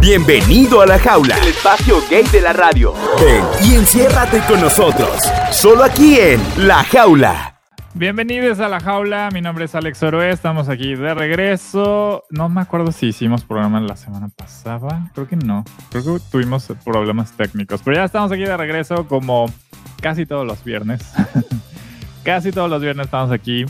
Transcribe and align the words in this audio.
Bienvenido 0.00 0.80
a 0.80 0.86
la 0.86 0.98
jaula, 0.98 1.36
el 1.36 1.48
espacio 1.48 1.96
gay 2.08 2.24
de 2.32 2.40
la 2.40 2.54
radio. 2.54 2.94
Ven 3.20 3.44
y 3.68 3.74
enciérrate 3.74 4.40
con 4.48 4.58
nosotros, 4.58 5.30
solo 5.50 5.84
aquí 5.84 6.18
en 6.18 6.40
La 6.66 6.82
Jaula. 6.84 7.60
Bienvenidos 7.92 8.60
a 8.60 8.68
La 8.70 8.80
Jaula, 8.80 9.28
mi 9.30 9.42
nombre 9.42 9.66
es 9.66 9.74
Alex 9.74 10.02
Oroe, 10.02 10.30
estamos 10.30 10.70
aquí 10.70 10.94
de 10.94 11.12
regreso. 11.12 12.24
No 12.30 12.48
me 12.48 12.62
acuerdo 12.62 12.92
si 12.92 13.08
hicimos 13.08 13.44
programa 13.44 13.78
la 13.80 13.94
semana 13.94 14.30
pasada, 14.34 15.10
creo 15.12 15.28
que 15.28 15.36
no, 15.36 15.64
creo 15.90 16.02
que 16.02 16.24
tuvimos 16.30 16.66
problemas 16.82 17.32
técnicos, 17.36 17.82
pero 17.84 17.96
ya 17.96 18.04
estamos 18.04 18.32
aquí 18.32 18.44
de 18.44 18.56
regreso 18.56 19.06
como 19.06 19.52
casi 20.00 20.24
todos 20.24 20.46
los 20.46 20.64
viernes. 20.64 21.12
casi 22.24 22.52
todos 22.52 22.70
los 22.70 22.80
viernes 22.80 23.04
estamos 23.04 23.32
aquí 23.32 23.66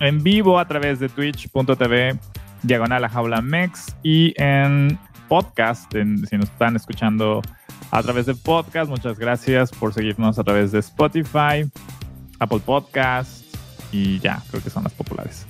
en 0.00 0.22
vivo 0.22 0.58
a 0.58 0.66
través 0.66 1.00
de 1.00 1.10
twitch.tv 1.10 2.18
diagonal 2.62 3.02
la 3.02 3.10
jaula 3.10 3.42
mex 3.42 3.94
y 4.02 4.32
en 4.40 4.98
podcast, 5.28 5.92
si 5.92 6.04
nos 6.36 6.50
están 6.50 6.76
escuchando 6.76 7.42
a 7.90 8.02
través 8.02 8.26
de 8.26 8.34
podcast, 8.34 8.90
muchas 8.90 9.18
gracias 9.18 9.70
por 9.70 9.92
seguirnos 9.92 10.38
a 10.38 10.44
través 10.44 10.72
de 10.72 10.80
Spotify, 10.80 11.70
Apple 12.38 12.60
Podcast 12.64 13.44
y 13.92 14.18
ya, 14.20 14.42
creo 14.50 14.62
que 14.62 14.70
son 14.70 14.84
las 14.84 14.92
populares. 14.92 15.46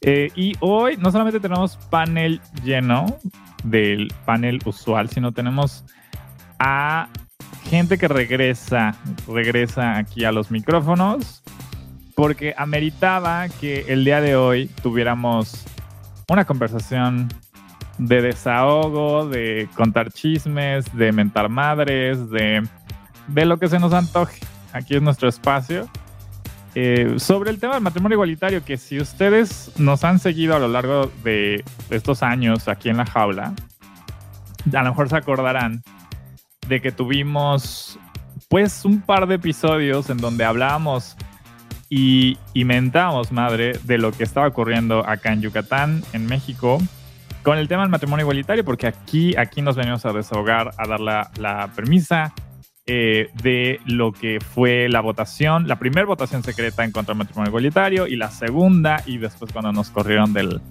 Eh, 0.00 0.30
y 0.34 0.54
hoy 0.60 0.96
no 0.96 1.10
solamente 1.10 1.40
tenemos 1.40 1.76
panel 1.90 2.40
lleno 2.64 3.06
del 3.64 4.12
panel 4.24 4.60
usual, 4.64 5.08
sino 5.10 5.32
tenemos 5.32 5.84
a 6.58 7.08
gente 7.64 7.98
que 7.98 8.08
regresa, 8.08 8.94
regresa 9.26 9.98
aquí 9.98 10.24
a 10.24 10.32
los 10.32 10.50
micrófonos, 10.50 11.42
porque 12.14 12.54
ameritaba 12.56 13.48
que 13.48 13.86
el 13.88 14.04
día 14.04 14.20
de 14.20 14.36
hoy 14.36 14.66
tuviéramos 14.82 15.64
una 16.28 16.44
conversación 16.44 17.28
de 17.98 18.22
desahogo, 18.22 19.28
de 19.28 19.68
contar 19.74 20.12
chismes, 20.12 20.96
de 20.96 21.12
mentar 21.12 21.48
madres, 21.48 22.30
de, 22.30 22.66
de 23.26 23.44
lo 23.44 23.58
que 23.58 23.68
se 23.68 23.78
nos 23.78 23.92
antoje. 23.92 24.40
Aquí 24.72 24.94
es 24.96 25.02
nuestro 25.02 25.28
espacio. 25.28 25.88
Eh, 26.74 27.14
sobre 27.18 27.50
el 27.50 27.58
tema 27.58 27.74
del 27.74 27.82
matrimonio 27.82 28.14
igualitario, 28.14 28.64
que 28.64 28.76
si 28.76 29.00
ustedes 29.00 29.72
nos 29.78 30.04
han 30.04 30.18
seguido 30.18 30.54
a 30.54 30.58
lo 30.58 30.68
largo 30.68 31.10
de 31.24 31.64
estos 31.90 32.22
años 32.22 32.68
aquí 32.68 32.88
en 32.88 32.98
la 32.98 33.06
jaula, 33.06 33.52
a 34.72 34.82
lo 34.82 34.90
mejor 34.90 35.08
se 35.08 35.16
acordarán 35.16 35.82
de 36.68 36.80
que 36.80 36.92
tuvimos 36.92 37.98
pues 38.48 38.84
un 38.84 39.00
par 39.00 39.26
de 39.26 39.36
episodios 39.36 40.08
en 40.10 40.18
donde 40.18 40.44
hablábamos 40.44 41.16
y, 41.88 42.38
y 42.52 42.64
mentamos, 42.64 43.32
madre, 43.32 43.72
de 43.84 43.98
lo 43.98 44.12
que 44.12 44.22
estaba 44.22 44.46
ocurriendo 44.46 45.04
acá 45.06 45.32
en 45.32 45.40
Yucatán, 45.40 46.02
en 46.12 46.26
México, 46.26 46.78
con 47.42 47.58
el 47.58 47.68
tema 47.68 47.82
del 47.82 47.90
matrimonio 47.90 48.24
igualitario, 48.24 48.64
porque 48.64 48.86
aquí, 48.86 49.36
aquí 49.36 49.62
nos 49.62 49.76
venimos 49.76 50.04
a 50.04 50.12
desahogar, 50.12 50.72
a 50.76 50.86
dar 50.86 51.00
la, 51.00 51.30
la 51.38 51.70
premisa 51.74 52.34
eh, 52.90 53.28
de 53.42 53.80
lo 53.84 54.12
que 54.12 54.38
fue 54.40 54.88
la 54.88 55.00
votación, 55.00 55.68
la 55.68 55.78
primera 55.78 56.06
votación 56.06 56.42
secreta 56.42 56.84
en 56.84 56.90
contra 56.90 57.12
del 57.12 57.18
matrimonio 57.18 57.50
igualitario 57.50 58.06
y 58.06 58.16
la 58.16 58.30
segunda, 58.30 59.02
y 59.04 59.18
después 59.18 59.52
cuando 59.52 59.72
nos 59.72 59.90
corrieron 59.90 60.32
del, 60.32 60.62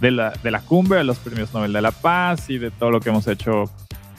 de, 0.00 0.10
la, 0.10 0.30
de 0.42 0.50
la 0.50 0.62
cumbre 0.62 0.98
de 0.98 1.04
los 1.04 1.18
premios 1.18 1.54
Nobel 1.54 1.72
de 1.72 1.80
la 1.80 1.92
Paz 1.92 2.50
y 2.50 2.58
de 2.58 2.72
todo 2.72 2.90
lo 2.90 3.00
que 3.00 3.10
hemos 3.10 3.28
hecho 3.28 3.70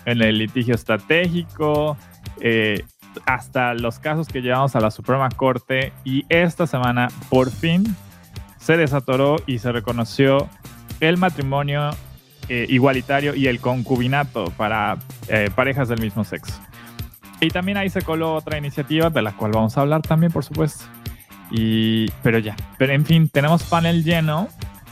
en 0.06 0.22
el 0.22 0.38
litigio 0.38 0.76
estratégico, 0.76 1.98
eh, 2.40 2.86
hasta 3.26 3.74
los 3.74 4.00
casos 4.00 4.30
que 4.30 4.42
llevamos 4.42 4.76
a 4.78 4.80
la 4.80 4.90
Suprema 4.90 5.28
Corte 5.30 5.92
y 6.06 6.24
esta 6.30 6.66
semana 6.68 7.10
por 7.30 7.52
fin 7.52 7.84
se 8.60 8.78
desatoró 8.78 9.36
y 9.46 9.60
se 9.60 9.74
reconoció 9.74 10.48
el 11.02 11.18
matrimonio 11.18 11.90
eh, 12.48 12.66
igualitario 12.70 13.36
y 13.36 13.48
el 13.48 13.60
concubinato 13.60 14.46
para 14.58 14.98
eh, 15.28 15.50
parejas 15.54 15.90
del 15.90 16.00
mismo 16.00 16.24
sexo. 16.24 16.54
Y 17.42 17.50
también 17.50 17.78
ahí 17.78 17.90
se 17.90 18.04
coló 18.04 18.36
otra 18.36 18.58
iniciativa 18.58 19.10
de 19.10 19.22
la 19.22 19.36
cual 19.36 19.52
vamos 19.52 19.78
a 19.78 19.82
hablar 19.82 20.02
también, 20.04 20.32
por 20.32 20.46
supuesto. 20.46 20.86
Y, 21.50 22.10
pero 22.23 22.40
ya, 22.40 22.56
pero 22.78 22.94
en 22.94 23.06
fin, 23.06 23.28
tenemos 23.28 23.64
panel 23.64 24.04
lleno 24.04 24.48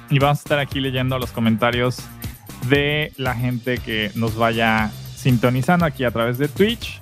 y 0.10 0.20
vamos 0.20 0.40
a 0.40 0.42
estar 0.42 0.60
aquí 0.60 0.80
leyendo 0.80 1.20
los 1.20 1.32
comentarios 1.32 2.04
de 2.68 3.14
la 3.18 3.36
gente 3.36 3.78
que 3.78 4.12
nos 4.16 4.36
vaya 4.36 4.92
sintonizando 5.16 5.86
aquí 5.86 6.04
a 6.04 6.12
través 6.12 6.38
de 6.38 6.48
Twitch. 6.48 7.02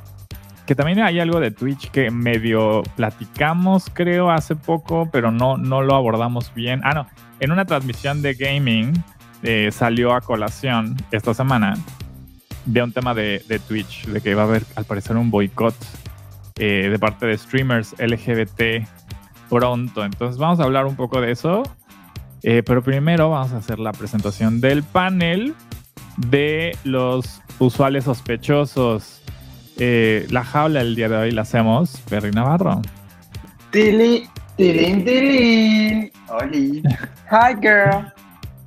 Que 0.66 0.75
también 0.75 1.00
hay 1.00 1.22
algo 1.22 1.40
de 1.40 1.51
Twitch 1.51 1.91
que 1.91 2.12
medio 2.12 2.84
platicamos, 2.97 3.90
creo, 3.94 4.29
hace 4.29 4.56
poco, 4.56 5.09
pero 5.12 5.31
no, 5.31 5.57
no 5.57 5.81
lo 5.81 5.96
abordamos 5.96 6.53
bien. 6.53 6.81
Ah, 6.84 6.94
no, 6.94 7.07
en 7.39 7.51
una 7.51 7.65
transmisión 7.65 8.21
de 8.21 8.33
gaming 8.33 8.93
eh, 9.43 9.69
salió 9.71 10.13
a 10.13 10.21
colación 10.21 10.95
esta 11.11 11.33
semana 11.33 11.77
de 12.65 12.81
un 12.81 12.91
tema 12.91 13.13
de, 13.13 13.61
Twitch, 13.67 14.05
de 14.07 14.19
que 14.21 14.31
iba 14.31 14.41
a 14.41 14.45
haber 14.45 14.63
al 14.75 14.85
parecer 14.85 15.15
un 15.15 15.29
boicot 15.29 15.75
eh, 16.57 16.89
de 16.89 16.99
parte 16.99 17.27
de 17.27 17.37
streamers 17.37 17.95
LGBT 17.99 18.87
pronto. 19.49 20.03
Entonces 20.03 20.37
vamos 20.37 20.59
a 20.59 20.63
hablar 20.63 20.85
un 20.85 20.95
poco 20.95 21.21
de 21.21 21.31
eso. 21.31 21.63
Eh, 22.43 22.63
pero 22.65 22.83
primero 22.83 23.29
vamos 23.29 23.51
a 23.53 23.57
hacer 23.57 23.79
la 23.79 23.91
presentación 23.91 24.61
del 24.61 24.83
panel 24.83 25.53
de 26.17 26.75
los 26.83 27.41
usuales 27.59 28.05
sospechosos. 28.05 29.21
la 29.77 30.43
jaula 30.43 30.81
el 30.81 30.95
día 30.95 31.09
de 31.09 31.17
hoy 31.17 31.31
la 31.31 31.43
hacemos 31.43 32.01
Perry 32.09 32.31
Navarro. 32.31 32.81
Tili, 33.71 34.27
tilín, 34.55 35.05
tilín. 35.05 36.16
Oli. 36.29 36.83
Hi, 37.31 37.55
girl. 37.59 38.11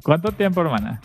¿Cuánto 0.02 0.32
tiempo, 0.32 0.60
hermana? 0.62 1.00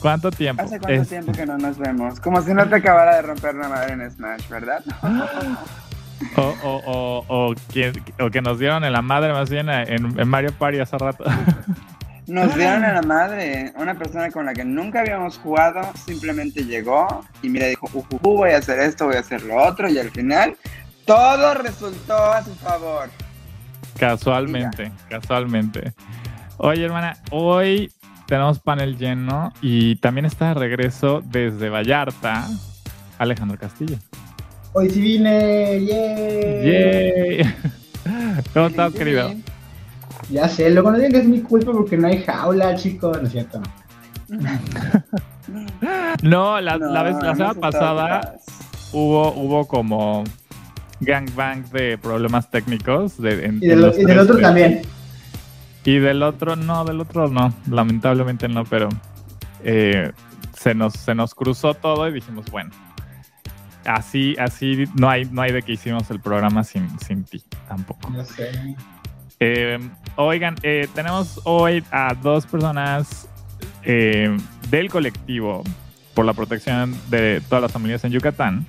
¿Cuánto 0.00 0.30
tiempo? 0.30 0.62
¿Hace 0.62 0.80
cuánto 0.80 1.04
tiempo 1.04 1.32
que 1.32 1.46
no 1.46 1.58
nos 1.58 1.78
vemos? 1.78 2.18
Como 2.18 2.42
si 2.42 2.52
no 2.52 2.68
te 2.68 2.76
acabara 2.76 3.16
de 3.16 3.22
romper 3.22 3.54
la 3.54 3.68
madre 3.68 3.92
en 3.92 4.10
Smash, 4.10 4.48
¿verdad? 4.48 4.82
o, 6.36 6.54
o, 6.64 7.24
o, 7.28 7.54
que, 7.72 7.92
o, 8.20 8.30
que, 8.30 8.42
nos 8.42 8.58
dieron 8.58 8.84
en 8.84 8.92
la 8.92 9.02
madre 9.02 9.32
más 9.32 9.48
bien 9.48 9.68
en, 9.68 10.28
Mario 10.28 10.52
Party 10.52 10.80
hace 10.80 10.98
rato. 10.98 11.24
Nos 12.26 12.54
dieron 12.54 12.84
en 12.84 12.94
la 12.94 13.02
madre. 13.06 13.72
Una 13.76 13.94
persona 13.94 14.30
con 14.30 14.46
la 14.46 14.54
que 14.54 14.64
nunca 14.64 15.00
habíamos 15.00 15.38
jugado 15.38 15.82
simplemente 16.06 16.64
llegó 16.64 17.24
y 17.42 17.48
mira, 17.48 17.66
dijo, 17.66 17.88
uh, 17.92 17.98
uh, 17.98 18.16
uh, 18.16 18.36
voy 18.36 18.50
a 18.50 18.58
hacer 18.58 18.78
esto, 18.78 19.06
voy 19.06 19.16
a 19.16 19.20
hacer 19.20 19.42
lo 19.42 19.56
otro 19.56 19.88
y 19.88 19.98
al 19.98 20.10
final 20.10 20.56
todo 21.04 21.54
resultó 21.54 22.16
a 22.16 22.42
su 22.42 22.54
favor. 22.54 23.10
Casualmente, 23.98 24.90
casualmente. 25.08 25.92
Oye, 26.58 26.84
hermana, 26.84 27.16
hoy 27.30 27.90
tenemos 28.26 28.58
panel 28.60 28.96
lleno 28.96 29.52
y 29.60 29.96
también 29.96 30.26
está 30.26 30.48
de 30.48 30.54
regreso 30.54 31.22
desde 31.24 31.68
Vallarta 31.68 32.46
Alejandro 33.18 33.58
Castillo. 33.58 33.96
Hoy 34.72 34.88
sí 34.90 35.00
vine, 35.00 35.84
¡yay! 35.84 37.54
¿Cómo 38.54 38.66
estás, 38.68 38.92
querido? 38.94 39.32
Ya 40.30 40.48
sé, 40.48 40.70
luego 40.70 40.90
no 40.90 40.96
digan 40.96 41.12
que 41.12 41.18
es 41.18 41.26
mi 41.26 41.40
culpa 41.40 41.72
porque 41.72 41.98
no 41.98 42.08
hay 42.08 42.22
jaula, 42.22 42.74
chicos, 42.76 43.18
no 43.20 43.26
es 43.26 43.32
cierto. 43.32 43.60
no, 46.22 46.60
la, 46.60 46.78
la, 46.78 47.02
vez, 47.02 47.16
la 47.22 47.34
semana 47.34 47.54
pasada 47.54 48.36
hubo, 48.92 49.32
hubo 49.34 49.66
como 49.66 50.24
gangbang 51.04 51.70
de 51.70 51.98
problemas 51.98 52.50
técnicos. 52.50 53.20
De, 53.20 53.50
y, 53.60 53.66
del 53.66 53.84
otro 54.18 54.38
también. 54.38 54.82
Y 55.84 55.98
del 55.98 56.22
otro, 56.22 56.56
no, 56.56 56.84
del 56.84 57.00
otro 57.00 57.28
no, 57.28 57.52
lamentablemente 57.68 58.48
no, 58.48 58.64
pero 58.64 58.88
eh, 59.64 60.12
se, 60.56 60.74
nos, 60.74 60.94
se 60.94 61.14
nos 61.14 61.34
cruzó 61.34 61.74
todo 61.74 62.08
y 62.08 62.12
dijimos, 62.12 62.46
bueno, 62.52 62.70
así, 63.84 64.36
así 64.38 64.84
no 64.94 65.10
hay, 65.10 65.24
no 65.24 65.42
hay 65.42 65.52
de 65.52 65.62
que 65.62 65.72
hicimos 65.72 66.08
el 66.10 66.20
programa 66.20 66.62
sin, 66.62 66.88
sin 67.00 67.24
ti 67.24 67.42
tampoco. 67.66 68.10
No 68.10 68.24
sé. 68.24 68.52
Eh, 69.40 69.78
oigan, 70.14 70.54
eh, 70.62 70.86
tenemos 70.94 71.40
hoy 71.44 71.82
a 71.90 72.14
dos 72.14 72.46
personas 72.46 73.28
del 73.82 74.88
colectivo 74.88 75.64
por 76.14 76.24
la 76.24 76.32
protección 76.32 76.96
de 77.10 77.42
todas 77.48 77.62
las 77.62 77.72
familias 77.72 78.04
en 78.04 78.12
Yucatán. 78.12 78.64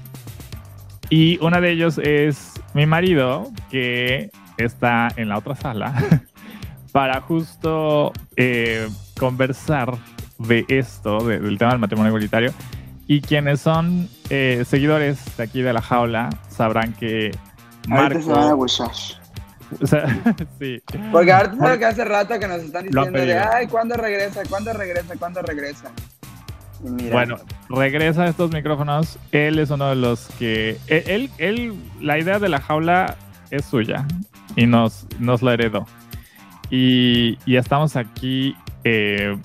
Y 1.10 1.38
una 1.42 1.62
de 1.62 1.72
ellos 1.72 1.98
es 1.98 2.54
mi 2.74 2.86
marido, 2.86 3.52
que 3.70 4.32
está 4.58 5.10
en 5.16 5.30
la 5.30 5.38
otra 5.38 5.56
sala, 5.56 5.94
para 6.92 7.22
justo 7.22 8.14
eh, 8.36 8.88
conversar 9.20 9.96
de 10.40 10.66
esto, 10.68 11.20
del 11.26 11.58
tema 11.58 11.72
del 11.72 11.80
matrimonio 11.80 12.10
igualitario. 12.10 12.54
Y 13.06 13.22
quienes 13.22 13.60
son 13.60 14.08
eh, 14.30 14.64
seguidores 14.66 15.38
de 15.38 15.44
aquí 15.44 15.62
de 15.62 15.74
la 15.74 15.82
jaula 15.82 16.30
sabrán 16.50 16.94
que 16.94 17.32
Marco... 17.88 18.22
se 18.22 18.30
van 18.30 18.50
a 18.50 18.56
o 19.82 19.88
sea, 19.88 20.06
sí. 20.60 20.82
Porque 21.12 21.32
ahorita 21.32 21.78
que 21.78 21.86
hace 21.86 22.06
rato 22.06 22.40
que 22.40 22.48
nos 22.48 22.62
están 22.62 22.86
diciendo 22.86 23.20
de, 23.20 23.38
ay, 23.38 23.68
¿cuándo 23.68 23.96
regresa? 23.96 24.42
¿Cuándo 24.50 24.74
regresa? 24.74 25.16
¿Cuándo 25.18 25.42
regresa? 25.42 25.92
Bueno, 26.84 27.38
regresa 27.70 28.24
a 28.24 28.28
estos 28.28 28.52
micrófonos. 28.52 29.18
Él 29.32 29.60
es 29.60 29.70
uno 29.70 29.90
de 29.90 29.96
los 29.96 30.28
que. 30.40 30.78
Él, 30.88 31.30
él, 31.38 31.76
la 32.02 32.20
idea 32.20 32.40
de 32.40 32.50
la 32.50 32.60
jaula 32.60 33.16
es 33.52 33.66
suya 33.66 34.06
y 34.56 34.66
nos, 34.66 35.08
nos 35.20 35.42
la 35.42 35.54
heredó. 35.54 35.86
Y, 36.70 37.38
y 37.46 37.56
estamos 37.56 37.96
aquí 37.96 38.56
eh, 38.84 39.38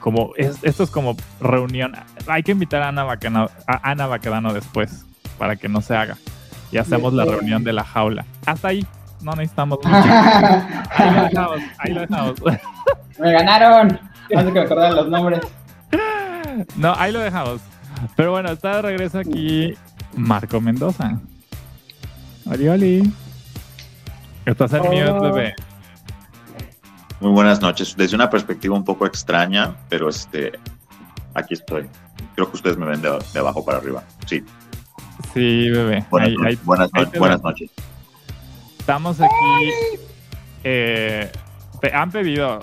como. 0.00 0.32
esto 0.36 0.82
es 0.82 0.90
como 0.90 1.16
reunión. 1.40 1.92
hay 2.26 2.42
que 2.42 2.52
invitar 2.52 2.82
a 2.82 2.88
Ana 2.88 3.04
Baquedano, 3.04 3.50
a 3.66 3.90
Ana 3.90 4.06
Baquedano 4.06 4.52
después 4.52 5.04
para 5.38 5.56
que 5.56 5.68
no 5.68 5.80
se 5.80 5.96
haga. 5.96 6.16
Y 6.72 6.78
hacemos 6.78 7.12
la 7.12 7.24
reunión 7.24 7.64
de 7.64 7.72
la 7.72 7.84
jaula. 7.84 8.24
Hasta 8.46 8.68
ahí. 8.68 8.86
No 9.22 9.32
necesitamos 9.32 9.78
mucho. 9.84 9.98
Ahí 9.98 11.14
lo 11.14 11.22
dejamos. 11.24 11.60
Ahí 11.78 11.92
lo 11.92 12.00
dejamos. 12.00 12.34
Me 13.18 13.32
ganaron. 13.32 14.00
Antes 14.34 14.46
que 14.46 14.52
me 14.52 14.60
acordaran 14.60 14.96
los 14.96 15.08
nombres. 15.08 15.40
No, 16.76 16.94
ahí 16.96 17.12
lo 17.12 17.20
dejamos. 17.20 17.60
Pero 18.16 18.32
bueno, 18.32 18.50
está 18.50 18.76
de 18.76 18.82
regreso 18.82 19.18
aquí 19.18 19.74
Marco 20.16 20.60
Mendoza. 20.60 21.18
Oli, 22.46 22.68
oli. 22.68 23.12
Estás 24.46 24.72
en 24.72 24.82
mute, 24.82 25.12
bebé. 25.20 25.54
Muy 27.20 27.32
buenas 27.32 27.60
noches. 27.60 27.94
Desde 27.96 28.16
una 28.16 28.30
perspectiva 28.30 28.74
un 28.74 28.84
poco 28.84 29.06
extraña, 29.06 29.74
pero 29.88 30.08
este, 30.08 30.52
aquí 31.34 31.54
estoy. 31.54 31.86
Creo 32.34 32.50
que 32.50 32.56
ustedes 32.56 32.76
me 32.78 32.86
ven 32.86 33.02
de, 33.02 33.10
de 33.32 33.38
abajo 33.38 33.64
para 33.64 33.78
arriba. 33.78 34.02
Sí. 34.26 34.42
Sí, 35.34 35.68
bebé. 35.68 36.04
Buenas, 36.10 36.28
Ahí- 36.30 36.36
no- 36.36 36.46
ahí- 36.46 36.58
buenas, 36.64 36.90
ahí 36.94 37.04
no- 37.04 37.10
te 37.10 37.18
buenas 37.18 37.42
veo. 37.42 37.50
noches. 37.50 37.70
Estamos 38.78 39.20
aquí. 39.20 39.34
eh, 40.64 41.30
te 41.80 41.94
han 41.94 42.10
pedido 42.10 42.60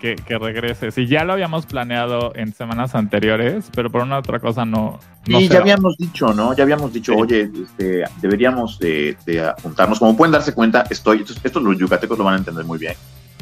que, 0.00 0.16
que 0.16 0.38
regreses. 0.38 0.96
Y 0.98 1.06
ya 1.06 1.24
lo 1.24 1.34
habíamos 1.34 1.66
planeado 1.66 2.32
en 2.34 2.52
semanas 2.52 2.94
anteriores, 2.94 3.70
pero 3.74 3.90
por 3.90 4.02
una 4.02 4.18
otra 4.18 4.40
cosa 4.40 4.64
no. 4.64 4.98
no 5.26 5.38
se 5.38 5.48
ya 5.48 5.54
da. 5.54 5.60
habíamos 5.60 5.96
dicho, 5.98 6.32
¿no? 6.32 6.54
Ya 6.54 6.64
habíamos 6.64 6.92
dicho, 6.92 7.12
Sí. 7.12 7.18
oye, 7.20 7.50
este, 7.62 8.04
deberíamos 8.20 8.78
de, 8.78 9.16
de 9.26 9.52
juntarnos. 9.62 9.98
Como 9.98 10.16
pueden 10.16 10.32
darse 10.32 10.54
cuenta, 10.54 10.84
estoy, 10.90 11.18
estos, 11.20 11.40
estos 11.44 11.62
los 11.62 11.78
yucatecos 11.78 12.18
lo 12.18 12.24
van 12.24 12.34
a 12.34 12.38
entender 12.38 12.64
muy 12.64 12.78
bien. 12.78 12.94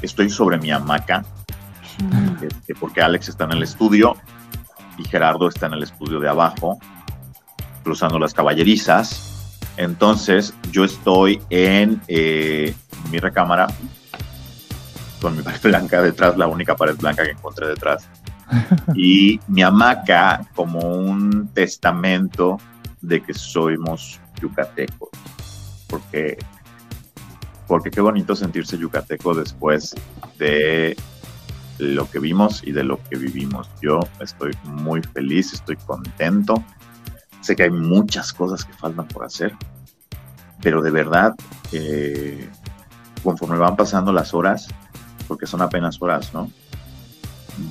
Estoy 0.02 0.28
sobre 0.30 0.58
mi 0.58 0.70
hamaca, 0.70 1.24
este, 2.42 2.74
porque 2.74 3.00
Alex 3.00 3.28
está 3.30 3.44
en 3.44 3.52
el 3.52 3.62
estudio 3.62 4.16
y 4.98 5.04
Gerardo 5.04 5.48
está 5.48 5.66
en 5.66 5.74
el 5.74 5.82
estudio 5.82 6.20
de 6.20 6.28
abajo, 6.28 6.78
cruzando 7.82 8.18
las 8.18 8.34
caballerizas. 8.34 9.58
Entonces, 9.76 10.54
yo 10.72 10.84
estoy 10.84 11.40
en 11.50 12.00
eh, 12.08 12.74
mi 13.12 13.18
recámara 13.18 13.68
con 15.20 15.36
mi 15.36 15.42
pared 15.42 15.60
blanca 15.62 16.02
detrás, 16.02 16.36
la 16.36 16.46
única 16.46 16.76
pared 16.76 16.96
blanca 16.96 17.24
que 17.24 17.32
encontré 17.32 17.68
detrás. 17.68 18.08
Y 18.94 19.40
mi 19.46 19.62
hamaca 19.62 20.46
como 20.54 20.80
un 20.80 21.48
testamento 21.48 22.58
de 23.00 23.22
que 23.22 23.34
somos 23.34 24.20
yucatecos. 24.40 25.10
Porque, 25.86 26.38
porque 27.66 27.90
qué 27.90 28.00
bonito 28.00 28.34
sentirse 28.34 28.78
yucateco 28.78 29.34
después 29.34 29.94
de 30.38 30.96
lo 31.78 32.10
que 32.10 32.18
vimos 32.18 32.62
y 32.64 32.72
de 32.72 32.84
lo 32.84 33.02
que 33.04 33.16
vivimos. 33.16 33.70
Yo 33.80 34.00
estoy 34.20 34.52
muy 34.64 35.02
feliz, 35.02 35.52
estoy 35.52 35.76
contento. 35.76 36.62
Sé 37.40 37.56
que 37.56 37.64
hay 37.64 37.70
muchas 37.70 38.32
cosas 38.32 38.64
que 38.64 38.72
faltan 38.72 39.06
por 39.06 39.24
hacer, 39.24 39.54
pero 40.60 40.82
de 40.82 40.90
verdad, 40.90 41.34
eh, 41.72 42.48
conforme 43.22 43.58
van 43.58 43.76
pasando 43.76 44.12
las 44.12 44.34
horas, 44.34 44.68
porque 45.28 45.46
son 45.46 45.62
apenas 45.62 46.00
horas, 46.00 46.32
¿no? 46.34 46.50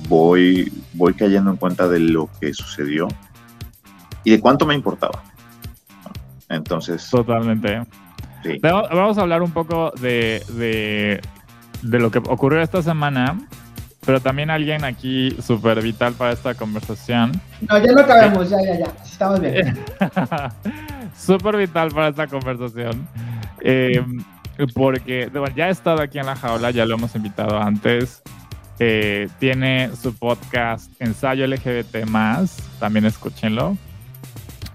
Voy, 0.08 0.72
voy 0.94 1.14
cayendo 1.14 1.50
en 1.50 1.56
cuenta 1.56 1.88
de 1.88 1.98
lo 1.98 2.30
que 2.40 2.54
sucedió 2.54 3.08
y 4.24 4.30
de 4.30 4.40
cuánto 4.40 4.64
me 4.64 4.74
importaba. 4.74 5.22
Entonces, 6.48 7.08
Totalmente. 7.10 7.82
sí. 8.42 8.58
Vamos 8.62 9.18
a 9.18 9.20
hablar 9.20 9.42
un 9.42 9.50
poco 9.50 9.92
de, 10.00 10.42
de, 10.50 11.20
de 11.82 11.98
lo 11.98 12.10
que 12.10 12.18
ocurrió 12.18 12.62
esta 12.62 12.82
semana, 12.82 13.38
pero 14.06 14.20
también 14.20 14.48
alguien 14.50 14.84
aquí 14.84 15.36
súper 15.42 15.82
vital 15.82 16.14
para 16.14 16.32
esta 16.32 16.54
conversación. 16.54 17.32
No, 17.68 17.78
ya 17.78 17.92
no 17.92 18.00
acabamos, 18.00 18.48
ya, 18.48 18.56
ya, 18.64 18.78
ya. 18.78 18.92
Estamos 19.04 19.40
bien. 19.40 19.78
Súper 21.16 21.56
vital 21.56 21.90
para 21.90 22.08
esta 22.08 22.26
conversación. 22.28 23.08
Eh, 23.60 24.04
porque 24.74 25.28
bueno, 25.32 25.54
ya 25.54 25.66
ha 25.66 25.70
estado 25.70 26.00
aquí 26.02 26.18
en 26.18 26.26
la 26.26 26.36
jaula, 26.36 26.70
ya 26.70 26.84
lo 26.86 26.94
hemos 26.94 27.14
invitado 27.14 27.58
antes. 27.60 28.22
Eh, 28.80 29.28
tiene 29.40 29.90
su 30.00 30.14
podcast 30.16 30.90
Ensayo 31.00 31.46
LGBT, 31.46 32.06
también 32.78 33.04
escúchenlo. 33.06 33.76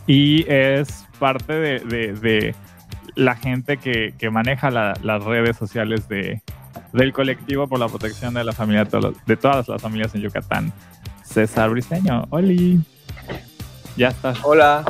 Y 0.08 0.46
es 0.52 1.06
parte 1.20 1.54
de, 1.54 1.80
de- 1.80 2.14
de 2.14 2.56
la 3.16 3.36
gente 3.36 3.78
que, 3.78 4.14
que 4.18 4.30
maneja 4.30 4.70
la- 4.72 4.98
las 5.04 5.24
redes 5.24 5.56
sociales 5.56 6.10
de, 6.10 6.42
del 6.92 7.14
colectivo 7.14 7.68
por 7.68 7.80
la 7.80 7.88
protección 7.88 8.34
de 8.34 8.44
la 8.44 8.52
familia, 8.52 8.86
de 9.26 9.38
todas 9.38 9.68
las 9.70 9.82
familias 9.82 10.14
en 10.16 10.22
Yucatán. 10.22 10.74
César 11.24 11.70
Briseño, 11.70 12.28
Oli. 12.32 12.82
Ya 13.96 14.10
estás. 14.10 14.38
Hola. 14.44 14.84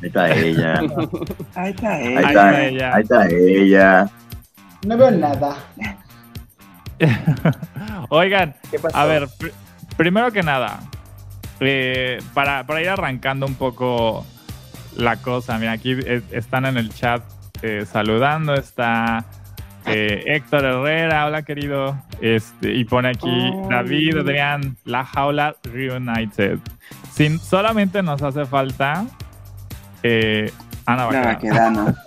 Ahí 0.00 0.08
está 0.08 0.30
ella. 0.34 0.80
Ahí 1.54 1.70
está 1.72 1.94
Ahí 1.94 2.06
ella. 2.06 2.18
Ahí 2.18 2.22
está, 2.32 2.52
está 2.52 2.62
ella. 2.62 2.94
ahí 2.94 3.02
está 3.02 3.26
ella. 3.28 4.10
No 4.84 4.96
veo 4.96 5.10
nada. 5.10 5.56
Oigan, 8.08 8.54
¿Qué 8.70 8.78
pasó? 8.78 8.96
a 8.96 9.04
ver, 9.04 9.24
pr- 9.38 9.52
primero 9.96 10.30
que 10.30 10.42
nada, 10.42 10.80
eh, 11.60 12.18
para, 12.34 12.64
para 12.66 12.80
ir 12.82 12.88
arrancando 12.88 13.46
un 13.46 13.54
poco 13.54 14.24
la 14.96 15.16
cosa, 15.16 15.58
mira, 15.58 15.72
aquí 15.72 15.92
eh, 15.92 16.22
están 16.30 16.66
en 16.66 16.76
el 16.76 16.92
chat 16.94 17.22
eh, 17.62 17.84
saludando, 17.90 18.54
está 18.54 19.24
eh, 19.86 20.22
Héctor 20.26 20.64
Herrera, 20.64 21.26
hola 21.26 21.42
querido, 21.42 21.96
este, 22.20 22.74
y 22.74 22.84
pone 22.84 23.08
aquí 23.08 23.28
Ay. 23.28 23.52
David, 23.70 24.18
Adrián, 24.18 24.76
La 24.84 25.04
Jaula 25.04 25.56
Reunited. 25.64 26.58
Sin, 27.12 27.38
solamente 27.38 28.02
nos 28.02 28.22
hace 28.22 28.44
falta 28.44 29.04
eh, 30.02 30.52
Ana 30.86 31.10
La 31.10 31.20
Baquedano. 31.20 31.84
Baquedano. 31.86 31.94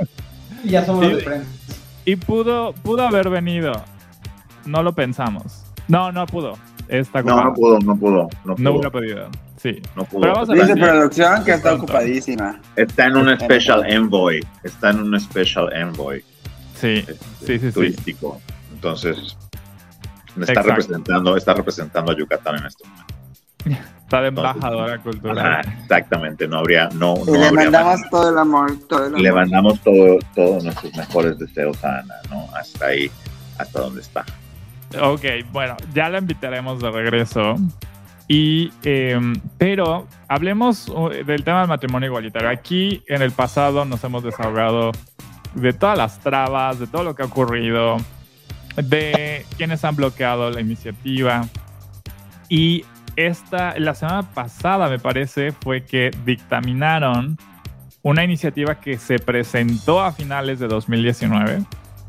Y 0.63 0.69
ya 0.69 0.83
somos 0.83 1.05
Sí. 1.05 1.13
de 1.13 1.21
prensa. 1.23 1.47
Y 2.07 2.15
pudo, 2.15 2.71
pudo 2.83 3.05
haber 3.05 3.29
venido. 3.29 3.83
No 4.65 4.81
lo 4.81 4.93
pensamos. 4.93 5.65
No, 5.89 6.09
no 6.13 6.25
pudo. 6.25 6.57
Está 6.87 7.21
No, 7.21 7.43
no 7.43 7.53
pudo, 7.53 7.79
no 7.79 7.97
pudo, 7.97 8.29
no 8.45 8.55
No 8.57 8.71
hubiera 8.71 8.89
podido. 8.89 9.27
Sí. 9.57 9.81
No 9.93 10.05
pudo. 10.05 10.21
Pero 10.21 10.33
vamos 10.35 10.49
a 10.49 10.53
Dice 10.53 10.77
producción 10.77 11.43
que 11.43 11.51
está 11.51 11.69
Pronto. 11.71 11.83
ocupadísima. 11.83 12.61
Está 12.77 13.07
en 13.07 13.17
un 13.17 13.37
special 13.37 13.91
envoy. 13.91 14.39
Está 14.63 14.91
en 14.91 15.01
un 15.01 15.19
special 15.19 15.69
envoy 15.73 16.23
Sí, 16.75 17.03
este, 17.05 17.13
sí, 17.45 17.59
sí, 17.59 17.67
sí. 17.67 17.71
turístico. 17.73 18.39
Entonces, 18.73 19.35
me 20.37 20.43
está 20.45 20.61
Exacto. 20.61 20.69
representando, 20.69 21.35
está 21.35 21.53
representando 21.55 22.11
a 22.13 22.15
Yucatán 22.17 22.55
en 22.55 22.67
este 22.67 22.87
momento. 22.87 23.13
Está 24.07 24.25
embajadora 24.25 24.93
Ajá, 24.93 25.03
cultural. 25.03 25.65
exactamente, 25.81 26.47
no 26.47 26.59
habría, 26.59 26.87
no, 26.93 27.15
Y 27.17 27.31
no 27.31 27.31
le 27.33 27.47
habría 27.47 27.51
mandamos 27.51 27.93
manera. 27.95 28.09
todo 28.09 28.29
el 28.29 28.37
amor, 28.37 28.71
todo 28.87 28.99
el 29.01 29.07
amor. 29.07 29.21
Le 29.21 29.31
mandamos 29.33 29.81
todo, 29.81 30.19
todos 30.33 30.63
nuestros 30.63 30.95
mejores 30.95 31.37
deseos 31.37 31.83
a 31.83 31.99
Ana, 31.99 32.15
¿no? 32.29 32.47
Hasta 32.55 32.85
ahí, 32.85 33.11
hasta 33.57 33.81
donde 33.81 33.99
está. 33.99 34.23
Ok, 35.01 35.25
bueno, 35.51 35.75
ya 35.93 36.07
la 36.07 36.19
invitaremos 36.19 36.81
de 36.81 36.89
regreso. 36.89 37.55
Y, 38.29 38.71
em, 38.83 39.35
pero 39.57 40.07
hablemos 40.29 40.87
uh, 40.87 41.09
del 41.09 41.43
tema 41.43 41.59
del 41.59 41.67
matrimonio 41.67 42.07
igualitario. 42.07 42.49
Aquí 42.49 43.03
en 43.07 43.21
el 43.21 43.31
pasado 43.31 43.83
nos 43.83 44.01
hemos 44.05 44.23
desahogado 44.23 44.91
de 45.53 45.73
todas 45.73 45.97
las 45.97 46.19
trabas, 46.19 46.79
de 46.79 46.87
todo 46.87 47.03
lo 47.03 47.15
que 47.15 47.23
ha 47.23 47.25
ocurrido, 47.25 47.97
de 48.77 49.45
quienes 49.57 49.83
han 49.83 49.95
bloqueado 49.97 50.49
la 50.49 50.61
iniciativa. 50.61 51.45
Y 52.49 52.85
esta, 53.17 53.77
la 53.79 53.93
semana 53.95 54.21
pasada, 54.33 54.87
me 54.89 54.99
parece, 54.99 55.51
fue 55.51 55.83
que 55.83 56.11
dictaminaron 56.25 57.37
una 58.03 58.23
iniciativa 58.23 58.79
que 58.79 58.97
se 58.97 59.19
presentó 59.19 60.01
a 60.01 60.13
finales 60.13 60.59
de 60.59 60.67
2019. 60.67 61.63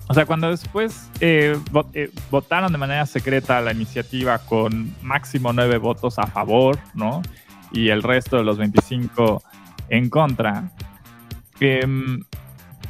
O 0.06 0.14
sea, 0.14 0.24
cuando 0.26 0.48
después 0.50 1.10
eh, 1.20 1.58
vo- 1.72 1.86
eh, 1.92 2.10
votaron 2.30 2.70
de 2.72 2.78
manera 2.78 3.04
secreta 3.06 3.60
la 3.60 3.72
iniciativa 3.72 4.38
con 4.38 4.94
máximo 5.02 5.52
nueve 5.52 5.78
votos 5.78 6.18
a 6.18 6.26
favor, 6.26 6.78
¿no? 6.94 7.20
Y 7.72 7.88
el 7.88 8.02
resto 8.02 8.36
de 8.36 8.44
los 8.44 8.56
25 8.58 9.42
en 9.90 10.08
contra, 10.08 10.70
em, 11.60 12.22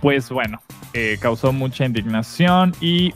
pues 0.00 0.28
bueno, 0.30 0.60
eh, 0.92 1.18
causó 1.20 1.52
mucha 1.52 1.84
indignación 1.84 2.72
y 2.80 3.14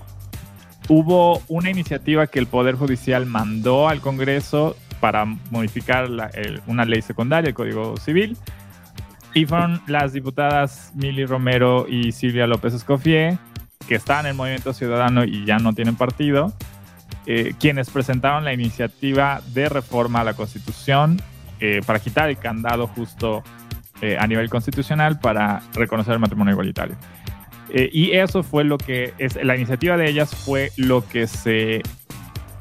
hubo 0.89 1.41
una 1.49 1.71
iniciativa 1.71 2.27
que 2.27 2.39
el 2.41 2.47
Poder 2.47 2.75
Judicial 2.75 3.27
mandó 3.27 3.89
al 3.89 4.01
Congreso 4.01 4.77
para 5.03 5.25
modificar 5.51 6.09
la- 6.09 6.29
el- 6.29 6.63
una 6.69 6.85
ley 6.85 7.03
secundaria, 7.03 7.49
el 7.49 7.55
Código 7.55 7.97
Civil, 7.97 8.37
y 9.35 9.47
fueron 9.47 9.83
las 9.89 10.13
diputadas 10.13 10.93
Mili 10.95 11.27
Romero 11.27 11.87
y 11.89 12.13
Silvia 12.13 12.47
López 12.47 12.73
Escofié, 12.73 13.37
que 13.89 13.97
estaban 13.97 14.27
en 14.27 14.31
el 14.31 14.37
Movimiento 14.37 14.73
Ciudadano 14.73 15.25
y 15.25 15.45
ya 15.45 15.59
no 15.59 15.73
tienen 15.73 15.97
partido, 15.97 16.53
eh, 17.27 17.53
quienes 17.59 17.91
presentaron 17.91 18.45
la 18.45 18.53
iniciativa 18.53 19.41
de 19.53 19.69
reforma 19.69 20.21
a 20.21 20.25
la 20.25 20.35
Constitución 20.35 21.21
eh, 21.59 21.81
para 21.85 21.99
quitar 21.99 22.29
el 22.29 22.39
candado 22.39 22.87
justo 22.87 23.43
eh, 24.03 24.17
a 24.21 24.27
nivel 24.29 24.49
constitucional 24.51 25.19
para 25.19 25.63
reconocer 25.75 26.13
el 26.15 26.21
matrimonio 26.21 26.53
igualitario. 26.53 26.95
Eh, 27.71 27.89
y 27.93 28.13
eso 28.13 28.43
fue 28.43 28.65
lo 28.65 28.77
que 28.79 29.15
es, 29.19 29.37
la 29.43 29.57
iniciativa 29.57 29.97
de 29.97 30.09
ellas 30.11 30.35
fue 30.35 30.71
lo 30.77 31.09
que 31.09 31.27
se 31.27 31.83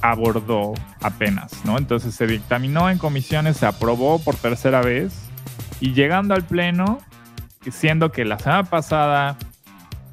abordó 0.01 0.74
apenas, 1.01 1.63
¿no? 1.65 1.77
Entonces 1.77 2.15
se 2.15 2.27
dictaminó 2.27 2.89
en 2.89 2.98
comisiones, 2.98 3.58
se 3.58 3.65
aprobó 3.65 4.20
por 4.20 4.36
tercera 4.36 4.81
vez 4.81 5.29
y 5.79 5.93
llegando 5.93 6.34
al 6.34 6.43
Pleno, 6.43 7.00
siendo 7.70 8.12
que 8.12 8.25
la 8.25 8.39
semana 8.39 8.63
pasada, 8.63 9.38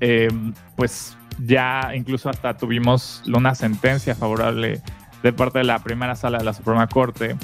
eh, 0.01 0.29
pues 0.77 1.17
ya 1.39 1.93
incluso 1.95 2.29
hasta 2.29 2.57
tuvimos 2.57 3.23
una 3.35 3.55
sentencia 3.55 4.15
favorable 4.15 4.83
de 5.23 5.33
parte 5.33 5.59
de 5.59 5.65
la 5.65 5.79
primera 5.79 6.15
sala 6.17 6.39
de 6.39 6.45
la 6.45 6.53
Suprema 6.53 6.87
Corte, 6.87 7.37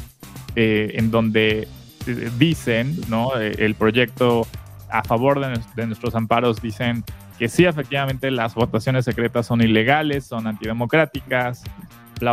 eh, 0.57 0.93
en 0.95 1.11
donde 1.11 1.69
eh, 2.07 2.31
dicen, 2.39 3.01
¿no? 3.09 3.35
el 3.37 3.75
proyecto 3.75 4.47
a 4.91 5.03
favor 5.03 5.41
de, 5.41 5.61
de 5.75 5.87
nuestros 5.87 6.15
amparos 6.15 6.61
dicen 6.61 7.05
que 7.39 7.49
sí, 7.49 7.65
efectivamente, 7.65 8.31
las 8.31 8.55
votaciones 8.55 9.05
secretas 9.05 9.47
son 9.47 9.61
ilegales, 9.61 10.25
son 10.25 10.47
antidemocráticas, 10.47 11.65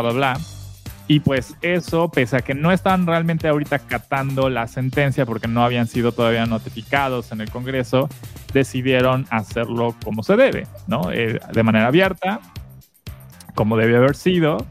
bla, 0.00 0.12
bla. 0.12 0.40
Y 1.08 1.20
pues 1.20 1.56
eso, 1.62 2.10
pese 2.10 2.36
a 2.36 2.40
que 2.40 2.54
no 2.54 2.72
están 2.72 3.06
realmente 3.06 3.48
ahorita 3.48 3.80
catando 3.80 4.48
la 4.48 4.66
sentencia 4.68 5.26
porque 5.26 5.48
no 5.48 5.64
habían 5.64 5.86
sido 5.86 6.12
todavía 6.12 6.46
notificados 6.46 7.32
en 7.32 7.40
el 7.40 7.50
Congreso, 7.50 8.08
decidieron 8.54 9.26
hacerlo 9.30 9.94
como 10.04 10.22
se 10.22 10.36
debe, 10.36 10.66
¿no? 10.86 11.10
Eh, 11.12 11.40
de 11.52 11.62
manera 11.62 11.88
abierta, 11.88 12.40
como 13.54 13.76
debe 13.76 13.96
haber 13.96 14.16
sido. 14.16 14.64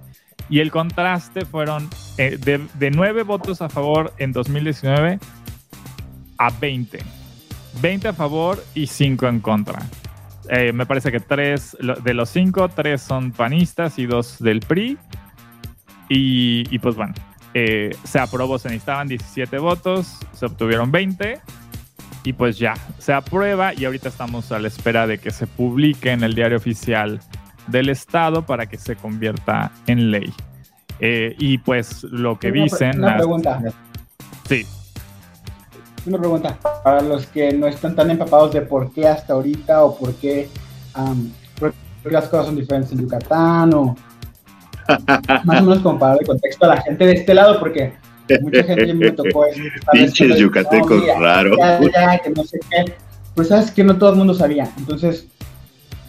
Y 0.49 0.59
el 0.59 0.71
contraste 0.71 1.45
fueron 1.45 1.87
eh, 2.17 2.37
de, 2.37 2.65
de 2.73 2.91
9 2.91 3.23
votos 3.23 3.61
a 3.61 3.69
favor 3.69 4.13
en 4.17 4.31
2019 4.31 5.19
a 6.37 6.49
20. 6.49 6.99
20 7.81 8.07
a 8.07 8.13
favor 8.13 8.63
y 8.73 8.87
5 8.87 9.27
en 9.27 9.39
contra. 9.41 9.79
Eh, 10.53 10.73
me 10.73 10.85
parece 10.85 11.13
que 11.13 11.21
tres 11.21 11.77
de 11.79 12.13
los 12.13 12.29
cinco, 12.29 12.67
tres 12.67 13.01
son 13.01 13.31
panistas 13.31 13.97
y 13.97 14.05
dos 14.05 14.37
del 14.39 14.59
PRI. 14.59 14.97
Y, 16.13 16.77
pues 16.79 16.97
bueno, 16.97 17.13
eh, 17.53 17.95
se 18.03 18.19
aprobó, 18.19 18.59
se 18.59 18.67
necesitaban 18.67 19.07
17 19.07 19.57
votos, 19.59 20.17
se 20.33 20.45
obtuvieron 20.45 20.91
20 20.91 21.39
y 22.25 22.33
pues 22.33 22.59
ya, 22.59 22.73
se 22.97 23.13
aprueba 23.13 23.73
y 23.73 23.85
ahorita 23.85 24.09
estamos 24.09 24.51
a 24.51 24.59
la 24.59 24.67
espera 24.67 25.07
de 25.07 25.19
que 25.19 25.31
se 25.31 25.47
publique 25.47 26.11
en 26.11 26.21
el 26.23 26.35
diario 26.35 26.57
oficial 26.57 27.21
del 27.67 27.87
Estado 27.87 28.45
para 28.45 28.65
que 28.65 28.77
se 28.77 28.97
convierta 28.97 29.71
en 29.87 30.11
ley. 30.11 30.33
Eh, 30.99 31.33
y 31.39 31.59
pues 31.59 32.03
lo 32.03 32.37
que 32.37 32.51
dicen... 32.51 32.99
Una 32.99 33.15
pregunta. 33.15 33.61
Sí. 34.49 34.65
Una 36.05 36.17
pregunta. 36.17 36.57
Para 36.83 37.01
los 37.01 37.27
que 37.27 37.53
no 37.53 37.67
están 37.67 37.95
tan 37.95 38.09
empapados 38.09 38.53
de 38.53 38.61
por 38.61 38.91
qué 38.91 39.07
hasta 39.07 39.33
ahorita 39.33 39.83
o 39.85 39.95
por 39.95 40.13
qué, 40.15 40.49
las 42.03 42.27
cosas 42.27 42.47
son 42.47 42.55
diferentes 42.55 42.91
en 42.91 42.99
Yucatán 42.99 43.73
o 43.73 43.95
más 45.43 45.61
o 45.61 45.63
menos 45.63 45.79
como 45.79 45.99
para 45.99 46.15
el 46.15 46.25
contexto 46.25 46.65
a 46.65 46.75
la 46.75 46.81
gente 46.81 47.05
de 47.05 47.13
este 47.13 47.33
lado, 47.33 47.59
porque 47.59 47.93
mucha 48.41 48.63
gente 48.63 48.93
me 48.93 49.11
tocó 49.11 49.45
Pinches 49.91 50.37
yucatecos 50.37 51.03
que 51.03 52.29
no 52.29 52.43
sé 52.43 52.59
qué. 52.69 52.93
Pues 53.35 53.47
sabes 53.47 53.71
que 53.71 53.83
no 53.83 53.97
todo 53.97 54.09
el 54.11 54.15
mundo 54.17 54.33
sabía. 54.33 54.69
Entonces, 54.77 55.27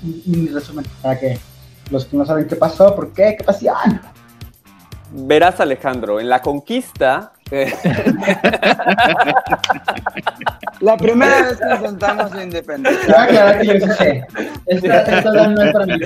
un 0.03 0.51
resumen 0.53 0.85
para 1.01 1.19
que 1.19 1.39
los 1.91 2.07
que 2.07 2.17
no 2.17 2.25
saben 2.25 2.47
qué 2.47 2.57
pasó, 2.57 2.97
por 2.97 3.13
qué, 3.13 3.37
qué 3.39 3.45
pasó. 3.45 3.67
Verás, 5.14 5.61
Alejandro, 5.61 6.21
en 6.21 6.28
la 6.28 6.40
conquista. 6.40 7.33
Eh, 7.50 7.71
la 10.81 10.97
primera 10.97 11.42
vez 11.42 11.59
que 11.59 11.66
nos 11.66 11.81
sentamos 11.81 12.33
en 12.35 12.42
independencia. 12.45 13.14
Ah, 13.16 13.26
claro 13.26 13.61
que 13.61 13.81
yo 13.81 13.87
sé. 13.88 14.26
Esta, 14.66 15.21
no 15.49 15.62
es 15.62 15.73
para 15.73 15.87
mí. 15.87 15.99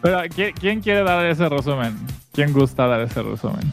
Pero, 0.00 0.22
¿quién, 0.58 0.80
quiere 0.80 1.02
dar 1.02 1.26
ese 1.26 1.46
resumen? 1.48 1.94
¿Quién 2.32 2.54
gusta 2.54 2.86
dar 2.86 3.02
ese 3.02 3.22
resumen? 3.22 3.70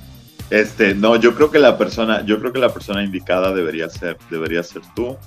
Este, 0.50 0.94
no, 0.94 1.16
yo 1.16 1.36
creo 1.36 1.50
que 1.50 1.60
la 1.60 1.78
persona, 1.78 2.22
yo 2.26 2.40
creo 2.40 2.52
que 2.52 2.60
la 2.60 2.74
persona 2.74 3.02
indicada 3.02 3.54
debería 3.54 3.90
ser, 3.90 4.18
debería 4.30 4.62
ser 4.62 4.82
tú 4.94 5.18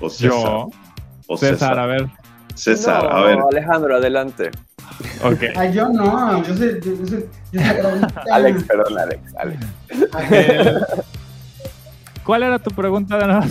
o 0.00 0.08
César. 0.08 0.30
Yo. 0.30 0.70
O 1.26 1.36
César, 1.36 1.78
a 1.78 1.84
ver. 1.84 2.06
César, 2.54 3.06
a 3.06 3.20
ver. 3.22 3.38
Alejandro, 3.50 3.96
adelante. 3.96 4.50
Ok. 5.24 5.42
Ay, 5.56 5.72
yo 5.72 5.88
no, 5.88 6.42
yo 6.42 6.56
sé, 6.56 6.80
yo 6.82 7.06
sé, 7.06 7.28
Alex, 8.30 8.64
perdón, 8.64 8.98
Alex, 8.98 9.34
Alex. 9.36 9.66
¿Cuál 12.24 12.42
era 12.44 12.58
tu 12.58 12.70
pregunta 12.70 13.18
de 13.18 13.26
nuevo? 13.26 13.46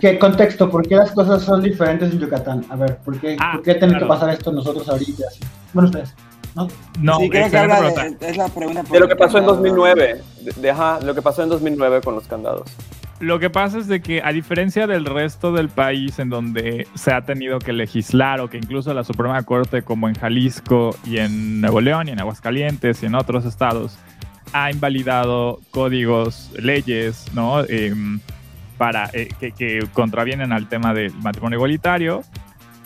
¿Qué 0.00 0.18
contexto? 0.18 0.70
¿Por 0.70 0.86
qué 0.86 0.96
las 0.96 1.12
cosas 1.12 1.42
son 1.42 1.62
diferentes 1.62 2.10
en 2.12 2.18
Yucatán? 2.18 2.64
A 2.70 2.76
ver, 2.76 2.96
¿por 2.98 3.18
qué, 3.18 3.36
ah, 3.40 3.52
¿por 3.54 3.62
qué 3.62 3.74
tiene 3.74 3.98
que 3.98 4.06
pasar 4.06 4.30
esto 4.30 4.52
nosotros 4.52 4.88
ahorita? 4.88 5.24
Bueno, 5.72 5.88
ustedes. 5.88 6.14
¿No? 6.54 6.68
No, 7.00 7.18
sí, 7.18 7.28
creo 7.28 7.50
que 7.50 7.56
de, 7.56 8.30
es 8.30 8.36
la 8.36 8.48
pregunta. 8.48 8.82
De 8.82 9.00
lo 9.00 9.08
que 9.08 9.16
pasó 9.16 9.38
en 9.38 9.46
2009. 9.46 10.22
Deja 10.56 11.00
lo 11.00 11.14
que 11.14 11.22
pasó 11.22 11.42
en 11.42 11.50
2009 11.50 12.00
con 12.00 12.14
los 12.14 12.26
candados. 12.26 12.70
Lo 13.20 13.40
que 13.40 13.50
pasa 13.50 13.78
es 13.78 13.88
de 13.88 14.00
que 14.00 14.22
a 14.22 14.32
diferencia 14.32 14.86
del 14.86 15.04
resto 15.04 15.52
del 15.52 15.68
país 15.68 16.20
en 16.20 16.30
donde 16.30 16.86
se 16.94 17.12
ha 17.12 17.22
tenido 17.22 17.58
que 17.58 17.72
legislar 17.72 18.40
o 18.40 18.48
que 18.48 18.58
incluso 18.58 18.94
la 18.94 19.02
Suprema 19.02 19.42
Corte 19.42 19.82
como 19.82 20.08
en 20.08 20.14
Jalisco 20.14 20.94
y 21.04 21.18
en 21.18 21.60
Nuevo 21.60 21.80
León 21.80 22.06
y 22.06 22.12
en 22.12 22.20
Aguascalientes 22.20 23.02
y 23.02 23.06
en 23.06 23.16
otros 23.16 23.44
estados 23.44 23.98
ha 24.52 24.70
invalidado 24.70 25.60
códigos, 25.72 26.52
leyes, 26.56 27.26
¿no? 27.34 27.64
Em, 27.64 28.20
para, 28.76 29.10
eh, 29.12 29.28
que, 29.38 29.86
contravienen 29.92 30.52
al 30.52 30.68
tema 30.68 30.94
del 30.94 31.12
matrimonio 31.14 31.56
igualitario. 31.56 32.22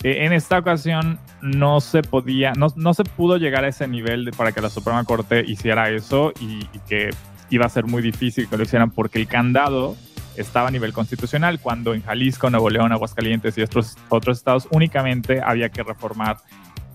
Eh, 0.03 0.25
en 0.25 0.33
esta 0.33 0.59
ocasión 0.59 1.19
no 1.43 1.81
se 1.83 2.03
podía, 2.03 2.53
no, 2.55 2.69
no, 2.77 2.95
se 2.95 3.05
pudo 3.05 3.37
llegar 3.37 3.65
a 3.65 3.69
ese 3.69 3.87
nivel 3.87 4.31
para 4.37 4.53
que 4.53 4.63
la 4.63 4.71
Suprema 4.71 5.05
Corte 5.05 5.45
hiciera 5.47 5.91
eso 5.91 6.33
y, 6.41 6.67
y, 6.73 6.79
que 6.89 7.11
iba 7.51 7.67
a 7.67 7.69
ser 7.69 7.85
muy 7.85 8.03
difícil 8.03 8.49
que 8.49 8.57
lo 8.57 8.63
hicieran 8.63 8.91
porque 8.91 9.21
el 9.21 9.29
candado 9.29 9.95
estaba 10.37 10.69
a 10.69 10.71
nivel 10.71 10.93
constitucional, 10.93 11.61
cuando 11.61 11.95
en 11.95 12.03
Jalisco, 12.03 12.51
Nuevo 12.51 12.71
León, 12.71 12.93
Aguascalientes 12.93 13.57
y 13.59 13.63
otros, 13.63 13.97
otros 14.09 14.39
estados 14.39 14.69
únicamente 14.71 15.41
había 15.45 15.69
que 15.71 15.83
reformar 15.83 16.39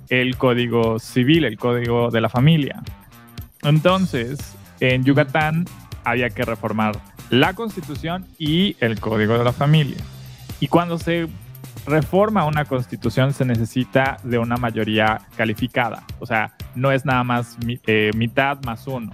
el 0.09 0.37
código 0.37 0.99
civil, 0.99 1.43
el 1.45 1.57
código 1.57 2.09
de 2.11 2.21
la 2.21 2.29
familia. 2.29 2.81
Entonces, 3.63 4.55
en 4.79 5.03
Yucatán 5.03 5.65
había 6.03 6.29
que 6.29 6.45
reformar 6.45 6.99
la 7.29 7.53
constitución 7.53 8.25
y 8.37 8.77
el 8.79 8.99
código 8.99 9.37
de 9.37 9.43
la 9.43 9.53
familia. 9.53 9.97
Y 10.59 10.67
cuando 10.67 10.97
se 10.97 11.27
reforma 11.85 12.45
una 12.45 12.65
constitución 12.65 13.33
se 13.33 13.45
necesita 13.45 14.17
de 14.23 14.37
una 14.37 14.57
mayoría 14.57 15.21
calificada. 15.35 16.03
O 16.19 16.25
sea, 16.25 16.53
no 16.75 16.91
es 16.91 17.05
nada 17.05 17.23
más 17.23 17.57
eh, 17.85 18.11
mitad 18.15 18.61
más 18.63 18.87
uno. 18.87 19.11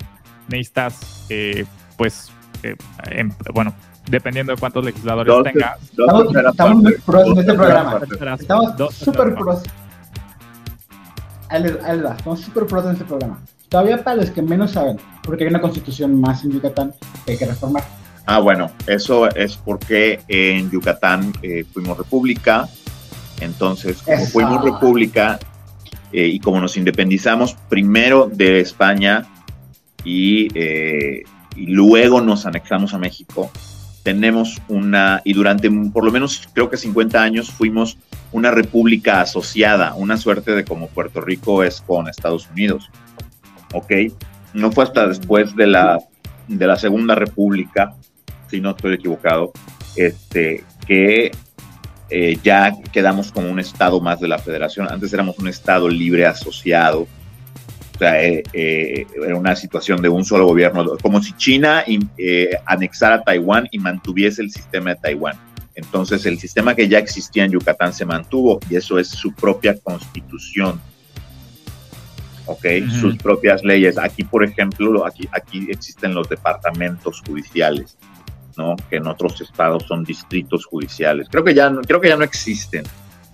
Necesitas, 0.48 1.26
eh, 1.30 1.66
pues, 1.98 2.32
eh, 2.64 2.76
bueno, 3.54 3.74
dependiendo 4.10 4.54
de 4.54 4.60
cuántos 4.60 4.84
legisladores 4.84 5.54
tengas. 5.54 5.80
estamos, 6.50 6.76
muy 6.76 6.94
pros 7.06 7.28
en 7.28 7.38
este 7.40 7.54
programa. 7.54 8.02
Estamos 8.40 8.96
súper 8.96 9.36
pros. 9.36 9.64
Estamos 11.50 12.42
súper 12.42 12.66
pros 12.66 12.86
en 12.86 12.92
este 12.92 13.06
programa. 13.06 13.40
Todavía 13.70 14.04
para 14.04 14.18
los 14.18 14.30
que 14.30 14.42
menos 14.42 14.72
saben, 14.72 15.00
porque 15.24 15.44
hay 15.44 15.50
una 15.50 15.62
constitución 15.62 16.20
más 16.20 16.44
en 16.44 16.52
Yucatán 16.52 16.94
que 17.26 17.32
hay 17.32 17.38
que 17.38 17.46
reformar. 17.46 17.84
Ah, 18.26 18.40
bueno, 18.40 18.72
eso 18.88 19.30
es 19.30 19.58
porque 19.58 20.22
en 20.28 20.72
Yucatán 20.72 21.34
eh, 21.42 21.66
fuimos 21.74 21.98
república, 21.98 22.70
entonces 23.42 24.02
como 24.02 24.26
fuimos 24.28 24.64
república 24.64 25.40
eh, 26.14 26.28
y 26.28 26.40
como 26.40 26.62
nos 26.62 26.78
independizamos 26.78 27.56
primero 27.68 28.30
de 28.32 28.60
España 28.62 29.26
y, 30.06 30.48
eh, 30.58 31.24
y, 31.56 31.66
luego 31.66 32.22
nos 32.22 32.46
anexamos 32.46 32.94
a 32.94 32.98
México, 32.98 33.52
tenemos 34.04 34.62
una, 34.68 35.22
y 35.24 35.34
durante 35.34 35.72
por 35.92 36.04
lo 36.04 36.12
menos 36.12 36.48
creo 36.54 36.70
que 36.70 36.78
50 36.78 37.22
años 37.22 37.50
fuimos 37.50 37.98
una 38.32 38.52
república 38.52 39.22
asociada, 39.22 39.96
una 39.96 40.18
suerte 40.18 40.52
de 40.52 40.66
como 40.66 40.88
Puerto 40.88 41.22
Rico 41.22 41.64
es 41.64 41.82
con 41.82 42.08
Estados 42.08 42.50
Unidos. 42.52 42.90
¿Ok? 43.74 43.92
No 44.54 44.72
fue 44.72 44.84
hasta 44.84 45.08
después 45.08 45.56
de 45.56 45.68
la, 45.68 46.00
de 46.48 46.68
la 46.68 46.76
Segunda 46.76 47.16
República 47.16 47.96
si 48.54 48.62
no 48.62 48.72
estoy 48.72 48.94
equivocado, 48.94 49.52
este, 49.96 50.64
que 50.86 51.32
eh, 52.12 52.38
ya 52.44 52.72
quedamos 52.92 53.32
como 53.32 53.50
un 53.50 53.60
estado 53.60 54.00
más 54.00 54.20
de 54.20 54.28
la 54.28 54.38
federación. 54.38 54.88
Antes 54.92 55.12
éramos 55.12 55.40
un 55.40 55.48
estado 55.48 55.90
libre 55.90 56.28
asociado. 56.28 57.08
O 57.94 57.98
sea, 57.98 58.24
eh, 58.24 58.44
eh, 58.54 59.06
era 59.24 59.36
una 59.36 59.56
situación 59.56 60.02
de 60.02 60.10
un 60.10 60.26
solo 60.26 60.46
gobierno, 60.46 60.98
como 61.02 61.22
si 61.22 61.34
China 61.34 61.84
anexara 62.66 63.24
Taiwán 63.24 63.68
y 63.72 63.80
mantuviese 63.80 64.42
el 64.42 64.52
sistema 64.52 64.92
de 64.92 64.96
Taiwán. 64.98 65.38
Entonces, 65.76 66.26
el 66.26 66.40
sistema 66.40 66.76
que 66.76 66.88
ya 66.88 67.00
existía 67.00 67.46
en 67.46 67.52
Yucatán 67.52 67.94
se 67.94 68.06
mantuvo 68.06 68.60
y 68.70 68.76
eso 68.76 69.00
es 69.00 69.10
su 69.10 69.34
propia 69.34 69.78
constitución. 69.80 70.80
¿ok? 72.46 72.66
Sus 73.00 73.18
propias 73.18 73.64
leyes. 73.64 73.98
Aquí, 73.98 74.24
por 74.24 74.44
ejemplo, 74.44 75.06
aquí, 75.06 75.28
aquí 75.32 75.68
existen 75.70 76.14
los 76.14 76.28
departamentos 76.28 77.22
judiciales 77.26 77.98
que 78.90 78.98
en 78.98 79.08
otros 79.08 79.42
estados 79.42 79.84
son 79.84 80.04
distritos 80.04 80.66
judiciales. 80.66 81.28
Creo 81.30 81.44
que 81.44 81.54
ya 81.54 81.70
no, 81.70 81.82
creo 81.82 82.00
que 82.00 82.10
ya 82.10 82.18
no 82.18 82.24
existen, 82.24 82.84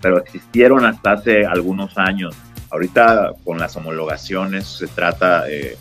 pero 0.00 0.18
existieron 0.18 0.84
hasta 0.84 1.12
hace 1.12 1.44
algunos 1.44 1.98
años 1.98 2.34
Ahorita 2.70 3.32
con 3.44 3.58
las 3.58 3.76
homologaciones 3.76 4.66
se 4.66 4.86
trata 4.86 5.50
eh, 5.50 5.76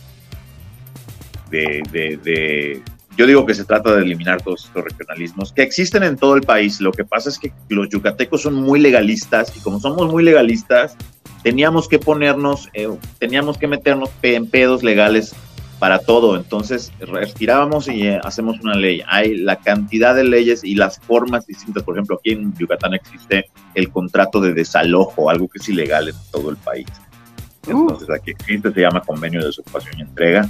de, 1.49 1.83
de, 1.91 2.17
de, 2.17 2.83
yo 3.17 3.27
digo 3.27 3.45
que 3.45 3.53
se 3.53 3.65
trata 3.65 3.95
de 3.95 4.03
eliminar 4.03 4.41
todos 4.41 4.65
estos 4.65 4.83
regionalismos 4.83 5.51
que 5.51 5.61
existen 5.61 6.03
en 6.03 6.15
todo 6.17 6.35
el 6.35 6.41
país. 6.41 6.79
Lo 6.79 6.91
que 6.91 7.03
pasa 7.03 7.29
es 7.29 7.37
que 7.37 7.51
los 7.69 7.89
yucatecos 7.89 8.41
son 8.41 8.55
muy 8.55 8.79
legalistas 8.79 9.55
y 9.55 9.59
como 9.59 9.79
somos 9.79 10.09
muy 10.09 10.23
legalistas, 10.23 10.95
teníamos 11.43 11.87
que 11.87 11.99
ponernos, 11.99 12.69
eh, 12.73 12.89
teníamos 13.17 13.57
que 13.57 13.67
meternos 13.67 14.09
en 14.21 14.47
pedos 14.47 14.83
legales 14.83 15.35
para 15.79 15.99
todo. 15.99 16.35
Entonces, 16.35 16.91
respirábamos 16.99 17.87
y 17.87 18.07
eh, 18.07 18.19
hacemos 18.23 18.59
una 18.59 18.75
ley. 18.75 19.01
Hay 19.07 19.37
la 19.37 19.55
cantidad 19.55 20.13
de 20.13 20.25
leyes 20.25 20.63
y 20.63 20.75
las 20.75 20.99
formas 20.99 21.47
distintas. 21.47 21.83
Por 21.83 21.95
ejemplo, 21.95 22.17
aquí 22.17 22.31
en 22.31 22.53
Yucatán 22.55 22.93
existe 22.93 23.49
el 23.73 23.89
contrato 23.89 24.41
de 24.41 24.53
desalojo, 24.53 25.29
algo 25.29 25.47
que 25.47 25.59
es 25.59 25.69
ilegal 25.69 26.09
en 26.09 26.15
todo 26.31 26.51
el 26.51 26.57
país. 26.57 26.87
Entonces, 27.65 28.09
aquí 28.09 28.31
existe, 28.31 28.71
se 28.71 28.81
llama 28.81 29.01
convenio 29.01 29.39
de 29.39 29.47
desocupación 29.47 29.99
y 29.99 30.01
entrega. 30.01 30.49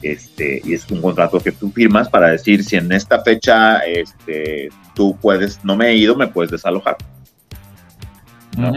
Este, 0.00 0.60
y 0.64 0.74
es 0.74 0.90
un 0.90 1.00
contrato 1.00 1.38
que 1.38 1.52
tú 1.52 1.70
firmas 1.70 2.08
para 2.08 2.30
decir 2.30 2.64
si 2.64 2.76
en 2.76 2.90
esta 2.90 3.22
fecha 3.22 3.78
este, 3.78 4.68
tú 4.94 5.16
puedes, 5.20 5.64
no 5.64 5.76
me 5.76 5.90
he 5.90 5.96
ido, 5.96 6.16
me 6.16 6.26
puedes 6.26 6.50
desalojar. 6.50 6.96
¿no? 8.56 8.72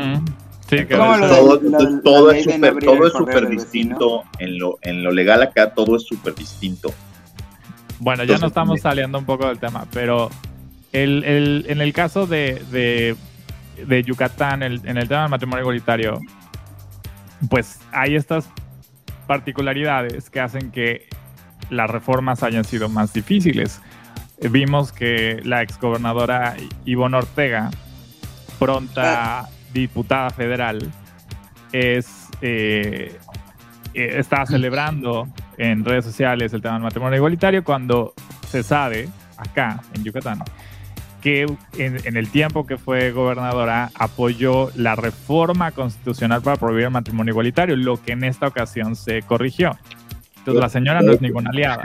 Sí, 0.67 0.83
todo, 0.85 1.59
todo, 2.01 2.31
es 2.31 2.43
súper 2.43 2.75
todo 2.79 3.05
es 3.05 3.13
súper 3.13 3.47
distinto 3.47 4.23
en 4.39 4.57
lo, 4.57 4.79
en 4.81 5.03
lo 5.03 5.11
legal 5.11 5.43
acá 5.43 5.71
todo 5.75 5.95
es 5.95 6.03
súper 6.07 6.33
distinto. 6.33 6.91
Bueno 7.99 8.23
ya 8.23 8.39
no 8.39 8.47
estamos 8.47 8.81
saliendo 8.81 9.19
un 9.19 9.25
poco 9.25 9.47
del 9.47 9.59
tema 9.59 9.85
pero 9.93 10.31
el, 10.91 11.23
el, 11.23 11.65
en 11.69 11.81
el 11.81 11.93
caso 11.93 12.25
de, 12.25 12.63
de, 12.71 13.15
de 13.85 14.03
Yucatán 14.03 14.63
el, 14.63 14.81
en 14.85 14.97
el 14.97 15.07
tema 15.07 15.21
del 15.21 15.29
matrimonio 15.29 15.61
igualitario 15.61 16.19
pues 17.47 17.79
hay 17.91 18.15
estas 18.15 18.49
particularidades 19.27 20.31
que 20.31 20.39
hacen 20.39 20.71
que 20.71 21.07
las 21.69 21.89
reformas 21.89 22.41
hayan 22.41 22.63
sido 22.63 22.89
más 22.89 23.13
difíciles. 23.13 23.81
Vimos 24.49 24.91
que 24.91 25.41
la 25.43 25.61
exgobernadora 25.61 26.55
Ivonne 26.85 27.17
Ortega 27.17 27.69
pronta 28.57 29.41
ah 29.41 29.49
diputada 29.81 30.29
federal, 30.29 30.79
es, 31.71 32.29
eh, 32.41 33.17
eh, 33.93 34.15
está 34.17 34.45
celebrando 34.45 35.27
en 35.57 35.83
redes 35.83 36.05
sociales 36.05 36.53
el 36.53 36.61
tema 36.61 36.75
del 36.75 36.83
matrimonio 36.83 37.17
igualitario 37.17 37.63
cuando 37.63 38.13
se 38.49 38.63
sabe, 38.63 39.09
acá 39.37 39.81
en 39.93 40.03
Yucatán, 40.03 40.39
que 41.21 41.45
en, 41.77 42.17
el 42.17 42.29
tiempo 42.29 42.65
que 42.65 42.77
fue 42.77 43.11
gobernadora 43.11 43.91
apoyó 43.95 44.71
la 44.75 44.95
reforma 44.95 45.71
constitucional 45.71 46.41
para 46.41 46.55
prohibir 46.55 46.85
el 46.85 46.91
matrimonio 46.91 47.31
igualitario, 47.31 47.75
lo 47.75 48.01
que 48.01 48.13
en 48.13 48.23
esta 48.23 48.47
ocasión 48.47 48.95
se 48.95 49.23
corrigió. 49.23 49.77
Entonces 50.37 50.61
la 50.61 50.69
señora 50.69 51.01
no 51.01 51.11
es 51.11 51.21
ninguna 51.21 51.49
aliada. 51.49 51.81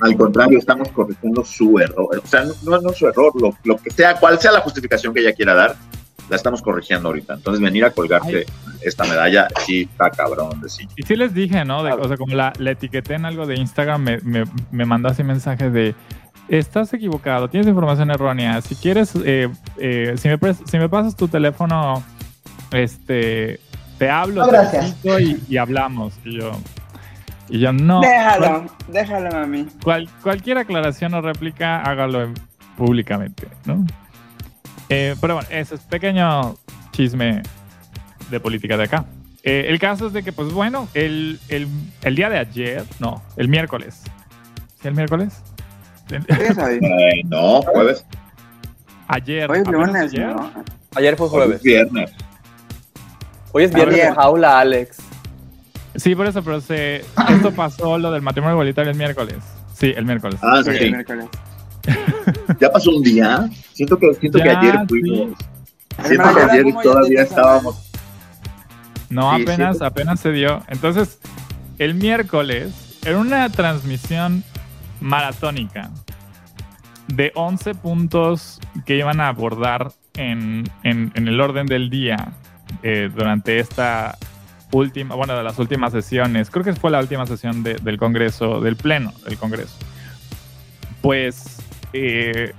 Al 0.00 0.16
contrario, 0.16 0.58
estamos 0.58 0.88
corrigiendo 0.90 1.44
su 1.44 1.80
error. 1.80 2.22
O 2.22 2.26
sea, 2.26 2.44
no, 2.64 2.80
no, 2.80 2.90
su 2.90 3.08
error, 3.08 3.32
lo, 3.34 3.52
lo, 3.64 3.76
que 3.76 3.90
sea, 3.90 4.14
cual 4.14 4.38
sea 4.38 4.52
la 4.52 4.60
justificación 4.60 5.12
que 5.12 5.20
ella 5.20 5.32
quiera 5.32 5.52
dar, 5.52 5.74
la 6.28 6.36
estamos 6.36 6.62
corrigiendo 6.62 7.08
ahorita. 7.08 7.34
Entonces, 7.34 7.62
venir 7.62 7.84
a 7.84 7.90
colgarte 7.90 8.46
esta 8.82 9.04
medalla, 9.04 9.48
sí 9.64 9.88
está 9.90 10.10
cabrón 10.10 10.60
de 10.60 10.68
sí. 10.68 10.88
Y 10.96 11.02
sí 11.02 11.16
les 11.16 11.34
dije, 11.34 11.64
¿no? 11.64 11.80
O 11.80 12.08
sea, 12.08 12.16
como 12.16 12.34
la, 12.34 12.52
etiqueté 12.64 13.14
en 13.14 13.24
algo 13.24 13.46
de 13.46 13.56
Instagram, 13.56 14.02
me, 14.02 14.18
me, 14.20 14.44
me 14.70 14.84
mandó 14.84 15.08
así 15.08 15.22
mensajes 15.22 15.72
de 15.72 15.94
estás 16.48 16.92
equivocado, 16.92 17.48
tienes 17.48 17.68
información 17.68 18.10
errónea. 18.10 18.60
Si 18.60 18.74
quieres, 18.74 19.14
eh, 19.24 19.48
eh, 19.78 20.14
si, 20.16 20.28
me 20.28 20.38
si 20.66 20.78
me 20.78 20.88
pasas 20.88 21.16
tu 21.16 21.28
teléfono, 21.28 22.02
este, 22.70 23.60
te 23.98 24.10
hablo 24.10 24.46
y, 25.18 25.42
y, 25.48 25.56
hablamos. 25.56 26.14
Y 26.24 26.38
yo, 26.38 26.52
y 27.48 27.60
yo 27.60 27.72
no. 27.72 28.00
Déjalo, 28.00 28.66
déjalo 28.88 29.30
mami. 29.30 29.66
Cual, 29.82 30.08
cualquier 30.22 30.58
aclaración 30.58 31.14
o 31.14 31.20
réplica, 31.20 31.82
hágalo 31.82 32.32
públicamente, 32.76 33.48
¿no? 33.64 33.84
Eh, 34.88 35.14
pero 35.20 35.34
bueno, 35.34 35.48
ese 35.50 35.76
es 35.76 35.80
pequeño 35.82 36.56
chisme 36.92 37.42
de 38.30 38.40
política 38.40 38.76
de 38.76 38.84
acá. 38.84 39.04
Eh, 39.42 39.66
el 39.68 39.78
caso 39.78 40.06
es 40.06 40.12
de 40.12 40.22
que, 40.22 40.32
pues 40.32 40.52
bueno, 40.52 40.88
el, 40.94 41.38
el, 41.48 41.68
el, 42.02 42.16
día 42.16 42.30
de 42.30 42.38
ayer, 42.38 42.84
no, 42.98 43.22
el 43.36 43.48
miércoles. 43.48 44.02
¿Sí, 44.80 44.88
el 44.88 44.94
miércoles? 44.94 45.42
Eh, 46.10 47.22
no, 47.24 47.60
jueves. 47.62 48.06
Ayer. 49.08 49.50
Hoy 49.50 49.58
es 49.58 49.68
lunes, 49.68 49.94
ayer? 49.94 50.34
ayer 50.94 51.16
fue 51.16 51.28
jueves. 51.28 51.48
Hoy 51.50 51.56
es 51.56 51.62
viernes. 51.62 52.12
Hoy 53.52 53.64
es 53.64 53.74
viernes 53.74 53.96
de 53.96 54.12
jaula, 54.12 54.60
Alex. 54.60 54.96
Sí, 55.96 56.14
por 56.14 56.26
eso, 56.26 56.42
pero 56.42 56.60
se, 56.60 57.04
esto 57.28 57.52
pasó 57.54 57.98
lo 57.98 58.10
del 58.10 58.22
matrimonio 58.22 58.54
igualitario 58.54 58.90
el 58.90 58.96
miércoles. 58.96 59.36
Sí, 59.74 59.92
el 59.94 60.04
miércoles. 60.04 60.38
Ah, 60.42 60.60
sí. 60.64 60.70
El 60.70 60.92
miércoles. 60.92 61.26
ya 62.60 62.70
pasó 62.70 62.90
un 62.90 63.02
día. 63.02 63.48
Siento 63.72 63.98
que, 63.98 64.14
siento 64.14 64.38
que 64.38 64.50
ayer 64.50 64.78
fuimos. 64.88 65.38
Siento 66.04 66.34
que 66.34 66.42
ayer 66.42 66.64
todavía 66.82 67.22
estábamos. 67.22 67.90
No, 69.10 69.30
apenas, 69.30 69.80
apenas 69.80 70.20
se 70.20 70.32
dio. 70.32 70.62
Entonces, 70.68 71.18
el 71.78 71.94
miércoles, 71.94 72.98
en 73.04 73.16
una 73.16 73.48
transmisión 73.50 74.42
maratónica 75.00 75.90
de 77.08 77.32
11 77.34 77.74
puntos 77.74 78.60
que 78.86 78.96
iban 78.96 79.20
a 79.20 79.28
abordar 79.28 79.92
en, 80.16 80.64
en, 80.82 81.12
el 81.14 81.40
orden 81.40 81.66
del 81.66 81.90
día 81.90 82.32
eh, 82.82 83.10
durante 83.14 83.58
esta 83.58 84.16
última, 84.72 85.14
bueno, 85.14 85.36
de 85.36 85.42
las 85.42 85.58
últimas 85.58 85.92
sesiones, 85.92 86.50
creo 86.50 86.64
que 86.64 86.72
fue 86.72 86.90
la 86.90 87.00
última 87.00 87.26
sesión 87.26 87.62
del 87.62 87.98
Congreso, 87.98 88.60
del 88.60 88.76
Pleno 88.76 89.12
del 89.26 89.36
Congreso. 89.38 89.76
Pues 91.00 91.53
eh, 91.96 92.52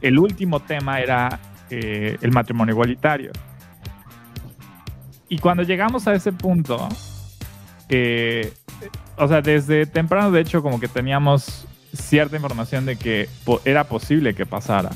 el 0.00 0.18
último 0.18 0.60
tema 0.60 0.98
era 0.98 1.38
eh, 1.68 2.16
el 2.22 2.32
matrimonio 2.32 2.72
igualitario. 2.72 3.32
Y 5.28 5.38
cuando 5.38 5.62
llegamos 5.62 6.08
a 6.08 6.14
ese 6.14 6.32
punto, 6.32 6.88
eh, 7.90 8.50
o 9.16 9.28
sea, 9.28 9.42
desde 9.42 9.84
temprano, 9.84 10.30
de 10.30 10.40
hecho, 10.40 10.62
como 10.62 10.80
que 10.80 10.88
teníamos 10.88 11.66
cierta 11.92 12.36
información 12.36 12.86
de 12.86 12.96
que 12.96 13.28
era 13.66 13.84
posible 13.84 14.34
que 14.34 14.46
pasara, 14.46 14.90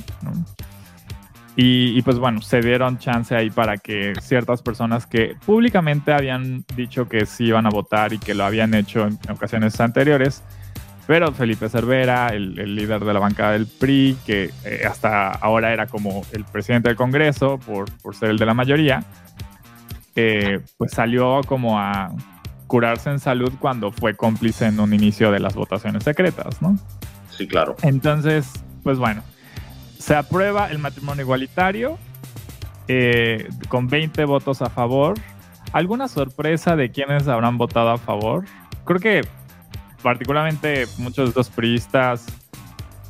Y, 1.55 1.99
y, 1.99 2.01
pues 2.01 2.19
bueno, 2.19 2.41
se 2.41 2.63
dieron 2.63 2.99
chance 2.99 3.37
ahí 3.37 3.51
para 3.51 3.77
que 3.77 4.15
ciertas 4.23 4.63
personas 4.63 5.05
que 5.05 5.37
públicamente 5.45 6.15
habían 6.15 6.65
dicho 6.75 7.11
que 7.11 7.27
sí 7.27 7.45
iban 7.45 7.67
a 7.67 7.69
votar 7.69 8.15
y 8.15 8.19
que 8.19 8.35
lo 8.35 8.45
habían 8.45 8.73
hecho 8.73 9.07
en 9.07 9.19
ocasiones 9.31 9.79
anteriores, 9.79 10.43
pero 11.07 11.33
Felipe 11.33 11.69
Cervera, 11.69 12.29
el, 12.29 12.75
líder 12.75 13.05
de 13.05 13.13
la 13.13 13.21
bancada 13.21 13.53
del 13.53 13.67
PRI, 13.67 14.17
que 14.25 14.51
eh, 14.65 14.83
hasta 14.89 15.31
ahora 15.31 15.73
era 15.73 15.87
como 15.87 16.23
el 16.33 16.45
presidente 16.45 16.89
del 16.89 16.97
Congreso 16.97 17.59
por, 17.59 17.91
por 17.99 18.15
ser 18.15 18.31
el 18.31 18.39
de 18.39 18.47
la 18.47 18.55
mayoría, 18.55 19.05
eh, 20.15 20.61
pues 20.77 20.93
salió 20.93 21.41
como 21.47 21.79
a 21.79 22.13
curarse 22.67 23.11
en 23.11 23.19
salud 23.19 23.53
cuando 23.59 23.91
fue 23.91 24.15
cómplice 24.15 24.67
en 24.67 24.81
un 24.81 24.95
inicio 24.95 25.31
de 25.31 25.41
las 25.41 25.55
votaciones 25.55 26.05
secretas, 26.05 26.63
¿no? 26.63 26.79
Sí, 27.31 27.47
claro. 27.47 27.77
Entonces, 27.83 28.51
pues 28.83 28.99
bueno, 28.99 29.23
se 29.99 30.15
aprueba 30.15 30.69
el 30.71 30.79
matrimonio 30.79 31.23
igualitario 31.23 31.99
eh, 32.89 33.49
con 33.69 33.89
20 33.89 34.25
votos 34.25 34.63
a 34.63 34.71
favor. 34.71 35.15
¿Alguna 35.73 36.09
sorpresa 36.09 36.77
de 36.77 36.91
quienes 36.91 37.29
habrán 37.29 37.57
votado 37.57 37.91
a 37.91 37.99
favor? 37.99 38.45
Creo 38.85 39.01
que 39.01 39.23
particularmente 40.03 40.87
muchos 40.99 41.27
de 41.27 41.29
estos 41.29 41.51
priistas 41.51 42.27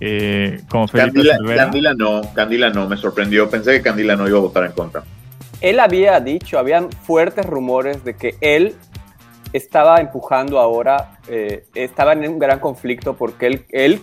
eh, 0.04 0.60
como 0.68 0.88
Felipe 0.88 1.28
Candila, 1.28 1.56
Candila 1.56 1.94
no, 1.94 2.22
Candila 2.34 2.70
no, 2.70 2.88
me 2.88 2.96
sorprendió. 2.96 3.48
Pensé 3.48 3.72
que 3.74 3.82
Candila 3.82 4.16
no 4.16 4.26
iba 4.26 4.38
a 4.38 4.40
votar 4.40 4.64
en 4.64 4.72
contra. 4.72 5.04
Él 5.60 5.78
había 5.78 6.18
dicho, 6.18 6.58
habían 6.58 6.90
fuertes 6.90 7.46
rumores 7.46 8.02
de 8.04 8.16
que 8.16 8.34
él 8.40 8.74
estaba 9.52 10.00
empujando 10.00 10.58
ahora, 10.58 11.20
eh, 11.28 11.66
estaba 11.74 12.14
en 12.14 12.28
un 12.28 12.40
gran 12.40 12.58
conflicto 12.58 13.14
porque 13.14 13.46
él, 13.46 13.64
él 13.70 14.00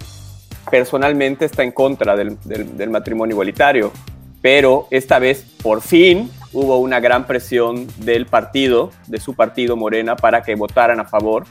personalmente 0.71 1.43
está 1.43 1.63
en 1.63 1.73
contra 1.73 2.15
del, 2.15 2.37
del, 2.45 2.89
matrimonio 2.89 3.33
igualitario, 3.33 3.91
pero 4.41 4.87
esta 4.91 5.19
vez 5.19 5.43
por 5.61 5.81
fin 5.81 6.31
hubo 6.53 6.77
una 6.77 7.01
gran 7.01 7.27
presión 7.27 7.87
del 7.97 8.25
partido, 8.25 8.91
de 9.07 9.19
su 9.19 9.33
partido 9.33 9.75
Morena, 9.75 10.15
para 10.15 10.43
que 10.43 10.55
votaran 10.55 11.01
a 11.01 11.05
favor 11.05 11.43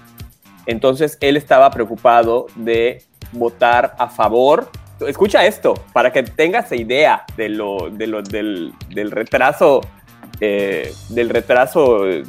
entonces 0.69 1.17
él 1.23 1.39
estaba 1.39 1.71
preocupado 1.71 2.47
de 2.55 3.03
votar 3.33 3.97
a 3.99 4.09
favor. 4.09 4.71
Escucha 5.01 5.47
esto, 5.47 5.73
para 5.95 6.13
que 6.13 6.23
tengas 6.23 6.71
idea 6.73 7.25
de 7.39 7.49
lo, 7.49 7.89
del, 7.91 8.75
retraso, 9.11 9.81
eh, 10.41 10.93
del 11.09 11.31
retraso 11.31 12.07
eh, 12.07 12.23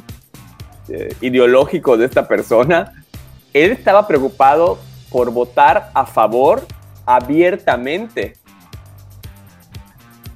ideológico 1.20 1.98
de 1.98 2.06
esta 2.06 2.26
persona. 2.26 3.04
Él 3.52 3.72
estaba 3.72 4.08
preocupado 4.08 4.78
por 5.10 5.30
votar 5.32 5.90
a 5.92 6.06
favor 6.06 6.66
abiertamente. 7.04 8.38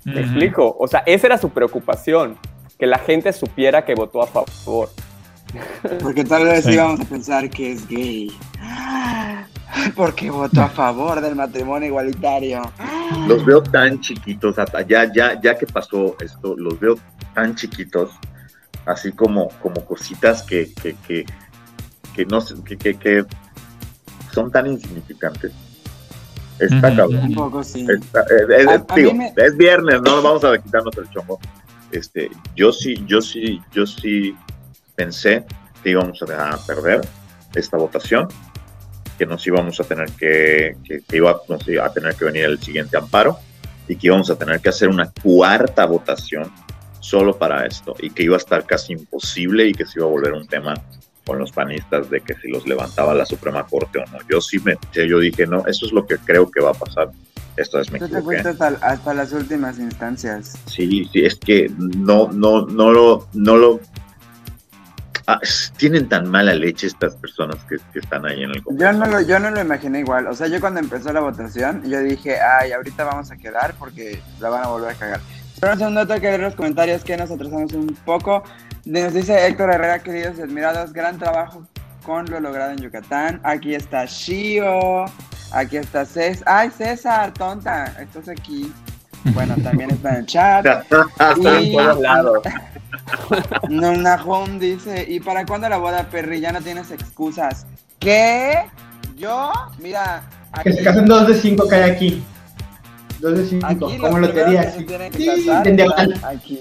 ¿Me 0.04 0.20
explico? 0.20 0.76
O 0.78 0.86
sea, 0.86 1.02
esa 1.06 1.28
era 1.28 1.38
su 1.38 1.48
preocupación, 1.48 2.36
que 2.78 2.86
la 2.86 2.98
gente 2.98 3.32
supiera 3.32 3.86
que 3.86 3.94
votó 3.94 4.20
a 4.20 4.26
favor. 4.26 4.90
Porque 6.00 6.24
tal 6.24 6.44
vez 6.44 6.64
Sí. 6.64 6.72
íbamos 6.72 7.00
a 7.00 7.04
pensar 7.04 7.48
que 7.50 7.72
es 7.72 7.86
gay. 7.88 8.30
Porque 9.94 10.30
votó 10.30 10.62
a 10.62 10.68
favor 10.68 11.20
del 11.20 11.34
matrimonio 11.34 11.88
igualitario. 11.88 12.62
Los 13.26 13.44
veo 13.44 13.62
tan 13.62 14.00
chiquitos, 14.00 14.58
hasta 14.58 14.82
ya, 14.82 15.12
ya, 15.12 15.40
ya 15.40 15.56
que 15.58 15.66
pasó 15.66 16.16
esto, 16.20 16.56
los 16.56 16.78
veo 16.80 16.96
tan 17.34 17.54
chiquitos, 17.54 18.10
así 18.86 19.12
como, 19.12 19.48
como 19.60 19.84
cositas 19.84 20.42
que, 20.42 20.72
que, 20.80 20.94
que, 21.06 21.24
que 22.14 22.24
no 22.26 22.40
sé, 22.40 22.54
que, 22.64 22.76
que, 22.78 22.94
que 22.96 23.24
son 24.32 24.50
tan 24.50 24.66
insignificantes. 24.68 25.52
Está 26.60 26.94
cabrón. 26.94 27.16
Un 27.24 27.34
poco 27.34 27.64
sí. 27.64 27.84
Está- 27.88 28.20
eh, 28.20 28.46
es, 28.60 28.66
A- 28.68 28.84
a 28.88 28.94
digo, 28.94 29.12
mí 29.12 29.18
me- 29.18 29.34
es 29.36 29.56
viernes, 29.56 30.00
no 30.02 30.22
vamos 30.22 30.44
a 30.44 30.56
quitarnos 30.56 30.96
el 30.96 31.10
chongo. 31.10 31.38
Este, 31.90 32.30
yo 32.54 32.72
sí, 32.72 33.04
yo 33.06 33.20
sí, 33.20 33.60
yo 33.72 33.86
sí 33.86 34.34
pensé 34.94 35.44
que 35.82 35.90
íbamos 35.90 36.22
a 36.22 36.58
perder 36.66 37.00
esta 37.54 37.76
votación, 37.76 38.28
que 39.18 39.26
nos 39.26 39.46
íbamos 39.46 39.80
a 39.80 39.84
tener 39.84 40.10
que, 40.12 40.76
que, 40.84 41.00
que 41.02 41.16
iba 41.16 41.40
nos 41.48 41.66
iba 41.68 41.86
a 41.86 41.92
tener 41.92 42.14
que 42.14 42.24
venir 42.24 42.44
el 42.44 42.60
siguiente 42.60 42.96
amparo 42.96 43.38
y 43.86 43.96
que 43.96 44.08
íbamos 44.08 44.30
a 44.30 44.36
tener 44.36 44.60
que 44.60 44.70
hacer 44.70 44.88
una 44.88 45.10
cuarta 45.22 45.86
votación 45.86 46.50
solo 47.00 47.36
para 47.36 47.66
esto 47.66 47.94
y 48.00 48.10
que 48.10 48.22
iba 48.22 48.34
a 48.34 48.38
estar 48.38 48.64
casi 48.64 48.94
imposible 48.94 49.66
y 49.68 49.72
que 49.72 49.84
se 49.84 49.98
iba 49.98 50.06
a 50.06 50.10
volver 50.10 50.32
un 50.32 50.46
tema 50.46 50.74
con 51.24 51.38
los 51.38 51.52
panistas 51.52 52.10
de 52.10 52.20
que 52.20 52.34
si 52.34 52.48
los 52.48 52.66
levantaba 52.66 53.14
la 53.14 53.26
Suprema 53.26 53.64
Corte 53.66 53.98
o 53.98 54.06
no. 54.10 54.18
Yo 54.28 54.40
sí 54.40 54.58
me, 54.60 54.76
yo 54.92 55.18
dije, 55.18 55.46
no, 55.46 55.66
eso 55.66 55.86
es 55.86 55.92
lo 55.92 56.06
que 56.06 56.18
creo 56.18 56.50
que 56.50 56.60
va 56.60 56.70
a 56.70 56.74
pasar. 56.74 57.10
Esta 57.56 57.78
vez 57.78 57.90
me 57.90 57.98
Tú 57.98 58.08
te 58.08 58.20
fuiste 58.20 58.48
hasta, 58.48 58.66
hasta 58.66 59.14
las 59.14 59.32
últimas 59.32 59.78
instancias. 59.78 60.58
Sí, 60.66 61.08
sí, 61.12 61.24
es 61.24 61.36
que 61.36 61.70
no, 61.78 62.30
no, 62.32 62.66
no 62.66 62.90
lo, 62.90 63.28
no 63.32 63.56
lo. 63.56 63.80
Ah, 65.26 65.40
tienen 65.78 66.08
tan 66.08 66.28
mala 66.28 66.54
leche 66.54 66.86
estas 66.86 67.14
personas 67.16 67.56
que, 67.68 67.76
que 67.92 67.98
están 68.00 68.26
ahí 68.26 68.42
en 68.42 68.50
el 68.50 68.62
Yo 68.76 68.92
no, 68.92 69.06
lo, 69.06 69.20
yo 69.22 69.38
no 69.38 69.50
lo 69.50 69.60
imaginé 69.60 70.00
igual. 70.00 70.26
O 70.26 70.34
sea, 70.34 70.48
yo 70.48 70.60
cuando 70.60 70.80
empezó 70.80 71.12
la 71.12 71.20
votación, 71.20 71.82
yo 71.88 72.00
dije, 72.00 72.38
ay, 72.40 72.72
ahorita 72.72 73.04
vamos 73.04 73.30
a 73.30 73.36
quedar 73.36 73.74
porque 73.78 74.20
la 74.40 74.50
van 74.50 74.64
a 74.64 74.68
volver 74.68 74.90
a 74.90 74.94
cagar. 74.94 75.20
Espera 75.54 75.72
un 75.72 75.78
segundo, 75.78 76.06
tengo 76.06 76.20
que 76.20 76.26
leer 76.26 76.40
los 76.40 76.54
comentarios 76.54 77.02
que 77.04 77.16
nos 77.16 77.30
atrasamos 77.30 77.72
un 77.72 77.96
poco. 78.04 78.44
Nos 78.84 79.14
dice 79.14 79.46
Héctor 79.46 79.70
Herrera, 79.72 79.98
queridos 80.00 80.38
y 80.38 80.42
admirados, 80.42 80.92
gran 80.92 81.18
trabajo 81.18 81.66
con 82.04 82.26
lo 82.30 82.38
logrado 82.40 82.72
en 82.72 82.78
Yucatán. 82.78 83.40
Aquí 83.44 83.74
está 83.74 84.04
Shio, 84.04 85.06
aquí 85.52 85.78
está 85.78 86.04
César. 86.04 86.44
Ay, 86.46 86.70
César, 86.70 87.32
tonta, 87.32 87.86
estás 87.98 88.28
aquí. 88.28 88.70
Bueno, 89.32 89.54
también 89.62 89.90
está 89.90 90.10
en 90.10 90.16
el 90.16 90.26
chat. 90.26 90.66
Está 90.90 91.58
en 91.58 91.62
Y- 91.64 91.72
todos 91.74 91.98
lados. 92.00 92.38
Nunahum 93.68 94.58
dice, 94.58 95.04
¿y 95.08 95.20
para 95.20 95.44
cuándo 95.46 95.68
la 95.68 95.78
boda, 95.78 96.04
Perry? 96.10 96.40
Ya 96.40 96.52
no 96.52 96.60
tienes 96.60 96.90
excusas. 96.90 97.66
¿Qué? 97.98 98.64
¿Yo? 99.16 99.52
Mira, 99.78 100.22
Que 100.62 100.72
se 100.72 100.82
casen 100.82 101.06
dos 101.06 101.26
de 101.28 101.34
cinco 101.34 101.68
que 101.68 101.74
hay 101.76 101.90
aquí. 101.90 102.24
Dos 103.20 103.38
de 103.38 103.46
cinco, 103.46 103.66
aquí 103.66 103.98
como 103.98 104.18
lotería. 104.18 104.62
que 104.76 104.86
se 105.10 105.40
Sí, 105.40 105.46
casar 105.46 106.24
aquí. 106.34 106.60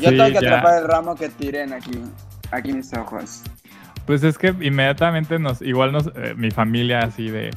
Yo 0.00 0.10
Sí, 0.10 0.16
tengo 0.16 0.24
que 0.26 0.32
ya. 0.32 0.38
atrapar 0.38 0.82
el 0.82 0.88
ramo 0.88 1.14
que 1.14 1.28
tiren 1.28 1.72
aquí, 1.72 1.92
aquí 2.50 2.72
mis 2.72 2.92
ojos. 2.94 3.42
Pues 4.06 4.22
es 4.24 4.36
que 4.36 4.48
inmediatamente 4.48 5.38
nos, 5.38 5.62
igual 5.62 5.92
nos, 5.92 6.08
eh, 6.16 6.34
mi 6.36 6.50
familia 6.50 7.00
así 7.00 7.28
de, 7.28 7.50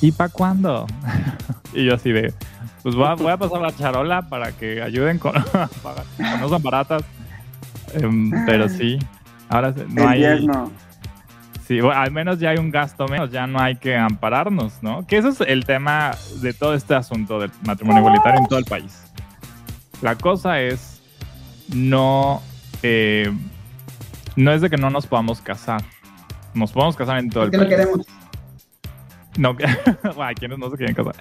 ¿y 0.00 0.10
para 0.12 0.30
cuándo? 0.30 0.86
y 1.74 1.84
yo 1.84 1.94
así 1.94 2.10
de, 2.12 2.34
pues 2.86 2.94
voy 2.94 3.08
a, 3.08 3.14
voy 3.14 3.32
a 3.32 3.36
pasar 3.36 3.60
la 3.60 3.74
charola 3.74 4.22
para 4.28 4.52
que 4.52 4.80
ayuden 4.80 5.18
con, 5.18 5.32
con 5.82 6.40
no 6.40 6.48
son 6.48 6.62
baratas. 6.62 7.02
Em, 7.92 8.30
pero 8.46 8.68
sí, 8.68 8.96
ahora 9.48 9.74
no 9.88 10.02
el 10.02 10.08
hay, 10.08 10.48
sí, 11.66 11.80
bueno, 11.80 12.00
al 12.00 12.12
menos 12.12 12.38
ya 12.38 12.50
hay 12.50 12.58
un 12.58 12.70
gasto 12.70 13.08
menos, 13.08 13.32
ya 13.32 13.48
no 13.48 13.58
hay 13.58 13.74
que 13.74 13.96
ampararnos, 13.96 14.84
¿no? 14.84 15.04
Que 15.04 15.16
eso 15.16 15.30
es 15.30 15.40
el 15.40 15.64
tema 15.64 16.12
de 16.40 16.54
todo 16.54 16.74
este 16.74 16.94
asunto 16.94 17.40
del 17.40 17.50
matrimonio 17.66 18.02
igualitario 18.02 18.38
en 18.38 18.46
todo 18.46 18.60
el 18.60 18.66
país. 18.66 19.02
La 20.00 20.14
cosa 20.14 20.60
es 20.60 21.02
no, 21.74 22.40
eh, 22.84 23.32
no 24.36 24.52
es 24.52 24.60
de 24.60 24.70
que 24.70 24.76
no 24.76 24.90
nos 24.90 25.08
podamos 25.08 25.40
casar. 25.40 25.82
Nos 26.54 26.70
podemos 26.70 26.94
casar 26.94 27.18
en 27.18 27.30
todo 27.30 27.42
el 27.42 27.50
¿Por 27.50 27.58
qué 27.58 27.64
no 27.64 27.64
país. 27.64 27.76
queremos? 27.76 28.25
No, 29.38 29.54
bueno, 29.54 30.32
quienes 30.38 30.58
no 30.58 30.70
se 30.70 30.76
quieren 30.76 30.94
casar. 30.94 31.14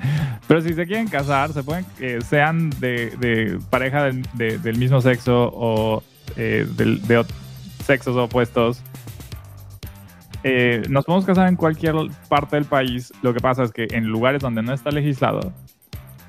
Pero 0.47 0.61
si 0.61 0.73
se 0.73 0.85
quieren 0.85 1.07
casar, 1.07 1.51
se 1.53 1.63
pueden, 1.63 1.85
eh, 1.99 2.19
sean 2.27 2.69
de, 2.79 3.11
de 3.17 3.59
pareja 3.69 4.03
del, 4.03 4.21
de- 4.33 4.57
del 4.57 4.77
mismo 4.77 5.01
sexo 5.01 5.51
o 5.53 6.03
eh, 6.37 6.65
de 6.77 7.25
sexos 7.83 8.15
opuestos. 8.15 8.81
Eh, 10.43 10.83
nos 10.89 11.05
podemos 11.05 11.25
casar 11.25 11.47
en 11.47 11.55
cualquier 11.55 11.95
parte 12.29 12.55
del 12.55 12.65
país. 12.65 13.11
Lo 13.21 13.33
que 13.33 13.39
pasa 13.39 13.63
es 13.63 13.71
que 13.71 13.87
en 13.91 14.05
lugares 14.05 14.41
donde 14.41 14.61
no 14.61 14.73
está 14.73 14.91
legislado, 14.91 15.51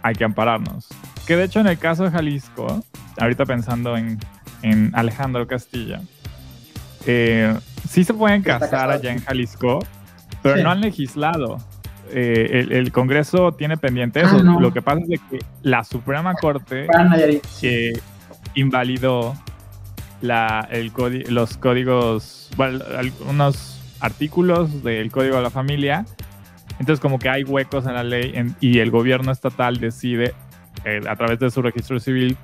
hay 0.03 0.14
que 0.14 0.25
ampararnos. 0.25 0.88
Que 1.27 1.37
de 1.37 1.44
hecho, 1.44 1.61
en 1.61 1.66
el 1.66 1.79
caso 1.79 2.05
de 2.05 2.11
Jalisco, 2.11 2.83
ahorita 3.18 3.44
pensando 3.44 3.96
en, 3.96 4.18
en 4.62 4.90
Alejandro 4.94 5.46
Castilla, 5.46 6.01
eh, 7.05 7.55
sí 7.88 8.05
se 8.05 8.14
pueden 8.14 8.42
casar 8.42 8.90
allá 8.90 9.12
en 9.12 9.20
Jalisco, 9.22 9.81
pero 10.42 10.57
Sí. 10.57 10.62
no 10.62 10.70
han 10.70 10.81
legislado. 10.81 11.59
Eh, 12.10 12.60
el, 12.60 12.72
el 12.72 12.92
Congreso 12.92 13.52
tiene 13.52 13.76
pendiente 13.76 14.20
Ah, 14.20 14.26
eso. 14.26 14.42
no. 14.42 14.60
Lo 14.60 14.72
que 14.72 14.82
pasa 14.82 15.00
es 15.08 15.20
que 15.30 15.38
la 15.62 15.82
Suprema 15.84 16.34
Corte 16.34 16.86
que 17.60 17.92
invalidó 18.54 19.34
la, 20.20 20.66
el 20.70 20.92
los 21.28 21.56
códigos, 21.58 22.50
bueno, 22.56 22.84
algunos 22.98 23.80
artículos 24.00 24.82
del 24.82 25.10
Código 25.10 25.36
de 25.36 25.42
la 25.42 25.50
Familia. 25.50 26.04
Entonces 26.78 27.00
como 27.00 27.18
que 27.18 27.28
hay 27.28 27.42
huecos 27.44 27.86
en 27.86 27.94
la 27.94 28.04
ley 28.04 28.32
en- 28.34 28.54
y 28.60 28.78
el 28.80 28.90
gobierno 28.90 29.32
estatal 29.32 29.78
decide 29.78 30.34
eh, 30.84 31.00
a 31.08 31.16
través 31.16 31.38
de 31.38 31.50
su 31.50 31.62
registro 31.62 31.98
civil 32.00 32.36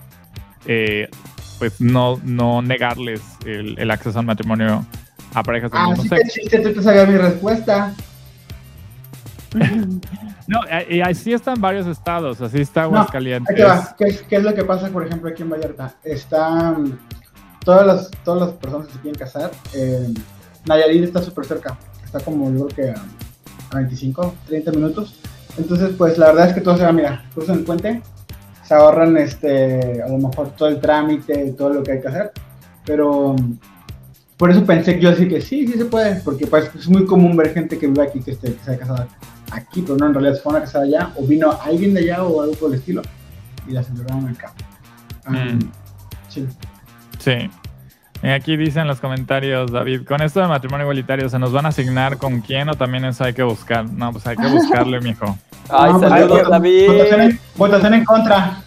eh, 0.67 1.09
pues 1.59 1.81
no, 1.81 2.19
no 2.25 2.63
negarles 2.63 3.21
el, 3.45 3.79
el 3.79 3.91
acceso 3.91 4.19
al 4.19 4.25
matrimonio 4.27 4.87
a 5.35 5.43
parejas 5.43 5.71
del 5.71 5.81
Ah, 5.83 5.89
mismo 5.89 6.03
sí 6.05 6.09
sexo. 6.09 6.63
tú 6.63 6.73
te 6.75 6.83
sabías 6.83 7.09
mi 7.09 7.17
respuesta. 7.19 7.93
No, 10.49 10.61
eh, 10.69 10.87
y 10.97 11.01
así 11.01 11.33
está 11.33 11.53
en 11.53 11.61
varios 11.61 11.87
estados, 11.87 12.41
así 12.41 12.61
está 12.61 12.83
No, 12.83 12.89
Aguascalientes. 12.89 13.57
Va. 13.65 13.95
¿Qué 13.97 14.05
es, 14.05 14.23
qué 14.23 14.37
es 14.37 14.43
lo 14.43 14.55
que 14.55 14.65
pasa, 14.65 14.89
por 14.89 15.07
ejemplo, 15.07 15.31
aquí 15.31 15.43
en 15.43 15.51
Vallarta? 15.51 15.95
Están 16.05 16.99
todas 17.65 17.87
las, 17.87 18.11
todas 18.25 18.49
las 18.49 18.59
personas 18.59 18.87
que 18.89 18.93
se 18.95 18.99
quieren 19.01 19.19
casar. 19.19 19.51
eh, 19.75 20.13
Nayarit 20.67 21.05
está 21.05 21.23
súper 21.23 21.45
cerca. 21.45 21.79
Está 22.05 22.21
como 22.21 22.51
yo 22.51 22.67
creo 22.69 22.93
que 22.95 22.99
a, 22.99 23.03
a 23.73 23.77
25, 23.77 24.35
30 24.49 24.71
minutos. 24.73 25.21
Entonces, 25.59 25.91
pues 25.97 26.19
la 26.19 26.27
verdad 26.29 26.49
es 26.49 26.55
que 26.55 26.61
todo 26.61 26.77
se 26.77 26.85
va, 26.85 26.93
mira, 26.93 27.25
cruzan 27.35 27.59
el 27.59 27.65
puente, 27.65 28.03
se 28.65 28.75
ahorran 28.75 29.17
este, 29.17 30.03
a 30.03 30.09
lo 30.09 30.19
mejor 30.19 30.51
todo 30.57 30.69
el 30.69 30.81
trámite 30.81 31.47
y 31.47 31.53
todo 31.53 31.71
lo 31.75 31.83
que 31.83 31.93
hay 31.93 32.01
que 32.01 32.09
hacer. 32.09 32.33
Pero 32.85 33.35
mm, 33.35 33.59
por 34.37 34.51
eso 34.51 34.65
pensé 34.65 34.97
que 34.97 35.01
yo 35.03 35.11
así 35.11 35.29
que 35.29 35.41
sí, 35.41 35.67
sí 35.67 35.75
se 35.75 35.85
puede, 35.85 36.17
porque 36.23 36.47
pues 36.47 36.71
es 36.75 36.89
muy 36.89 37.05
común 37.07 37.37
ver 37.37 37.53
gente 37.53 37.79
que 37.79 37.87
vive 37.87 38.03
aquí 38.03 38.21
que, 38.21 38.33
esté, 38.33 38.55
que 38.55 38.65
se 38.65 38.73
ha 38.73 38.79
casado 38.79 39.07
aquí, 39.53 39.83
pero 39.83 39.97
no, 39.97 40.07
en 40.07 40.15
realidad 40.15 40.35
se 40.35 40.41
fue 40.41 40.53
a 40.53 40.57
una 40.57 40.65
casada 40.65 40.85
allá, 40.85 41.13
o 41.17 41.27
vino 41.27 41.51
alguien 41.63 41.95
de 41.95 42.01
allá 42.01 42.25
o 42.25 42.43
algo 42.43 42.55
por 42.55 42.71
el 42.71 42.79
estilo, 42.79 43.03
y 43.69 43.73
la 43.73 43.83
celebraron 43.83 44.29
acá. 44.29 44.53
Um, 45.27 45.35
Mm. 45.35 45.73
Sí. 46.29 46.49
Sí. 47.19 47.51
Y 48.23 48.29
aquí 48.29 48.57
dicen 48.57 48.83
en 48.83 48.89
los 48.89 49.01
comentarios, 49.01 49.73
David, 49.73 50.05
con 50.07 50.23
esto 50.23 50.41
de 50.41 50.47
matrimonio 50.47 50.85
igualitario, 50.85 51.29
¿se 51.29 51.39
nos 51.39 51.53
van 51.53 51.67
a 51.67 51.71
asignar 51.71 52.19
con 52.19 52.41
quién 52.41 52.69
o 52.69 52.75
también 52.75 53.05
eso 53.05 53.25
hay 53.25 53.35
que 53.35 53.43
buscar? 53.43 53.89
No, 53.91 54.13
pues 54.13 54.27
hay 54.27 54.37
que 54.37 54.47
buscarle, 54.47 55.01
mijo. 55.03 55.37
Ay, 55.69 55.93
No, 55.93 55.99
pues, 55.99 56.11
saludos, 56.11 56.49
David. 56.49 56.87
Votación 56.89 57.21
en, 57.21 57.41
votación 57.57 57.95
en 57.95 58.05
contra. 58.05 58.63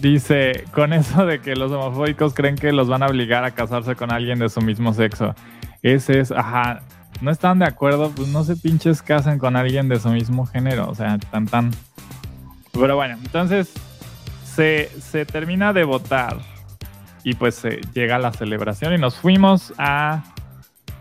Dice, 0.00 0.64
con 0.72 0.92
eso 0.92 1.24
de 1.24 1.40
que 1.40 1.54
los 1.54 1.70
homofóbicos 1.70 2.34
creen 2.34 2.56
que 2.56 2.72
los 2.72 2.88
van 2.88 3.02
a 3.02 3.06
obligar 3.06 3.44
a 3.44 3.52
casarse 3.52 3.94
con 3.94 4.10
alguien 4.10 4.38
de 4.38 4.48
su 4.48 4.60
mismo 4.60 4.92
sexo. 4.92 5.34
Ese 5.82 6.20
es, 6.20 6.32
ajá, 6.32 6.82
no 7.20 7.30
están 7.30 7.58
de 7.60 7.66
acuerdo, 7.66 8.10
pues 8.10 8.28
no 8.28 8.42
se 8.44 8.56
pinches 8.56 9.02
casen 9.02 9.38
con 9.38 9.56
alguien 9.56 9.88
de 9.88 10.00
su 10.00 10.08
mismo 10.08 10.46
género, 10.46 10.88
o 10.88 10.94
sea, 10.94 11.18
tan 11.18 11.46
tan. 11.46 11.70
Pero 12.72 12.96
bueno, 12.96 13.16
entonces 13.22 13.72
se, 14.44 14.90
se 15.00 15.24
termina 15.26 15.72
de 15.72 15.84
votar 15.84 16.38
y 17.24 17.34
pues 17.34 17.54
se 17.54 17.80
llega 17.94 18.18
la 18.18 18.32
celebración 18.32 18.92
y 18.94 18.98
nos 18.98 19.14
fuimos 19.16 19.72
a, 19.78 20.24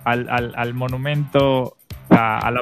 al, 0.04 0.30
al- 0.30 0.54
al 0.56 0.74
monumento, 0.74 1.78
a, 2.10 2.38
a 2.40 2.52
la 2.52 2.62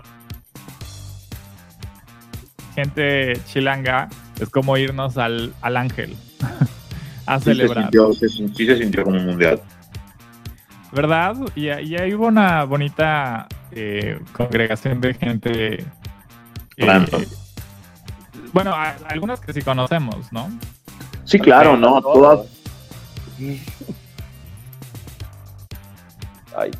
gente 2.75 3.33
chilanga, 3.45 4.07
es 4.39 4.49
como 4.49 4.77
irnos 4.77 5.17
al, 5.17 5.53
al 5.61 5.75
ángel 5.77 6.15
a 7.25 7.39
Sí 7.39 7.45
se, 7.45 7.51
celebrar. 7.55 7.83
sintió, 7.85 8.13
se 8.13 8.29
sin- 8.29 8.55
sí 8.55 8.65
se 8.65 8.77
sintió 8.77 9.03
como 9.03 9.17
un 9.17 9.25
mundial. 9.25 9.59
¿Verdad? 10.91 11.35
Y, 11.55 11.65
y 11.67 11.95
ahí 11.97 12.13
hubo 12.13 12.27
una 12.27 12.63
bonita 12.63 13.47
eh, 13.71 14.19
congregación 14.33 14.99
de 15.01 15.13
gente. 15.13 15.85
eh, 16.77 17.27
bueno, 18.53 18.73
a- 18.73 18.95
algunas 19.07 19.39
que 19.39 19.53
sí 19.53 19.61
conocemos, 19.61 20.31
¿no? 20.31 20.49
Sí, 21.25 21.37
claro, 21.39 21.77
no, 21.77 22.01
todas, 22.01 22.47
Ay. 26.57 26.71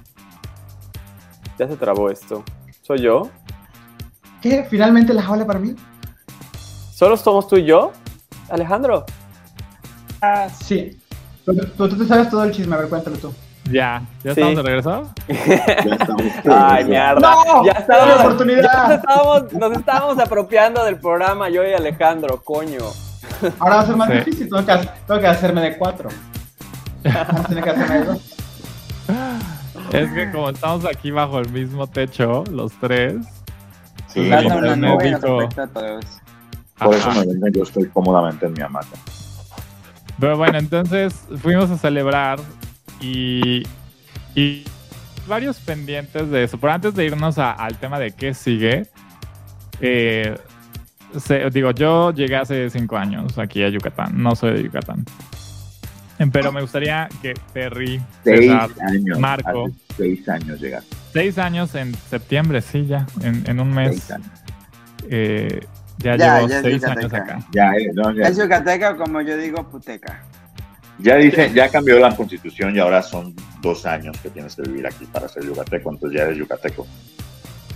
Ya 1.58 1.67
se 1.67 1.76
trabó 1.78 2.10
esto. 2.10 2.43
¿Soy 2.82 3.02
yo? 3.02 3.30
¿Qué? 4.41 4.65
¿Finalmente 4.69 5.13
la 5.13 5.22
jaula 5.22 5.45
para 5.45 5.60
mí? 5.60 5.76
¿Solo 6.93 7.15
somos 7.17 7.48
tú 7.48 7.58
y 7.58 7.65
yo? 7.65 7.91
Alejandro. 8.50 9.06
Ah, 10.22 10.48
Sí. 10.50 10.98
Tú, 11.45 11.56
tú, 11.56 11.89
tú 11.89 11.98
te 11.98 12.06
sabes 12.06 12.30
todo 12.30 12.43
el 12.43 12.52
chisme, 12.52 12.76
a 12.76 12.80
ver, 12.80 12.89
cuéntalo 12.89 13.17
tú. 13.17 13.34
Ya, 13.72 14.02
¿ya 14.24 14.34
Sí. 14.34 14.42
estamos 14.42 14.56
de 14.56 14.64
regreso? 14.64 15.14
Ya 15.28 15.96
estamos. 15.96 16.24
Ay, 16.52 16.86
mierda. 16.86 17.20
¡No! 17.20 17.46
Ya 17.66 17.72
¡Una 17.72 17.72
estábamos, 17.80 18.20
oportunidad! 18.20 18.64
ya 18.64 18.84
nos 18.88 18.92
estábamos, 18.98 19.54
nos 19.54 19.72
estábamos 19.78 20.20
apropiando 20.20 20.84
del 20.86 20.98
programa, 20.98 21.50
yo 21.50 21.64
y 21.68 21.74
Alejandro, 21.74 22.42
coño. 22.44 22.80
Ahora 23.60 23.76
va 23.76 23.82
a 23.82 23.86
ser 23.86 23.96
más 23.96 24.10
Sí. 24.10 24.16
difícil, 24.18 24.50
tengo 24.50 24.66
que, 24.66 24.72
ha- 24.72 24.94
tengo 25.06 25.20
que 25.20 25.28
hacerme 25.28 25.62
de 25.62 25.78
cuatro. 25.78 26.10
Tenía 27.04 27.64
que 27.64 27.70
hacerme 27.70 28.00
de 28.00 28.06
dos. 28.06 28.36
Es 29.94 30.12
que 30.12 30.32
como 30.32 30.50
estamos 30.50 30.86
aquí 30.86 31.12
bajo 31.12 31.40
el 31.40 31.50
mismo 31.50 31.88
techo, 31.88 32.44
los 32.52 32.74
tres. 32.80 33.16
Sí, 34.08 34.26
Sí, 34.26 34.30
por 34.48 34.56
una 34.58 34.76
me 34.76 34.88
nube 34.88 35.18
todos. 35.20 35.54
eso 36.96 37.12
me 37.12 37.26
vengo, 37.26 37.48
yo 37.48 37.64
estoy 37.64 37.86
cómodamente 37.90 38.46
en 38.48 38.54
mi 38.54 38.62
hamaca. 38.62 38.88
Pero 40.20 40.38
bueno, 40.38 40.58
entonces 40.58 41.14
fuimos 41.42 41.72
a 41.72 41.78
celebrar 41.78 42.40
y, 43.02 43.64
y 44.36 44.64
varios 45.28 45.58
pendientes 45.60 46.30
de 46.30 46.44
eso. 46.44 46.58
Pero 46.60 46.74
antes 46.74 46.94
de 46.96 47.06
irnos 47.06 47.38
a- 47.38 47.52
al 47.52 47.78
tema 47.78 48.00
de 48.00 48.12
qué 48.12 48.34
sigue, 48.34 48.88
eh, 49.82 50.38
se- 51.18 51.50
digo, 51.50 51.72
yo 51.72 52.12
llegué 52.14 52.36
hace 52.36 52.70
cinco 52.70 52.98
años 52.98 53.38
aquí 53.38 53.64
a 53.64 53.70
Yucatán, 53.70 54.22
no 54.22 54.36
soy 54.36 54.54
de 54.54 54.64
Yucatán. 54.64 55.06
Pero 56.34 56.52
me 56.52 56.60
gustaría 56.62 57.08
que 57.22 57.34
Perry, 57.54 58.02
Seis 58.26 58.42
César, 58.42 58.70
años. 58.86 59.20
Marco. 59.20 59.68
hace 59.68 59.76
Seis 59.96 60.28
años 60.28 60.60
llegar. 60.60 60.84
seis 61.14 61.38
años 61.38 61.74
en 61.76 61.96
septiembre, 61.96 62.62
sí, 62.62 62.86
ya, 62.86 63.06
en, 63.22 63.42
en 63.50 63.60
un 63.62 63.72
mes, 63.74 63.92
Seis 63.92 64.12
años. 64.12 64.28
eh, 65.10 65.66
ya, 66.00 66.18
Ya, 66.18 66.36
llevo 66.38 66.48
ya 66.50 66.62
seis 66.62 66.84
años 66.84 67.14
acá. 67.14 67.40
Ya, 67.54 67.72
eh, 67.72 67.90
no, 67.94 68.12
ya, 68.14 68.28
Es 68.28 68.38
yucateca 68.38 68.92
o 68.92 68.98
como 68.98 69.22
yo 69.22 69.38
digo, 69.38 69.66
puteca. 69.70 70.24
Ya 71.00 71.16
dice, 71.16 71.52
ya 71.54 71.70
cambió 71.70 72.00
la 72.00 72.16
constitución 72.16 72.76
y 72.76 72.80
ahora 72.80 73.02
son 73.02 73.34
dos 73.62 73.86
años 73.86 74.18
que 74.22 74.30
tienes 74.30 74.56
que 74.56 74.64
vivir 74.64 74.86
aquí 74.88 75.06
para 75.06 75.28
ser 75.28 75.44
yucateco, 75.46 75.92
entonces 75.92 76.18
ya 76.20 76.26
eres 76.26 76.38
yucateco. 76.38 76.86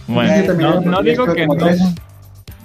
Bueno, 0.08 0.82
no, 0.82 1.02
digo 1.02 1.26
que 1.34 1.48
no. 1.48 1.56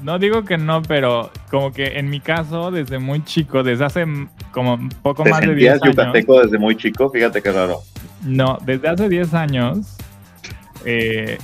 No 0.03 0.16
digo 0.21 0.44
que 0.44 0.57
no, 0.59 0.81
pero 0.83 1.31
como 1.51 1.73
que 1.73 1.99
en 1.99 2.09
mi 2.09 2.21
caso, 2.21 2.71
desde 2.71 3.01
muy 3.01 3.25
chico, 3.25 3.64
desde 3.64 3.85
hace 3.85 4.05
como 4.53 4.75
un 4.75 4.88
poco 4.90 5.25
¿Te 5.25 5.31
más 5.31 5.40
de 5.40 5.55
10 5.57 5.73
sentías 5.73 5.83
años. 5.83 5.97
yucateco 5.97 6.40
desde 6.40 6.59
muy 6.59 6.77
chico? 6.77 7.11
Fíjate 7.11 7.42
qué 7.42 7.51
raro. 7.51 7.81
No, 8.23 8.59
desde 8.64 8.88
hace 8.88 9.09
10 9.09 9.35
años, 9.35 9.97
eh, 10.85 11.38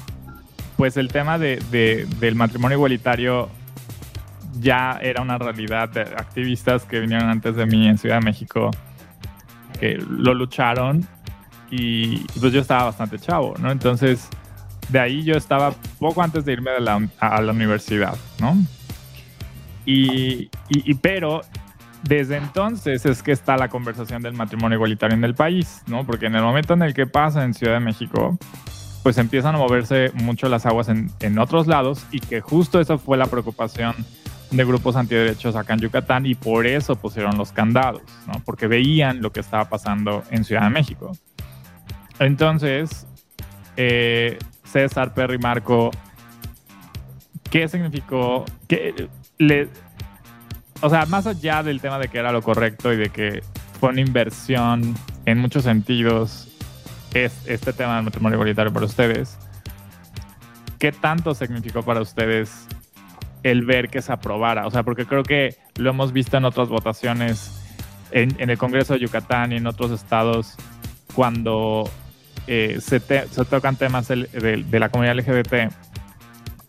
pues 0.77 0.97
el 0.97 1.09
tema 1.09 1.37
de, 1.39 1.57
de- 1.73 2.07
del 2.21 2.37
matrimonio 2.37 2.77
igualitario 2.77 3.49
ya 4.61 4.99
era 5.03 5.21
una 5.23 5.37
realidad 5.37 5.89
de 5.89 6.03
activistas 6.03 6.85
que 6.85 7.01
vinieron 7.01 7.29
antes 7.29 7.57
de 7.57 7.67
mí 7.67 7.89
en 7.89 7.99
Ciudad 7.99 8.21
de 8.21 8.25
México, 8.25 8.71
que 9.79 9.97
lo 10.09 10.35
lucharon 10.35 11.07
y, 11.71 12.19
pues 12.41 12.53
yo 12.53 12.61
estaba 12.61 12.85
bastante 12.85 13.19
chavo, 13.19 13.55
¿no? 13.59 13.71
Entonces, 13.71 14.29
de 14.89 15.01
ahí 15.01 15.23
yo 15.25 15.35
estaba 15.35 15.73
poco 15.99 16.23
antes 16.23 16.45
de 16.45 16.53
irme 16.53 16.71
a 16.71 17.41
la 17.41 17.53
universidad, 17.53 18.17
¿no? 18.41 18.57
Y, 19.87 20.45
y- 20.69 20.91
y- 20.91 20.95
pero 20.95 21.43
desde 22.03 22.37
entonces 22.37 23.05
es 23.07 23.23
que 23.23 23.33
está 23.33 23.57
la 23.57 23.69
conversación 23.69 24.23
del 24.23 24.35
matrimonio 24.35 24.77
igualitario 24.77 25.17
en 25.17 25.25
el 25.25 25.35
país, 25.35 25.83
¿no? 25.87 26.05
Porque 26.05 26.27
en 26.27 26.35
el 26.37 26.43
momento 26.43 26.75
en 26.75 26.83
el 26.83 26.95
que 26.95 27.07
pasa 27.07 27.45
en 27.45 27.55
Ciudad 27.55 27.75
de 27.75 27.81
México, 27.81 28.39
pues 29.03 29.19
empiezan 29.19 29.55
a 29.55 29.59
moverse 29.59 30.11
mucho 30.15 30.49
las 30.49 30.65
aguas 30.67 30.89
en, 30.89 31.11
en 31.21 31.39
otros 31.39 31.67
lados 31.67 32.07
y 32.11 32.21
que 32.21 32.41
justo 32.41 32.81
esa 32.81 32.97
fue 32.99 33.17
la 33.19 33.27
preocupación 33.27 33.95
de 34.57 34.65
grupos 34.65 34.97
antiderechos 34.97 35.57
acá 35.57 35.75
en 35.75 35.81
Yucatán 35.81 36.27
y 36.27 36.35
por 36.35 36.67
eso 36.67 36.97
pusieron 36.97 37.37
los 37.37 37.53
candados, 37.53 38.03
¿no? 38.27 38.41
Porque 38.45 38.67
veían 38.67 39.23
lo 39.23 39.33
que 39.33 39.41
estaba 39.41 39.69
pasando 39.69 40.23
en 40.31 40.45
Ciudad 40.45 40.63
de 40.63 40.71
México. 40.71 41.17
Entonces, 42.19 43.07
eh, 43.77 44.39
César, 44.65 45.15
Perry, 45.15 45.39
Marco, 45.39 45.91
¿qué 47.51 47.69
significó? 47.69 48.45
¿Qué 48.69 49.09
le, 49.39 49.69
o 50.81 50.91
sea, 50.91 51.07
más 51.07 51.27
allá 51.27 51.63
del 51.63 51.81
tema 51.81 51.99
de 51.99 52.09
que 52.09 52.19
era 52.19 52.33
lo 52.33 52.43
correcto 52.43 52.93
y 52.93 52.97
de 52.97 53.11
que 53.11 53.43
fue 53.81 53.91
una 53.91 54.01
inversión 54.01 54.95
en 55.27 55.39
muchos 55.39 55.65
sentidos 55.65 56.49
es 57.15 57.33
este 57.47 57.73
tema 57.73 57.97
del 57.97 58.05
matrimonio 58.05 58.37
igualitario 58.37 58.73
para 58.73 58.87
ustedes, 58.87 59.39
¿qué 60.79 60.93
tanto 60.93 61.35
significó 61.35 61.83
para 61.83 62.01
ustedes 62.01 62.67
el 63.45 63.65
ver 63.65 63.89
que 63.89 64.03
se 64.03 64.13
aprobara? 64.13 64.67
O 64.67 64.71
sea, 64.73 64.83
porque 64.83 65.07
creo 65.07 65.23
que 65.23 65.55
lo 65.77 65.91
hemos 65.91 66.13
visto 66.13 66.37
en 66.37 66.45
otras 66.45 66.69
votaciones 66.69 67.61
en, 68.11 68.35
en 68.41 68.51
el 68.51 68.59
Congreso 68.59 68.95
de 68.95 69.01
Yucatán 69.01 69.53
y 69.53 69.57
en 69.57 69.67
otros 69.69 69.93
estados 69.93 70.57
cuando 71.15 71.89
eh, 72.47 72.79
se, 72.81 72.99
te- 73.01 73.29
se 73.29 73.45
tocan 73.45 73.77
temas 73.77 74.09
del- 74.09 74.29
de, 74.33 74.65
de 74.65 74.79
la 74.81 74.89
comunidad 74.89 75.17
LGBT 75.17 75.73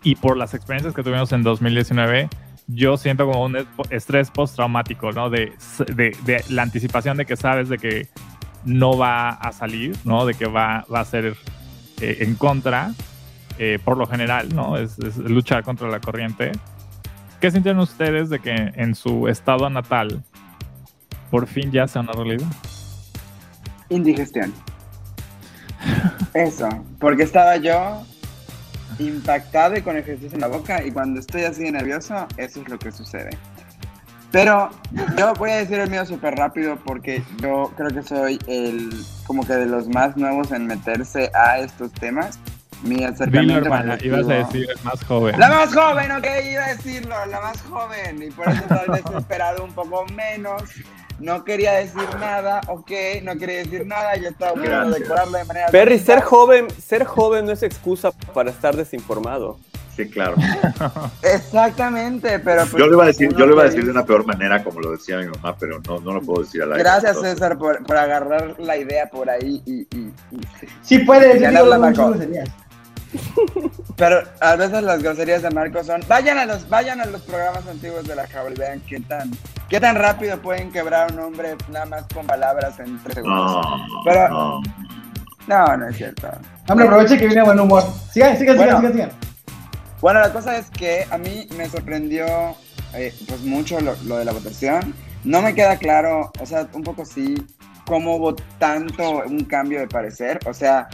y 0.04 0.16
por 0.16 0.38
las 0.38 0.54
experiencias 0.54 0.94
que 0.94 1.02
tuvimos 1.02 1.32
en 1.32 1.42
2019, 1.42 2.30
yo 2.68 2.96
siento 2.98 3.26
como 3.26 3.44
un 3.44 3.58
estrés 3.90 4.30
postraumático, 4.32 5.12
¿no? 5.12 5.30
De, 5.30 5.52
de, 5.94 6.16
de 6.26 6.44
la 6.50 6.62
anticipación 6.64 7.18
de 7.18 7.26
que 7.26 7.36
sabes 7.36 7.70
de 7.70 7.78
que 7.80 8.08
no 8.66 8.98
va 8.98 9.30
a 9.30 9.52
salir, 9.52 9.96
¿no? 10.04 10.26
De 10.26 10.34
que 10.36 10.46
va, 10.46 10.86
va 10.94 11.00
a 11.00 11.06
ser 11.06 11.36
eh, 12.02 12.18
en 12.22 12.36
contra, 12.36 12.92
eh, 13.58 13.80
por 13.84 13.98
lo 13.98 14.06
general, 14.06 14.54
¿no? 14.54 14.78
Es, 14.78 14.98
luchar 15.18 15.64
contra 15.64 15.90
la 15.90 16.00
corriente. 16.00 16.52
¿Qué 17.40 17.52
sintieron 17.52 17.82
ustedes 17.82 18.30
de 18.30 18.40
que 18.40 18.54
en 18.54 18.96
su 18.96 19.28
estado 19.28 19.70
natal 19.70 20.24
por 21.30 21.48
fin 21.48 21.72
ya 21.72 21.88
sea 21.88 22.02
una 22.02 22.14
realidad? 22.14 22.48
Indigestión. 23.90 24.54
Eso, 26.34 26.70
porque 27.00 27.24
estaba 27.24 27.58
yo 27.58 28.04
impactado 29.00 29.78
y 29.78 29.82
con 29.82 29.98
ejercicio 29.98 30.36
en 30.36 30.42
la 30.42 30.48
boca 30.48 30.84
y 30.84 30.92
cuando 30.92 31.20
estoy 31.20 31.44
así 31.44 31.70
nervioso, 31.72 32.28
eso 32.38 32.62
es 32.62 32.70
lo 32.70 32.80
que 32.80 32.92
sucede. 32.92 33.38
Pero 34.32 34.70
yo 35.18 35.34
voy 35.36 35.52
a 35.52 35.56
decir 35.58 35.80
el 35.80 35.90
mío 35.90 36.06
súper 36.06 36.36
rápido 36.36 36.78
porque 36.84 37.24
yo 37.42 37.72
creo 37.78 37.90
que 37.90 38.04
soy 38.04 38.40
el 38.48 38.90
como 39.26 39.46
que 39.46 39.54
de 39.54 39.66
los 39.66 39.88
más 39.88 40.18
nuevos 40.18 40.52
en 40.52 40.68
meterse 40.68 41.32
a 41.34 41.60
estos 41.60 41.94
temas. 41.94 42.38
Mi 42.84 42.96
Dilo, 42.98 43.56
hermana, 43.58 43.98
ibas 44.02 44.30
a 44.30 44.34
decir 44.34 44.68
el 44.70 44.84
más 44.84 45.04
joven. 45.06 45.40
La 45.40 45.50
más 45.50 45.74
joven, 45.74 46.12
ok, 46.12 46.26
iba 46.52 46.66
a 46.66 46.76
decirlo, 46.76 47.16
la 47.26 47.40
más 47.42 47.62
joven. 47.64 48.22
Y 48.24 48.30
por 48.32 48.48
eso 48.50 48.62
tal 48.68 48.88
vez 48.90 49.04
he 49.14 49.18
esperado 49.18 49.64
un 49.64 49.74
poco 49.74 50.06
menos. 50.14 50.64
No 51.18 51.46
quería 51.46 51.74
decir 51.74 52.04
nada, 52.20 52.60
ok, 52.68 52.92
no 53.24 53.38
quería 53.38 53.60
decir 53.60 53.88
nada, 53.88 54.18
yo 54.18 54.28
estaba 54.30 54.54
queriendo 54.54 54.90
decorarlo 54.90 55.38
de 55.38 55.46
manera... 55.46 55.68
Perry, 55.68 55.98
ser 55.98 56.20
joven, 56.22 56.68
ser 56.72 57.06
joven 57.06 57.46
no 57.46 57.54
es 57.54 57.64
excusa 57.64 58.12
para 58.34 58.50
estar 58.50 58.76
desinformado. 58.76 59.58
Sí, 59.96 60.10
claro. 60.10 60.36
Exactamente, 61.22 62.40
pero... 62.40 62.64
pues, 62.64 62.74
Yo 62.74 62.88
lo 62.88 62.96
iba 62.96 63.04
a 63.06 63.08
decir, 63.08 63.34
yo 63.34 63.46
lo 63.46 63.54
iba 63.54 63.62
a 63.62 63.66
decir 63.66 63.86
de 63.86 63.92
una 63.92 64.06
peor 64.06 64.26
manera, 64.26 64.62
como 64.62 64.82
lo 64.82 64.92
decía 64.92 65.18
mi 65.20 65.28
mamá, 65.28 65.56
pero 65.58 65.80
no, 65.88 66.02
no 66.02 66.12
lo 66.16 66.22
puedo 66.22 66.44
decir 66.44 66.64
al 66.64 66.74
aire. 66.74 66.84
Gracias, 66.84 67.12
Entonces, 67.16 67.34
César, 67.36 67.58
por, 67.58 67.82
por 67.86 67.96
agarrar 67.96 68.56
la 68.60 68.76
idea 68.76 69.10
por 69.10 69.30
ahí 69.30 69.62
y... 69.66 69.88
y- 69.98 70.12
y- 70.32 70.42
Sí 70.82 71.00
puedes, 71.00 71.42
yo 71.42 71.50
la. 71.50 71.94
Pero 73.98 74.24
a 74.42 74.56
veces 74.56 74.84
las 74.84 75.02
groserías 75.02 75.42
de 75.42 75.50
Marco 75.52 75.84
son... 75.84 76.02
Vayan 76.08 76.38
a 76.38 76.46
los, 76.46 76.68
vayan 76.70 77.00
a 77.02 77.06
los 77.06 77.22
programas 77.22 77.66
antiguos 77.68 78.06
de 78.06 78.16
la 78.16 78.28
jaula 78.28 78.54
y 78.56 78.60
vean 78.60 78.82
qué 78.82 79.00
tan, 79.00 79.32
qué 79.70 79.80
tan 79.80 79.96
rápido 79.96 80.38
pueden 80.42 80.72
quebrar 80.72 81.12
un 81.14 81.20
hombre 81.20 81.56
nada 81.72 81.86
más 81.86 82.06
con 82.14 82.26
palabras 82.28 82.78
en 82.80 83.02
tres 83.04 83.16
segundos. 83.16 83.52
No, 83.66 83.88
Pero- 84.06 84.30
no. 84.30 84.62
No, 85.48 85.78
no 85.78 85.88
es 85.90 85.98
cierto. 85.98 86.28
Hombre, 86.68 86.88
aproveche 86.88 87.18
que 87.20 87.28
viene 87.28 87.44
buen 87.44 87.60
humor. 87.60 87.84
Sigan, 88.12 88.36
sigan, 88.38 88.58
Bueno. 88.58 88.78
sigan, 88.80 88.94
sigan, 88.94 89.10
sigan. 89.12 89.26
Bueno, 90.02 90.20
la 90.20 90.34
cosa 90.34 90.58
es 90.58 90.70
que 90.72 91.06
a 91.12 91.18
mí 91.20 91.48
me 91.56 91.70
sorprendió 91.70 92.26
eh, 92.96 93.14
pues 93.28 93.42
mucho 93.42 93.80
lo, 93.80 93.96
lo 94.06 94.18
de 94.18 94.26
la 94.26 94.32
votación. 94.34 94.94
No 95.24 95.42
me 95.42 95.54
queda 95.54 95.78
claro, 95.78 96.32
o 96.40 96.46
sea, 96.46 96.68
un 96.74 96.84
poco 96.84 97.06
sí, 97.06 97.36
cómo 97.86 98.16
hubo 98.16 98.36
tanto 98.58 99.24
un 99.26 99.46
cambio 99.46 99.80
de 99.80 99.88
parecer. 99.88 100.40
O 100.48 100.54
sea, 100.54 100.88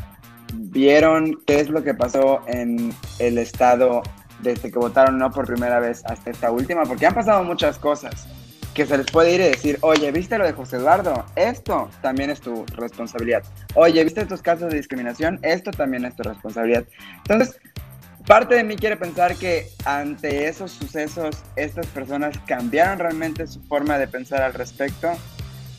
vieron 0.54 1.40
qué 1.46 1.60
es 1.60 1.70
lo 1.70 1.84
que 1.84 1.94
pasó 1.94 2.42
en 2.48 2.94
el 3.20 3.38
estado 3.38 4.02
desde 4.42 4.72
que 4.72 4.80
votaron 4.80 5.18
no 5.18 5.32
por 5.32 5.46
primera 5.46 5.80
vez 5.80 6.04
hasta 6.06 6.32
esta 6.32 6.52
última, 6.52 6.84
porque 6.84 7.06
han 7.06 7.14
pasado 7.14 7.44
muchas 7.44 7.78
cosas 7.78 8.28
que 8.74 8.86
se 8.86 8.98
les 8.98 9.12
puede 9.12 9.36
ir 9.36 9.42
y 9.42 9.46
decir, 9.46 9.78
oye, 9.82 10.12
¿viste 10.12 10.38
lo 10.38 10.46
de 10.46 10.54
José 10.54 10.78
Eduardo? 10.78 11.26
Esto 11.36 11.90
también 12.02 12.30
es 12.30 12.40
tu 12.40 12.66
responsabilidad. 12.76 13.44
Oye, 13.76 14.04
¿viste 14.04 14.22
estos 14.22 14.42
casos 14.42 14.72
de 14.72 14.78
discriminación? 14.78 15.40
Esto 15.42 15.72
también 15.72 16.06
es 16.06 16.16
tu 16.16 16.24
responsabilidad. 16.24 16.86
Entonces, 17.18 17.60
parte 18.26 18.56
de 18.56 18.64
mí 18.64 18.78
quiere 18.78 18.96
pensar 18.96 19.36
que 19.36 19.68
ante 19.84 20.48
esos 20.48 20.72
sucesos, 20.72 21.44
estas 21.56 21.86
personas 21.88 22.40
cambiaron 22.48 23.00
realmente 23.00 23.46
su 23.46 23.62
forma 23.64 23.98
de 23.98 24.08
pensar 24.08 24.42
al 24.42 24.54
respecto. 24.54 25.12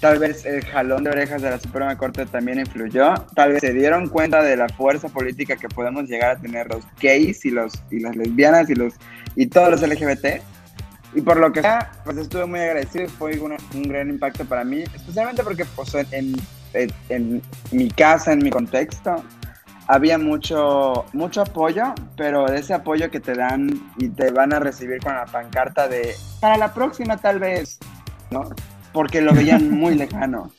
Tal 0.03 0.19
vez 0.19 0.45
el 0.45 0.65
jalón 0.65 1.05
de 1.05 1.11
orejas 1.11 1.41
de 1.43 1.51
la 1.51 1.61
Suprema 1.61 1.97
Corte 1.97 2.27
también 2.27 2.59
influyó. 2.59 3.15
Tal 3.37 3.53
vez 3.53 3.61
se 3.61 3.73
dieron 3.73 4.09
cuenta 4.09 4.43
de 4.43 4.57
la 4.57 4.69
fuerza 4.69 5.09
política 5.09 5.55
que 5.55 5.69
podemos 5.69 6.09
llegar 6.09 6.33
a 6.33 6.41
tener 6.41 6.67
los 6.67 6.85
gays 7.01 7.45
y, 7.45 7.53
los, 7.53 7.73
y 7.89 8.01
las 8.01 8.17
lesbianas 8.17 8.69
y, 8.69 8.75
los, 8.75 8.95
y 9.37 9.47
todos 9.47 9.71
los 9.71 9.89
LGBT. 9.89 10.43
Y 11.15 11.21
por 11.21 11.37
lo 11.37 11.53
que 11.53 11.61
sea, 11.61 11.93
pues 12.03 12.17
estuve 12.17 12.47
muy 12.47 12.59
agradecido. 12.59 13.09
Fue 13.11 13.39
un, 13.39 13.57
un 13.75 13.83
gran 13.85 14.11
impacto 14.11 14.45
para 14.45 14.65
mí, 14.65 14.83
especialmente 14.93 15.45
porque 15.45 15.65
pues, 15.67 15.95
en, 15.95 16.35
en, 16.73 16.93
en 17.09 17.43
mi 17.71 17.89
casa, 17.89 18.33
en 18.33 18.43
mi 18.43 18.51
contexto, 18.51 19.23
había 19.87 20.19
mucho, 20.19 21.05
mucho 21.13 21.43
apoyo, 21.43 21.95
pero 22.17 22.47
de 22.47 22.59
ese 22.59 22.75
apoyo 22.75 23.09
que 23.09 23.21
te 23.21 23.35
dan 23.35 23.71
y 23.99 24.09
te 24.09 24.33
van 24.33 24.53
a 24.53 24.59
recibir 24.59 24.99
con 25.01 25.15
la 25.15 25.27
pancarta 25.27 25.87
de 25.87 26.17
para 26.41 26.57
la 26.57 26.75
próxima 26.75 27.19
tal 27.19 27.39
vez, 27.39 27.79
¿no? 28.33 28.51
Porque 28.93 29.21
lo 29.21 29.33
veían 29.35 29.71
muy 29.71 29.95
lejano. 29.95 30.51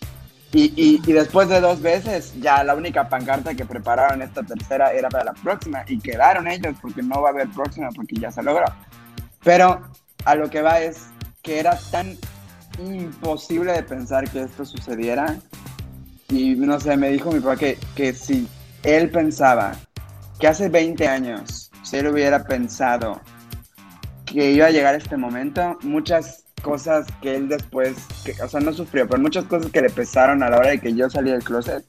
Y, 0.52 0.66
y, 0.76 1.02
y, 1.08 1.14
después 1.14 1.50
de 1.50 1.60
dos 1.60 1.82
veces, 1.82 2.40
ya 2.40 2.64
la 2.64 2.76
única 2.76 3.10
pancarta 3.10 3.56
que 3.56 3.66
prepararon 3.66 4.22
esta 4.22 4.44
tercera 4.44 4.94
era 4.94 5.10
para 5.10 5.24
la 5.24 5.34
próxima 5.34 5.84
y 5.88 5.98
quedaron 5.98 6.48
ellos 6.48 6.76
porque 6.80 7.02
no 7.02 7.24
va 7.24 7.30
a 7.30 7.32
haber 7.32 7.50
próxima 7.50 7.90
porque 7.96 8.16
ya 8.18 8.32
se 8.32 8.44
logró. 8.44 8.66
Pero 9.44 9.82
a 10.26 10.36
lo 10.36 10.50
que 10.52 10.62
va 10.62 10.80
es 10.80 11.08
que 11.42 11.60
era 11.60 11.78
tan 11.90 12.16
imposible 12.80 13.74
de 13.74 13.84
pensar 13.84 14.30
que 14.30 14.44
esto 14.44 14.64
sucediera. 14.64 15.38
Y 16.30 16.56
no 16.56 16.80
sé, 16.80 16.98
me 16.98 17.10
dijo 17.10 17.32
mi 17.32 17.40
papá 17.40 17.58
que, 17.58 17.80
que 17.96 18.14
si 18.14 18.48
él 18.84 19.10
pensaba 19.10 19.74
que 20.40 20.48
hace 20.48 20.70
20 20.70 21.08
años, 21.08 21.72
si 21.84 21.98
él 21.98 22.08
hubiera 22.08 22.44
pensado 22.44 23.22
que 24.26 24.52
iba 24.52 24.68
a 24.68 24.72
llegar 24.72 24.96
este 24.96 25.18
momento, 25.18 25.78
muchas 25.82 26.43
cosas 26.64 27.06
que 27.22 27.36
él 27.36 27.48
después, 27.48 27.94
que, 28.26 28.32
o 28.42 28.48
sea, 28.48 28.60
no 28.60 28.74
sufrió, 28.74 29.08
pero 29.08 29.22
muchas 29.22 29.46
cosas 29.46 29.72
que 29.72 29.82
le 29.82 29.90
pesaron 29.92 30.42
a 30.42 30.50
la 30.50 30.58
hora 30.58 30.70
de 30.70 30.80
que 30.80 30.96
yo 30.96 31.08
salí 31.10 31.30
del 31.30 31.44
closet, 31.44 31.86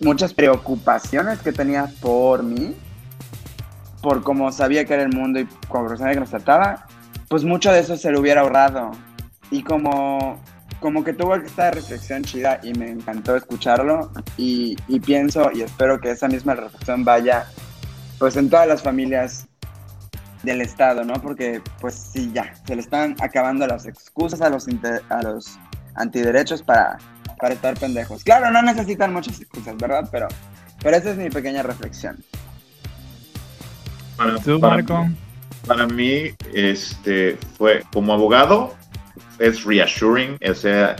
muchas 0.00 0.32
preocupaciones 0.32 1.40
que 1.40 1.52
tenía 1.52 1.90
por 2.00 2.42
mí, 2.42 2.74
por 4.00 4.22
cómo 4.22 4.50
sabía 4.52 4.84
que 4.84 4.94
era 4.94 5.02
el 5.02 5.12
mundo 5.12 5.40
y 5.40 5.46
como 5.68 5.88
persona 5.88 6.12
que 6.12 6.20
nos 6.20 6.30
trataba, 6.30 6.86
pues 7.28 7.44
mucho 7.44 7.72
de 7.72 7.80
eso 7.80 7.96
se 7.96 8.10
lo 8.10 8.20
hubiera 8.20 8.42
ahorrado. 8.42 8.92
Y 9.50 9.62
como, 9.62 10.40
como 10.80 11.02
que 11.02 11.12
tuvo 11.12 11.34
esta 11.34 11.70
reflexión 11.72 12.22
chida 12.22 12.60
y 12.62 12.72
me 12.74 12.90
encantó 12.90 13.34
escucharlo 13.36 14.12
y, 14.36 14.76
y 14.86 15.00
pienso 15.00 15.50
y 15.52 15.62
espero 15.62 16.00
que 16.00 16.12
esa 16.12 16.28
misma 16.28 16.54
reflexión 16.54 17.04
vaya 17.04 17.46
pues 18.18 18.36
en 18.36 18.48
todas 18.48 18.68
las 18.68 18.82
familias 18.82 19.47
del 20.42 20.60
Estado, 20.60 21.04
¿no? 21.04 21.14
Porque, 21.14 21.60
pues 21.80 21.94
sí, 21.94 22.30
ya, 22.32 22.54
se 22.66 22.74
le 22.74 22.82
están 22.82 23.16
acabando 23.20 23.66
las 23.66 23.86
excusas 23.86 24.40
a 24.40 24.50
los, 24.50 24.66
a 25.08 25.22
los 25.22 25.58
antiderechos 25.94 26.62
para, 26.62 26.98
para 27.38 27.54
estar 27.54 27.78
pendejos. 27.78 28.24
Claro, 28.24 28.50
no 28.50 28.62
necesitan 28.62 29.12
muchas 29.12 29.40
excusas, 29.40 29.76
¿verdad? 29.76 30.08
Pero, 30.10 30.28
pero 30.82 30.96
esa 30.96 31.10
es 31.10 31.16
mi 31.16 31.30
pequeña 31.30 31.62
reflexión. 31.62 32.16
Para, 34.16 34.38
¿Tú, 34.38 34.58
Marco? 34.58 35.08
Para, 35.66 35.86
mí, 35.86 36.30
este, 36.52 37.38
fue 37.56 37.84
como 37.92 38.12
abogado, 38.12 38.74
es 39.38 39.64
reassuring, 39.64 40.38
o 40.48 40.54
sea, 40.54 40.96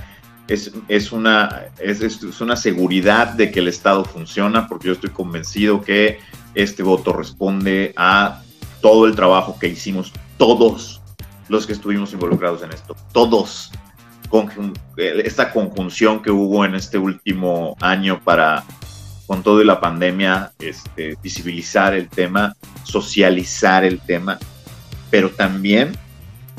es, 0.47 0.73
es, 0.89 1.13
una, 1.13 1.65
es, 1.79 2.01
es, 2.01 2.41
una 2.41 2.57
seguridad 2.57 3.29
de 3.29 3.51
que 3.51 3.61
el 3.61 3.69
Estado 3.69 4.05
funciona, 4.05 4.67
porque 4.69 4.89
yo 4.89 4.93
estoy 4.95 5.11
convencido 5.11 5.83
que 5.83 6.21
este 6.55 6.83
voto 6.83 7.13
responde 7.13 7.93
a 7.97 8.43
todo 8.81 9.07
el 9.07 9.15
trabajo 9.15 9.59
que 9.59 9.69
hicimos 9.69 10.13
todos 10.37 11.01
los 11.49 11.67
que 11.67 11.73
estuvimos 11.73 12.13
involucrados 12.13 12.63
en 12.63 12.73
esto, 12.73 12.97
todos, 13.13 13.71
con 14.29 14.75
esta 14.97 15.51
conjunción 15.53 16.23
que 16.23 16.31
hubo 16.31 16.65
en 16.65 16.75
este 16.75 16.99
último 16.99 17.77
año 17.81 18.21
para, 18.23 18.65
con 19.27 19.43
todo 19.43 19.65
la 19.65 19.81
pandemia, 19.81 20.53
este, 20.59 21.17
visibilizar 21.23 21.95
el 21.95 22.09
tema, 22.09 22.55
socializar 22.85 23.85
el 23.85 24.01
tema, 24.01 24.39
pero 25.11 25.31
también 25.31 25.97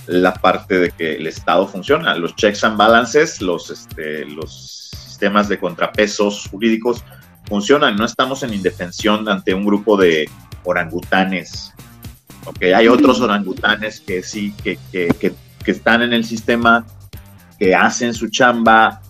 la 0.08 0.34
parte 0.34 0.79
de 0.79 0.91
que 0.91 1.17
el 1.17 1.27
Estado 1.27 1.67
funciona, 1.67 2.15
los 2.15 2.36
checks 2.36 2.63
and 2.63 2.77
balances, 2.77 3.41
los, 3.41 3.69
este, 3.69 4.25
los 4.25 4.89
sistemas 4.91 5.47
de 5.47 5.60
contrapesos 5.60 6.47
jurídicos 6.49 7.03
funcionan, 7.47 7.95
no 7.95 8.05
estamos 8.05 8.41
en 8.41 8.53
indefensión 8.53 9.29
ante 9.29 9.53
un 9.53 9.65
grupo 9.65 9.97
de 9.97 10.27
orangutanes 10.63 11.73
Okay, 12.45 12.71
hay 12.71 12.88
otros 12.88 13.19
orangutanes 13.21 13.99
que 13.99 14.23
sí, 14.23 14.54
que, 14.63 14.80
que, 14.91 15.10
que, 15.19 15.71
están 15.71 16.02
en 16.02 16.13
el 16.13 16.23
sistema, 16.23 16.86
que 17.60 17.75
hacen 17.75 18.13
su 18.13 18.30
chamba, 18.30 19.02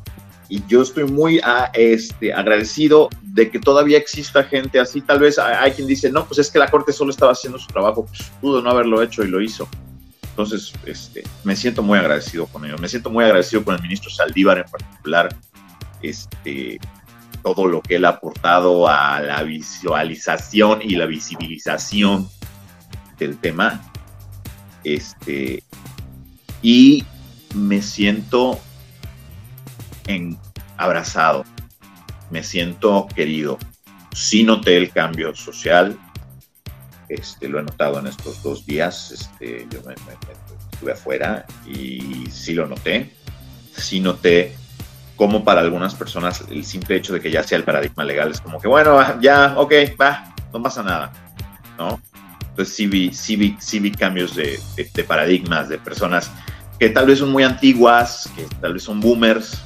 y 0.50 0.64
yo 0.68 0.82
estoy 0.82 1.06
muy 1.06 1.40
a, 1.40 1.66
ah, 1.66 1.72
este, 1.74 2.34
agradecido 2.34 3.10
de 3.22 3.52
que 3.52 3.60
todavía 3.60 4.00
exista 4.00 4.44
gente 4.44 4.80
así. 4.80 5.00
Tal 5.02 5.20
vez 5.20 5.38
hay, 5.38 5.72
quien 5.72 5.88
dice, 5.88 6.12
no, 6.12 6.26
pues 6.26 6.40
es 6.40 6.50
que 6.50 6.58
la 6.58 6.68
Corte 6.68 6.92
solo 6.92 7.12
estaba 7.12 7.34
haciendo 7.34 7.60
su 7.60 7.68
trabajo, 7.68 8.08
pues 8.08 8.32
pudo 8.42 8.62
no 8.62 8.72
haberlo 8.72 9.02
hecho 9.04 9.24
y 9.24 9.28
lo 9.28 9.42
hizo. 9.42 9.70
Entonces, 10.24 10.74
este, 10.86 11.24
me 11.44 11.56
siento 11.56 11.84
muy 11.84 12.00
agradecido 12.00 12.48
con 12.48 12.66
ellos. 12.66 12.82
Me 12.82 12.90
siento 12.90 13.12
muy 13.12 13.26
agradecido 13.26 13.64
con 13.64 13.76
el 13.76 13.82
ministro 13.82 14.10
Saldívar 14.10 14.58
en 14.58 14.66
particular. 14.66 15.36
Este, 16.02 16.80
todo 17.44 17.68
lo 17.68 17.82
que 17.82 17.98
él 17.98 18.06
ha 18.06 18.10
aportado 18.10 18.88
a 18.88 19.22
la 19.22 19.44
visualización 19.44 20.80
y 20.82 20.96
la 20.96 21.06
visibilización 21.06 22.28
del 23.20 23.38
tema. 23.38 23.82
Este, 24.84 25.64
y 26.62 27.06
me 27.56 27.82
siento 27.82 28.60
en, 30.08 30.38
abrazado, 30.78 31.46
me 32.32 32.44
siento 32.44 33.08
querido. 33.14 33.58
Sí 34.14 34.44
noté 34.44 34.78
el 34.78 34.92
cambio 34.92 35.36
social, 35.36 35.98
este, 37.10 37.48
lo 37.48 37.60
he 37.60 37.64
notado 37.64 38.00
en 38.00 38.08
estos 38.08 38.42
dos 38.44 38.66
días, 38.66 39.12
este, 39.12 39.68
yo 39.70 39.82
me, 39.84 39.94
estuve 40.74 40.92
afuera 40.94 41.46
y 41.68 42.28
sí 42.32 42.54
lo 42.54 42.68
noté, 42.68 43.14
sí 43.76 44.00
noté 44.00 44.56
como 45.16 45.44
para 45.44 45.62
algunas 45.62 45.96
personas 45.96 46.46
el 46.50 46.64
simple 46.64 46.96
hecho 46.96 47.14
de 47.14 47.20
que 47.20 47.30
ya 47.30 47.44
sea 47.44 47.58
el 47.58 47.66
paradigma 47.66 48.06
legal 48.06 48.32
es 48.32 48.40
como 48.40 48.60
que, 48.60 48.68
bueno, 48.68 49.20
ya, 49.20 49.56
ok, 49.58 49.74
va, 50.00 50.34
no 50.54 50.62
pasa 50.62 50.82
nada, 50.82 51.12
¿no? 51.78 52.00
Entonces 52.50 52.76
sí 52.76 52.88
vi, 52.88 53.12
sí 53.14 53.92
cambios 53.92 54.36
de, 54.36 54.60
paradigmas, 55.08 55.70
de 55.70 55.78
personas 55.78 56.32
que 56.80 56.90
tal 56.90 57.08
vez 57.08 57.20
son 57.20 57.32
muy 57.32 57.44
antiguas, 57.44 58.30
que 58.36 58.44
tal 58.62 58.74
vez 58.74 58.84
son 58.84 59.00
boomers, 59.00 59.62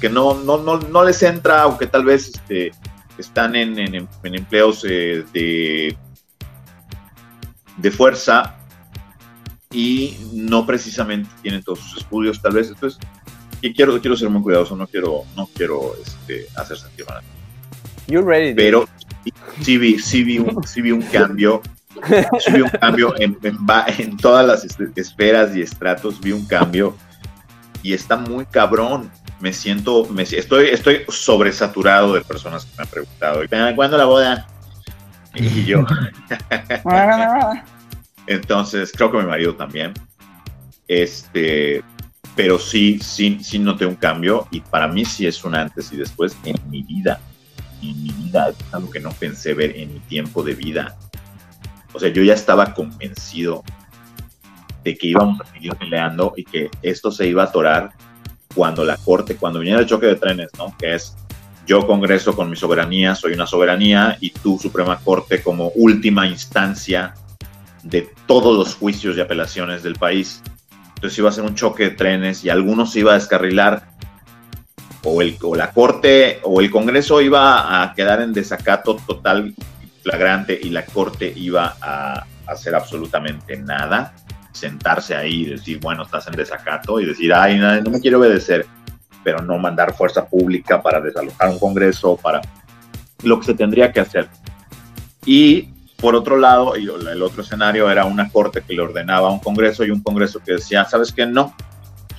que 0.00 0.08
no, 0.08 0.34
no, 0.34 0.58
no, 0.58 1.04
les 1.04 1.22
entra 1.22 1.66
o 1.66 1.78
que 1.78 1.86
tal 1.86 2.04
vez 2.04 2.28
este, 2.28 2.72
están 3.18 3.56
en, 3.56 4.08
empleos 4.22 4.84
eh, 4.88 5.24
de, 5.32 5.96
de 7.76 7.90
fuerza 7.90 8.56
y 9.70 10.16
no 10.32 10.66
precisamente 10.66 11.28
tienen 11.42 11.62
todos 11.62 11.80
sus 11.80 11.98
estudios, 11.98 12.40
tal 12.40 12.52
vez. 12.52 12.68
Entonces, 12.68 12.98
y 13.60 13.72
quiero, 13.72 14.00
quiero 14.00 14.16
ser 14.16 14.30
muy 14.30 14.42
cuidadoso, 14.42 14.76
no 14.76 14.86
quiero, 14.86 15.22
no 15.36 15.48
quiero 15.54 15.94
este, 16.00 16.46
hacer 16.56 16.76
sentir 16.76 17.06
mal. 17.06 17.22
Pero 18.54 18.86
sí 19.62 19.78
vi, 19.78 19.98
sí 19.98 20.24
vi, 20.24 20.38
un, 20.38 20.66
sí 20.66 20.82
vi 20.82 20.92
un 20.92 21.02
cambio 21.02 21.62
vi 22.52 22.60
un 22.60 22.68
cambio 22.68 23.14
en, 23.18 23.38
en, 23.42 24.16
todas 24.16 24.46
las 24.46 24.64
esferas 24.96 25.56
y 25.56 25.62
estratos, 25.62 26.20
vi 26.20 26.32
un 26.32 26.46
cambio 26.46 26.96
y 27.82 27.92
está 27.92 28.16
muy 28.16 28.46
cabrón. 28.46 29.10
Me 29.40 29.52
siento, 29.52 30.06
me, 30.06 30.22
estoy, 30.22 30.68
estoy 30.68 31.02
sobresaturado 31.08 32.14
de 32.14 32.22
personas 32.22 32.64
que 32.64 32.70
me 32.76 32.84
han 32.84 32.88
preguntado, 32.88 33.42
¿cuándo 33.76 33.98
la 33.98 34.06
boda? 34.06 34.46
Y 35.34 35.64
yo. 35.64 35.84
Entonces, 38.26 38.92
creo 38.94 39.10
que 39.10 39.18
mi 39.18 39.24
marido 39.24 39.54
también. 39.54 39.92
Este, 40.88 41.82
pero 42.34 42.58
sí, 42.58 42.98
sí, 43.00 43.38
sí 43.42 43.58
noté 43.58 43.84
un 43.84 43.96
cambio 43.96 44.48
y 44.50 44.60
para 44.60 44.88
mí 44.88 45.04
sí 45.04 45.26
es 45.26 45.44
un 45.44 45.54
antes 45.54 45.92
y 45.92 45.96
después 45.96 46.36
en 46.44 46.56
mi 46.70 46.82
vida. 46.82 47.20
En 47.90 48.02
mi 48.02 48.10
vida, 48.10 48.48
es 48.48 48.56
algo 48.72 48.90
que 48.90 49.00
no 49.00 49.10
pensé 49.10 49.52
ver 49.52 49.76
en 49.76 49.92
mi 49.92 50.00
tiempo 50.00 50.42
de 50.42 50.54
vida. 50.54 50.96
O 51.92 52.00
sea, 52.00 52.08
yo 52.08 52.22
ya 52.22 52.34
estaba 52.34 52.72
convencido 52.72 53.62
de 54.82 54.96
que 54.96 55.08
íbamos 55.08 55.40
a 55.40 55.44
seguir 55.52 55.74
peleando 55.76 56.32
y 56.36 56.44
que 56.44 56.70
esto 56.82 57.10
se 57.10 57.26
iba 57.26 57.42
a 57.42 57.46
atorar 57.46 57.90
cuando 58.54 58.84
la 58.84 58.96
Corte, 58.96 59.36
cuando 59.36 59.58
viniera 59.58 59.80
el 59.80 59.86
choque 59.86 60.06
de 60.06 60.16
trenes, 60.16 60.48
¿no? 60.56 60.74
Que 60.78 60.94
es 60.94 61.16
yo 61.66 61.86
Congreso 61.86 62.34
con 62.34 62.50
mi 62.50 62.56
soberanía, 62.56 63.14
soy 63.14 63.32
una 63.32 63.46
soberanía, 63.46 64.18
y 64.20 64.30
tú 64.30 64.58
Suprema 64.60 64.98
Corte 64.98 65.42
como 65.42 65.68
última 65.74 66.26
instancia 66.26 67.14
de 67.82 68.10
todos 68.26 68.56
los 68.56 68.74
juicios 68.74 69.16
y 69.16 69.20
apelaciones 69.20 69.82
del 69.82 69.94
país. 69.94 70.42
Entonces 70.94 71.18
iba 71.18 71.28
a 71.28 71.32
ser 71.32 71.44
un 71.44 71.54
choque 71.54 71.84
de 71.84 71.90
trenes 71.90 72.44
y 72.44 72.50
algunos 72.50 72.94
iba 72.96 73.12
a 73.12 73.14
descarrilar 73.14 73.93
o, 75.04 75.22
el, 75.22 75.36
o 75.42 75.54
la 75.54 75.70
Corte 75.70 76.40
o 76.42 76.60
el 76.60 76.70
Congreso 76.70 77.20
iba 77.20 77.82
a 77.82 77.94
quedar 77.94 78.20
en 78.22 78.32
desacato 78.32 78.96
total 79.06 79.54
flagrante 80.04 80.58
y 80.62 80.68
la 80.68 80.84
corte 80.84 81.32
iba 81.34 81.76
a 81.80 82.26
hacer 82.46 82.74
absolutamente 82.74 83.56
nada, 83.56 84.14
sentarse 84.52 85.16
ahí 85.16 85.42
y 85.42 85.44
decir, 85.46 85.80
bueno, 85.80 86.04
estás 86.04 86.28
en 86.28 86.34
desacato 86.34 87.00
y 87.00 87.06
decir, 87.06 87.32
ay, 87.32 87.58
no, 87.58 87.90
me 87.90 88.00
quiero 88.00 88.20
obedecer. 88.20 88.66
pero 89.24 89.40
no 89.40 89.58
mandar 89.58 89.94
fuerza 89.94 90.26
pública 90.26 90.82
para 90.82 91.00
desalojar 91.00 91.48
un 91.48 91.58
Congreso, 91.58 92.16
para 92.16 92.42
lo 93.22 93.40
que 93.40 93.46
se 93.46 93.54
tendría 93.54 93.90
que 93.90 94.00
hacer. 94.00 94.28
Y 95.24 95.70
por 95.96 96.14
otro 96.14 96.36
lado, 96.36 96.74
el 96.74 97.22
otro 97.22 97.42
escenario 97.42 97.90
era 97.90 98.04
una 98.04 98.28
corte 98.28 98.60
que 98.60 98.74
le 98.74 98.82
ordenaba 98.82 99.28
a 99.28 99.32
un 99.32 99.38
Congreso 99.38 99.82
y 99.82 99.90
un 99.90 100.02
Congreso 100.02 100.40
que 100.44 100.52
decía, 100.52 100.84
¿sabes 100.84 101.10
qué? 101.10 101.24
No, 101.24 101.54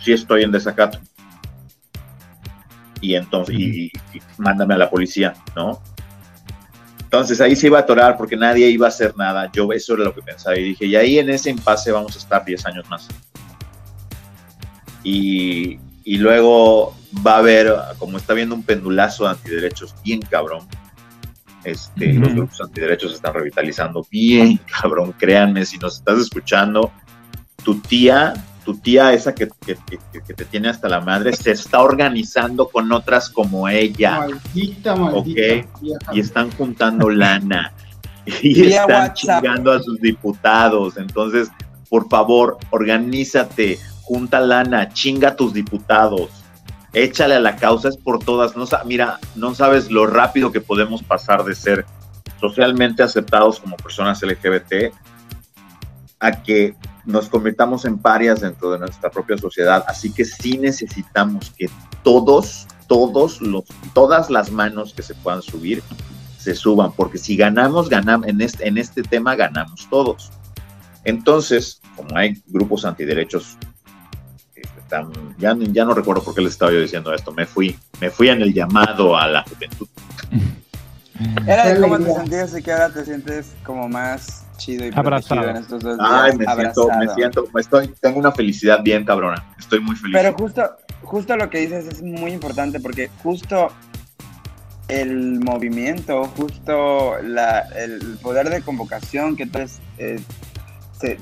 sí 0.01 0.11
estoy 0.11 0.41
en 0.41 0.51
desacato. 0.51 0.97
Y 3.05 3.13
entonces, 3.13 3.55
y, 3.55 3.91
mándame 4.39 4.73
a 4.73 4.77
la 4.77 4.89
policía, 4.89 5.35
¿no? 5.55 5.79
Entonces 7.03 7.39
ahí 7.39 7.55
se 7.55 7.67
iba 7.67 7.77
a 7.77 7.81
atorar 7.81 8.17
porque 8.17 8.35
nadie 8.35 8.67
iba 8.67 8.87
a 8.87 8.89
hacer 8.89 9.15
nada. 9.15 9.51
Yo 9.53 9.71
eso 9.71 9.93
era 9.93 10.05
lo 10.05 10.15
que 10.15 10.23
pensaba 10.23 10.57
y 10.57 10.63
dije, 10.63 10.87
y 10.87 10.95
ahí 10.95 11.19
en 11.19 11.29
ese 11.29 11.51
impasse 11.51 11.91
vamos 11.91 12.15
a 12.15 12.17
estar 12.17 12.43
10 12.43 12.65
años 12.65 12.89
más. 12.89 13.07
Y, 15.03 15.77
y 16.03 16.17
luego 16.17 16.95
va 17.25 17.35
a 17.35 17.37
haber, 17.37 17.71
como 17.99 18.17
está 18.17 18.33
viendo 18.33 18.55
un 18.55 18.63
pendulazo 18.63 19.25
de 19.25 19.29
antiderechos 19.29 19.93
bien 20.03 20.21
cabrón, 20.21 20.67
este, 21.63 22.11
los 22.13 22.33
grupos 22.33 22.59
antiderechos 22.59 23.11
se 23.11 23.17
están 23.17 23.35
revitalizando 23.35 24.03
bien 24.09 24.59
cabrón, 24.81 25.13
créanme, 25.15 25.63
si 25.63 25.77
nos 25.77 25.97
estás 25.97 26.17
escuchando, 26.17 26.91
tu 27.63 27.79
tía, 27.81 28.33
tu 28.65 28.75
tía 28.77 29.13
esa 29.13 29.33
que, 29.35 29.47
que, 29.65 30.33
te 30.33 30.45
tiene 30.45 30.69
hasta 30.69 30.89
la 30.89 30.99
madre, 30.99 31.33
se 31.33 31.51
está 31.51 31.81
organizando 31.81 32.67
con 32.67 32.91
otras 32.91 33.29
como 33.29 33.69
ella. 33.69 34.19
Maldita, 34.19 34.95
maldita. 34.95 35.67
Y 36.11 36.19
están 36.19 36.51
juntando 36.51 37.09
lana. 37.09 37.71
Y 38.41 38.71
están 38.71 39.13
chingando 39.13 39.71
a 39.71 39.79
sus 39.79 40.01
diputados. 40.01 40.97
Entonces, 40.97 41.51
por 41.89 42.09
favor, 42.09 42.57
organízate, 42.71 43.77
junta 44.01 44.39
lana, 44.39 44.89
chinga 44.89 45.29
a 45.29 45.35
tus 45.35 45.53
diputados, 45.53 46.31
échale 46.93 47.35
a 47.35 47.39
la 47.39 47.55
causa, 47.55 47.89
es 47.89 47.97
por 47.97 48.17
todas. 48.17 48.57
No, 48.57 48.65
mira, 48.85 49.19
no 49.35 49.53
sabes 49.53 49.91
lo 49.91 50.07
rápido 50.07 50.51
que 50.51 50.59
podemos 50.59 51.03
pasar 51.03 51.43
de 51.43 51.53
ser 51.53 51.85
socialmente 52.39 53.03
aceptados 53.03 53.59
como 53.59 53.77
personas 53.77 54.23
LGBT 54.23 54.91
a 56.19 56.31
que 56.31 56.75
nos 57.05 57.29
convirtamos 57.29 57.85
en 57.85 57.97
parias 57.97 58.41
dentro 58.41 58.71
de 58.71 58.79
nuestra 58.79 59.09
propia 59.09 59.37
sociedad. 59.37 59.83
Así 59.87 60.11
que 60.11 60.25
sí 60.25 60.57
necesitamos 60.57 61.51
que 61.57 61.69
todos, 62.03 62.67
todos 62.87 63.41
los, 63.41 63.65
todas 63.93 64.29
las 64.29 64.51
manos 64.51 64.93
que 64.93 65.03
se 65.03 65.15
puedan 65.15 65.41
subir 65.41 65.83
se 66.37 66.53
suban, 66.53 66.91
porque 66.91 67.17
si 67.17 67.35
ganamos, 67.35 67.89
ganamos, 67.89 68.27
en 68.27 68.39
este, 68.39 68.67
en 68.67 68.77
este 68.77 69.01
tema 69.01 69.35
ganamos 69.35 69.87
todos. 69.89 70.31
Entonces, 71.03 71.81
como 71.95 72.15
hay 72.15 72.41
grupos 72.47 72.85
antiderechos 72.85 73.57
ya, 75.37 75.55
ya 75.71 75.85
no 75.85 75.93
recuerdo 75.93 76.23
por 76.23 76.35
qué 76.35 76.41
les 76.41 76.53
estaba 76.53 76.71
yo 76.71 76.79
diciendo 76.79 77.13
esto, 77.13 77.31
me 77.31 77.45
fui, 77.45 77.77
me 77.99 78.09
fui 78.09 78.29
en 78.29 78.41
el 78.41 78.53
llamado 78.53 79.17
a 79.17 79.27
la 79.27 79.43
juventud. 79.43 79.87
Era 81.47 81.73
de 81.73 81.79
cómo 81.79 81.97
te 81.97 82.13
sentías 82.13 82.57
y 82.57 82.61
que 82.61 82.71
ahora 82.71 82.89
te 82.89 83.05
sientes 83.05 83.53
como 83.63 83.87
más 83.87 84.44
chido 84.57 84.85
y 84.85 84.91
abrazado 84.93 85.49
en 85.49 85.57
estos 85.57 85.83
dos 85.83 85.97
Ay, 85.99 86.35
me 86.37 86.45
siento, 86.45 86.89
me 86.99 87.13
siento, 87.13 87.47
estoy, 87.57 87.87
tengo 87.99 88.19
una 88.19 88.31
felicidad 88.31 88.81
bien 88.83 89.05
cabrona, 89.05 89.43
estoy 89.57 89.79
muy 89.79 89.95
feliz. 89.95 90.15
Pero 90.15 90.33
justo, 90.33 90.77
justo 91.03 91.35
lo 91.35 91.49
que 91.49 91.59
dices 91.59 91.87
es 91.87 92.01
muy 92.01 92.31
importante 92.31 92.79
porque 92.79 93.09
justo 93.23 93.69
el 94.87 95.39
movimiento, 95.39 96.25
justo 96.37 97.15
la, 97.23 97.59
el 97.75 98.17
poder 98.21 98.49
de 98.49 98.61
convocación 98.61 99.35
que 99.35 99.43
entonces 99.43 99.79
eh, 99.97 100.19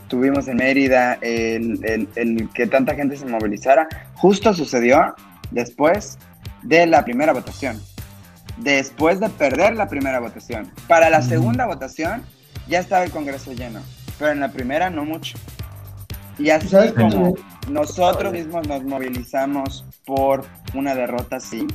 tuvimos 0.07 0.47
en 0.47 0.57
Mérida, 0.57 1.17
el, 1.21 2.49
que 2.53 2.67
tanta 2.67 2.95
gente 2.95 3.17
se 3.17 3.25
movilizara, 3.25 3.87
justo 4.15 4.53
sucedió 4.53 5.15
después 5.51 6.17
de 6.61 6.85
la 6.85 7.03
primera 7.03 7.33
votación. 7.33 7.81
Después 8.57 9.19
de 9.19 9.29
perder 9.29 9.75
la 9.75 9.89
primera 9.89 10.19
votación. 10.19 10.71
Para 10.87 11.09
la 11.09 11.21
segunda 11.21 11.65
votación 11.65 12.23
ya 12.67 12.79
estaba 12.79 13.03
el 13.03 13.11
Congreso 13.11 13.53
lleno, 13.53 13.81
pero 14.17 14.31
en 14.31 14.39
la 14.39 14.51
primera 14.51 14.89
no 14.89 15.05
mucho. 15.05 15.37
Y 16.37 16.49
así 16.49 16.75
como 16.95 17.35
nosotros 17.69 18.33
mismos 18.33 18.67
nos 18.67 18.83
movilizamos 18.83 19.85
por 20.05 20.45
una 20.73 20.95
derrota 20.95 21.35
así, 21.35 21.67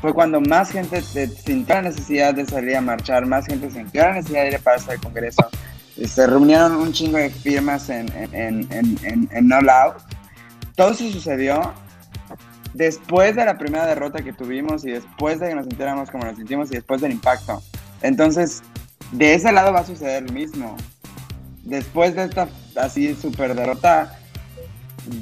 fue 0.00 0.12
cuando 0.12 0.40
más 0.40 0.70
gente 0.70 1.00
sintió 1.00 1.76
la 1.76 1.82
necesidad 1.82 2.34
de 2.34 2.44
salir 2.44 2.76
a 2.76 2.80
marchar, 2.80 3.24
más 3.26 3.46
gente 3.46 3.70
sintió 3.70 4.02
la 4.02 4.14
necesidad 4.14 4.42
de 4.42 4.48
ir 4.50 4.60
para 4.60 4.76
al 4.76 5.00
Congreso, 5.00 5.48
se 6.04 6.26
reunieron 6.26 6.76
un 6.76 6.92
chingo 6.92 7.16
de 7.16 7.30
firmas 7.30 7.88
en, 7.88 8.12
en, 8.32 8.68
en, 8.70 9.28
en, 9.32 9.48
No 9.48 9.56
Out. 9.56 9.96
Todo 10.74 10.90
eso 10.90 11.10
sucedió 11.10 11.72
después 12.74 13.34
de 13.34 13.46
la 13.46 13.56
primera 13.56 13.86
derrota 13.86 14.22
que 14.22 14.34
tuvimos 14.34 14.84
y 14.84 14.90
después 14.90 15.40
de 15.40 15.48
que 15.48 15.54
nos 15.54 15.64
sintiéramos 15.64 16.10
como 16.10 16.24
nos 16.24 16.36
sentimos 16.36 16.70
y 16.70 16.74
después 16.74 17.00
del 17.00 17.12
impacto. 17.12 17.62
Entonces, 18.02 18.62
de 19.12 19.34
ese 19.34 19.52
lado 19.52 19.72
va 19.72 19.80
a 19.80 19.86
suceder 19.86 20.24
lo 20.24 20.32
mismo. 20.32 20.76
Después 21.62 22.14
de 22.14 22.24
esta 22.24 22.48
así 22.76 23.14
super 23.14 23.54
derrota, 23.54 24.18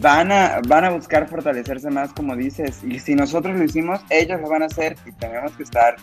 van 0.01 0.33
a, 0.33 0.61
van 0.67 0.85
a 0.85 0.91
buscar 0.91 1.29
fortalecerse 1.29 1.91
más, 1.91 2.13
como 2.13 2.37
dices. 2.37 2.83
Y 2.85 2.99
si 2.99 3.15
nosotros 3.15 3.57
lo 3.57 3.65
hicimos, 3.65 4.01
ellos 4.11 4.41
lo 4.41 4.49
van 4.49 4.63
a 4.63 4.67
hacer 4.67 4.97
y 5.07 5.13
tenemos 5.13 5.53
que 5.53 5.63
estar. 5.63 5.97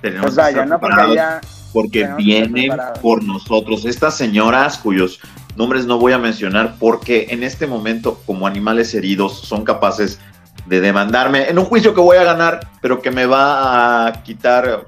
Tenemos 0.00 0.34
pues 0.34 0.46
que 0.46 0.50
estar 0.50 0.66
no 0.66 0.80
porque 0.80 1.14
ya 1.14 1.40
porque 1.72 2.08
vienen 2.16 2.72
por 3.00 3.22
nosotros. 3.22 3.84
Estas 3.84 4.16
señoras 4.16 4.78
cuyos 4.78 5.20
nombres 5.56 5.86
no 5.86 5.98
voy 5.98 6.12
a 6.12 6.18
mencionar 6.18 6.76
porque 6.78 7.28
en 7.30 7.42
este 7.42 7.66
momento 7.66 8.20
como 8.26 8.46
animales 8.46 8.94
heridos 8.94 9.40
son 9.40 9.64
capaces 9.64 10.18
de 10.66 10.80
demandarme 10.80 11.48
en 11.48 11.58
un 11.58 11.64
juicio 11.64 11.94
que 11.94 12.00
voy 12.00 12.16
a 12.16 12.24
ganar, 12.24 12.60
pero 12.80 13.00
que 13.02 13.10
me 13.10 13.26
va 13.26 14.06
a 14.06 14.22
quitar 14.22 14.86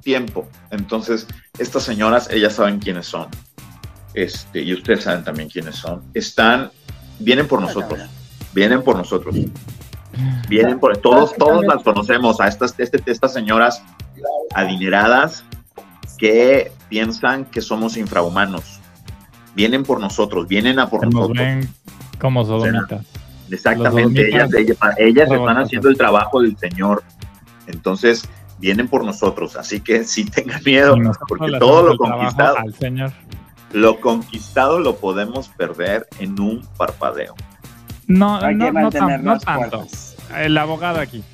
tiempo. 0.00 0.48
Entonces, 0.70 1.26
estas 1.58 1.82
señoras, 1.82 2.28
ellas 2.30 2.54
saben 2.54 2.78
quiénes 2.78 3.06
son. 3.06 3.28
Este, 4.14 4.62
y 4.62 4.72
ustedes 4.72 5.04
saben 5.04 5.24
también 5.24 5.48
quiénes 5.48 5.76
son. 5.76 6.02
Están, 6.14 6.70
vienen 7.18 7.46
por 7.46 7.60
nosotros. 7.60 8.00
Vienen 8.52 8.82
por 8.82 8.96
nosotros. 8.96 9.36
Vienen 10.48 10.80
por 10.80 10.96
todos, 10.98 11.34
todos 11.36 11.64
las 11.64 11.82
conocemos 11.82 12.40
a 12.40 12.48
estas, 12.48 12.74
este, 12.78 13.00
estas 13.06 13.32
señoras 13.32 13.82
adineradas 14.54 15.44
que 16.18 16.72
piensan 16.88 17.44
que 17.44 17.60
somos 17.60 17.96
infrahumanos. 17.96 18.80
Vienen 19.54 19.84
por 19.84 20.00
nosotros, 20.00 20.48
vienen 20.48 20.78
a 20.78 20.88
por 20.88 21.04
nosotros. 21.04 21.38
ven 21.38 21.68
como 22.18 22.44
sodomitas. 22.44 23.06
exactamente, 23.50 24.28
ellas, 24.28 24.50
ellas, 24.98 25.30
están 25.30 25.58
haciendo 25.58 25.88
el 25.88 25.96
trabajo 25.96 26.42
del 26.42 26.56
Señor. 26.58 27.02
Entonces, 27.66 28.28
vienen 28.60 28.88
por 28.88 29.04
nosotros. 29.04 29.56
Así 29.56 29.80
que 29.80 30.04
sí 30.04 30.24
tengan 30.24 30.62
miedo, 30.64 30.96
porque 31.28 31.58
todo 31.58 31.82
lo 31.82 31.96
conquistado, 31.96 32.58
al 32.58 32.74
Señor. 32.74 33.12
lo 33.72 34.00
conquistado 34.00 34.78
lo 34.78 34.96
podemos 34.96 35.48
perder 35.48 36.06
en 36.18 36.38
un 36.38 36.62
parpadeo. 36.76 37.34
No, 38.06 38.40
no, 38.52 38.72
no, 38.72 38.90
no 39.18 39.38
tanto. 39.38 39.86
El 40.36 40.56
abogado 40.58 41.00
aquí 41.00 41.24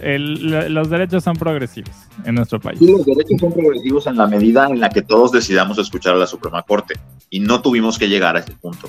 los 0.00 0.90
derechos 0.90 1.24
son 1.24 1.36
progresivos 1.36 1.94
en 2.24 2.34
nuestro 2.34 2.60
país. 2.60 2.78
Sí, 2.78 2.90
los 2.90 3.04
derechos 3.04 3.40
son 3.40 3.52
progresivos 3.52 4.06
en 4.06 4.16
la 4.16 4.26
medida 4.26 4.66
en 4.66 4.80
la 4.80 4.90
que 4.90 5.02
todos 5.02 5.32
decidamos 5.32 5.78
escuchar 5.78 6.14
a 6.14 6.18
la 6.18 6.26
Suprema 6.26 6.62
Corte. 6.62 6.94
Y 7.30 7.40
no 7.40 7.62
tuvimos 7.62 7.98
que 7.98 8.08
llegar 8.08 8.36
a 8.36 8.40
ese 8.40 8.52
punto. 8.52 8.88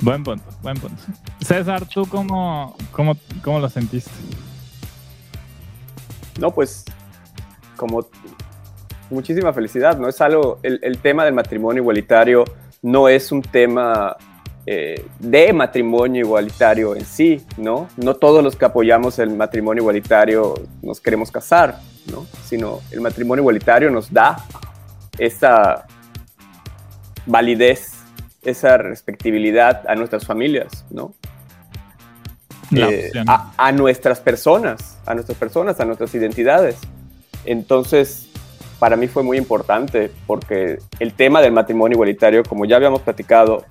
Buen 0.00 0.24
punto, 0.24 0.44
buen 0.62 0.78
punto. 0.78 0.96
César, 1.40 1.86
¿tú 1.86 2.06
cómo, 2.06 2.76
cómo, 2.92 3.16
cómo 3.42 3.60
lo 3.60 3.68
sentiste? 3.68 4.10
No, 6.40 6.50
pues 6.52 6.84
como 7.76 8.08
muchísima 9.10 9.52
felicidad, 9.52 9.98
¿no? 9.98 10.08
Es 10.08 10.20
algo, 10.20 10.58
el, 10.62 10.98
tema 10.98 11.24
del 11.24 11.34
matrimonio 11.34 11.82
igualitario 11.82 12.44
no 12.82 13.08
es 13.08 13.30
un 13.30 13.42
tema 13.42 14.16
eh, 14.66 15.04
de 15.18 15.52
matrimonio 15.52 16.24
igualitario 16.24 16.96
en 16.96 17.04
sí, 17.04 17.44
¿no? 17.56 17.88
No 17.96 18.14
todos 18.14 18.42
los 18.42 18.56
que 18.56 18.64
apoyamos 18.64 19.18
el 19.18 19.36
matrimonio 19.36 19.82
igualitario 19.82 20.54
nos 20.82 21.00
queremos 21.00 21.30
casar, 21.30 21.78
¿no? 22.10 22.26
Sino 22.44 22.80
el 22.90 23.00
matrimonio 23.00 23.42
igualitario 23.42 23.90
nos 23.90 24.12
da 24.12 24.36
esa 25.18 25.86
validez, 27.26 27.98
esa 28.42 28.78
respectibilidad 28.78 29.82
a 29.88 29.94
nuestras 29.94 30.24
familias, 30.24 30.86
¿no? 30.90 31.12
Eh, 32.76 33.10
a, 33.26 33.72
nuestras 33.72 34.20
personas, 34.20 34.98
a 35.06 35.14
nuestras 35.14 35.36
personas, 35.36 35.80
a 35.80 35.84
nuestras 35.84 36.14
identidades. 36.14 36.76
Entonces, 37.44 38.28
para 38.78 38.96
mí 38.96 39.08
fue 39.08 39.22
muy 39.22 39.38
importante 39.38 40.10
porque 40.26 40.78
el 40.98 41.12
tema 41.14 41.42
del 41.42 41.52
matrimonio 41.52 41.96
igualitario, 41.96 42.42
como 42.44 42.64
ya 42.64 42.76
habíamos 42.76 43.02
platicado, 43.02 43.64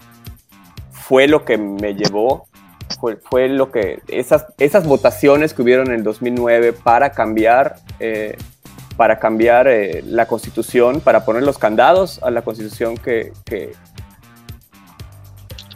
fue 0.91 1.27
lo 1.27 1.45
que 1.45 1.57
me 1.57 1.95
llevó, 1.95 2.47
fue, 3.29 3.47
lo 3.47 3.71
que, 3.71 4.01
esas, 4.07 4.45
esas 4.57 4.85
votaciones 4.85 5.53
que 5.53 5.61
hubieron 5.61 5.87
en 5.87 5.95
el 5.95 6.03
2009 6.03 6.73
para 6.73 7.11
cambiar, 7.11 7.77
eh, 7.99 8.37
para 8.97 9.19
cambiar 9.19 9.67
eh, 9.67 10.03
la 10.05 10.27
constitución, 10.27 10.99
para 10.99 11.23
poner 11.23 11.43
los 11.43 11.57
candados 11.57 12.21
a 12.21 12.29
la 12.29 12.41
constitución 12.41 12.97
que, 12.97 13.31
que, 13.45 13.71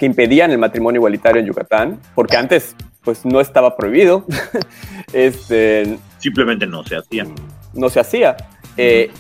impedían 0.02 0.52
el 0.52 0.58
matrimonio 0.58 1.00
igualitario 1.00 1.40
en 1.40 1.48
Yucatán, 1.48 1.98
porque 2.14 2.36
antes 2.36 2.76
pues 3.04 3.26
no 3.26 3.42
estaba 3.42 3.76
prohibido. 3.76 4.26
este, 5.14 5.98
Simplemente 6.20 6.66
no 6.66 6.84
se 6.84 6.98
hacía. 6.98 7.26
No 7.74 7.90
se 7.90 8.00
hacía. 8.00 8.38
Eh, 8.78 9.12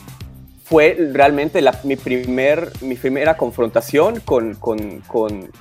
fue 0.63 0.97
realmente 1.11 1.61
la, 1.61 1.79
mi, 1.83 1.95
primer, 1.95 2.71
mi 2.81 2.95
primera 2.95 3.35
confrontación 3.37 4.21
con, 4.21 4.55
con, 4.55 5.01
con, 5.01 5.51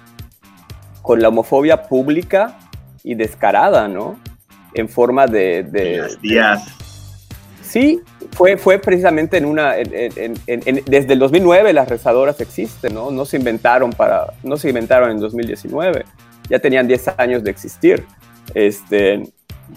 con, 1.03 1.20
la 1.20 1.29
homofobia 1.29 1.83
pública 1.83 2.59
y 3.03 3.14
descarada, 3.14 3.89
¿no? 3.89 4.18
En 4.75 4.89
forma 4.89 5.27
de... 5.27 5.64
de 5.64 5.99
las 5.99 6.20
días. 6.23 6.64
Sí, 7.62 8.01
fue, 8.33 8.57
fue 8.57 8.79
precisamente 8.79 9.37
en 9.37 9.45
una... 9.45 9.73
desde 9.73 11.12
el 11.12 11.18
2009 11.18 11.73
las 11.73 11.89
rezadoras 11.89 12.41
existen, 12.41 12.95
¿no? 12.95 13.11
No 13.11 13.25
se 13.25 13.37
inventaron 13.37 13.91
para... 13.93 14.33
No 14.43 14.57
se 14.57 14.68
inventaron 14.68 15.11
en 15.11 15.18
2019. 15.18 16.05
Ya 16.49 16.59
tenían 16.59 16.86
10 16.86 17.14
años 17.18 17.45
de 17.45 17.51
existir. 17.51 18.05
Este, 18.55 19.22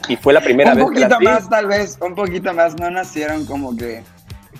y 0.07 0.15
fue 0.15 0.33
la 0.33 0.41
primera 0.41 0.71
un 0.71 0.77
vez 0.77 0.85
que 0.85 1.03
Un 1.03 1.09
poquito 1.09 1.19
más, 1.21 1.49
tal 1.49 1.67
vez, 1.67 1.97
un 2.01 2.15
poquito 2.15 2.53
más. 2.53 2.75
No 2.79 2.89
nacieron 2.89 3.45
como 3.45 3.75
que 3.75 4.03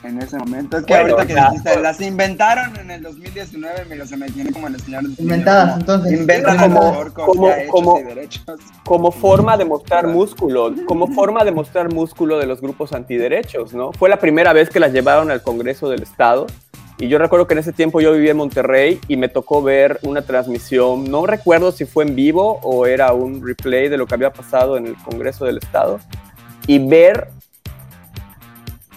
en 0.06 0.22
ese 0.22 0.38
momento. 0.38 0.78
Es 0.78 0.86
que 0.86 0.96
ahorita 0.96 1.26
que 1.26 1.36
dijiste, 1.36 1.80
las 1.80 2.02
inventaron 2.02 2.76
en 2.78 2.92
el 2.92 3.02
2019, 3.04 3.86
me 3.86 4.06
se 4.06 4.18
me 4.18 4.30
tiene 4.30 4.52
como 4.52 4.68
en 4.68 4.76
el 4.76 4.82
señor. 4.82 5.04
Inventadas, 5.18 5.80
entonces. 5.80 6.14
Inventan 6.14 6.58
como, 6.58 7.14
como, 7.14 7.52
como, 7.70 8.00
como, 8.84 9.12
forma 9.12 9.58
de 9.58 9.66
mostrar 9.66 10.08
músculo, 10.08 10.74
como 10.86 11.08
forma 11.08 11.44
de 11.44 11.52
mostrar 11.52 11.92
músculo 11.92 12.38
de 12.38 12.46
los 12.46 12.62
grupos 12.62 12.94
antiderechos, 12.94 13.74
¿no? 13.74 13.92
Fue 13.94 14.10
la 14.10 14.20
primera 14.20 14.54
vez 14.54 14.70
que 14.70 14.80
las 14.80 14.94
llevaron 14.94 15.32
al 15.32 15.42
Congreso 15.42 15.90
del 15.90 16.04
Estado. 16.04 16.48
Y 16.98 17.10
yo 17.10 17.18
recuerdo 17.18 17.46
que 17.46 17.54
en 17.54 17.60
ese 17.60 17.74
tiempo 17.74 18.00
yo 18.00 18.14
vivía 18.14 18.32
en 18.32 18.38
Monterrey 18.38 19.02
y 19.10 19.18
me 19.18 19.28
tocó 19.28 19.62
ver 19.62 20.00
una 20.04 20.22
transmisión, 20.22 21.12
no 21.12 21.26
recuerdo 21.26 21.74
si 21.74 21.86
fue 21.86 22.06
en 22.06 22.16
vivo 22.16 22.60
o 22.64 22.86
era 22.86 23.12
un 23.12 23.46
replay 23.46 23.90
de 23.90 23.98
lo 23.98 24.08
que 24.08 24.16
había 24.16 24.32
pasado 24.32 24.78
en 24.78 24.88
el 24.88 24.96
Congreso 24.96 25.44
del 25.44 25.58
Estado, 25.58 26.00
y 26.68 26.80
ver 26.80 27.30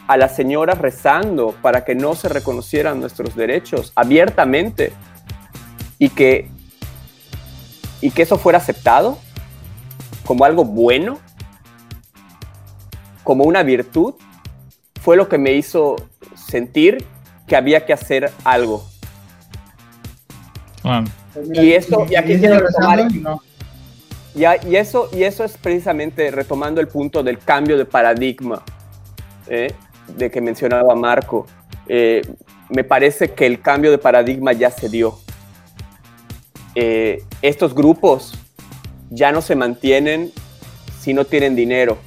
a 0.07 0.17
las 0.17 0.37
señoras 0.37 0.79
rezando 0.79 1.55
para 1.61 1.85
que 1.85 1.95
no 1.95 2.15
se 2.15 2.29
reconocieran 2.29 3.01
nuestros 3.01 3.35
derechos 3.35 3.93
abiertamente 3.97 4.93
y 5.99 6.09
que, 6.11 6.49
y 8.01 8.13
que 8.13 8.23
eso 8.23 8.39
fuera 8.39 8.59
aceptado 8.59 9.19
como 10.25 10.45
algo 10.45 10.65
bueno, 10.65 11.19
como 13.25 13.45
una 13.45 13.63
virtud, 13.65 14.15
fue 15.03 15.17
lo 15.17 15.29
que 15.29 15.37
me 15.37 15.53
hizo 15.53 15.97
sentir 16.37 17.05
que 17.49 17.57
había 17.57 17.85
que 17.85 17.93
hacer 17.93 18.31
algo. 18.45 18.87
Y 21.53 21.73
esto, 21.73 22.07
y 22.09 22.15
aquí 22.15 22.39
quiero 22.39 22.61
retomar, 22.61 23.09
y, 24.35 24.77
eso, 24.77 25.09
y 25.13 25.25
eso 25.25 25.43
es 25.43 25.57
precisamente 25.57 26.31
retomando 26.31 26.81
el 26.81 26.87
punto 26.87 27.25
del 27.25 27.39
cambio 27.39 27.77
de 27.77 27.85
paradigma. 27.85 28.63
¿eh? 29.49 29.75
de 30.17 30.31
que 30.31 30.41
mencionaba 30.41 30.95
Marco, 30.95 31.47
eh, 31.87 32.23
me 32.71 32.85
parece 32.85 33.33
que 33.33 33.47
el 33.47 33.61
cambio 33.61 33.91
de 33.91 33.99
paradigma 33.99 34.53
ya 34.53 34.71
se 34.71 34.89
dio. 34.89 35.19
Eh, 36.75 37.23
estos 37.43 37.75
grupos 37.75 38.35
ya 39.11 39.33
no 39.33 39.43
se 39.43 39.57
mantienen 39.57 40.33
si 41.01 41.13
no 41.13 41.25
tienen 41.25 41.57
dinero. 41.57 41.99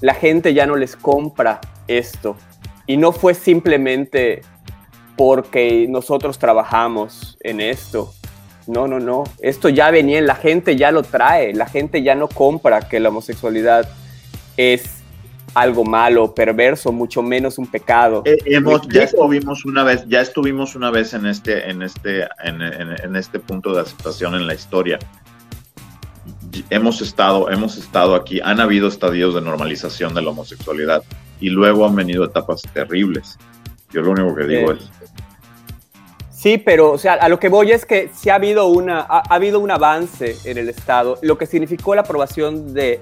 La 0.00 0.14
gente 0.14 0.52
ya 0.54 0.66
no 0.66 0.76
les 0.76 0.96
compra 0.96 1.60
esto. 1.88 2.36
Y 2.86 2.96
no 2.96 3.12
fue 3.12 3.34
simplemente 3.34 4.42
porque 5.16 5.86
nosotros 5.88 6.38
trabajamos 6.38 7.36
en 7.40 7.60
esto. 7.60 8.12
No, 8.66 8.86
no, 8.86 8.98
no. 9.00 9.24
Esto 9.40 9.68
ya 9.68 9.90
venía, 9.90 10.20
la 10.20 10.34
gente 10.34 10.76
ya 10.76 10.90
lo 10.90 11.02
trae. 11.02 11.54
La 11.54 11.66
gente 11.66 12.02
ya 12.02 12.14
no 12.14 12.28
compra 12.28 12.88
que 12.88 13.00
la 13.00 13.08
homosexualidad 13.08 13.88
es 14.56 14.96
algo 15.54 15.84
malo, 15.84 16.34
perverso, 16.34 16.92
mucho 16.92 17.22
menos 17.22 17.56
un 17.56 17.66
pecado. 17.66 18.22
Eh, 18.26 18.36
hemos, 18.44 18.86
ya 18.88 19.04
estuvimos 19.04 19.64
una 19.64 19.84
vez, 19.84 20.04
ya 20.06 20.20
estuvimos 20.20 20.74
una 20.74 20.90
vez 20.90 21.14
en 21.14 21.24
este, 21.24 21.70
en 21.70 21.82
este, 21.82 22.28
en, 22.44 23.16
este 23.16 23.38
punto 23.38 23.74
de 23.74 23.80
aceptación 23.80 24.34
en 24.34 24.46
la 24.46 24.52
historia. 24.52 24.98
Hemos 26.68 27.00
estado, 27.00 27.50
hemos 27.50 27.78
estado 27.78 28.14
aquí, 28.14 28.40
han 28.40 28.60
habido 28.60 28.88
estadios 28.88 29.34
de 29.34 29.40
normalización 29.40 30.12
de 30.14 30.22
la 30.22 30.30
homosexualidad 30.30 31.02
y 31.40 31.50
luego 31.50 31.86
han 31.86 31.94
venido 31.94 32.24
etapas 32.24 32.62
terribles. 32.72 33.38
Yo 33.92 34.02
lo 34.02 34.12
único 34.12 34.34
que 34.34 34.44
digo 34.44 34.72
es. 34.72 34.90
Sí, 36.30 36.58
pero 36.58 36.92
o 36.92 36.98
sea, 36.98 37.14
a 37.14 37.28
lo 37.28 37.40
que 37.40 37.48
voy 37.48 37.72
es 37.72 37.86
que 37.86 38.10
sí 38.14 38.30
ha 38.30 38.36
habido, 38.36 38.66
una, 38.68 39.00
ha 39.00 39.22
habido 39.34 39.58
un 39.58 39.70
avance 39.70 40.36
en 40.44 40.58
el 40.58 40.68
Estado, 40.68 41.18
lo 41.22 41.38
que 41.38 41.46
significó 41.46 41.94
la 41.94 42.02
aprobación 42.02 42.74
de 42.74 43.00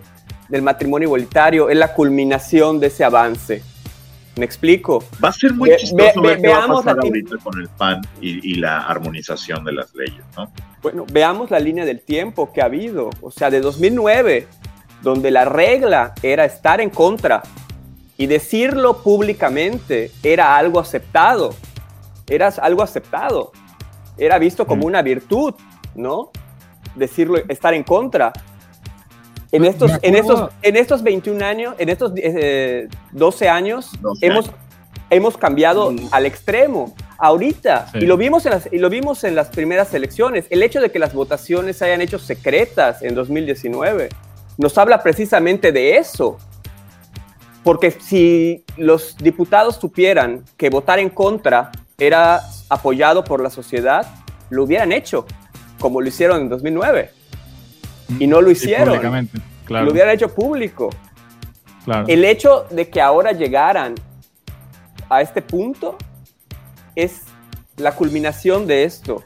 del 0.49 0.63
matrimonio 0.63 1.07
igualitario 1.07 1.69
es 1.69 1.77
la 1.77 1.93
culminación 1.93 2.81
de 2.81 2.89
ese 2.89 3.05
avance. 3.05 3.63
¿Me 4.37 4.45
explico? 4.45 5.05
Va 5.23 5.29
a 5.29 5.33
ser 5.33 5.55
muy 5.55 5.71
chistoso 5.77 6.21
ver 6.21 6.41
qué 6.41 6.49
va 6.49 6.65
a 6.65 6.69
pasar 6.69 6.99
ahorita 7.01 7.37
con 7.43 7.61
el 7.61 7.69
PAN 7.69 8.01
y, 8.21 8.55
la 8.57 8.81
armonización 8.81 9.65
de 9.65 9.73
las 9.73 9.95
leyes, 9.95 10.25
¿no? 10.37 10.51
Bueno, 10.83 11.07
veamos 11.13 11.53
la 11.53 11.61
línea 11.61 11.85
del 11.85 12.01
tiempo 12.01 12.53
que 12.53 12.61
ha 12.61 12.65
habido. 12.65 13.11
O 13.21 13.31
sea, 13.31 13.49
de 13.51 13.61
2009, 13.61 14.49
donde 15.03 15.31
la 15.31 15.45
regla 15.45 16.15
era 16.21 16.45
estar 16.45 16.81
en 16.81 16.91
contra 16.91 17.43
y 18.17 18.27
decirlo 18.27 19.03
públicamente 19.03 20.11
era 20.23 20.57
algo 20.57 20.81
aceptado. 20.81 21.55
Era 22.29 22.49
algo 22.49 22.83
aceptado. 22.83 23.53
Era 24.17 24.39
visto 24.39 24.67
como 24.67 24.83
mm. 24.83 24.87
una 24.87 25.03
virtud, 25.03 25.55
¿no? 25.95 26.31
Decirlo, 26.95 27.39
estar 27.49 27.75
en 27.75 27.83
contra. 27.83 28.33
En 29.53 29.65
estos, 29.65 29.93
en, 30.03 30.17
estos, 30.17 30.51
en 30.63 30.77
estos 30.77 31.03
21 31.03 31.45
años, 31.45 31.75
en 31.79 31.89
estos 31.89 32.13
12 32.15 33.45
eh, 33.45 33.49
años, 33.49 33.91
hemos, 34.21 34.51
hemos 35.11 35.37
cambiado 35.37 35.93
mm. 35.93 36.09
al 36.11 36.27
extremo. 36.27 36.95
Ahorita, 37.19 37.91
y, 37.95 38.07
lo 38.07 38.17
vimos 38.17 38.45
en 38.47 38.53
las, 38.53 38.69
y 38.73 38.79
lo 38.79 38.91
vimos 38.91 39.23
en 39.25 39.35
las 39.35 39.49
primeras 39.49 39.95
elecciones, 39.95 40.47
el 40.51 40.63
hecho 40.63 40.81
de 40.81 40.91
que 40.91 40.99
las 40.99 41.15
votaciones 41.15 41.77
se 41.77 41.85
hayan 41.85 42.01
hecho 42.01 42.19
secretas 42.19 43.03
en 43.03 43.15
2019 43.15 44.09
nos 44.57 44.79
habla 44.79 45.03
precisamente 45.03 45.73
de 45.73 45.97
eso. 45.97 46.39
Porque 47.65 47.91
si 47.91 48.63
los 48.77 49.17
diputados 49.17 49.77
supieran 49.77 50.45
que 50.57 50.71
votar 50.71 51.01
en 51.01 51.09
contra 51.09 51.73
era 51.99 52.41
apoyado 52.69 53.25
por 53.25 53.43
la 53.43 53.51
sociedad, 53.51 54.07
lo 54.51 54.65
hubieran 54.65 54.93
hecho, 54.93 55.27
como 55.81 56.01
lo 56.01 56.09
hicieron 56.09 56.43
en 56.43 56.49
2009 56.51 57.11
y 58.19 58.27
no 58.27 58.41
lo 58.41 58.51
hicieron. 58.51 59.01
Lo 59.69 59.91
hubieran 59.91 60.11
hecho 60.15 60.29
público. 60.29 60.91
El 62.07 62.25
hecho 62.25 62.67
de 62.71 62.89
que 62.89 63.01
ahora 63.01 63.33
llegaran 63.33 63.95
a 65.09 65.21
este 65.21 65.43
punto 65.43 65.97
es 66.95 67.23
la 67.77 67.93
culminación 67.93 68.67
de 68.67 68.85
esto. 68.85 69.23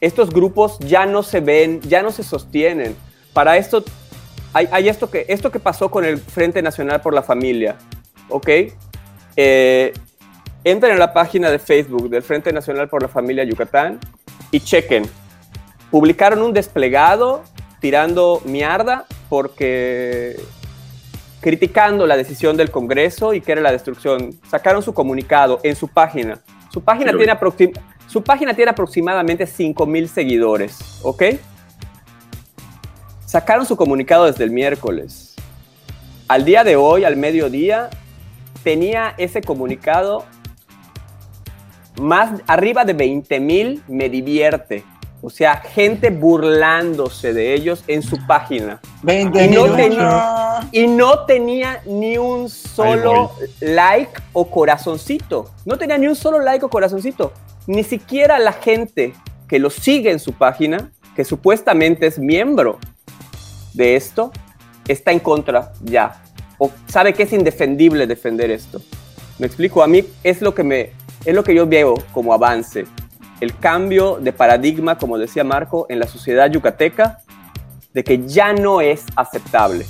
Estos 0.00 0.30
grupos 0.30 0.78
ya 0.80 1.06
no 1.06 1.22
se 1.22 1.40
ven, 1.40 1.80
ya 1.82 2.02
no 2.02 2.10
se 2.10 2.22
sostienen. 2.22 2.96
Para 3.32 3.56
esto, 3.56 3.84
hay, 4.66 4.88
esto, 4.88 5.10
que, 5.10 5.26
esto 5.28 5.50
que 5.50 5.60
pasó 5.60 5.90
con 5.90 6.04
el 6.04 6.18
Frente 6.18 6.62
Nacional 6.62 7.00
por 7.00 7.14
la 7.14 7.22
Familia, 7.22 7.76
¿ok? 8.28 8.48
Eh, 9.36 9.92
entren 10.64 10.92
a 10.92 10.98
la 10.98 11.12
página 11.12 11.50
de 11.50 11.58
Facebook 11.58 12.08
del 12.10 12.22
Frente 12.22 12.52
Nacional 12.52 12.88
por 12.88 13.02
la 13.02 13.08
Familia 13.08 13.44
Yucatán 13.44 14.00
y 14.50 14.60
chequen. 14.60 15.04
Publicaron 15.90 16.42
un 16.42 16.52
desplegado 16.52 17.44
tirando 17.80 18.42
mierda 18.44 19.06
porque 19.28 20.36
criticando 21.40 22.06
la 22.06 22.16
decisión 22.16 22.56
del 22.56 22.70
Congreso 22.70 23.34
y 23.34 23.40
que 23.40 23.52
era 23.52 23.60
la 23.60 23.72
destrucción. 23.72 24.38
Sacaron 24.48 24.82
su 24.82 24.92
comunicado 24.92 25.60
en 25.62 25.76
su 25.76 25.88
página. 25.88 26.40
Su 26.70 26.82
página, 26.82 27.12
tiene, 27.16 27.34
su 28.06 28.22
página 28.22 28.54
tiene 28.54 28.70
aproximadamente 28.70 29.44
5.000 29.44 30.06
seguidores, 30.06 31.00
¿ok? 31.02 31.22
Sacaron 33.28 33.66
su 33.66 33.76
comunicado 33.76 34.24
desde 34.24 34.44
el 34.44 34.50
miércoles. 34.50 35.34
Al 36.28 36.46
día 36.46 36.64
de 36.64 36.76
hoy, 36.76 37.04
al 37.04 37.16
mediodía, 37.16 37.90
tenía 38.62 39.14
ese 39.18 39.42
comunicado 39.42 40.24
más 42.00 42.40
arriba 42.46 42.86
de 42.86 42.96
20.000 42.96 43.82
me 43.86 44.08
divierte. 44.08 44.82
O 45.20 45.28
sea, 45.28 45.56
gente 45.56 46.08
burlándose 46.08 47.34
de 47.34 47.52
ellos 47.52 47.84
en 47.86 48.00
su 48.00 48.16
página. 48.26 48.80
y, 49.06 49.24
no 49.48 49.74
tenía, 49.74 50.60
y 50.72 50.86
no 50.86 51.26
tenía 51.26 51.82
ni 51.84 52.16
un 52.16 52.48
solo 52.48 53.32
like 53.60 54.22
o 54.32 54.48
corazoncito. 54.48 55.50
No 55.66 55.76
tenía 55.76 55.98
ni 55.98 56.06
un 56.06 56.16
solo 56.16 56.40
like 56.40 56.64
o 56.64 56.70
corazoncito. 56.70 57.34
Ni 57.66 57.84
siquiera 57.84 58.38
la 58.38 58.52
gente 58.52 59.12
que 59.46 59.58
lo 59.58 59.68
sigue 59.68 60.12
en 60.12 60.18
su 60.18 60.32
página, 60.32 60.92
que 61.14 61.26
supuestamente 61.26 62.06
es 62.06 62.18
miembro 62.18 62.78
de 63.74 63.96
esto, 63.96 64.32
está 64.86 65.12
en 65.12 65.20
contra 65.20 65.72
ya. 65.82 66.22
O 66.58 66.70
sabe 66.86 67.12
que 67.14 67.22
es 67.24 67.32
indefendible 67.32 68.06
defender 68.06 68.50
esto. 68.50 68.80
¿Me 69.38 69.46
explico? 69.46 69.82
A 69.82 69.86
mí 69.86 70.04
es 70.24 70.40
lo 70.42 70.54
que, 70.54 70.64
me, 70.64 70.90
es 71.24 71.34
lo 71.34 71.44
que 71.44 71.54
yo 71.54 71.66
veo 71.66 71.94
como 72.12 72.32
avance 72.32 72.86
el 73.40 73.56
cambio 73.56 74.18
de 74.20 74.32
paradigma, 74.32 74.98
como 74.98 75.16
decía 75.16 75.44
Marco, 75.44 75.86
en 75.88 76.00
la 76.00 76.06
sociedad 76.08 76.50
yucateca, 76.50 77.20
de 77.94 78.02
que 78.02 78.26
ya 78.26 78.52
no 78.52 78.80
es 78.80 79.04
aceptable. 79.14 79.86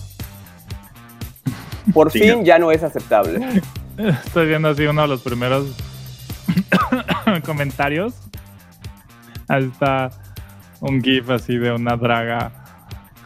Por 1.94 2.10
Sí, 2.12 2.20
fin 2.20 2.44
ya 2.44 2.58
no 2.58 2.70
es 2.70 2.82
aceptable. 2.82 3.62
Estoy 3.96 4.48
viendo 4.48 4.68
así 4.68 4.84
uno 4.84 5.02
de 5.02 5.08
los 5.08 5.22
primeros 5.22 5.66
comentarios. 7.46 8.14
Ahí 9.48 9.64
está 9.64 10.10
un 10.80 11.02
GIF 11.02 11.30
así 11.30 11.56
de 11.56 11.72
una 11.72 11.96
draga 11.96 12.52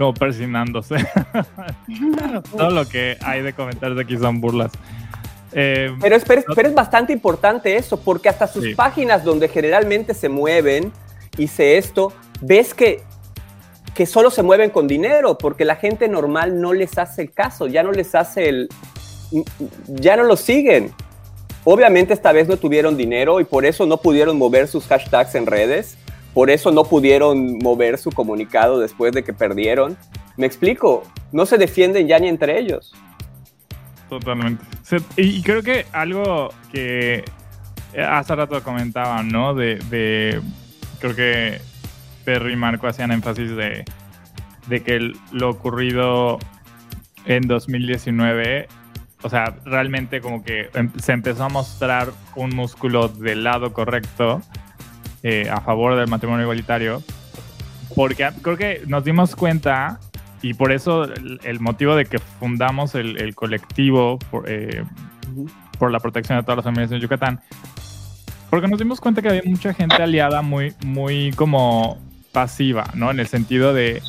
como 0.03 0.15
persinándose. 0.15 0.97
Todo 2.57 2.71
lo 2.71 2.89
que 2.89 3.17
hay 3.21 3.43
de 3.43 3.53
comentarios 3.53 3.99
aquí 4.01 4.19
son 4.19 4.41
burlas. 4.41 4.73
Eh, 5.53 5.95
Pero 6.01 6.17
es, 6.17 6.25
pero, 6.25 6.41
es, 6.41 6.47
pero 6.55 6.69
es 6.69 6.75
bastante 6.75 7.13
importante 7.13 7.77
eso, 7.77 8.01
porque 8.01 8.29
hasta 8.29 8.47
sus 8.47 8.65
Sí. 8.65 8.75
páginas 8.75 9.23
donde 9.23 9.49
generalmente 9.49 10.15
se 10.15 10.29
mueven 10.29 10.93
se 11.47 11.79
esto, 11.79 12.13
ves 12.41 12.75
que, 12.75 13.03
que 13.95 14.07
solo 14.07 14.31
se 14.31 14.43
mueven 14.43 14.71
con 14.71 14.87
dinero, 14.89 15.39
porque 15.39 15.65
la 15.65 15.77
gente 15.77 16.09
normal 16.09 16.61
no 16.61 16.73
les 16.73 16.99
hace 16.99 17.23
el 17.23 17.33
caso, 17.33 17.67
ya 17.69 17.83
no 17.83 17.93
les 17.93 18.15
hace 18.15 18.49
el... 18.49 18.69
ya 19.87 20.17
no 20.17 20.25
los 20.25 20.41
siguen. 20.41 20.93
Obviamente 21.65 22.13
esta 22.13 22.33
vez 22.33 22.49
no 22.49 22.57
tuvieron 22.57 22.97
dinero 22.97 23.41
y 23.41 23.45
por 23.45 23.65
eso 23.65 23.87
no 23.87 23.99
pudieron 23.99 24.37
mover 24.37 24.69
sus 24.69 24.87
hashtags 24.87 25.35
en 25.37 25.47
redes, 25.47 25.97
por 26.35 26.51
eso 26.51 26.71
no 26.71 26.85
pudieron 26.85 27.59
mover 27.59 27.99
su 27.99 28.11
comunicado 28.11 28.81
después 28.81 29.13
de 29.13 29.23
que 29.23 29.33
perdieron. 29.33 29.97
Me 30.37 30.47
explico, 30.47 31.03
no 31.31 31.47
se 31.47 31.59
defienden 31.59 32.09
ya 32.09 32.19
ni 32.19 32.29
entre 32.29 32.59
ellos. 32.59 32.95
Totalmente. 34.09 34.65
Y, 35.17 35.43
creo 35.43 35.63
que 35.63 35.87
algo 35.93 36.51
que 36.71 37.25
hace 37.99 38.35
rato 38.35 38.63
comentaban, 38.63 39.29
¿no? 39.29 39.55
De, 39.55 39.77
de- 39.91 40.41
creo 41.01 41.15
que 41.15 41.61
Perry 42.25 42.53
y 42.53 42.57
Marco 42.57 42.87
hacían 42.87 43.11
énfasis 43.11 43.57
de, 43.57 43.85
de 44.69 44.83
que 44.83 45.13
lo 45.33 45.51
ocurrido 45.51 46.39
en 47.25 47.43
2019, 47.49 48.69
o 49.23 49.29
sea, 49.29 49.57
realmente 49.65 50.21
como 50.21 50.45
que 50.45 50.69
em- 50.75 50.93
se 51.01 51.13
empezó 51.13 51.45
a 51.45 51.49
mostrar 51.49 52.09
un 52.37 52.51
músculo 52.55 53.09
del 53.09 53.45
lado 53.45 53.73
correcto 53.73 54.43
eh, 55.23 55.49
a 55.51 55.61
favor 55.61 55.97
del 55.97 56.09
matrimonio 56.09 56.43
igualitario, 56.45 57.03
porque 57.95 58.31
creo 58.43 58.57
que 58.57 58.83
nos 58.87 59.05
dimos 59.05 59.37
cuenta 59.37 60.01
y 60.41 60.55
por 60.55 60.73
eso 60.73 61.05
el, 61.05 61.41
el 61.45 61.61
motivo 61.61 61.95
de 61.95 62.07
que 62.07 62.19
fundamos 62.19 62.95
el, 62.95 63.21
el 63.21 63.35
colectivo 63.35 64.19
por, 64.31 64.51
eh, 64.51 64.85
por 65.79 65.93
la 65.93 66.01
protección 66.01 66.39
de 66.39 66.43
todas 66.43 66.57
las 66.57 66.65
familias 66.65 66.91
en 66.91 67.01
Yucatán, 67.01 67.41
porque 68.51 68.69
nos 68.69 68.79
dimos 68.79 69.01
cuenta 69.01 69.23
que 69.23 69.29
había 69.29 69.43
mucha 69.45 69.73
gente 69.73 70.03
aliada 70.03 70.43
muy, 70.43 70.75
muy 70.85 71.33
como 71.33 71.99
pasiva, 72.33 72.85
¿no? 72.95 73.11
En 73.11 73.21
el 73.21 73.27
sentido 73.27 73.73
de, 73.73 74.03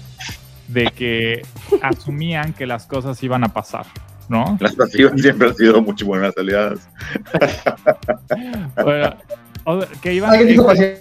de 0.68 0.86
que 0.88 1.43
asumían 1.82 2.53
que 2.53 2.66
las 2.66 2.86
cosas 2.86 3.22
iban 3.22 3.43
a 3.43 3.49
pasar, 3.49 3.86
¿no? 4.30 4.57
Las 4.59 4.76
pasivas 4.76 5.22
siempre 5.22 5.49
han 5.49 5.55
sido 5.55 5.82
mucho 5.82 6.05
buenas 6.05 6.36
aliadas. 6.38 6.89
Bueno, 8.84 9.16
o 9.66 9.80
que 10.01 10.14
iban... 10.14 10.32
¿Alguien 10.32 10.49
dijo 10.49 10.74
sea, 10.76 10.97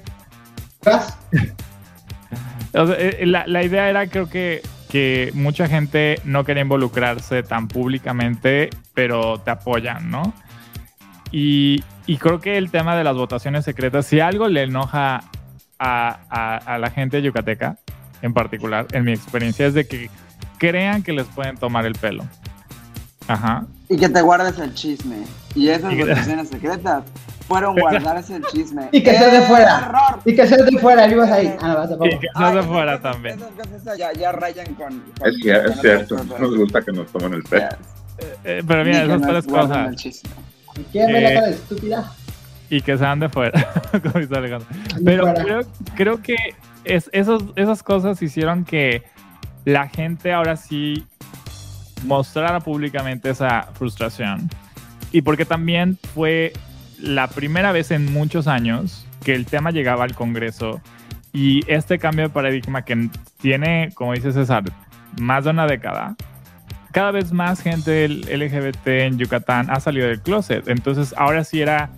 eh, 2.98 3.22
la, 3.26 3.46
la 3.46 3.62
idea 3.62 3.88
era, 3.90 4.06
creo 4.06 4.28
que, 4.28 4.62
que 4.88 5.30
mucha 5.34 5.68
gente 5.68 6.20
no 6.24 6.44
quería 6.44 6.62
involucrarse 6.62 7.42
tan 7.42 7.68
públicamente, 7.68 8.70
pero 8.94 9.38
te 9.38 9.50
apoyan, 9.50 10.10
¿no? 10.10 10.32
Y, 11.30 11.82
y 12.06 12.16
creo 12.18 12.40
que 12.40 12.58
el 12.58 12.70
tema 12.70 12.96
de 12.96 13.04
las 13.04 13.14
votaciones 13.16 13.64
secretas, 13.64 14.06
si 14.06 14.20
algo 14.20 14.48
le 14.48 14.62
enoja 14.64 15.24
a, 15.78 16.18
a- 16.30 16.56
a 16.56 16.78
la 16.78 16.90
gente 16.90 17.22
yucateca, 17.22 17.78
en 18.22 18.34
particular, 18.34 18.86
en 18.92 19.04
mi 19.04 19.12
experiencia, 19.12 19.66
es 19.66 19.74
de 19.74 19.86
que 19.86 20.08
crean 20.58 21.02
que 21.02 21.12
les 21.12 21.26
pueden 21.26 21.56
tomar 21.56 21.86
el 21.86 21.94
pelo. 21.94 22.24
Ajá. 23.28 23.66
Y 23.88 23.96
que 23.96 24.08
te 24.08 24.20
guardes 24.22 24.58
el 24.58 24.74
chisme. 24.74 25.16
Y 25.54 25.68
esas 25.68 25.92
Y 25.92 25.96
que- 25.96 26.02
votaciones 26.04 26.48
secretas 26.48 27.04
fueron 27.52 27.76
guardarse 27.80 28.36
el 28.36 28.44
chisme. 28.46 28.88
Y 28.92 29.02
que 29.02 29.10
sea 29.10 29.28
de 29.30 29.40
fuera. 29.42 29.78
¡Error! 29.78 30.20
Y 30.24 30.34
que 30.34 30.46
seas 30.46 30.64
de 30.66 30.78
fuera, 30.78 31.06
y 31.08 31.14
vas 31.14 31.30
ahí. 31.30 31.54
Ah, 31.60 31.68
no, 31.68 31.74
vas 31.76 31.88
tampoco. 31.90 32.10
Y 32.14 32.18
que 32.18 32.26
Ay, 32.34 32.42
seas 32.52 32.54
de 32.54 32.62
fuera 32.72 33.00
también. 33.00 33.38
Esas 33.38 33.68
cosas 33.68 33.98
ya, 33.98 34.12
ya 34.12 34.32
rayan 34.32 34.74
con. 34.74 35.00
con- 35.18 35.28
Es, 35.28 35.80
cierto, 35.80 36.24
no 36.24 36.38
nos 36.38 36.56
gusta 36.56 36.82
que 36.82 36.92
nos 36.92 37.06
tomen 37.12 37.34
el 37.34 37.42
pelo. 37.42 37.68
Yes. 37.68 38.28
Eh, 38.44 38.62
pero 38.66 38.84
mira, 38.84 39.02
esas 39.04 39.22
tres 39.22 39.46
cosas. 39.46 39.96
chisme. 39.96 40.30
¿Quién 40.90 41.12
ve 41.12 41.20
la 41.20 41.30
Eh, 41.30 41.34
cara 41.34 41.46
de 41.48 41.52
estúpida? 41.54 42.12
y 42.70 42.80
que 42.80 42.96
sean 42.96 43.20
de 43.20 43.28
fuera, 43.28 43.70
como 44.02 44.18
dice 44.20 44.34
Alejandro. 44.34 44.68
De 44.96 45.02
Pero 45.04 45.22
fuera. 45.24 45.42
creo, 45.44 45.60
creo 45.94 46.22
que 46.22 46.36
es, 46.84 47.10
esos, 47.12 47.42
esas 47.56 47.82
cosas 47.82 48.22
hicieron 48.22 48.64
que 48.64 49.02
la 49.66 49.88
gente 49.88 50.32
ahora 50.32 50.56
sí 50.56 51.06
mostrara 52.04 52.60
públicamente 52.60 53.30
esa 53.30 53.68
frustración. 53.74 54.48
Y 55.12 55.20
porque 55.22 55.44
también 55.44 55.98
fue 56.14 56.52
la 57.02 57.26
primera 57.26 57.72
vez 57.72 57.90
en 57.90 58.12
muchos 58.12 58.46
años 58.46 59.06
que 59.24 59.34
el 59.34 59.44
tema 59.44 59.70
llegaba 59.70 60.04
al 60.04 60.14
Congreso 60.14 60.80
y 61.32 61.60
este 61.70 61.98
cambio 61.98 62.28
de 62.28 62.30
paradigma 62.30 62.84
que 62.84 63.08
tiene, 63.40 63.90
como 63.94 64.12
dice 64.12 64.32
César, 64.32 64.64
más 65.20 65.44
de 65.44 65.50
una 65.50 65.66
década, 65.66 66.14
cada 66.92 67.10
vez 67.10 67.32
más 67.32 67.60
gente 67.60 68.08
LGBT 68.08 68.86
en 68.86 69.18
Yucatán 69.18 69.70
ha 69.70 69.80
salido 69.80 70.06
del 70.06 70.20
closet. 70.20 70.68
Entonces 70.68 71.14
ahora 71.16 71.42
sí 71.42 71.60
era 71.60 71.90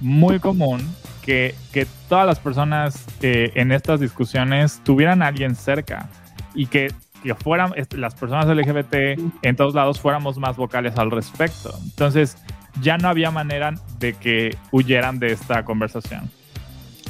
muy 0.00 0.40
común 0.40 0.80
que, 1.22 1.54
que 1.72 1.86
todas 2.08 2.26
las 2.26 2.40
personas 2.40 3.06
eh, 3.20 3.52
en 3.54 3.70
estas 3.70 4.00
discusiones 4.00 4.80
tuvieran 4.82 5.22
a 5.22 5.28
alguien 5.28 5.54
cerca 5.54 6.08
y 6.54 6.66
que, 6.66 6.92
que 7.22 7.34
fueran 7.34 7.72
las 7.92 8.14
personas 8.14 8.46
LGBT 8.46 8.94
en 9.42 9.56
todos 9.56 9.74
lados 9.74 10.00
fuéramos 10.00 10.38
más 10.38 10.56
vocales 10.56 10.96
al 10.96 11.10
respecto. 11.10 11.72
Entonces 11.84 12.38
ya 12.80 12.98
no 12.98 13.08
había 13.08 13.30
manera 13.30 13.74
de 13.98 14.14
que 14.14 14.56
huyeran 14.70 15.18
de 15.18 15.32
esta 15.32 15.64
conversación. 15.64 16.30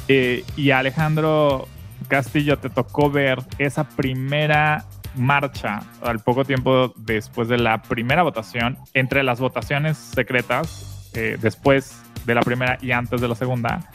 Eh, 0.07 0.43
y 0.57 0.71
Alejandro 0.71 1.67
Castillo 2.07 2.57
te 2.57 2.69
tocó 2.69 3.09
ver 3.09 3.39
esa 3.57 3.87
primera 3.87 4.85
marcha 5.15 5.81
al 6.01 6.19
poco 6.19 6.45
tiempo 6.45 6.93
después 6.97 7.47
de 7.47 7.57
la 7.57 7.81
primera 7.81 8.23
votación, 8.23 8.77
entre 8.93 9.23
las 9.23 9.39
votaciones 9.39 9.97
secretas, 9.97 11.09
eh, 11.13 11.37
después 11.41 12.01
de 12.25 12.35
la 12.35 12.41
primera 12.41 12.77
y 12.81 12.91
antes 12.91 13.21
de 13.21 13.27
la 13.27 13.35
segunda. 13.35 13.89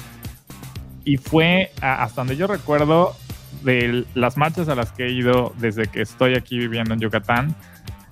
Y 1.05 1.19
fue, 1.19 1.71
hasta 1.81 2.21
donde 2.21 2.37
yo 2.37 2.47
recuerdo, 2.47 3.15
de 3.63 4.05
las 4.15 4.37
marchas 4.37 4.69
a 4.69 4.75
las 4.75 4.93
que 4.93 5.07
he 5.07 5.13
ido 5.13 5.55
desde 5.59 5.87
que 5.87 6.03
estoy 6.03 6.35
aquí 6.35 6.59
viviendo 6.59 6.95
en 6.95 7.01
Yucatán, 7.01 7.55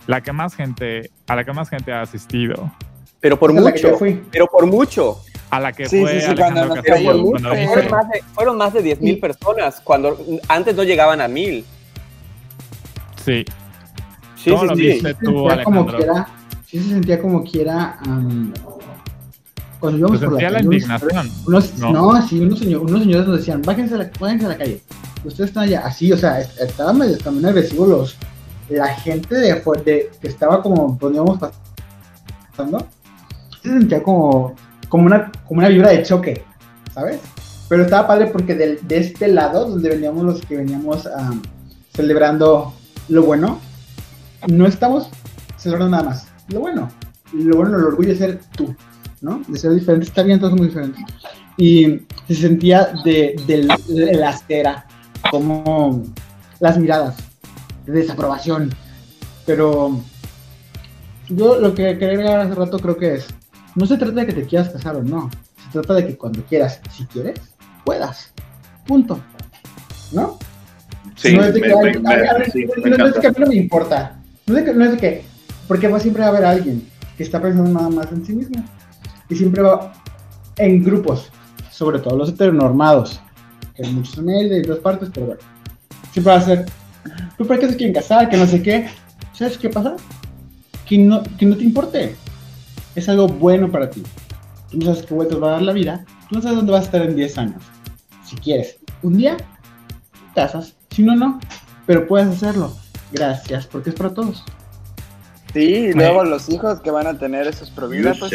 la 0.06 0.20
que 0.20 0.32
más 0.32 0.54
gente, 0.54 1.10
a 1.26 1.36
la 1.36 1.44
que 1.44 1.52
más 1.52 1.68
gente 1.70 1.92
ha 1.92 2.02
asistido, 2.02 2.70
Pero 3.24 3.38
por 3.38 3.54
mucho, 3.54 3.96
fui. 3.96 4.22
pero 4.30 4.46
por 4.46 4.66
mucho. 4.66 5.18
a 5.50 5.58
la 5.58 5.72
que 5.72 5.88
Sí, 5.88 6.02
fue 6.02 6.12
sí, 6.12 6.20
sí, 6.20 6.26
Alejandro 6.26 6.66
cuando 6.68 6.82
Castillo, 6.82 7.16
mucho. 7.16 7.30
cuando. 7.48 7.48
Fueron 7.72 7.90
más 7.90 8.08
de, 8.10 8.22
fueron 8.34 8.56
más 8.58 8.72
de 8.74 8.82
10 8.82 9.00
mil 9.00 9.18
personas 9.18 9.80
cuando 9.82 10.18
antes 10.48 10.74
no 10.76 10.82
llegaban 10.82 11.22
a 11.22 11.28
mil. 11.28 11.64
Sí, 13.24 13.44
Sí, 14.36 14.50
¿Cómo 14.50 14.62
sí, 14.62 14.68
lo 14.68 14.74
viste? 14.76 15.14
tú, 15.14 15.48
Alejandro? 15.48 15.96
quiera, 15.96 16.28
sí 16.66 16.78
se 16.80 16.88
sentía 16.90 17.18
como 17.18 17.42
quiera 17.44 17.98
am, 18.06 18.52
cuando 19.80 19.98
íbamos 20.00 20.20
se 20.20 20.26
por 20.26 20.34
la 20.34 20.40
calle, 20.50 20.66
unos- 20.66 20.74
indignación. 20.74 21.30
Unos, 21.46 21.78
¿no? 21.78 21.92
no, 21.92 22.28
sí, 22.28 22.40
unos, 22.40 22.60
señor- 22.60 22.82
unos 22.82 23.00
señores 23.00 23.26
nos 23.26 23.38
decían, 23.38 23.62
bájense 23.62 23.94
a 23.94 23.98
la, 23.98 24.10
bájense 24.20 24.44
a 24.44 24.48
la 24.50 24.58
calle. 24.58 24.82
Ustedes 25.24 25.48
están 25.48 25.62
allá, 25.62 25.80
así, 25.86 26.12
o 26.12 26.18
sea, 26.18 26.40
est- 26.42 26.60
estaban 26.60 26.98
medio 26.98 27.16
también 27.16 27.46
agresivos 27.46 27.88
los, 27.88 28.16
la 28.68 28.88
gente 28.96 29.34
de, 29.34 29.54
de 29.54 30.10
que 30.20 30.28
estaba 30.28 30.62
como, 30.62 30.98
donde 31.00 31.16
íbamos 31.16 31.38
pasando, 32.52 32.86
se 33.64 33.70
sentía 33.70 34.02
como, 34.02 34.54
como 34.88 35.06
una, 35.06 35.32
como 35.48 35.58
una 35.58 35.68
vibra 35.68 35.90
de 35.90 36.02
choque, 36.02 36.44
¿sabes? 36.92 37.18
Pero 37.68 37.82
estaba 37.82 38.06
padre 38.06 38.26
porque 38.26 38.54
del- 38.54 38.78
de 38.86 38.98
este 38.98 39.28
lado, 39.28 39.68
donde 39.70 39.88
veníamos 39.88 40.22
los 40.24 40.40
que 40.42 40.56
veníamos 40.58 41.06
am, 41.06 41.42
celebrando 41.94 42.72
lo 43.08 43.22
bueno, 43.24 43.58
no 44.48 44.66
estamos 44.66 45.08
celebrando 45.56 45.96
nada 45.96 46.10
más. 46.10 46.28
Lo 46.48 46.60
bueno, 46.60 46.90
lo 47.32 47.56
bueno, 47.56 47.78
el 47.78 47.84
orgullo 47.84 48.10
de 48.10 48.16
ser 48.16 48.40
tú, 48.56 48.74
¿no? 49.22 49.42
De 49.48 49.58
ser 49.58 49.72
diferente, 49.72 50.06
está 50.06 50.22
bien, 50.22 50.38
todos 50.38 50.52
somos 50.52 50.66
diferentes. 50.66 51.02
Y 51.56 52.00
se 52.28 52.34
sentía 52.34 52.88
de, 53.04 53.36
de, 53.46 53.68
de 53.88 54.14
la 54.14 54.30
acera, 54.30 54.86
como 55.30 56.02
las 56.60 56.78
miradas 56.78 57.16
de 57.86 57.92
desaprobación. 57.92 58.70
Pero 59.46 59.98
yo 61.28 61.58
lo 61.58 61.74
que 61.74 61.96
quería 61.98 62.08
agregar 62.18 62.40
hace 62.40 62.54
rato 62.54 62.78
creo 62.78 62.96
que 62.96 63.14
es, 63.14 63.26
no 63.74 63.86
se 63.86 63.96
trata 63.96 64.20
de 64.20 64.26
que 64.26 64.32
te 64.32 64.44
quieras 64.44 64.70
casar 64.70 64.96
o 64.96 65.02
no, 65.02 65.30
se 65.64 65.70
trata 65.72 65.94
de 65.94 66.06
que 66.06 66.16
cuando 66.16 66.42
quieras, 66.44 66.80
si 66.90 67.04
quieres, 67.06 67.40
puedas. 67.84 68.32
Punto. 68.86 69.20
¿No? 70.12 70.38
Sí, 71.16 71.34
no 71.34 71.44
es 71.44 71.54
de 71.54 71.60
que, 71.60 71.72
a 71.72 71.76
mí 71.76 71.92
no 73.38 73.46
me 73.46 73.54
importa. 73.56 74.18
No 74.46 74.56
es 74.56 74.64
de 74.64 74.70
que, 74.70 74.76
no 74.76 74.84
es 74.84 74.90
de 74.92 74.96
que, 74.96 75.24
porque 75.66 75.88
va 75.88 75.98
siempre 75.98 76.22
a 76.22 76.28
haber 76.28 76.44
alguien 76.44 76.86
que 77.16 77.22
está 77.22 77.40
pensando 77.40 77.70
nada 77.70 77.88
más 77.88 78.12
en 78.12 78.24
sí 78.24 78.34
mismo. 78.34 78.62
Y 79.28 79.36
siempre 79.36 79.62
va 79.62 79.92
en 80.56 80.84
grupos, 80.84 81.30
sobre 81.70 81.98
todo 81.98 82.16
los 82.16 82.28
heteronormados, 82.28 83.20
que 83.74 83.84
hay 83.86 83.92
muchos 83.92 84.18
en 84.18 84.28
él 84.28 84.50
de 84.50 84.62
dos 84.62 84.78
partes, 84.80 85.10
pero 85.12 85.26
bueno. 85.26 85.40
Siempre 86.12 86.32
va 86.32 86.38
a 86.38 86.42
ser 86.42 86.66
¿Tú 87.36 87.46
para 87.46 87.60
qué 87.60 87.68
se 87.68 87.76
quieren 87.76 87.94
casar? 87.94 88.28
Que 88.28 88.36
no 88.36 88.46
sé 88.46 88.62
qué. 88.62 88.86
¿Sabes 89.32 89.58
qué 89.58 89.68
pasa? 89.68 89.96
Que 90.86 90.98
no, 90.98 91.22
que 91.38 91.46
no 91.46 91.56
te 91.56 91.64
importe. 91.64 92.16
Es 92.94 93.08
algo 93.08 93.28
bueno 93.28 93.70
para 93.70 93.90
ti. 93.90 94.02
Tú 94.70 94.78
no 94.78 94.86
sabes 94.86 95.02
qué 95.06 95.14
vueltas 95.14 95.42
va 95.42 95.48
a 95.48 95.52
dar 95.52 95.62
la 95.62 95.72
vida. 95.72 96.04
Tú 96.28 96.36
no 96.36 96.42
sabes 96.42 96.56
dónde 96.56 96.72
vas 96.72 96.82
a 96.82 96.84
estar 96.84 97.02
en 97.02 97.16
10 97.16 97.38
años. 97.38 97.62
Si 98.24 98.36
quieres, 98.36 98.78
un 99.02 99.16
día, 99.16 99.36
te 99.36 100.34
casas. 100.34 100.74
Si 100.90 101.02
no, 101.02 101.14
no. 101.14 101.40
Pero 101.86 102.06
puedes 102.06 102.28
hacerlo. 102.28 102.74
Gracias, 103.12 103.66
porque 103.66 103.90
es 103.90 103.96
para 103.96 104.14
todos. 104.14 104.44
Sí, 105.52 105.60
y 105.60 105.92
luego 105.92 106.24
los 106.24 106.48
hijos 106.48 106.80
que 106.80 106.90
van 106.90 107.06
a 107.06 107.16
tener 107.16 107.46
esos 107.46 107.70
providas, 107.70 108.18
pues, 108.18 108.32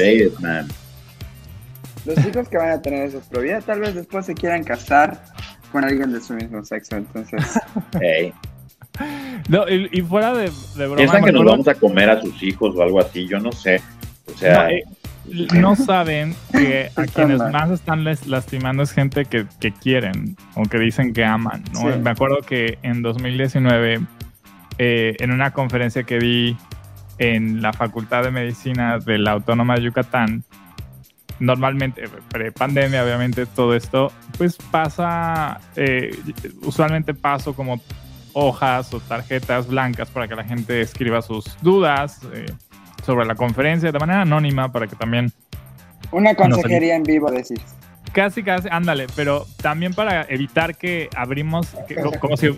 los 2.05 2.25
hijos 2.25 2.47
que 2.47 2.57
van 2.57 2.71
a 2.71 2.81
tener 2.81 3.07
esos 3.07 3.25
providas, 3.25 3.65
tal 3.65 3.81
vez 3.81 3.93
después 3.93 4.25
se 4.25 4.33
quieran 4.33 4.63
casar 4.63 5.21
con 5.71 5.83
alguien 5.83 6.13
de 6.13 6.21
su 6.21 6.33
mismo 6.33 6.63
sexo, 6.63 6.95
entonces. 6.95 7.59
Hey. 7.99 8.33
No, 9.49 9.67
y, 9.69 9.89
y 9.91 10.01
fuera 10.01 10.33
de, 10.33 10.49
de 10.75 10.85
broma. 10.85 10.95
Piensan 10.95 11.23
que 11.23 11.31
nos 11.31 11.45
vamos 11.45 11.67
a 11.67 11.75
comer 11.75 12.09
a 12.09 12.21
sus 12.21 12.41
hijos 12.41 12.75
o 12.75 12.81
algo 12.81 12.99
así, 12.99 13.27
yo 13.27 13.39
no 13.39 13.51
sé. 13.51 13.81
O 14.41 14.45
No, 14.45 14.51
sea, 14.53 14.71
eh, 14.71 14.83
no 15.53 15.75
saben 15.75 16.35
que 16.51 16.89
a 16.95 17.03
quienes 17.05 17.39
más 17.51 17.69
están 17.71 18.03
les- 18.03 18.25
lastimando 18.27 18.83
es 18.83 18.91
gente 18.91 19.25
que, 19.25 19.45
que 19.59 19.71
quieren 19.71 20.35
o 20.55 20.63
que 20.63 20.77
dicen 20.79 21.13
que 21.13 21.23
aman. 21.25 21.63
¿no? 21.73 21.79
Sí. 21.81 21.99
Me 22.01 22.09
acuerdo 22.11 22.37
que 22.41 22.77
en 22.83 23.01
2019, 23.01 23.99
eh, 24.77 25.15
en 25.19 25.31
una 25.31 25.51
conferencia 25.51 26.03
que 26.03 26.19
di 26.19 26.57
en 27.17 27.61
la 27.61 27.73
Facultad 27.73 28.23
de 28.23 28.31
Medicina 28.31 28.97
de 28.99 29.17
la 29.17 29.31
Autónoma 29.31 29.75
de 29.75 29.81
Yucatán, 29.83 30.43
normalmente, 31.39 32.03
pre-pandemia, 32.29 33.03
obviamente, 33.03 33.45
todo 33.45 33.75
esto, 33.75 34.11
pues 34.37 34.57
pasa, 34.71 35.59
eh, 35.75 36.11
usualmente 36.61 37.13
paso 37.13 37.53
como 37.53 37.81
hojas 38.33 38.93
o 38.93 38.99
tarjetas 38.99 39.67
blancas 39.67 40.09
para 40.09 40.27
que 40.27 40.35
la 40.35 40.43
gente 40.43 40.81
escriba 40.81 41.21
sus 41.21 41.57
dudas 41.61 42.21
eh, 42.33 42.45
sobre 43.05 43.25
la 43.25 43.35
conferencia 43.35 43.91
de 43.91 43.99
manera 43.99 44.21
anónima 44.21 44.71
para 44.71 44.87
que 44.87 44.95
también 44.95 45.31
Una 46.11 46.35
consejería 46.35 46.95
en 46.95 47.03
vivo, 47.03 47.29
decir. 47.31 47.59
casi 48.13 48.43
casi 48.43 48.67
ándale 48.71 49.07
pero 49.15 49.45
también 49.61 49.93
para 49.93 50.23
evitar 50.29 50.75
que 50.75 51.09
abrimos 51.15 51.67
que- 51.87 51.95
co- 51.95 52.11
como 52.19 52.37
si 52.37 52.57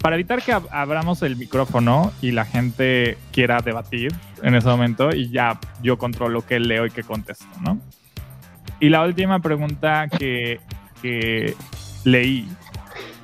para 0.00 0.16
evitar 0.16 0.42
que 0.42 0.52
ab- 0.54 0.68
abramos 0.70 1.22
el 1.22 1.36
micrófono 1.36 2.12
y 2.20 2.30
la 2.32 2.44
gente 2.44 3.16
quiera 3.32 3.60
debatir 3.60 4.12
en 4.42 4.54
ese 4.54 4.68
momento 4.68 5.10
y 5.14 5.30
ya 5.30 5.58
yo 5.82 5.96
controlo 5.98 6.42
qué 6.46 6.60
leo 6.60 6.86
y 6.86 6.90
qué 6.90 7.02
contesto 7.02 7.46
no 7.62 7.78
y 8.80 8.88
la 8.90 9.02
última 9.02 9.38
pregunta 9.40 10.08
que, 10.08 10.60
que 11.00 11.54
leí 12.04 12.46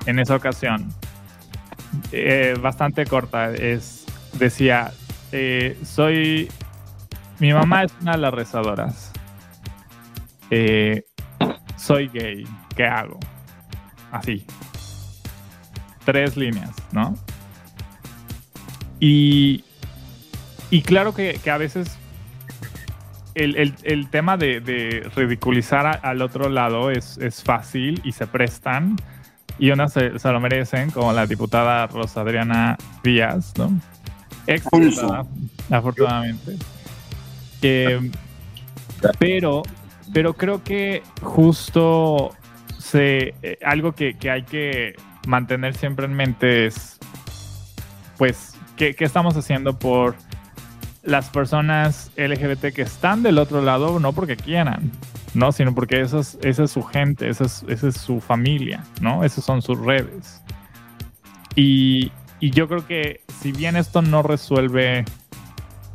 en 0.07 0.19
esa 0.19 0.37
ocasión 0.37 0.89
eh, 2.13 2.57
bastante 2.61 3.05
corta 3.07 3.53
es 3.53 4.07
decía 4.39 4.93
eh, 5.33 5.79
soy 5.85 6.51
mi 7.39 7.53
mamá 7.53 7.85
es 7.85 7.93
una 8.01 8.13
de 8.13 8.19
las 8.19 8.35
rezadoras 8.35 9.13
eh, 10.51 11.05
soy 11.77 12.09
gay, 12.09 12.45
¿qué 12.77 12.85
hago? 12.85 13.19
Así. 14.13 14.45
Tres 16.05 16.37
líneas, 16.37 16.71
¿no? 16.93 17.17
Y, 18.99 19.65
y 20.71 20.83
claro 20.83 21.15
que, 21.15 21.39
que 21.43 21.51
a 21.51 21.57
veces 21.57 21.97
el, 23.35 23.57
el- 23.57 23.75
el 23.85 24.11
tema 24.11 24.37
de, 24.37 24.61
de 24.61 25.09
ridiculizar 25.15 26.01
al 26.03 26.21
otro 26.23 26.49
lado 26.49 26.91
es, 26.91 27.17
es 27.19 27.43
fácil 27.43 28.01
y 28.05 28.13
se 28.13 28.27
prestan 28.27 28.97
y 29.59 29.71
unas 29.71 29.93
se, 29.93 30.19
se 30.19 30.33
lo 30.33 30.41
merecen, 30.41 30.91
como 30.91 31.13
la 31.13 31.27
diputada 31.27 31.87
Rosa 31.87 32.23
Adriana 32.23 32.77
Díaz, 33.05 33.53
¿no? 33.57 33.71
Ex 34.47 34.65
diputada, 34.73 35.25
afortunadamente. 35.71 36.57
Eh, 37.63 38.11
pero, 39.19 39.63
pero 40.13 40.35
creo 40.35 40.63
que 40.63 41.03
justo 41.23 42.33
se, 42.79 43.35
eh, 43.43 43.59
algo 43.65 43.93
que, 43.93 44.17
que 44.17 44.31
hay 44.31 44.43
que 44.43 44.95
mantener 45.27 45.77
siempre 45.77 46.07
en 46.07 46.15
mente 46.15 46.67
es, 46.67 46.99
pues, 48.17 48.55
¿qué, 48.77 48.95
qué 48.95 49.05
estamos 49.05 49.37
haciendo 49.37 49.79
por 49.79 50.17
las 51.03 51.29
personas 51.31 52.11
LGBT 52.17 52.73
que 52.75 52.83
están 52.83 53.23
del 53.23 53.39
otro 53.39 53.63
lado? 53.63 54.01
No 54.01 54.13
porque 54.13 54.37
quieran, 54.37 54.91
¿no? 55.35 55.53
Sino 55.53 55.75
porque 55.75 56.01
esa 56.01 56.21
es, 56.21 56.39
esa 56.43 56.65
es 56.65 56.71
su 56.71 56.83
gente, 56.83 57.29
esa 57.29 57.45
es, 57.45 57.65
esa 57.69 57.89
es 57.89 57.97
su 57.97 58.21
familia, 58.21 58.85
¿no? 59.01 59.25
Esas 59.25 59.45
son 59.45 59.63
sus 59.63 59.79
redes. 59.79 60.43
Y, 61.57 62.13
y 62.41 62.51
yo 62.51 62.67
creo 62.69 62.87
que 62.87 63.21
si 63.41 63.53
bien 63.53 63.77
esto 63.77 64.03
no 64.03 64.23
resuelve 64.23 65.05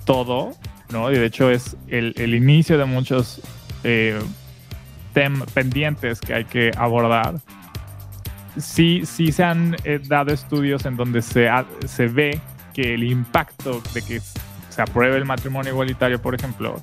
todo, 0.06 0.52
¿no? 0.92 1.12
Y 1.12 1.16
de 1.18 1.26
hecho 1.26 1.50
es 1.50 1.76
el, 1.88 2.14
el 2.18 2.34
inicio 2.36 2.78
de 2.78 2.86
muchos 2.86 3.42
eh, 3.84 4.20
tem- 5.14 5.44
pendientes 5.54 6.22
que 6.22 6.34
hay 6.34 6.46
que 6.46 6.72
abordar. 6.78 7.36
Sí, 8.58 9.02
sí 9.06 9.32
se 9.32 9.44
han 9.44 9.76
eh, 9.84 10.00
dado 10.08 10.32
estudios 10.34 10.86
en 10.86 10.96
donde 10.96 11.22
se, 11.22 11.50
ha- 11.50 11.66
se 11.88 12.08
ve 12.08 12.40
que 12.74 12.94
el 12.94 13.04
impacto 13.04 13.82
de 13.94 14.02
que 14.02 14.22
se 14.70 14.82
apruebe 14.82 15.18
el 15.18 15.26
matrimonio 15.26 15.72
igualitario, 15.72 16.22
por 16.22 16.36
ejemplo, 16.36 16.82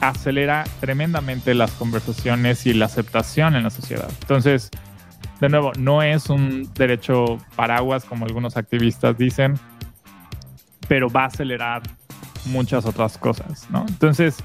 acelera 0.00 0.64
tremendamente 0.80 1.54
las 1.54 1.70
conversaciones 1.72 2.66
y 2.66 2.74
la 2.74 2.84
aceptación 2.86 3.56
en 3.56 3.64
la 3.64 3.70
sociedad. 3.70 4.08
Entonces, 4.20 4.70
de 5.40 5.48
nuevo, 5.48 5.72
no 5.78 6.02
es 6.02 6.28
un 6.30 6.68
derecho 6.74 7.38
paraguas 7.56 8.04
como 8.04 8.24
algunos 8.26 8.56
activistas 8.56 9.16
dicen, 9.16 9.54
pero 10.88 11.08
va 11.08 11.22
a 11.24 11.26
acelerar 11.26 11.82
muchas 12.46 12.84
otras 12.86 13.16
cosas, 13.18 13.66
¿no? 13.70 13.84
Entonces, 13.88 14.36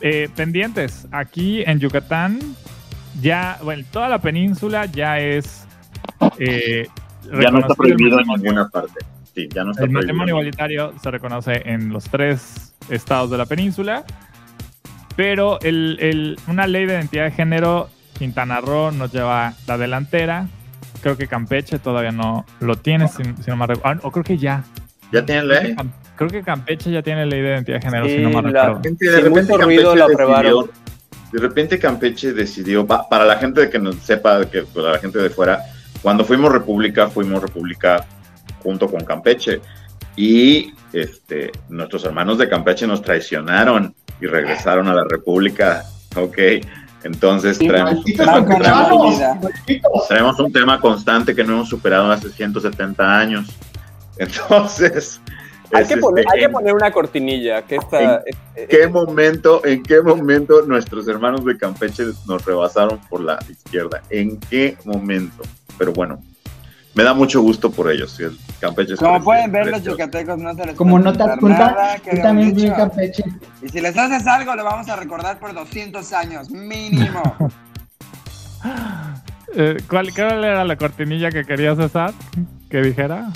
eh, 0.00 0.28
pendientes, 0.36 1.06
aquí 1.10 1.62
en 1.66 1.80
Yucatán, 1.80 2.38
ya, 3.20 3.58
bueno, 3.62 3.84
toda 3.90 4.08
la 4.08 4.18
península 4.20 4.86
ya 4.86 5.18
es... 5.18 5.66
eh, 6.38 6.86
ya 7.40 7.50
no 7.50 7.58
está 7.60 7.74
prohibido 7.74 8.20
en 8.20 8.26
ninguna 8.26 8.68
parte. 8.68 9.00
Sí, 9.34 9.48
ya 9.52 9.64
no 9.64 9.70
está 9.72 9.84
El 9.84 9.90
prohibido. 9.90 10.00
matrimonio 10.00 10.32
igualitario 10.34 10.94
se 11.02 11.10
reconoce 11.10 11.62
en 11.68 11.88
los 11.90 12.04
tres 12.04 12.74
estados 12.90 13.30
de 13.30 13.38
la 13.38 13.46
península, 13.46 14.04
pero 15.16 15.58
el- 15.60 15.96
el- 16.00 16.38
una 16.48 16.66
ley 16.66 16.86
de 16.86 16.94
identidad 16.94 17.24
de 17.24 17.30
género, 17.32 17.88
Quintana 18.18 18.60
Roo 18.60 18.90
nos 18.92 19.12
lleva 19.12 19.54
la 19.66 19.78
delantera. 19.78 20.46
Creo 21.02 21.16
que 21.16 21.26
Campeche 21.26 21.78
todavía 21.78 22.12
no 22.12 22.46
lo 22.60 22.76
tiene, 22.76 23.08
si, 23.08 23.22
si 23.42 23.50
no 23.50 23.56
me 23.56 23.66
recuerdo. 23.66 24.00
o 24.06 24.10
creo 24.10 24.24
que 24.24 24.38
ya. 24.38 24.64
¿Ya 25.12 25.24
que, 25.24 25.42
ley? 25.42 25.76
Creo 26.16 26.30
que 26.30 26.42
Campeche 26.42 26.90
ya 26.90 27.02
tiene 27.02 27.26
ley 27.26 27.40
de 27.42 27.48
identidad 27.50 27.76
de 27.78 27.82
género, 27.82 28.06
Sí, 28.06 28.16
si 28.16 28.20
no 28.22 28.30
me 28.30 28.42
recuerdo. 28.42 28.74
repente, 28.76 29.22
Sin 29.22 29.30
mucho 29.30 29.58
ruido 29.58 29.94
lo 29.96 30.04
aprobaron. 30.04 30.70
de 31.32 31.40
repente 31.40 31.78
Campeche 31.78 32.32
decidió, 32.32 32.86
pa- 32.86 33.08
para 33.08 33.24
la 33.24 33.36
gente 33.36 33.68
que 33.68 33.78
no 33.78 33.92
sepa, 33.92 34.44
que 34.48 34.62
para 34.62 34.92
la 34.92 34.98
gente 34.98 35.18
de 35.18 35.30
fuera, 35.30 35.60
cuando 36.00 36.24
fuimos 36.24 36.50
república, 36.52 37.08
fuimos 37.08 37.42
república 37.42 38.04
junto 38.62 38.88
con 38.88 39.04
Campeche 39.04 39.60
y 40.16 40.72
este, 40.92 41.50
nuestros 41.68 42.04
hermanos 42.04 42.38
de 42.38 42.48
Campeche 42.48 42.86
nos 42.86 43.02
traicionaron 43.02 43.94
y 44.20 44.26
regresaron 44.26 44.88
a 44.88 44.94
la 44.94 45.04
república, 45.04 45.82
ok, 46.16 46.38
entonces 47.04 47.58
traemos, 47.58 47.92
un 47.92 48.16
¡Malditos 48.16 48.26
tema, 50.08 50.34
un 50.38 50.52
tema 50.52 50.80
constante 50.80 51.34
que 51.34 51.44
no 51.44 51.52
hemos 51.54 51.68
superado 51.68 52.10
hace 52.10 52.30
170 52.30 53.18
años, 53.18 53.46
entonces... 54.18 55.20
Hay 55.72 55.82
es, 55.82 55.88
que, 55.88 55.96
poner, 55.96 56.24
este, 56.24 56.34
hay 56.34 56.38
que 56.40 56.44
en- 56.46 56.52
poner 56.52 56.74
una 56.74 56.92
cortinilla 56.92 57.62
que 57.62 57.76
esta... 57.76 58.22
eh, 58.54 58.66
qué 58.68 58.86
momento, 58.86 59.64
en 59.64 59.82
qué 59.82 60.02
momento 60.02 60.62
nuestros 60.62 61.08
hermanos 61.08 61.44
de 61.44 61.56
Campeche 61.56 62.04
nos 62.28 62.44
rebasaron 62.44 63.00
por 63.08 63.20
la 63.20 63.38
izquierda? 63.48 64.02
¿En 64.10 64.38
qué 64.38 64.76
momento? 64.84 65.42
Pero 65.76 65.92
bueno, 65.92 66.22
me 66.94 67.02
da 67.02 67.14
mucho 67.14 67.42
gusto 67.42 67.70
por 67.70 67.90
ellos. 67.90 68.18
el 68.20 68.38
Campeche 68.60 68.94
es 68.94 69.00
Como 69.00 69.22
pueden 69.22 69.50
ver, 69.52 69.66
los 69.66 69.82
yucatecos 69.82 70.38
no 70.38 70.54
se 70.54 70.66
les 70.66 70.76
Como 70.76 70.98
no 70.98 71.12
te 71.12 71.18
das 71.18 71.38
cuenta, 71.38 71.94
habíamos 71.94 72.22
también 72.22 72.54
viví. 72.54 72.70
Campeche. 72.70 73.24
Y 73.62 73.68
si 73.68 73.80
les 73.80 73.96
haces 73.96 74.26
algo, 74.26 74.54
lo 74.54 74.64
vamos 74.64 74.88
a 74.88 74.96
recordar 74.96 75.38
por 75.38 75.52
200 75.52 76.12
años, 76.12 76.50
mínimo. 76.50 77.22
Eh, 79.56 79.76
¿cuál, 79.88 80.12
¿Cuál 80.12 80.42
era 80.42 80.64
la 80.64 80.74
cortinilla 80.74 81.30
que 81.30 81.44
querías 81.44 81.76
César? 81.76 82.12
Que 82.68 82.82
dijera. 82.82 83.30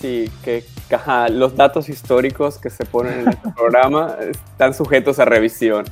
Sí, 0.00 0.30
que 0.42 0.64
ajá, 0.92 1.28
los 1.28 1.56
datos 1.56 1.88
históricos 1.88 2.58
que 2.58 2.70
se 2.70 2.84
ponen 2.84 3.20
en 3.20 3.28
este 3.28 3.50
programa 3.50 4.14
están 4.28 4.74
sujetos 4.74 5.18
a 5.18 5.24
revisión. 5.24 5.84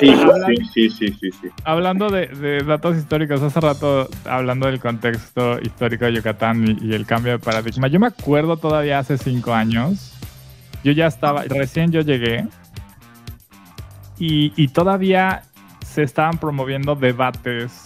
Sí, 0.00 0.14
sí, 0.46 0.56
sí, 0.72 0.90
sí, 0.90 1.08
sí, 1.20 1.30
sí. 1.40 1.48
Hablando 1.64 2.10
de, 2.10 2.26
de 2.26 2.62
datos 2.64 2.96
históricos, 2.96 3.42
hace 3.42 3.60
rato 3.60 4.08
hablando 4.24 4.66
del 4.66 4.80
contexto 4.80 5.60
histórico 5.60 6.04
de 6.06 6.14
Yucatán 6.14 6.66
y, 6.66 6.88
y 6.88 6.94
el 6.94 7.06
cambio 7.06 7.32
de 7.32 7.38
paradigma, 7.38 7.88
yo 7.88 8.00
me 8.00 8.06
acuerdo 8.08 8.56
todavía 8.56 8.98
hace 8.98 9.18
cinco 9.18 9.52
años, 9.52 10.14
yo 10.84 10.92
ya 10.92 11.06
estaba, 11.06 11.44
recién 11.44 11.92
yo 11.92 12.00
llegué 12.00 12.46
y, 14.18 14.52
y 14.56 14.68
todavía 14.68 15.42
se 15.84 16.02
estaban 16.02 16.38
promoviendo 16.38 16.94
debates 16.94 17.82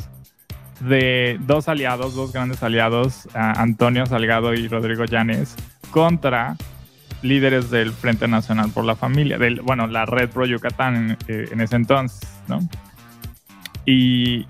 de 0.80 1.38
dos 1.40 1.68
aliados, 1.68 2.14
dos 2.14 2.32
grandes 2.32 2.62
aliados, 2.62 3.28
Antonio 3.34 4.06
Salgado 4.06 4.54
y 4.54 4.68
Rodrigo 4.68 5.04
Llanes, 5.04 5.56
contra 5.90 6.56
líderes 7.22 7.70
del 7.70 7.92
Frente 7.92 8.28
Nacional 8.28 8.70
por 8.70 8.84
la 8.84 8.96
Familia, 8.96 9.38
bueno, 9.62 9.86
la 9.86 10.06
Red 10.06 10.30
Pro 10.30 10.46
Yucatán 10.46 11.16
en, 11.28 11.48
en 11.52 11.60
ese 11.60 11.76
entonces, 11.76 12.28
¿no? 12.46 12.60
Y, 13.84 14.46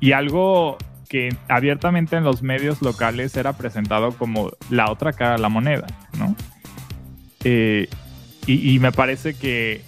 y 0.00 0.12
algo 0.12 0.78
que 1.08 1.34
abiertamente 1.48 2.16
en 2.16 2.24
los 2.24 2.42
medios 2.42 2.82
locales 2.82 3.36
era 3.36 3.54
presentado 3.54 4.12
como 4.12 4.50
la 4.70 4.90
otra 4.90 5.12
cara 5.12 5.32
de 5.32 5.38
la 5.38 5.48
moneda, 5.48 5.86
¿no? 6.18 6.36
Eh, 7.44 7.88
y, 8.46 8.78
me 8.78 8.92
parece 8.92 9.34
que, 9.34 9.82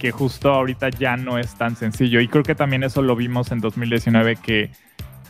que, 0.00 0.10
justo 0.10 0.52
ahorita 0.52 0.90
ya 0.90 1.16
no 1.16 1.38
es 1.38 1.54
tan 1.54 1.76
sencillo. 1.76 2.20
Y 2.20 2.26
creo 2.26 2.42
que 2.42 2.56
también 2.56 2.82
eso 2.82 3.02
lo 3.02 3.14
vimos 3.14 3.52
en 3.52 3.60
2019, 3.60 4.36
que 4.36 4.72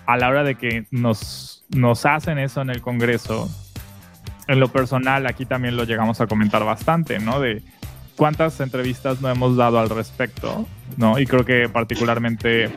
a 0.07 0.17
la 0.17 0.29
hora 0.29 0.45
de 0.45 0.55
que 0.57 0.87
nos, 0.91 1.65
nos 1.71 2.07
hacen 2.07 2.39
eso 2.39 2.61
en 2.61 2.71
el 2.71 2.81
Congreso, 2.81 3.51
en 4.47 4.61
lo 4.61 4.69
personal 4.69 5.27
aquí 5.27 5.47
también 5.47 5.77
lo 5.77 5.85
llegamos 5.85 6.21
a 6.21 6.27
comentar 6.27 6.65
bastante, 6.65 7.19
¿no? 7.19 7.41
De 7.41 7.63
cuántas 8.17 8.61
entrevistas 8.61 9.21
no 9.21 9.31
hemos 9.31 9.57
dado 9.57 9.79
al 9.79 9.91
respecto, 9.91 10.67
¿no? 10.97 11.19
Y 11.19 11.27
creo 11.27 11.45
que 11.45 11.69
particularmente 11.69 12.71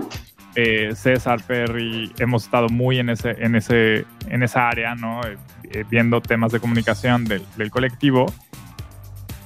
eh, 0.56 0.94
César 0.96 1.42
Perry 1.46 2.12
hemos 2.18 2.46
estado 2.46 2.70
muy 2.70 3.00
en, 3.00 3.10
ese, 3.10 3.32
en, 3.40 3.56
ese, 3.56 4.06
en 4.28 4.44
esa 4.44 4.70
área, 4.70 4.96
¿no? 4.96 5.22
Eh, 5.24 5.38
eh, 5.72 5.84
viendo 5.90 6.22
temas 6.22 6.52
de 6.52 6.60
comunicación 6.60 7.26
del, 7.26 7.72
colectivo. 7.72 8.26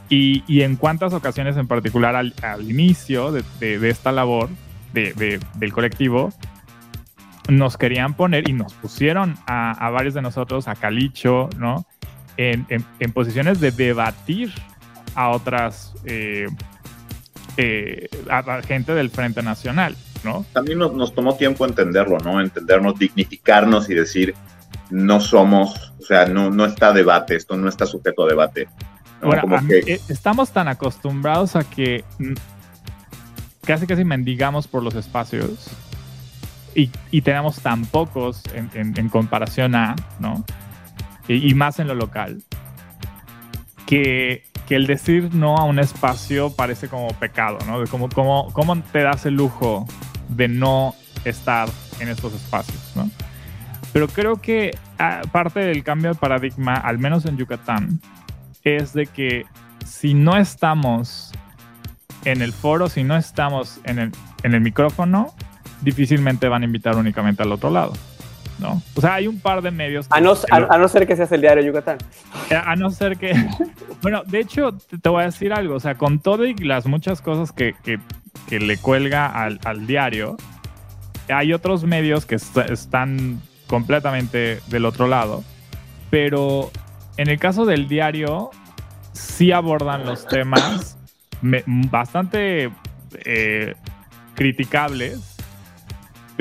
Y, 0.08 0.44
y, 0.46 0.62
en 0.62 0.76
cuántas 0.76 1.14
ocasiones 1.14 1.56
en 1.56 1.68
particular 1.68 2.16
al, 2.16 2.34
inicio 2.70 3.32
de, 3.32 3.44
de, 3.60 3.90
esta 3.90 4.12
labor 4.12 4.50
de, 4.94 5.40
del 5.56 5.74
colectivo 5.74 6.34
nos 7.50 7.78
querían 7.78 8.14
poner 8.14 8.50
y 8.50 8.54
nos 8.54 8.74
pusieron 8.74 9.36
a, 9.48 9.72
a 9.72 9.90
varios 9.90 10.14
de 10.14 10.22
nosotros, 10.22 10.68
a 10.68 10.76
Calicho, 10.76 11.50
¿no? 11.58 11.86
En, 12.38 12.66
en, 12.70 12.86
en 13.00 13.12
posiciones 13.12 13.60
de 13.60 13.72
debatir 13.72 14.54
a 15.16 15.30
otras 15.30 15.94
a 18.30 18.62
gente 18.64 18.94
del 18.94 19.10
Frente 19.10 19.44
Nacional. 19.44 19.96
También 20.54 20.78
nos, 20.78 21.14
tomó 21.16 21.36
tiempo 21.36 21.66
entenderlo, 21.66 22.18
¿no? 22.20 22.42
Entendernos, 22.42 22.98
dignificarnos 22.98 23.90
y 23.90 23.96
decir, 23.96 24.36
no 24.90 25.20
somos, 25.20 25.94
o 26.00 26.06
sea, 26.06 26.26
no, 26.28 26.50
no 26.50 26.66
está 26.66 26.94
debate, 26.94 27.36
esto 27.36 27.58
no 27.58 27.68
está 27.68 27.86
sujeto 27.86 28.26
a 28.26 28.28
debate. 28.28 28.68
Eh, 29.70 30.00
estamos 30.10 30.52
tan 30.52 30.68
acostumbrados 30.68 31.56
a 31.56 31.64
que 31.64 32.04
casi 33.64 33.86
casi 33.86 34.04
mendigamos 34.04 34.68
por 34.68 34.84
los 34.84 34.96
espacios 34.96 35.70
y, 36.76 37.22
tenemos 37.22 37.62
tan 37.62 37.86
pocos 37.86 38.44
en, 38.54 39.10
comparación 39.10 39.76
a, 39.76 39.96
¿no? 40.20 40.44
Y, 41.28 41.54
más 41.54 41.80
en 41.80 41.88
lo 41.88 41.96
local, 41.96 42.44
que, 43.86 44.44
que, 44.68 44.76
el 44.76 44.88
decir 44.88 45.34
no 45.34 45.58
a 45.58 45.64
un 45.64 45.80
espacio 45.80 46.56
parece 46.56 46.88
como 46.88 47.08
pecado, 47.10 47.60
¿no? 47.68 47.86
Como, 47.88 48.10
como, 48.10 48.52
¿Cómo 48.54 48.82
te 48.82 49.04
das 49.04 49.26
el 49.26 49.36
lujo 49.36 49.86
de 50.30 50.48
no 50.48 50.96
estar 51.26 51.70
en 52.00 52.10
estos 52.10 52.34
espacios, 52.34 52.92
¿no? 52.96 53.10
Pero 53.94 54.08
creo 54.08 54.38
que 54.38 54.78
ah, 55.00 55.22
parte 55.32 55.60
del 55.60 55.84
cambio 55.84 56.14
de 56.14 56.16
paradigma, 56.16 56.76
al 56.76 56.98
menos 56.98 57.26
en 57.26 57.38
Yucatán, 57.38 58.00
es 58.64 58.94
de 58.94 59.08
que 59.08 59.46
si 59.86 60.14
no 60.14 60.38
estamos 60.38 61.32
en 62.26 62.42
el 62.42 62.54
foro, 62.54 62.88
si 62.88 63.04
no 63.04 63.18
estamos 63.18 63.80
en 63.84 64.00
el, 64.00 64.12
en 64.44 64.54
el 64.54 64.62
micrófono, 64.62 65.34
difícilmente 65.82 66.48
van 66.48 66.62
a 66.62 66.66
invitar 66.66 66.96
únicamente 66.96 67.44
al 67.44 67.52
otro 67.52 67.70
lado. 67.70 67.94
¿no? 68.60 68.82
O 68.96 69.02
sea, 69.02 69.16
hay 69.16 69.28
un 69.28 69.40
par 69.40 69.62
de 69.62 69.72
medios. 69.72 70.06
A 70.12 70.22
no, 70.22 70.34
a, 70.52 70.78
no 70.78 70.88
ser 70.88 71.08
que 71.08 71.16
seas 71.16 71.32
el 71.32 71.42
diario 71.42 71.64
Yucatán. 71.64 71.98
Eh, 72.50 72.56
a 72.64 72.76
no 72.76 72.92
ser 72.92 73.18
que. 73.18 73.34
bueno, 74.02 74.22
de 74.26 74.40
hecho, 74.40 74.74
te, 74.74 75.10
voy 75.10 75.24
a 75.24 75.26
decir 75.26 75.52
algo. 75.52 75.76
O 75.76 75.80
sea, 75.80 75.96
con 75.96 76.20
todo 76.20 76.46
y 76.46 76.54
las 76.54 76.86
muchas 76.86 77.22
cosas 77.22 77.52
que, 77.52 77.74
que 77.84 78.00
que 78.48 78.60
le 78.60 78.78
cuelga 78.78 79.28
al, 79.28 79.88
diario, 79.88 80.38
hay 81.30 81.54
otros 81.54 81.84
medios 81.84 82.26
que 82.26 82.36
están 82.36 83.42
completamente 83.68 84.60
del 84.68 84.86
otro 84.86 85.08
lado, 85.08 85.44
pero 86.10 86.72
en 87.18 87.30
el 87.30 87.40
caso 87.40 87.66
del 87.66 87.88
diario 87.88 88.50
sí 89.14 89.52
abordan 89.52 90.06
los 90.06 90.28
temas 90.28 90.98
bastante 91.42 92.72
eh, 93.26 93.76
criticables, 94.36 95.31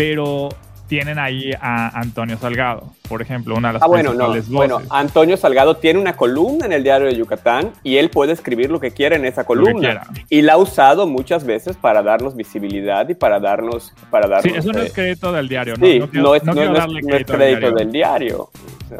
pero 0.00 0.48
tienen 0.88 1.20
ahí 1.20 1.52
a 1.60 2.00
Antonio 2.00 2.36
Salgado, 2.36 2.92
por 3.08 3.22
ejemplo, 3.22 3.54
una 3.54 3.68
de 3.68 3.74
las 3.74 3.82
ah, 3.82 3.86
bueno, 3.86 4.12
no. 4.12 4.34
Bueno, 4.48 4.82
Antonio 4.90 5.36
Salgado 5.36 5.76
tiene 5.76 6.00
una 6.00 6.16
columna 6.16 6.66
en 6.66 6.72
el 6.72 6.82
diario 6.82 7.06
de 7.06 7.14
Yucatán 7.14 7.72
y 7.84 7.98
él 7.98 8.10
puede 8.10 8.32
escribir 8.32 8.70
lo 8.70 8.80
que 8.80 8.90
quiera 8.90 9.14
en 9.14 9.24
esa 9.24 9.44
columna. 9.44 10.02
Y 10.28 10.42
la 10.42 10.54
ha 10.54 10.56
usado 10.56 11.06
muchas 11.06 11.44
veces 11.44 11.76
para 11.76 12.02
darnos 12.02 12.34
visibilidad 12.34 13.08
y 13.08 13.14
para 13.14 13.38
darnos... 13.38 13.92
Para 14.10 14.26
darnos 14.26 14.52
sí, 14.52 14.58
eso 14.58 14.72
no 14.72 14.80
es 14.80 14.92
crédito 14.92 15.30
del 15.30 15.48
diario, 15.48 15.74
¿no? 15.76 15.86
Sí, 15.86 16.00
no, 16.12 16.34
es, 16.34 16.42
crédito, 16.42 17.70
del 17.70 17.92
diario. 17.92 18.50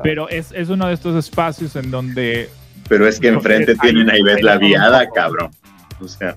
Pero 0.04 0.28
es, 0.28 0.52
es 0.52 0.68
uno 0.68 0.86
de 0.86 0.94
estos 0.94 1.16
espacios 1.16 1.74
en 1.74 1.90
donde... 1.90 2.48
Pero 2.88 3.08
es 3.08 3.18
que 3.18 3.28
enfrente 3.28 3.74
tienen 3.74 4.08
a 4.10 4.16
Ivette 4.16 4.42
la 4.42 4.58
viada, 4.58 5.08
cabrón. 5.10 5.50
O 6.00 6.06
sea... 6.06 6.36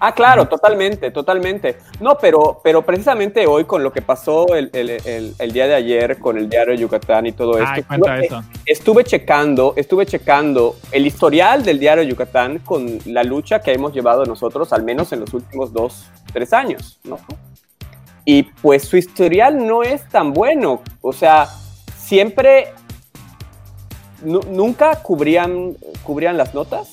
Ah, 0.00 0.14
claro, 0.14 0.46
totalmente, 0.46 1.10
totalmente. 1.10 1.78
No, 2.00 2.16
pero, 2.18 2.60
pero 2.62 2.82
precisamente 2.82 3.46
hoy 3.46 3.64
con 3.64 3.82
lo 3.82 3.92
que 3.92 4.00
pasó 4.00 4.54
el, 4.54 4.70
día 4.70 5.66
de 5.66 5.74
ayer 5.74 6.18
con 6.18 6.38
el 6.38 6.48
diario 6.48 6.72
de 6.72 6.78
Yucatán 6.78 7.26
y 7.26 7.32
todo 7.32 7.58
esto, 7.58 7.80
estuve, 7.80 8.28
estuve 8.64 9.04
checando, 9.04 9.74
estuve 9.76 10.06
checando 10.06 10.76
el 10.92 11.06
historial 11.06 11.64
del 11.64 11.80
diario 11.80 12.04
de 12.04 12.10
Yucatán 12.10 12.60
con 12.60 12.98
la 13.06 13.24
lucha 13.24 13.60
que 13.60 13.72
hemos 13.72 13.92
llevado 13.92 14.24
nosotros, 14.24 14.72
al 14.72 14.84
menos 14.84 15.12
en 15.12 15.20
los 15.20 15.34
últimos 15.34 15.72
dos, 15.72 16.06
tres 16.32 16.52
años, 16.52 17.00
¿no? 17.02 17.18
Y 18.24 18.42
pues 18.42 18.84
su 18.84 18.96
historial 18.96 19.66
no 19.66 19.82
es 19.82 20.06
tan 20.08 20.32
bueno, 20.32 20.82
o 21.00 21.12
sea, 21.12 21.48
siempre, 21.96 22.72
nunca 24.22 25.02
cubrían, 25.02 25.76
cubrían 26.04 26.36
las 26.36 26.54
notas 26.54 26.92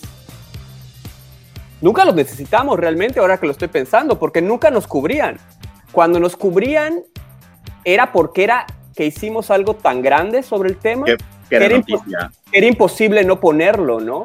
nunca 1.82 2.06
los 2.06 2.16
necesitamos 2.16 2.80
realmente 2.80 3.20
ahora 3.20 3.38
que 3.38 3.46
lo 3.46 3.52
estoy 3.52 3.68
pensando, 3.68 4.20
porque 4.20 4.42
nunca 4.42 4.70
nos 4.70 4.88
cubrían. 4.88 5.38
Cuando 5.92 6.20
nos 6.20 6.36
cubrían 6.36 7.04
era 7.84 8.12
porque 8.12 8.44
era 8.44 8.66
que 8.96 9.06
hicimos 9.06 9.52
algo 9.52 9.76
tan 9.76 10.02
grande 10.02 10.44
sobre 10.44 10.70
el 10.70 10.78
tema 10.78 11.06
que, 11.50 11.56
era, 11.56 12.68
imposible 12.68 13.24
no 13.24 13.40
ponerlo, 13.40 14.00
¿no? 14.00 14.24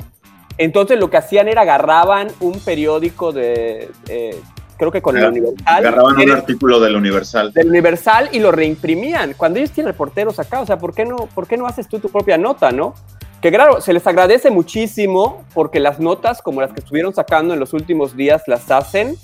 Entonces 0.56 0.98
lo 0.98 1.10
que 1.10 1.18
hacían 1.18 1.48
era 1.48 1.62
agarraban 1.62 2.28
un 2.40 2.58
periódico 2.60 3.32
de, 3.32 3.90
eh, 4.08 4.40
creo 4.76 4.90
que 4.90 5.02
con 5.02 5.16
el 5.16 5.24
Universal. 5.24 5.64
Agarraban 5.66 6.16
un 6.18 6.30
artículo 6.30 6.80
del 6.80 6.96
Universal. 6.96 7.52
Del 7.52 7.68
Universal 7.68 8.30
y 8.32 8.40
lo 8.40 8.50
reimprimían. 8.50 9.34
Cuando 9.34 9.58
ellos 9.58 9.70
tienen 9.72 9.92
reporteros 9.92 10.38
acá, 10.38 10.60
o 10.60 10.66
sea, 10.66 10.78
¿por 10.78 10.94
qué 10.94 11.04
no, 11.04 11.28
por 11.34 11.46
qué 11.46 11.56
no 11.56 11.66
haces 11.66 11.88
tú 11.88 11.98
tu 11.98 12.08
propia 12.08 12.38
nota, 12.38 12.72
no? 12.72 12.94
Que 13.40 13.50
claro, 13.50 13.80
se 13.80 13.92
les 13.92 14.06
agradece 14.06 14.50
muchísimo 14.50 15.44
porque 15.54 15.80
las 15.80 15.98
notas 15.98 16.42
como 16.42 16.60
las 16.60 16.72
que 16.72 16.80
estuvieron 16.80 17.14
sacando 17.14 17.54
en 17.54 17.60
los 17.60 17.72
últimos 17.72 18.14
días 18.14 18.42
las 18.46 18.70
hacen, 18.70 19.16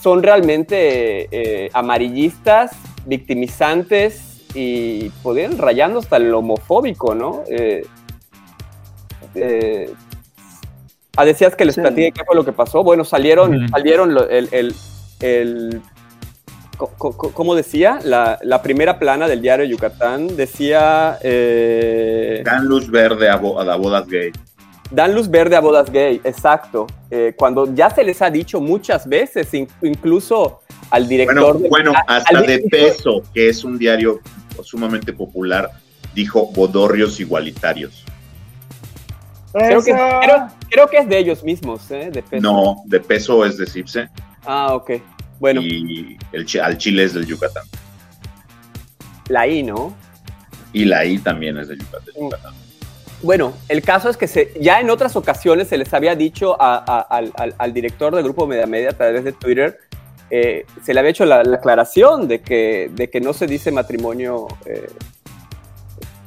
son 0.00 0.22
realmente 0.22 1.28
eh, 1.32 1.70
amarillistas, 1.72 2.70
victimizantes 3.06 4.42
y 4.54 5.10
podrían 5.22 5.58
rayando 5.58 5.98
hasta 5.98 6.16
el 6.16 6.32
homofóbico, 6.32 7.14
¿no? 7.14 7.42
Eh, 7.48 7.84
eh, 9.34 9.92
ah, 11.16 11.24
decías 11.24 11.56
que 11.56 11.64
les 11.64 11.74
sí. 11.74 11.82
qué 11.82 12.24
fue 12.24 12.36
lo 12.36 12.44
que 12.44 12.52
pasó. 12.52 12.84
Bueno, 12.84 13.04
salieron, 13.04 13.68
salieron 13.68 14.16
el, 14.30 14.74
el 15.20 15.82
¿cómo 16.88 17.54
decía? 17.54 17.98
La, 18.02 18.62
primera 18.62 18.98
plana 18.98 19.28
del 19.28 19.42
diario 19.42 19.64
Yucatán 19.64 20.36
decía... 20.36 21.18
Eh, 21.22 22.42
Dan 22.44 22.66
luz 22.66 22.90
verde 22.90 23.28
a, 23.28 23.36
bodas 23.36 24.06
gay. 24.06 24.32
Dan 24.90 25.14
luz 25.14 25.28
verde 25.28 25.56
a 25.56 25.60
bodas 25.60 25.90
gay, 25.90 26.20
exacto. 26.24 26.86
Eh, 27.10 27.34
cuando 27.36 27.72
ya 27.74 27.90
se 27.90 28.02
les 28.04 28.20
ha 28.22 28.30
dicho 28.30 28.60
muchas 28.60 29.08
veces, 29.08 29.48
incluso 29.82 30.60
al 30.90 31.08
director... 31.08 31.58
Bueno, 31.58 31.68
bueno 31.68 31.92
hasta 32.06 32.42
de 32.42 32.60
peso, 32.70 33.22
que 33.32 33.48
es 33.48 33.64
un 33.64 33.78
diario 33.78 34.20
sumamente 34.62 35.12
popular, 35.12 35.70
dijo 36.14 36.46
bodorrios 36.52 37.20
igualitarios. 37.20 38.04
Creo 39.52 39.82
que, 39.82 39.92
creo, 40.68 40.86
que, 40.88 40.98
es 40.98 41.08
de 41.08 41.18
ellos 41.18 41.42
mismos, 41.42 41.90
¿eh? 41.90 42.10
De 42.12 42.22
peso. 42.22 42.42
No, 42.42 42.76
de 42.84 43.00
peso 43.00 43.44
es 43.44 43.56
de 43.56 43.66
Cipse. 43.66 44.08
Ah, 44.44 44.74
ok. 44.74 44.92
Bueno. 45.40 45.60
Y 45.62 46.16
el, 46.32 46.46
al 46.62 46.78
Chile 46.78 47.02
es 47.02 47.14
del 47.14 47.26
Yucatán. 47.26 47.64
La 49.28 49.48
I, 49.48 49.64
¿no? 49.64 49.92
Y 50.72 50.84
la 50.84 51.04
I 51.04 51.18
también 51.18 51.58
es 51.58 51.66
del 51.66 51.80
Yucatán. 51.80 52.54
Bueno, 53.22 53.52
el 53.68 53.82
caso 53.82 54.08
es 54.08 54.16
que 54.16 54.28
se, 54.28 54.52
ya 54.60 54.80
en 54.80 54.88
otras 54.88 55.16
ocasiones 55.16 55.66
se 55.68 55.76
les 55.76 55.92
había 55.92 56.14
dicho 56.14 56.56
al, 56.60 57.72
director 57.72 58.14
del 58.14 58.22
grupo 58.24 58.46
Media 58.46 58.66
Media 58.66 58.90
a 58.90 58.92
través 58.92 59.24
de 59.24 59.32
Twitter 59.32 59.78
eh, 60.30 60.64
se 60.82 60.94
le 60.94 61.00
había 61.00 61.10
hecho 61.10 61.24
la, 61.24 61.42
la 61.42 61.56
aclaración 61.56 62.28
de 62.28 62.40
que, 62.40 62.88
de 62.94 63.10
que 63.10 63.20
no 63.20 63.32
se 63.32 63.48
dice 63.48 63.72
matrimonio 63.72 64.46
eh, 64.64 64.88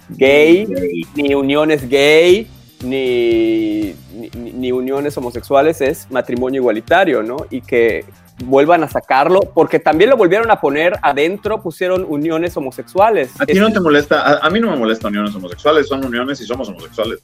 gay, 0.09 0.68
ni 1.16 1.34
uniones 1.34 1.88
gay, 1.88 2.47
ni, 2.84 3.96
ni, 4.16 4.30
ni 4.54 4.72
uniones 4.72 5.18
homosexuales, 5.18 5.82
es 5.82 6.08
matrimonio 6.12 6.62
igualitario, 6.62 7.24
¿no? 7.24 7.38
Y 7.50 7.62
que 7.62 8.06
vuelvan 8.46 8.84
a 8.84 8.88
sacarlo, 8.90 9.42
porque 9.54 9.80
también 9.80 10.10
lo 10.10 10.18
volvieron 10.18 10.50
a 10.52 10.60
poner 10.60 10.94
adentro, 11.02 11.62
pusieron 11.62 12.06
uniones 12.08 12.56
homosexuales. 12.58 13.32
A 13.40 13.46
ti 13.46 13.54
no 13.60 13.72
te 13.72 13.80
molesta, 13.80 14.22
a, 14.22 14.48
a 14.48 14.50
mí 14.50 14.60
no 14.60 14.70
me 14.72 14.76
molesta 14.78 15.08
uniones 15.08 15.34
homosexuales, 15.36 15.88
son 15.88 16.04
uniones 16.06 16.42
y 16.42 16.46
somos 16.46 16.68
homosexuales. 16.70 17.20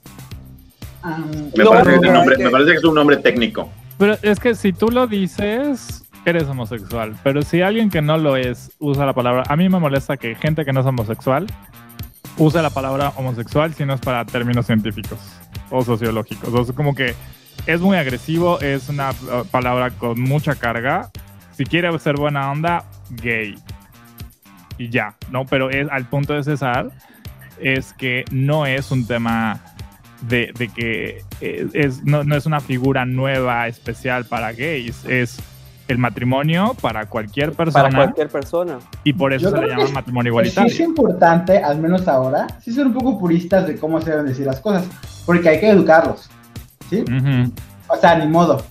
Ah, 1.01 1.17
Me, 1.57 1.63
No, 1.63 1.71
parece, 1.71 1.89
que 1.89 1.95
es 1.95 1.95
un 1.97 2.01
pero 2.01 2.13
nombre, 2.13 2.35
hay 2.35 2.37
que- 2.37 2.43
me 2.45 2.49
parece 2.51 2.71
que 2.71 2.77
es 2.77 2.83
un 2.83 2.95
nombre 2.95 3.17
técnico. 3.17 3.69
Pero 3.97 4.17
es 4.21 4.39
que 4.39 4.55
si 4.55 4.71
tú 4.71 4.89
lo 4.89 5.07
dices, 5.07 6.03
eres 6.25 6.43
homosexual. 6.43 7.15
Pero 7.23 7.41
si 7.41 7.61
alguien 7.61 7.89
que 7.89 8.01
no 8.01 8.17
lo 8.17 8.35
es 8.37 8.71
usa 8.79 9.05
la 9.05 9.13
palabra. 9.13 9.43
A 9.49 9.55
mí 9.57 9.67
me 9.67 9.79
molesta 9.79 10.15
que 10.17 10.35
gente 10.35 10.63
que 10.63 10.71
no 10.73 10.81
es 10.81 10.85
homosexual 10.85 11.47
use 12.37 12.61
la 12.61 12.69
palabra 12.69 13.11
homosexual 13.17 13.73
si 13.73 13.83
no 13.85 13.93
es 13.95 13.99
para 13.99 14.23
términos 14.25 14.65
científicos 14.65 15.19
o 15.69 15.83
sociológicos. 15.83 16.53
O 16.53 16.73
como 16.73 16.95
que 16.95 17.15
es 17.65 17.81
muy 17.81 17.97
agresivo, 17.97 18.59
es 18.61 18.89
una 18.89 19.11
uh, 19.11 19.45
palabra 19.49 19.91
con 19.91 20.19
mucha 20.19 20.55
carga. 20.55 21.11
Si 21.55 21.65
quiere 21.65 21.97
ser 21.99 22.15
buena 22.15 22.51
onda, 22.51 22.85
gay. 23.09 23.55
Y 24.77 24.89
ya, 24.89 25.15
¿no? 25.29 25.45
Pero 25.45 25.69
es, 25.69 25.87
al 25.91 26.05
punto 26.07 26.33
de 26.33 26.43
César 26.43 26.89
es 27.59 27.93
que 27.93 28.23
no 28.31 28.65
es 28.65 28.91
un 28.91 29.05
tema 29.05 29.59
de, 30.21 30.53
de 30.57 30.69
que 30.69 31.23
eh, 31.41 31.67
es, 31.73 32.03
no, 32.03 32.23
no 32.23 32.35
es 32.35 32.45
una 32.45 32.61
figura 32.61 33.05
nueva, 33.05 33.67
especial 33.67 34.25
para 34.25 34.53
gays, 34.53 35.03
es 35.05 35.39
el 35.89 35.97
matrimonio 35.97 36.75
para 36.81 37.07
cualquier 37.07 37.51
persona 37.53 37.83
para 37.83 37.95
cualquier 37.95 38.29
persona. 38.29 38.77
y 39.03 39.11
por 39.13 39.33
eso 39.33 39.49
Yo 39.49 39.55
se 39.55 39.61
le 39.61 39.67
llama 39.69 39.87
matrimonio 39.93 40.33
Pues 40.33 40.47
sí 40.47 40.51
igualitario. 40.53 40.71
es 40.73 40.79
importante, 40.89 41.57
al 41.57 41.79
menos 41.79 42.07
ahora, 42.07 42.47
sí 42.61 42.71
ser 42.71 42.85
un 42.87 42.93
poco 42.93 43.19
puristas 43.19 43.67
de 43.67 43.75
cómo 43.77 43.99
se 43.99 44.11
deben 44.11 44.27
decir 44.27 44.45
las 44.45 44.59
cosas, 44.59 44.85
porque 45.25 45.49
hay 45.49 45.59
que 45.59 45.69
educarlos, 45.69 46.29
¿sí? 46.89 47.01
Ujú. 47.01 47.51
O 47.87 47.97
sea, 47.97 48.17
ni 48.17 48.27
modo. 48.27 48.61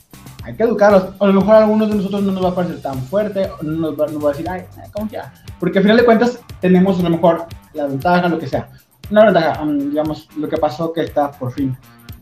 Hay 0.45 0.55
que 0.55 0.63
educarlos. 0.63 1.09
A 1.21 1.27
lo 1.27 1.33
mejor 1.35 1.57
a 1.57 1.59
algunos 1.59 1.91
de 1.91 1.97
nosotros 1.97 2.23
no 2.23 2.33
nos 2.33 2.43
va 2.45 2.49
a 2.51 2.55
parecer 2.55 2.81
tan 2.81 2.99
fuerte, 3.03 3.51
o 3.61 3.63
no 3.65 3.91
nos 3.91 4.01
va, 4.01 4.07
nos 4.07 4.25
va 4.25 4.29
a 4.31 4.33
decir, 4.33 4.49
ay, 4.49 4.63
¿cómo 4.93 5.11
que? 5.11 5.19
Porque 5.59 5.79
al 5.79 5.85
final 5.85 5.97
de 5.99 6.05
cuentas 6.05 6.39
tenemos 6.61 6.99
a 7.01 7.03
lo 7.03 7.11
mejor 7.11 7.47
la 7.75 7.87
ventaja, 7.87 8.29
lo 8.29 8.39
que 8.39 8.47
sea. 8.47 8.69
Una 9.11 9.25
ventaja, 9.25 9.61
um, 9.63 9.77
digamos, 9.91 10.29
lo 10.37 10.49
que 10.49 10.57
pasó 10.57 10.93
que 10.93 11.03
está 11.03 11.33
por 11.33 11.53
fin 11.53 11.77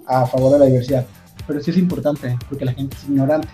a 0.07 0.25
favor 0.27 0.53
de 0.55 0.59
la 0.59 0.65
diversidad. 0.67 1.05
Pero 1.47 1.61
sí 1.61 1.71
es 1.71 1.77
importante, 1.77 2.37
porque 2.49 2.65
la 2.65 2.73
gente 2.73 2.97
es 2.97 3.05
ignorante. 3.05 3.47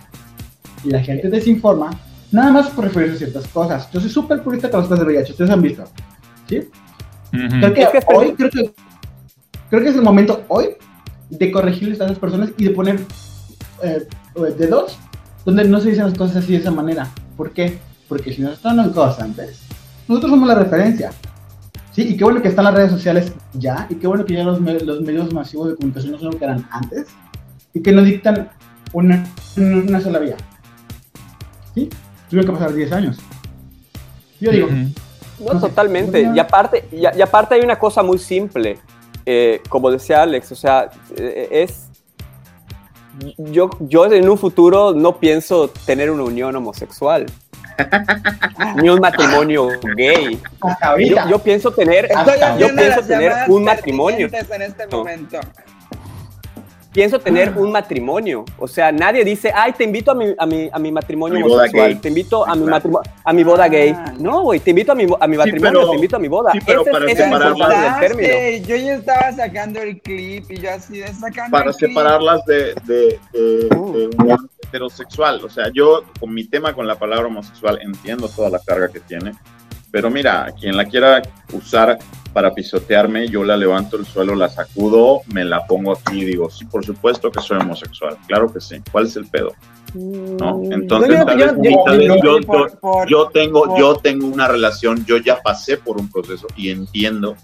Y 0.85 0.91
la 0.91 1.01
gente 1.03 1.29
desinforma, 1.31 1.91
nada 2.31 2.51
más 2.53 2.69
por 2.71 2.85
referirse 2.85 3.15
a 3.15 3.19
ciertas 3.19 3.47
cosas. 3.49 3.89
Yo 3.93 4.01
soy 4.01 4.11
súper 4.11 4.43
purista 4.43 4.71
con 4.71 4.81
las 4.81 4.89
cosas 4.89 5.05
de 5.07 5.13
VIH, 5.13 5.33
ustedes 5.33 5.51
han 5.51 5.63
visto. 5.63 5.85
¿Sí? 6.49 6.59
Ujú. 6.59 7.49
Creo 7.61 7.75
que 7.75 7.83
Es 7.83 7.89
que 7.91 7.99
hoy, 8.15 8.33
creo 8.33 8.51
que, 8.51 8.73
creo 9.71 9.83
que 9.83 9.89
es 9.89 9.95
el 9.97 10.03
momento 10.03 10.45
hoy 10.49 10.71
de 11.31 11.51
corregirles 11.51 12.01
a 12.01 12.05
esas 12.07 12.19
personas 12.19 12.51
y 12.59 12.65
de 12.65 12.71
poner 12.71 13.01
eh, 13.83 14.07
dedos 14.59 14.99
donde 15.45 15.65
no 15.65 15.81
se 15.81 15.91
dicen 15.91 16.05
las 16.05 16.19
cosas 16.19 16.37
así 16.37 16.53
de 16.53 16.59
esa 16.59 16.71
manera. 16.71 17.09
¿Por 17.37 17.51
qué? 17.53 17.79
Porque 18.09 18.33
si 18.33 18.43
nos 18.43 18.55
están 18.55 18.77
dando 18.77 18.93
cosas 18.93 19.21
antes, 19.21 19.63
nosotros 20.09 20.31
somos 20.33 20.47
la 20.49 20.55
referencia. 20.57 21.11
Sí, 21.93 22.03
y 22.09 22.17
qué 22.17 22.25
bueno 22.25 22.41
que 22.43 22.49
están 22.49 22.65
las 22.65 22.75
redes 22.75 22.91
sociales 22.91 23.33
ya, 23.55 23.87
y 23.91 23.97
qué 23.97 24.07
bueno 24.07 24.25
que 24.25 24.35
ya 24.35 24.45
los, 24.45 24.61
me- 24.61 24.81
los 24.81 25.01
medios 25.03 25.33
masivos 25.33 25.69
de 25.69 25.77
comunicación 25.77 26.13
no 26.13 26.19
son 26.19 26.31
lo 26.33 26.39
que 26.39 26.45
eran 26.45 26.67
antes, 26.71 27.07
y 27.75 27.81
que 27.83 27.93
nos 27.93 28.05
dictan 28.05 28.51
una, 28.93 29.27
una 29.57 30.01
sola 30.01 30.19
vía. 30.19 30.37
¿Sí? 31.75 31.89
Tuvieron 32.29 32.55
que 32.55 32.59
pasar 32.61 32.75
10 32.75 32.93
años. 32.93 33.19
Yo 34.41 34.51
digo. 34.51 34.69
No, 35.39 35.55
No 35.55 35.61
sé. 35.61 35.69
totalmente. 35.69 36.31
Y 36.35 36.39
aparte, 36.39 36.89
y, 36.93 37.01
y 37.01 37.23
aparte 37.23 37.55
hay 37.55 37.61
una 37.63 37.79
cosa 37.79 38.03
muy 38.03 38.19
simple. 38.19 38.79
Eh, 39.25 39.61
como 39.69 39.91
decía 39.91 40.23
Alex, 40.23 40.53
o 40.53 40.57
sea, 40.57 40.91
eh, 41.17 41.49
es... 41.51 41.89
Yo, 43.37 43.71
yo 43.81 44.07
en 44.11 44.29
un 44.29 44.39
futuro 44.39 44.95
no 44.95 45.19
pienso 45.19 45.69
tener 45.69 46.11
una 46.11 46.25
unión 46.25 46.57
homosexual. 46.57 47.27
ni 48.77 48.89
un 48.89 49.01
matrimonio 49.01 49.69
gay. 49.97 50.41
hasta 50.61 50.99
Yo, 50.99 51.17
yo 51.29 51.39
pienso 51.39 51.71
tener, 51.73 52.07
Estoy 52.07 52.39
yo 52.59 52.75
pienso 52.75 53.03
tener 53.03 53.33
un 53.49 53.65
matrimonio. 53.65 54.29
en 54.33 54.63
este 54.63 54.87
No. 54.87 55.05
Pienso 56.93 57.19
tener 57.19 57.55
un 57.57 57.73
matrimonio. 57.73 58.45
O 58.59 58.69
sea, 58.69 58.93
nadie 58.93 59.25
dice, 59.25 59.51
ay, 59.55 59.73
te 59.73 59.85
invito 59.85 60.11
a 60.11 60.15
mi, 60.15 60.35
a 60.37 60.45
mi, 60.45 60.69
a 60.71 60.79
mi 60.79 60.93
matrimonio 60.93 61.37
mi 61.39 61.43
boda 61.43 61.55
homosexual. 61.63 61.89
gay. 61.93 61.95
Te 62.01 62.09
invito 62.09 62.45
a 62.47 62.55
mi, 62.55 62.67
Claro. 62.67 62.71
matrimo- 62.71 63.01
a 63.25 63.33
mi 63.33 63.45
boda 63.45 63.69
gay. 63.69 63.95
Ah. 63.97 64.13
No, 64.19 64.43
güey, 64.43 64.61
te 64.61 64.71
invito 64.71 64.93
a 64.93 64.95
mi, 64.95 65.07
a 65.19 65.27
mi 65.27 65.37
matrimonio, 65.39 65.79
pero- 65.81 65.91
te 65.91 65.95
invito 65.97 66.17
a 66.17 66.19
mi 66.19 66.29
boda. 66.29 66.53
sí, 66.53 66.59
pero 66.67 66.85
para 66.85 67.11
es 67.11 67.19
importante 67.19 67.75
del 67.79 67.99
término. 68.01 68.69
Yo 68.69 68.77
ya 68.77 68.95
estaba 68.95 69.33
sacando 69.33 69.81
el 69.81 70.01
clip 70.03 70.51
y 70.51 70.59
yo 70.61 70.71
así 70.71 70.99
de 70.99 71.09
sacando 71.15 71.51
para 71.57 71.71
el 71.71 71.77
clip. 71.77 71.89
separarlas 71.91 72.45
de, 72.45 72.75
de, 72.85 73.19
de- 73.33 73.69
Uh. 73.77 73.93
de 73.93 74.11
unión 74.19 74.51
heterosexual. 74.63 75.43
O 75.45 75.49
sea, 75.49 75.71
yo 75.75 76.03
con 76.21 76.33
mi 76.35 76.45
tema 76.45 76.75
con 76.75 76.87
la 76.87 76.97
palabra 76.99 77.27
homosexual 77.27 77.79
entiendo 77.83 78.29
toda 78.29 78.51
la 78.51 78.59
carga 78.59 78.89
que 78.89 79.01
tiene, 79.01 79.33
pero 79.91 80.11
mira, 80.11 80.53
quien 80.61 80.77
la 80.77 80.85
quiera 80.85 81.23
usar 81.53 81.99
para 82.33 82.55
pisotearme, 82.55 83.29
yo 83.29 83.45
la 83.45 83.57
levanto 83.57 83.97
del 83.97 84.07
suelo, 84.07 84.35
la 84.35 84.49
sacudo, 84.49 85.21
me 85.33 85.45
la 85.45 85.67
pongo 85.67 85.93
aquí 85.93 86.23
y 86.23 86.25
digo, 86.25 86.51
sí, 86.51 86.65
por 86.65 86.85
supuesto 86.85 87.31
que 87.31 87.41
soy 87.41 87.59
homosexual, 87.59 88.17
claro 88.27 88.53
que 88.53 88.61
sí. 88.61 88.77
¿Cuál 88.91 89.07
es 89.07 89.17
el 89.17 89.27
pedo? 89.27 89.53
¿No? 89.95 90.63
Entonces, 90.71 91.19
yo- 91.19 91.25
tal 91.27 91.39
yo- 91.39 91.47
vez, 91.47 91.55
yo- 91.71 91.83
tal 91.85 91.99
vez 91.99 92.09
yo- 92.09 92.17
yo, 92.17 92.47
por- 92.47 92.71
yo- 92.71 92.79
por- 92.81 93.09
yo 93.09 93.29
tengo, 93.29 93.65
por- 93.65 93.79
yo 93.79 93.97
tengo 93.97 94.27
una 94.27 94.49
relación, 94.49 95.05
yo 95.05 95.19
ya 95.19 95.43
pasé 95.43 95.77
por 95.77 95.99
un 95.99 96.11
proceso 96.11 96.47
y 96.57 96.71
entiendo 96.71 97.37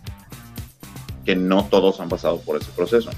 que 1.27 1.37
no 1.37 1.65
todos 1.67 2.01
han 2.01 2.09
pasado 2.09 2.41
por 2.41 2.57
ese 2.57 2.71
proceso. 2.75 3.11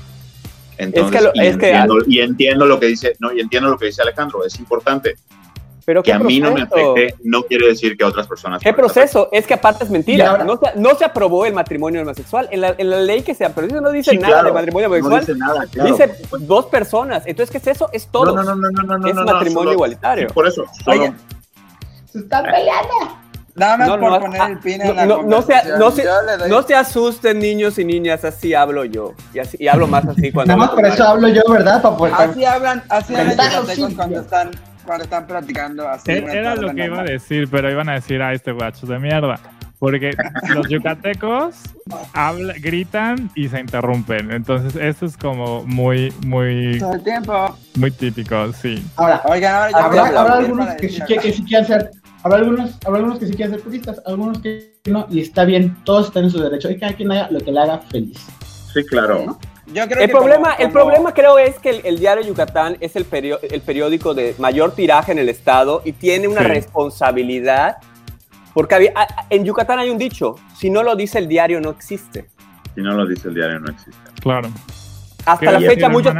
Entonces, 0.78 1.22
lo- 1.22 1.30
y, 1.34 1.46
es 1.46 1.56
que- 1.56 1.70
entiendo, 1.70 1.98
y 2.06 2.18
entiendo 2.20 2.66
lo 2.66 2.80
que 2.80 2.86
dice, 2.86 3.14
no, 3.20 3.32
y 3.32 3.38
entiendo 3.40 3.68
lo 3.70 3.78
que 3.78 3.86
dice 3.86 4.02
Alejandro, 4.02 4.44
es 4.44 4.58
importante. 4.58 5.14
Pero 5.90 6.04
Que 6.04 6.12
¿qué 6.12 6.16
a 6.16 6.18
mí 6.20 6.38
no 6.38 6.52
me 6.52 6.66
proceso? 6.68 6.92
afecte, 6.92 7.14
no 7.24 7.42
quiere 7.42 7.66
decir 7.66 7.96
que 7.96 8.04
a 8.04 8.06
otras 8.06 8.28
personas. 8.28 8.62
¿Qué 8.62 8.72
proceso? 8.72 9.28
Es 9.32 9.44
que 9.44 9.54
aparte 9.54 9.82
es 9.82 9.90
mentira. 9.90 10.30
ahora- 10.30 10.44
No 10.44 10.56
se, 10.56 10.78
no 10.78 10.94
se 10.94 11.04
aprobó 11.04 11.46
el 11.46 11.52
matrimonio 11.52 12.02
homosexual. 12.02 12.46
En 12.52 12.60
la, 12.60 12.76
en 12.78 12.90
la 12.90 13.00
ley 13.00 13.22
que 13.22 13.34
se 13.34 13.44
aprobó 13.44 13.80
no 13.80 13.90
dice 13.90 14.12
Sí, 14.12 14.18
nada 14.18 14.34
claro. 14.34 14.46
de 14.46 14.52
matrimonio 14.54 14.88
No 14.88 14.94
homosexual. 14.94 15.26
dice 15.26 15.36
nada, 15.36 15.66
claro. 15.66 15.90
Dice 15.90 16.12
dos 16.46 16.66
personas. 16.66 17.24
Entonces, 17.26 17.50
¿qué 17.50 17.58
es 17.58 17.66
eso? 17.76 17.90
Es 17.92 18.06
todo. 18.06 18.26
No, 18.26 18.34
no, 18.44 18.54
no, 18.54 18.70
no, 18.70 18.82
no, 18.84 18.98
no, 18.98 19.08
es 19.08 19.14
no, 19.16 19.24
no, 19.24 19.32
matrimonio 19.32 19.60
solo- 19.62 19.72
igualitario. 19.72 20.28
sí, 20.28 20.32
por 20.34 20.46
eso, 20.46 20.64
solo, 20.84 21.00
Oye, 21.00 21.12
Se 22.12 22.18
están 22.20 22.44
peleando. 22.44 23.18
Nada 23.56 23.76
más 23.76 23.88
No, 23.88 23.98
por 23.98 24.10
no, 24.12 24.20
poner 24.20 24.40
ah, 24.40 24.46
el 24.46 24.58
pin 24.60 24.78
no, 24.78 24.84
en 24.84 24.96
la 24.96 25.06
no, 25.06 25.22
no 25.24 25.42
se, 25.42 25.46
conversación. 25.54 25.78
no, 25.80 25.90
se, 25.90 26.04
doy- 26.38 26.48
no 26.50 26.62
se 26.62 26.74
asusten 26.76 27.38
niños 27.40 27.78
y 27.80 27.84
niñas, 27.84 28.24
así 28.24 28.54
hablo 28.54 28.84
yo. 28.84 29.14
Y, 29.34 29.40
así, 29.40 29.56
y 29.58 29.66
hablo 29.66 29.88
más 29.88 30.06
así 30.06 30.30
cuando... 30.30 30.54
Nada 30.56 30.66
más 30.68 30.70
por 30.70 30.86
eso 30.86 31.02
hablo 31.04 31.26
yo, 31.28 31.42
¿verdad? 31.48 31.82
Para 31.82 31.96
poder- 31.96 32.14
Así 32.14 32.44
hablan, 32.44 32.84
así 32.88 33.12
hablan 33.16 33.96
cuando 33.96 34.20
están, 34.20 34.50
cuando 34.90 35.04
están 35.04 35.24
platicando 35.24 35.88
así. 35.88 36.10
E- 36.10 36.24
Era 36.32 36.56
lo 36.56 36.74
que 36.74 36.84
iba 36.84 36.98
a 37.00 37.04
decir, 37.04 37.48
pero 37.48 37.70
iban 37.70 37.88
a 37.88 37.92
decir, 37.94 38.20
ah, 38.20 38.32
este 38.32 38.50
guacho 38.50 38.88
de 38.88 38.98
mierda. 38.98 39.38
Porque 39.78 40.10
los 40.52 40.68
yucatecos 40.68 41.54
habla- 42.12 42.54
gritan 42.60 43.30
y 43.36 43.48
se 43.48 43.60
interrumpen. 43.60 44.32
Entonces, 44.32 44.74
eso 44.74 45.06
es 45.06 45.16
como 45.16 45.62
muy, 45.64 46.12
muy, 46.26 46.78
Todo 46.80 46.94
el 46.94 47.04
tiempo. 47.04 47.56
muy 47.76 47.92
típico, 47.92 48.52
sí. 48.52 48.84
Ahora, 48.96 49.22
Oigan, 49.26 49.54
ahora 49.54 49.70
yo 49.70 49.76
Habrá- 49.78 50.20
habrá, 50.20 50.36
algunos 50.38 50.74
que 50.74 50.88
sí, 50.88 51.00
que, 51.06 51.18
que 51.18 51.32
sí 51.32 51.44
quieren 51.44 51.66
ser, 51.68 51.90
habrá 52.24 52.38
algunos, 52.38 52.76
habrá 52.84 52.98
algunos 52.98 53.20
que 53.20 53.26
sí 53.28 53.34
quieren 53.34 53.54
ser 53.54 53.62
puristas, 53.62 54.02
algunos 54.06 54.40
que 54.40 54.72
no, 54.86 55.06
y 55.08 55.20
está 55.20 55.44
bien, 55.44 55.76
todos 55.84 56.08
están 56.08 56.24
en 56.24 56.30
su 56.30 56.42
derecho, 56.42 56.68
y 56.68 56.76
cada 56.78 56.92
quien 56.94 57.12
haga 57.12 57.28
lo 57.30 57.38
que 57.40 57.52
le 57.52 57.60
haga 57.60 57.78
feliz. 57.78 58.18
sí, 58.74 58.84
claro. 58.86 59.38
Yo 59.72 59.86
creo 59.86 60.00
El 60.00 60.06
que 60.08 60.12
problema, 60.16 60.56
como- 60.56 60.66
el 60.66 60.72
problema 60.72 61.14
creo 61.14 61.38
es 61.38 61.58
que 61.58 61.70
el, 61.70 61.80
el 61.84 61.98
diario 61.98 62.24
Yucatán 62.24 62.76
es 62.80 62.96
el, 62.96 63.06
el 63.50 63.60
periódico 63.62 64.14
de 64.14 64.34
mayor 64.38 64.72
tiraje 64.74 65.12
en 65.12 65.18
el 65.18 65.28
estado 65.28 65.82
y 65.84 65.92
tiene 65.92 66.26
una 66.28 66.42
Sí. 66.42 66.48
responsabilidad. 66.48 67.76
Porque 68.52 68.74
había- 68.74 68.92
en 69.30 69.44
Yucatán 69.44 69.78
hay 69.78 69.90
un 69.90 69.98
dicho, 69.98 70.34
si 70.56 70.70
no 70.70 70.82
lo 70.82 70.96
dice 70.96 71.18
el 71.18 71.28
diario 71.28 71.60
no 71.60 71.70
existe. 71.70 72.28
Si 72.74 72.80
no 72.80 72.94
lo 72.94 73.06
dice 73.06 73.28
el 73.28 73.34
diario, 73.34 73.60
no 73.60 73.70
existe. 73.70 73.92
Claro. 74.20 74.48
Hasta 75.24 75.46
¿Qué 75.46 75.52
la 75.52 75.60
fecha 75.60 75.88
muchos... 75.88 76.14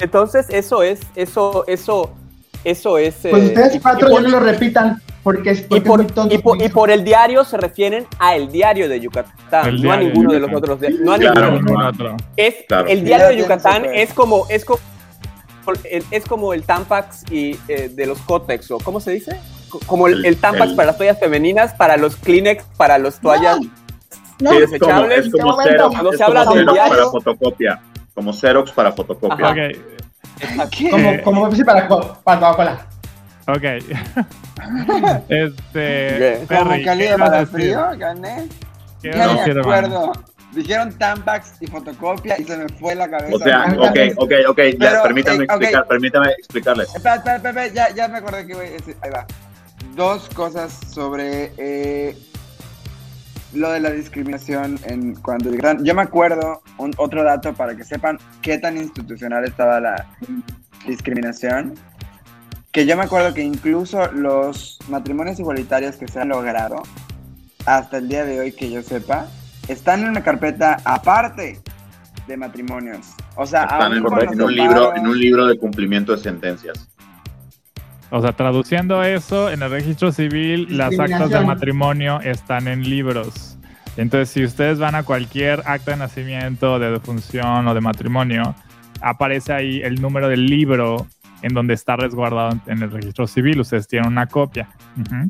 Entonces 0.00 0.46
eso 0.50 0.82
es, 0.82 1.00
eso, 1.14 1.64
eso, 1.68 2.14
eso 2.64 2.98
es... 2.98 3.14
Pues 3.22 3.42
eh, 3.42 3.46
ustedes 3.46 3.80
cuatro 3.82 4.08
ya 4.10 4.20
no 4.20 4.28
lo 4.28 4.40
repitan, 4.40 5.00
porque 5.34 5.50
es, 5.50 5.60
Y 5.60 5.64
porque 5.64 5.80
por, 5.82 6.00
es 6.00 6.08
y, 6.30 6.38
por, 6.38 6.62
y 6.62 6.68
por 6.68 6.90
el 6.90 7.04
diario 7.04 7.44
se 7.44 7.56
refieren 7.56 8.06
a 8.18 8.34
el 8.34 8.50
diario 8.50 8.88
de 8.88 8.98
Yucatán, 9.00 9.68
El 9.68 9.82
no 9.82 9.92
a 9.92 9.96
diario 9.96 9.98
de 9.98 10.04
ninguno 10.14 10.32
de 10.32 10.40
los 10.40 10.54
otros. 10.54 10.80
di- 10.80 10.98
No 11.00 11.12
a 11.12 11.18
Claro, 11.18 11.50
ninguno. 11.52 11.82
No. 11.82 11.88
otro. 11.88 12.16
Es, 12.36 12.54
Claro. 12.66 12.86
El 12.88 13.04
diario 13.04 13.28
de 13.28 13.36
Yucatán 13.36 13.84
es 13.92 14.12
como, 14.14 14.46
es 14.48 14.64
como, 14.64 14.78
es 16.10 16.24
como 16.24 16.52
el 16.54 16.62
Tampax 16.62 17.24
y, 17.30 17.58
eh, 17.68 17.90
de 17.94 18.06
los 18.06 18.18
Cotex, 18.20 18.70
¿o 18.70 18.78
cómo 18.78 19.00
se 19.00 19.10
dice? 19.10 19.38
Co- 19.68 19.80
Como 19.86 20.06
el, 20.08 20.14
El- 20.14 20.24
el 20.26 20.36
Tampax 20.38 20.70
el- 20.70 20.76
para 20.76 20.86
las 20.86 20.96
toallas 20.96 21.18
femeninas, 21.18 21.74
para 21.74 21.96
los 21.98 22.16
Kleenex, 22.16 22.64
para 22.78 22.96
los 22.98 23.20
toallas. 23.20 23.58
No, 24.40 24.50
Sí, 24.52 24.56
es 24.56 24.64
como, 24.66 24.70
desechables, 25.02 25.26
es 25.26 25.32
como 25.32 25.58
¿qué 25.58 25.64
Xerox, 25.64 25.90
Cuando 25.94 26.10
es 26.12 26.16
se 26.18 26.24
habla 26.24 26.44
Xerox 26.46 26.72
diario- 26.72 26.88
para 26.96 27.10
fotocopia. 27.10 27.80
Como 28.14 28.32
Xerox 28.32 28.70
para 28.72 28.92
fotocopia. 28.92 29.72
Como, 30.90 31.22
como 31.22 31.50
para 31.66 31.88
Coca-Cola. 31.88 32.86
Ok. 33.48 33.64
este. 35.28 36.44
Como 36.46 36.70
Perry, 36.70 36.84
cálido 36.84 37.08
¿qué 37.08 37.14
ibas 37.14 37.20
a 37.20 37.24
para 37.24 37.38
decir? 37.40 37.54
frío, 37.54 37.88
gané. 37.96 38.48
¿Qué 39.02 39.10
Ya 39.10 39.24
a 39.24 39.34
me 39.34 39.60
acuerdo. 39.60 40.12
Dijeron 40.52 40.92
Tampax 40.98 41.54
y 41.60 41.66
fotocopia 41.66 42.38
y 42.38 42.44
se 42.44 42.56
me 42.56 42.68
fue 42.68 42.94
la 42.94 43.08
cabeza. 43.08 43.36
O 43.36 43.38
sea, 43.38 43.66
ok, 43.78 43.98
ok, 44.16 44.32
ok, 44.48 44.58
ya, 44.58 44.76
Pero, 44.78 45.02
permítame, 45.02 45.38
eh, 45.38 45.44
explicar, 45.44 45.86
permítame 45.86 46.28
explicarles. 46.38 46.94
Espera, 46.94 47.16
espera, 47.16 47.36
espera, 47.36 47.64
espera, 47.64 47.88
ya, 47.88 47.94
ya 47.94 48.08
me 48.08 48.18
acordé 48.18 48.46
que 48.46 48.54
voy 48.54 48.66
a 48.66 48.70
decir. 48.70 48.96
Ahí 49.02 49.10
va. 49.10 49.26
Dos 49.94 50.28
cosas 50.30 50.78
sobre 50.90 51.52
eh, 51.58 52.16
lo 53.54 53.70
de 53.70 53.80
la 53.80 53.90
discriminación 53.90 54.78
en 54.84 55.14
cuando 55.16 55.50
llegaron. 55.50 55.84
Yo 55.84 55.94
me 55.94 56.02
acuerdo, 56.02 56.62
un, 56.78 56.92
otro 56.96 57.22
dato 57.24 57.54
para 57.54 57.74
que 57.74 57.84
sepan 57.84 58.18
qué 58.42 58.58
tan 58.58 58.76
institucional 58.76 59.44
estaba 59.44 59.80
la 59.80 60.06
discriminación. 60.86 61.74
Que 62.72 62.86
yo 62.86 62.96
me 62.96 63.04
acuerdo 63.04 63.34
que 63.34 63.42
incluso 63.42 64.10
los 64.12 64.78
matrimonios 64.88 65.38
igualitarios 65.40 65.96
que 65.96 66.06
se 66.06 66.20
han 66.20 66.28
logrado 66.28 66.82
hasta 67.66 67.98
el 67.98 68.08
día 68.08 68.24
de 68.24 68.40
hoy, 68.40 68.52
que 68.52 68.70
yo 68.70 68.82
sepa, 68.82 69.26
están 69.68 70.02
en 70.02 70.10
una 70.10 70.22
carpeta 70.22 70.78
aparte 70.84 71.60
de 72.26 72.36
matrimonios. 72.36 73.08
O 73.36 73.46
sea, 73.46 73.64
Están 73.64 73.92
en, 73.92 73.98
en 73.98 74.42
un 74.42 74.54
libro, 74.54 74.94
en 74.94 75.06
un 75.06 75.18
libro 75.18 75.46
de 75.46 75.58
cumplimiento 75.58 76.12
de 76.12 76.18
sentencias. 76.18 76.88
O 78.10 78.22
sea, 78.22 78.32
traduciendo 78.32 79.02
eso, 79.02 79.50
en 79.50 79.62
el 79.62 79.70
registro 79.70 80.12
civil, 80.12 80.76
las 80.76 80.98
actas 80.98 81.30
de 81.30 81.40
matrimonio 81.40 82.20
están 82.20 82.68
en 82.68 82.88
libros. 82.88 83.58
Entonces, 83.96 84.30
si 84.30 84.44
ustedes 84.44 84.78
van 84.78 84.94
a 84.94 85.02
cualquier 85.02 85.62
acta 85.66 85.90
de 85.90 85.98
nacimiento, 85.98 86.78
de 86.78 86.90
defunción 86.92 87.66
o 87.66 87.74
de 87.74 87.80
matrimonio, 87.80 88.54
aparece 89.00 89.52
ahí 89.52 89.80
el 89.82 90.00
número 90.00 90.28
del 90.28 90.46
libro 90.46 91.06
en 91.42 91.54
donde 91.54 91.74
está 91.74 91.96
resguardado 91.96 92.58
en 92.66 92.82
el 92.82 92.90
registro 92.90 93.26
civil. 93.26 93.60
Ustedes 93.60 93.86
tienen 93.88 94.08
una 94.08 94.26
copia. 94.26 94.68
Ujú. 95.00 95.28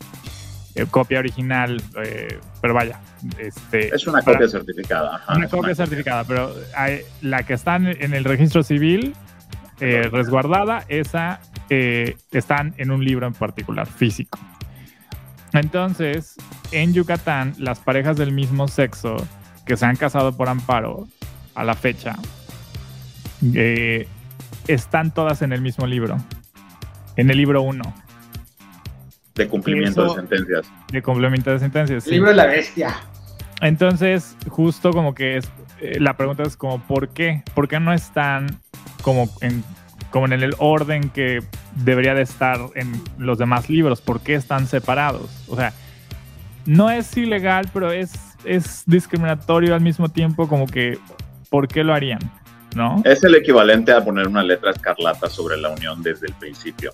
Eh, 0.75 0.87
copia 0.91 1.19
original, 1.19 1.83
eh, 2.05 2.39
pero 2.61 2.75
vaya. 2.75 3.01
Este, 3.39 3.95
Es 3.95 4.07
una 4.07 4.23
para- 4.23 4.39
copia 4.39 4.49
certificada. 4.49 5.17
ajá, 5.17 5.35
una 5.37 5.49
copia 5.49 5.75
certificada, 5.75 6.25
pero 6.25 6.55
hay- 6.77 7.01
la 7.21 7.43
que 7.43 7.55
está 7.55 7.77
en- 7.77 8.01
en 8.03 8.15
el 8.15 8.25
registro 8.25 8.63
civil 8.63 9.15
eh, 9.81 10.09
resguardada, 10.11 10.85
esa 10.89 11.41
eh, 11.71 12.17
están 12.33 12.75
en 12.79 12.91
un 12.91 13.05
libro 13.05 13.27
en 13.29 13.33
particular, 13.35 13.87
físico. 13.87 14.39
Entonces, 15.53 16.35
en 16.73 16.93
Yucatán, 16.95 17.55
las 17.59 17.79
parejas 17.79 18.17
del 18.17 18.33
mismo 18.33 18.69
sexo 18.69 19.17
que 19.67 19.77
se 19.77 19.87
han 19.87 19.97
casado 19.97 20.37
por 20.37 20.49
amparo 20.49 21.07
a 21.55 21.63
la 21.65 21.75
fecha, 21.75 22.17
eh, 23.55 24.09
están 24.69 25.13
todas 25.13 25.43
en 25.43 25.53
el 25.53 25.61
mismo 25.61 25.87
libro, 25.87 26.17
en 27.17 27.31
el 27.31 27.37
libro 27.37 27.63
1 27.63 27.83
De 29.35 29.49
cumplimiento 29.49 30.05
Eso- 30.05 30.15
de 30.15 30.21
sentencias. 30.21 30.67
de 30.93 31.03
complemento 31.03 31.51
de 31.51 31.59
sentencias. 31.59 32.05
El 32.05 32.09
sí. 32.09 32.11
libro 32.13 32.31
de 32.31 32.37
la 32.37 32.47
bestia. 32.47 32.97
Entonces, 33.61 34.37
justo 34.49 34.93
como 34.93 35.15
que 35.15 35.37
es, 35.39 35.51
eh, 35.81 35.99
la 36.01 36.17
pregunta 36.17 36.43
es 36.45 36.57
como, 36.57 36.81
¿por 36.81 37.09
qué? 37.11 37.43
¿Por 37.55 37.69
qué 37.69 37.81
no 37.81 37.93
están 37.93 38.61
como 39.03 39.29
en, 39.41 39.65
como 40.11 40.27
en 40.27 40.33
el 40.33 40.55
orden 40.59 41.11
que 41.11 41.43
debería 41.77 42.15
de 42.15 42.23
estar 42.23 42.59
en 42.75 43.01
los 43.19 43.39
demás 43.39 43.69
libros? 43.69 44.01
¿Por 44.01 44.21
qué 44.21 44.35
están 44.35 44.67
separados? 44.67 45.45
O 45.49 45.57
sea, 45.57 45.73
no 46.67 46.91
es 46.91 47.17
ilegal, 47.17 47.69
pero 47.73 47.91
es, 47.93 48.13
es 48.45 48.83
discriminatorio 48.87 49.75
al 49.75 49.81
mismo 49.81 50.09
tiempo, 50.09 50.49
como 50.49 50.67
que, 50.67 50.99
¿por 51.51 51.67
qué 51.69 51.83
lo 51.85 51.95
harían? 51.95 52.21
¿No? 52.75 53.01
Es 53.05 53.25
el 53.25 53.35
equivalente 53.35 53.93
a 53.93 54.05
poner 54.05 54.29
una 54.29 54.43
letra 54.43 54.71
escarlata 54.71 55.29
sobre 55.31 55.57
la 55.57 55.71
unión 55.71 56.03
desde 56.03 56.27
el 56.27 56.35
principio. 56.35 56.93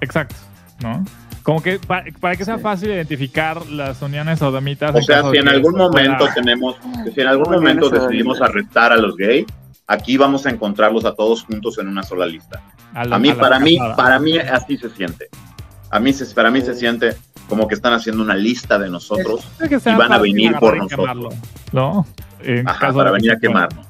Exacto, 0.00 0.36
¿no? 0.80 1.04
Como 1.42 1.62
que 1.62 1.78
pa- 1.78 2.04
para 2.20 2.36
que 2.36 2.44
sea 2.44 2.56
Sí. 2.56 2.62
fácil 2.62 2.90
identificar 2.90 3.66
las 3.66 4.00
uniones 4.02 4.38
sodomitas. 4.38 4.94
O 4.94 5.02
sea, 5.02 5.22
si 5.22 5.30
de 5.30 5.38
en 5.38 5.48
algún 5.48 5.74
momento 5.76 6.28
tenemos, 6.34 6.76
si 7.14 7.20
en 7.20 7.26
algún 7.26 7.50
momento 7.52 7.88
decidimos 7.90 8.40
arrestar 8.42 8.92
a 8.92 8.96
los 8.96 9.16
gays, 9.16 9.46
aquí 9.86 10.16
vamos 10.18 10.44
a 10.46 10.50
encontrarlos 10.50 11.04
a 11.04 11.14
todos 11.14 11.42
juntos 11.44 11.78
en 11.78 11.88
una 11.88 12.02
sola 12.02 12.26
lista. 12.26 12.60
la- 12.94 13.16
A 13.16 13.18
mí, 13.18 13.30
a 13.30 13.38
para 13.38 13.58
mí, 13.58 13.76
casada. 13.78 13.96
para 13.96 14.18
mí 14.18 14.38
así 14.38 14.76
se 14.76 14.90
siente. 14.90 15.28
A 15.90 16.00
mí, 16.00 16.12
se, 16.12 16.26
para 16.34 16.50
mí 16.50 16.60
se 16.60 16.74
siente 16.74 17.16
como 17.48 17.66
que 17.66 17.74
están 17.74 17.92
haciendo 17.94 18.22
una 18.22 18.34
lista 18.34 18.78
de 18.78 18.90
nosotros 18.90 19.46
que 19.58 19.76
y 19.76 19.94
van 19.94 20.12
a 20.12 20.18
venir 20.18 20.54
por 20.56 20.76
nosotros. 20.76 21.00
quemarlo, 21.00 21.28
¿no? 21.72 22.06
En 22.42 22.68
Ajá, 22.68 22.78
caso 22.78 22.96
para 22.98 23.10
de 23.10 23.14
venir 23.16 23.32
a 23.32 23.38
quemarnos. 23.38 23.86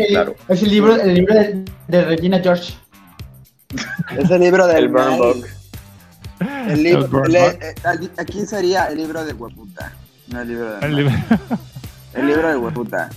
Sí, 0.00 0.06
Sí, 0.08 0.14
claro. 0.14 0.34
Es 0.48 0.62
el 0.62 0.70
libro, 0.70 0.96
el 0.96 1.14
libro 1.14 1.34
de, 1.34 1.64
de 1.88 2.04
Regina 2.04 2.38
George. 2.40 2.74
Es 4.16 4.30
el 4.30 4.40
libro 4.40 4.66
del 4.66 4.76
El 4.84 4.88
Burn. 4.88 5.18
Book. 5.18 5.46
El 6.68 6.82
libro, 6.82 7.04
El 7.04 7.10
Burn 7.10 7.32
le- 7.32 7.40
Book. 7.50 7.58
eh, 7.62 8.10
aquí- 8.18 8.46
sería 8.46 8.86
el 8.86 8.96
libro 8.96 9.24
de 9.24 9.32
hueputa, 9.34 9.92
no 10.28 10.40
el 10.40 10.48
libro 10.48 10.72
del 10.72 10.84
El 10.84 10.96
libro- 10.96 11.14
El 12.14 12.26
libro 12.26 12.48
de 12.48 12.56
hueputa. 12.56 13.10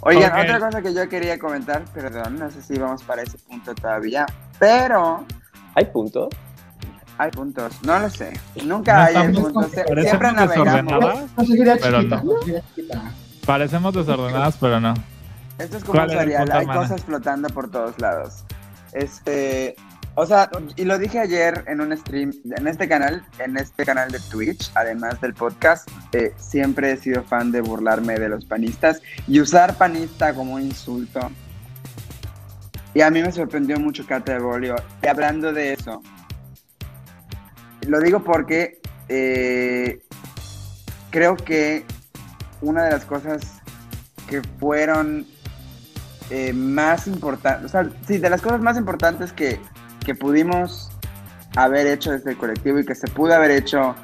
Oigan, 0.00 0.32
otra 0.38 0.60
cosa 0.60 0.82
que 0.82 0.92
yo 0.92 1.08
quería 1.08 1.38
comentar, 1.38 1.84
perdón, 1.94 2.38
no 2.38 2.50
sé 2.50 2.60
si 2.62 2.78
vamos 2.78 3.02
para 3.04 3.22
ese 3.22 3.38
punto 3.38 3.74
todavía, 3.74 4.26
pero 4.58 5.24
¿Hay 5.74 5.86
puntos? 5.86 6.28
hay 7.16 7.30
puntos, 7.30 7.72
no 7.84 7.98
lo 8.00 8.10
sé, 8.10 8.32
No 8.56 8.76
nunca 8.78 9.04
hay 9.06 9.32
puntos, 9.32 9.70
siempre 9.70 10.32
navegamos. 10.32 10.48
desordenadas. 10.50 11.18
No 11.36 11.44
sé, 11.44 11.56
sería 11.56 11.76
Pero 11.80 11.98
chiquita. 12.00 12.16
no. 12.16 12.32
no 12.34 12.42
sería 12.42 12.62
chiquita. 12.74 13.02
Parecemos 13.46 13.94
desordenadas, 13.94 14.56
pero 14.60 14.80
no. 14.80 14.94
Esto 15.58 15.76
es 15.76 15.84
como 15.84 15.94
¿Cuál 15.94 16.10
un 16.10 16.36
punto, 16.36 16.54
hay 16.54 16.66
cosas 16.66 17.04
flotando 17.04 17.48
por 17.48 17.70
todos 17.70 17.98
lados. 18.00 18.44
Este, 18.92 19.76
o 20.16 20.26
sea, 20.26 20.48
y 20.76 20.84
lo 20.84 20.98
dije 20.98 21.18
ayer 21.18 21.64
en 21.66 21.80
un 21.80 21.96
stream, 21.96 22.32
en 22.56 22.68
este 22.68 22.88
canal, 22.88 23.24
en 23.38 23.56
este 23.56 23.84
canal 23.84 24.10
de 24.10 24.20
Twitch, 24.20 24.70
además 24.74 25.20
del 25.20 25.34
podcast, 25.34 25.88
eh, 26.12 26.32
siempre 26.36 26.92
he 26.92 26.96
sido 26.96 27.22
fan 27.24 27.50
de 27.50 27.60
burlarme 27.60 28.18
de 28.18 28.28
los 28.28 28.44
panistas 28.44 29.02
y 29.26 29.40
usar 29.40 29.76
panista 29.76 30.32
como 30.34 30.54
un 30.54 30.62
insulto. 30.62 31.30
Y 32.94 33.00
a 33.00 33.10
mí 33.10 33.22
me 33.22 33.32
sorprendió 33.32 33.78
mucho 33.80 34.06
Cata 34.06 34.34
de 34.34 34.38
Bolio. 34.38 34.76
Y 35.02 35.08
hablando 35.08 35.52
de 35.52 35.72
eso, 35.72 36.00
lo 37.88 38.00
digo 38.00 38.22
porque 38.22 38.80
eh, 39.08 40.00
creo 41.10 41.36
que 41.36 41.84
una 42.60 42.84
de 42.84 42.92
las 42.92 43.04
cosas 43.04 43.60
que 44.28 44.42
fueron 44.60 45.26
eh, 46.30 46.52
más 46.52 47.06
importantes, 47.06 47.66
o 47.66 47.68
sea, 47.68 47.88
sí, 48.06 48.18
de 48.18 48.30
las 48.30 48.40
cosas 48.40 48.60
más 48.60 48.76
importantes 48.76 49.32
que, 49.32 49.60
que 50.04 50.14
pudimos 50.14 50.90
haber 51.56 51.86
hecho 51.86 52.12
desde 52.12 52.32
el 52.32 52.36
colectivo 52.36 52.78
y 52.78 52.84
que 52.84 52.94
se 52.94 53.08
pudo 53.08 53.34
haber 53.34 53.50
hecho 53.50 53.94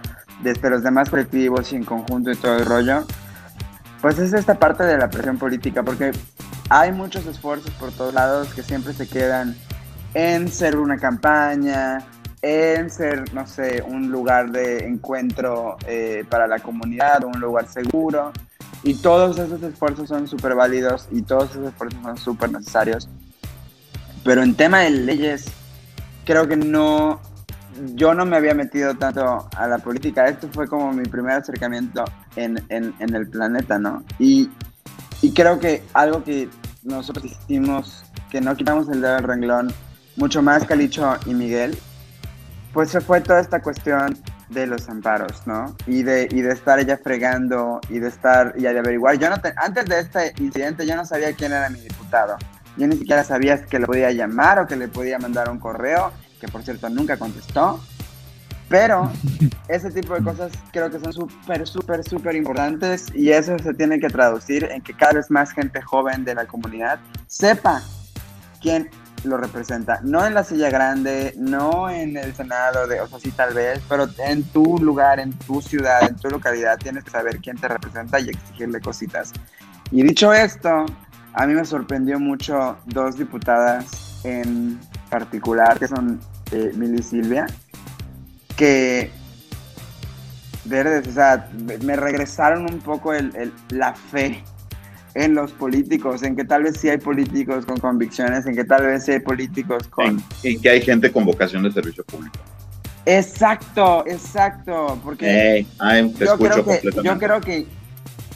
desde 0.42 0.70
los 0.70 0.82
demás 0.82 1.10
colectivos 1.10 1.72
y 1.72 1.76
en 1.76 1.84
conjunto 1.84 2.30
y 2.30 2.36
todo 2.36 2.56
el 2.56 2.66
rollo, 2.66 3.04
pues 4.00 4.18
es 4.18 4.32
esta 4.32 4.58
parte 4.58 4.84
de 4.84 4.96
la 4.96 5.10
presión 5.10 5.38
política, 5.38 5.82
porque 5.82 6.12
hay 6.68 6.92
muchos 6.92 7.26
esfuerzos 7.26 7.72
por 7.74 7.90
todos 7.92 8.14
lados 8.14 8.54
que 8.54 8.62
siempre 8.62 8.92
se 8.92 9.08
quedan 9.08 9.56
en 10.14 10.48
ser 10.48 10.76
una 10.76 10.96
campaña, 10.96 12.06
en 12.42 12.90
ser, 12.90 13.34
no 13.34 13.46
sé, 13.46 13.82
un 13.86 14.10
lugar 14.10 14.50
de 14.50 14.86
encuentro 14.86 15.76
eh, 15.86 16.24
para 16.28 16.46
la 16.46 16.58
comunidad, 16.58 17.24
un 17.24 17.38
lugar 17.40 17.68
seguro. 17.68 18.32
Y 18.82 18.94
todos 18.94 19.38
esos 19.38 19.62
esfuerzos 19.62 20.08
son 20.08 20.26
súper 20.26 20.54
válidos 20.54 21.06
y 21.10 21.22
todos 21.22 21.50
esos 21.50 21.68
esfuerzos 21.68 22.00
son 22.02 22.16
súper 22.16 22.52
necesarios. 22.52 23.08
Pero 24.24 24.42
en 24.42 24.54
tema 24.54 24.80
de 24.80 24.90
leyes, 24.90 25.46
creo 26.24 26.48
que 26.48 26.56
no, 26.56 27.20
yo 27.94 28.14
no 28.14 28.24
me 28.24 28.36
había 28.36 28.54
metido 28.54 28.94
tanto 28.94 29.48
a 29.56 29.66
la 29.66 29.78
política. 29.78 30.26
Esto 30.28 30.48
fue 30.52 30.68
como 30.68 30.92
mi 30.92 31.04
primer 31.04 31.32
acercamiento 31.32 32.04
en, 32.36 32.62
en, 32.68 33.14
el 33.14 33.28
planeta, 33.28 33.78
¿no? 33.78 34.02
Y, 34.18 34.50
y 35.22 35.32
creo 35.32 35.58
que 35.58 35.82
algo 35.92 36.24
que 36.24 36.48
nosotros 36.82 37.26
hicimos, 37.26 38.04
que 38.30 38.40
no 38.40 38.56
quitamos 38.56 38.88
el 38.88 39.00
dedo 39.00 39.14
del 39.14 39.24
renglón, 39.24 39.74
mucho 40.16 40.42
más 40.42 40.64
Calicho 40.64 41.16
y 41.26 41.34
Miguel, 41.34 41.78
pues 42.72 42.90
se 42.90 43.00
fue 43.00 43.20
toda 43.20 43.40
esta 43.40 43.60
cuestión 43.60 44.16
de 44.50 44.66
los 44.66 44.88
amparos, 44.88 45.46
¿no? 45.46 45.74
Y 45.86 46.02
de, 46.02 46.28
y 46.30 46.42
de 46.42 46.52
estar 46.52 46.78
ella 46.78 46.98
fregando 47.02 47.80
y 47.88 47.98
de 48.00 48.08
estar 48.08 48.52
y 48.56 48.62
de 48.62 48.78
averiguar. 48.78 49.16
Yo 49.18 49.30
no 49.30 49.40
te- 49.40 49.54
antes 49.56 49.86
de 49.86 50.00
este 50.00 50.32
incidente 50.38 50.86
yo 50.86 50.96
no 50.96 51.04
sabía 51.04 51.32
quién 51.34 51.52
era 51.52 51.68
mi 51.70 51.80
diputado. 51.80 52.36
Yo 52.76 52.86
ni 52.86 52.96
siquiera 52.96 53.24
sabía 53.24 53.64
que 53.64 53.78
le 53.78 53.86
podía 53.86 54.10
llamar 54.12 54.58
o 54.58 54.66
que 54.66 54.76
le 54.76 54.88
podía 54.88 55.18
mandar 55.18 55.50
un 55.50 55.58
correo, 55.58 56.12
que 56.40 56.48
por 56.48 56.62
cierto 56.62 56.88
nunca 56.88 57.16
contestó. 57.16 57.80
Pero 58.68 59.10
ese 59.68 59.90
tipo 59.90 60.14
de 60.14 60.22
cosas 60.22 60.52
creo 60.72 60.90
que 60.90 61.00
son 61.00 61.12
súper, 61.12 61.66
súper, 61.66 62.04
súper 62.04 62.36
importantes 62.36 63.06
y 63.14 63.30
eso 63.30 63.58
se 63.58 63.74
tiene 63.74 63.98
que 63.98 64.08
traducir 64.08 64.64
en 64.64 64.80
que 64.82 64.94
cada 64.94 65.14
vez 65.14 65.30
más 65.30 65.52
gente 65.52 65.82
joven 65.82 66.24
de 66.24 66.34
la 66.36 66.46
comunidad 66.46 66.98
sepa 67.26 67.82
quién 68.60 68.88
lo 69.24 69.36
representa. 69.36 70.00
No 70.02 70.26
en 70.26 70.34
la 70.34 70.44
silla 70.44 70.70
grande, 70.70 71.34
no 71.36 71.90
en 71.90 72.16
el 72.16 72.34
Senado, 72.34 72.86
de, 72.86 73.00
o 73.00 73.06
sea, 73.06 73.18
sí 73.18 73.30
tal 73.32 73.54
vez, 73.54 73.80
pero 73.88 74.08
en 74.18 74.42
tu 74.44 74.78
lugar, 74.78 75.20
en 75.20 75.32
tu 75.32 75.60
ciudad, 75.60 76.08
en 76.08 76.16
tu 76.16 76.28
localidad, 76.30 76.78
tienes 76.78 77.04
que 77.04 77.10
saber 77.10 77.38
quién 77.40 77.56
te 77.56 77.68
representa 77.68 78.18
y 78.20 78.30
exigirle 78.30 78.80
cositas. 78.80 79.32
Y 79.90 80.02
dicho 80.02 80.32
esto, 80.32 80.86
a 81.34 81.46
mí 81.46 81.54
me 81.54 81.64
sorprendió 81.64 82.18
mucho 82.18 82.78
dos 82.86 83.16
diputadas 83.16 84.20
en 84.24 84.78
particular, 85.10 85.78
que 85.78 85.88
son 85.88 86.20
eh, 86.52 86.72
y 86.76 87.02
Silvia, 87.02 87.46
que, 88.56 89.10
verdes, 90.64 91.08
o 91.08 91.12
sea, 91.12 91.48
me 91.82 91.96
regresaron 91.96 92.62
un 92.72 92.80
poco 92.80 93.12
el- 93.12 93.52
la 93.70 93.94
fe 93.94 94.42
en 95.14 95.34
los 95.34 95.52
políticos, 95.52 96.22
en 96.22 96.36
que 96.36 96.44
tal 96.44 96.62
vez 96.64 96.76
sí 96.78 96.88
hay 96.88 96.98
políticos 96.98 97.66
con 97.66 97.78
convicciones, 97.78 98.46
en 98.46 98.54
que 98.54 98.64
tal 98.64 98.86
vez 98.86 99.04
sí 99.04 99.12
hay 99.12 99.20
políticos 99.20 99.88
con... 99.88 100.06
En, 100.06 100.22
en 100.44 100.60
que 100.60 100.70
hay 100.70 100.82
gente 100.82 101.10
con 101.10 101.24
vocación 101.24 101.62
de 101.62 101.72
servicio 101.72 102.04
público. 102.04 102.38
Exacto, 103.06 104.04
exacto, 104.06 105.00
porque... 105.02 105.56
Ey, 105.56 105.66
ay, 105.78 106.10
te 106.12 106.26
yo 106.26 106.32
escucho 106.32 106.50
creo 106.52 106.64
que 106.64 106.72
completamente. 106.72 107.02
yo 107.02 107.18
creo 107.18 107.40
que 107.40 107.66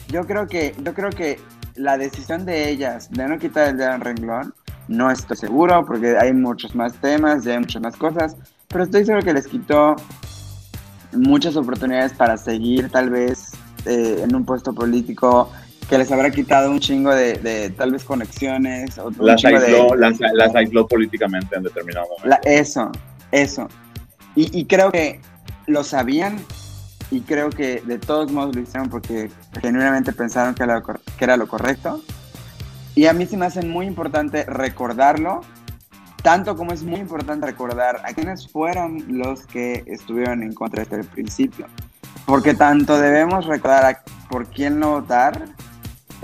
yo 0.07 0.25
creo 0.25 0.47
que 0.47 0.75
yo 0.83 0.93
creo 0.93 1.09
que 1.09 1.39
la 1.75 1.97
decisión 1.97 2.45
de 2.45 2.69
ellas 2.69 3.09
de 3.11 3.27
no 3.27 3.39
quitar 3.39 3.69
el 3.69 3.77
dedo 3.77 3.93
en 3.93 4.01
renglón 4.01 4.53
no 4.87 5.09
estoy 5.09 5.35
seguro 5.35 5.83
porque 5.85 6.15
hay 6.17 6.31
muchos 6.31 6.75
más 6.75 6.93
temas 6.93 7.45
y 7.45 7.51
hay 7.51 7.59
muchas 7.59 7.81
más 7.81 7.95
cosas 7.95 8.35
pero 8.67 8.83
estoy 8.83 9.03
seguro 9.03 9.23
que 9.23 9.33
les 9.33 9.47
quitó 9.47 9.95
muchas 11.13 11.55
oportunidades 11.55 12.13
para 12.13 12.37
seguir 12.37 12.89
tal 12.89 13.09
vez 13.09 13.53
eh, 13.85 14.21
en 14.23 14.35
un 14.35 14.45
puesto 14.45 14.73
político 14.73 15.51
que 15.89 15.97
les 15.97 16.11
habrá 16.11 16.31
quitado 16.31 16.71
un 16.71 16.79
chingo 16.79 17.11
de, 17.13 17.33
de, 17.35 17.69
tal 17.69 17.91
vez 17.91 18.03
conexiones 18.03 18.97
o 18.97 19.11
las, 19.19 19.39
chingo 19.41 19.59
de- 19.59 19.65
aisló, 19.67 19.95
las, 19.95 20.19
las 20.19 20.55
aisló 20.55 20.87
políticamente 20.87 21.55
en 21.55 21.63
determinado 21.63 22.05
momento. 22.07 22.27
la- 22.27 22.39
eso, 22.43 22.91
eso. 23.31 23.67
Y, 24.35 24.57
y 24.59 24.65
creo 24.65 24.91
que 24.91 25.19
lo 25.67 25.83
sabían 25.83 26.37
y 27.11 27.21
creo 27.21 27.49
que 27.51 27.81
de 27.85 27.99
todos 27.99 28.31
modos 28.31 28.55
lo 28.55 28.61
hicieron 28.61 28.89
porque 28.89 29.29
genuinamente 29.61 30.11
pensaron 30.11 30.55
que 30.55 30.63
era, 30.63 30.79
lo 30.79 30.83
que 30.83 31.23
era 31.23 31.37
lo 31.37 31.47
correcto. 31.47 32.01
Y 32.95 33.05
a 33.05 33.13
mí 33.13 33.25
se 33.25 33.37
me 33.37 33.45
hace 33.45 33.61
muy 33.61 33.85
importante 33.85 34.43
recordarlo, 34.45 35.41
tanto 36.23 36.55
como 36.55 36.71
es 36.73 36.81
muy 36.81 36.99
importante 36.99 37.45
recordar 37.45 38.01
a 38.05 38.13
quienes 38.13 38.47
fueron 38.47 39.03
los 39.09 39.45
que 39.45 39.83
estuvieron 39.85 40.41
en 40.41 40.53
contra 40.53 40.83
desde 40.83 41.01
el 41.01 41.05
principio. 41.05 41.67
Porque 42.25 42.55
tanto 42.55 42.97
debemos 42.97 43.45
recordar 43.45 43.85
a 43.85 43.99
por 44.29 44.47
quién 44.47 44.79
no 44.79 44.91
votar 44.91 45.45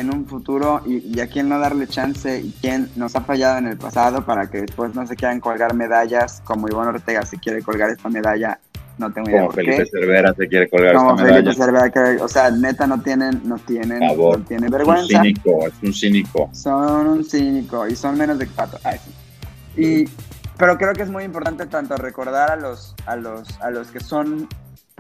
en 0.02 0.14
un 0.14 0.26
futuro 0.26 0.82
y, 0.86 0.98
y 1.16 1.20
a 1.22 1.28
quién 1.28 1.48
no 1.50 1.58
darle 1.60 1.88
chance 1.88 2.40
y 2.42 2.54
quién 2.62 2.90
nos 2.96 3.16
ha 3.16 3.22
fallado 3.22 3.58
en 3.60 3.68
el 3.68 3.78
pasado 3.78 4.26
para 4.26 4.50
que 4.50 4.62
después 4.62 4.94
no 4.94 5.08
se 5.08 5.16
quieran 5.16 5.40
colgar 5.40 5.74
medallas 5.74 6.42
como 6.44 6.68
Iván 6.68 6.90
Ortega 6.90 7.26
se 7.26 7.38
quiere 7.38 7.62
colgar 7.62 7.90
esta 7.90 8.10
medalla, 8.10 8.60
no 8.98 9.12
tengo 9.12 9.30
idea 9.30 9.42
Como 9.42 9.54
Felipe 9.54 9.78
qué. 9.78 9.86
Cervera 9.90 10.34
se 10.34 10.48
quiere 10.48 10.70
colgar 10.70 10.96
Como 10.96 11.12
esta 11.12 11.24
Felipe 11.24 11.42
medalla. 11.44 11.66
Cervera, 11.66 11.90
que- 11.90 12.22
o 12.24 12.28
sea, 12.28 12.52
neta 12.52 12.86
no 12.88 13.02
tienen, 13.02 13.42
no 13.46 13.58
tienen, 13.60 14.00
Favor. 14.10 14.40
no 14.40 14.46
tienen 14.46 14.66
Es 14.66 14.72
un 14.72 14.78
vergüenza. 14.78 15.08
cínico, 15.22 15.68
es 15.68 15.74
un 15.82 15.94
cínico. 15.94 16.50
Son 16.54 17.08
un 17.08 17.24
cínico 17.24 17.88
y 17.88 17.96
son 17.96 18.18
menos 18.18 18.38
de 18.38 18.46
pato. 18.48 18.78
Ay, 18.84 19.00
sí. 19.04 19.82
Y, 19.82 20.10
pero 20.58 20.78
creo 20.78 20.94
que 20.94 21.04
es 21.04 21.10
muy 21.10 21.24
importante 21.24 21.66
tanto 21.66 21.96
recordar 21.96 22.52
a 22.52 22.56
los, 22.58 22.94
a 23.06 23.16
los, 23.16 23.60
a 23.62 23.72
los 23.72 23.88
que 23.88 24.00
son 24.00 24.48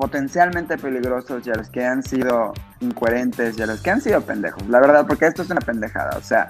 potencialmente 0.02 0.80
peligrosos 0.80 1.45
y 1.45 1.52
a 1.52 1.53
los 1.53 1.69
que 1.69 1.86
han 1.86 2.02
sido 2.02 2.53
incoherentes 2.80 3.56
y 3.60 3.61
a 3.61 3.68
los 3.68 3.82
que 3.82 3.91
han 3.91 4.02
sido 4.02 4.19
pendejos. 4.22 4.68
La 4.68 4.80
verdad, 4.80 5.06
porque 5.06 5.28
esto 5.28 5.44
es 5.44 5.52
una 5.52 5.61
pendejada. 5.61 6.18
O 6.18 6.23
sea, 6.23 6.49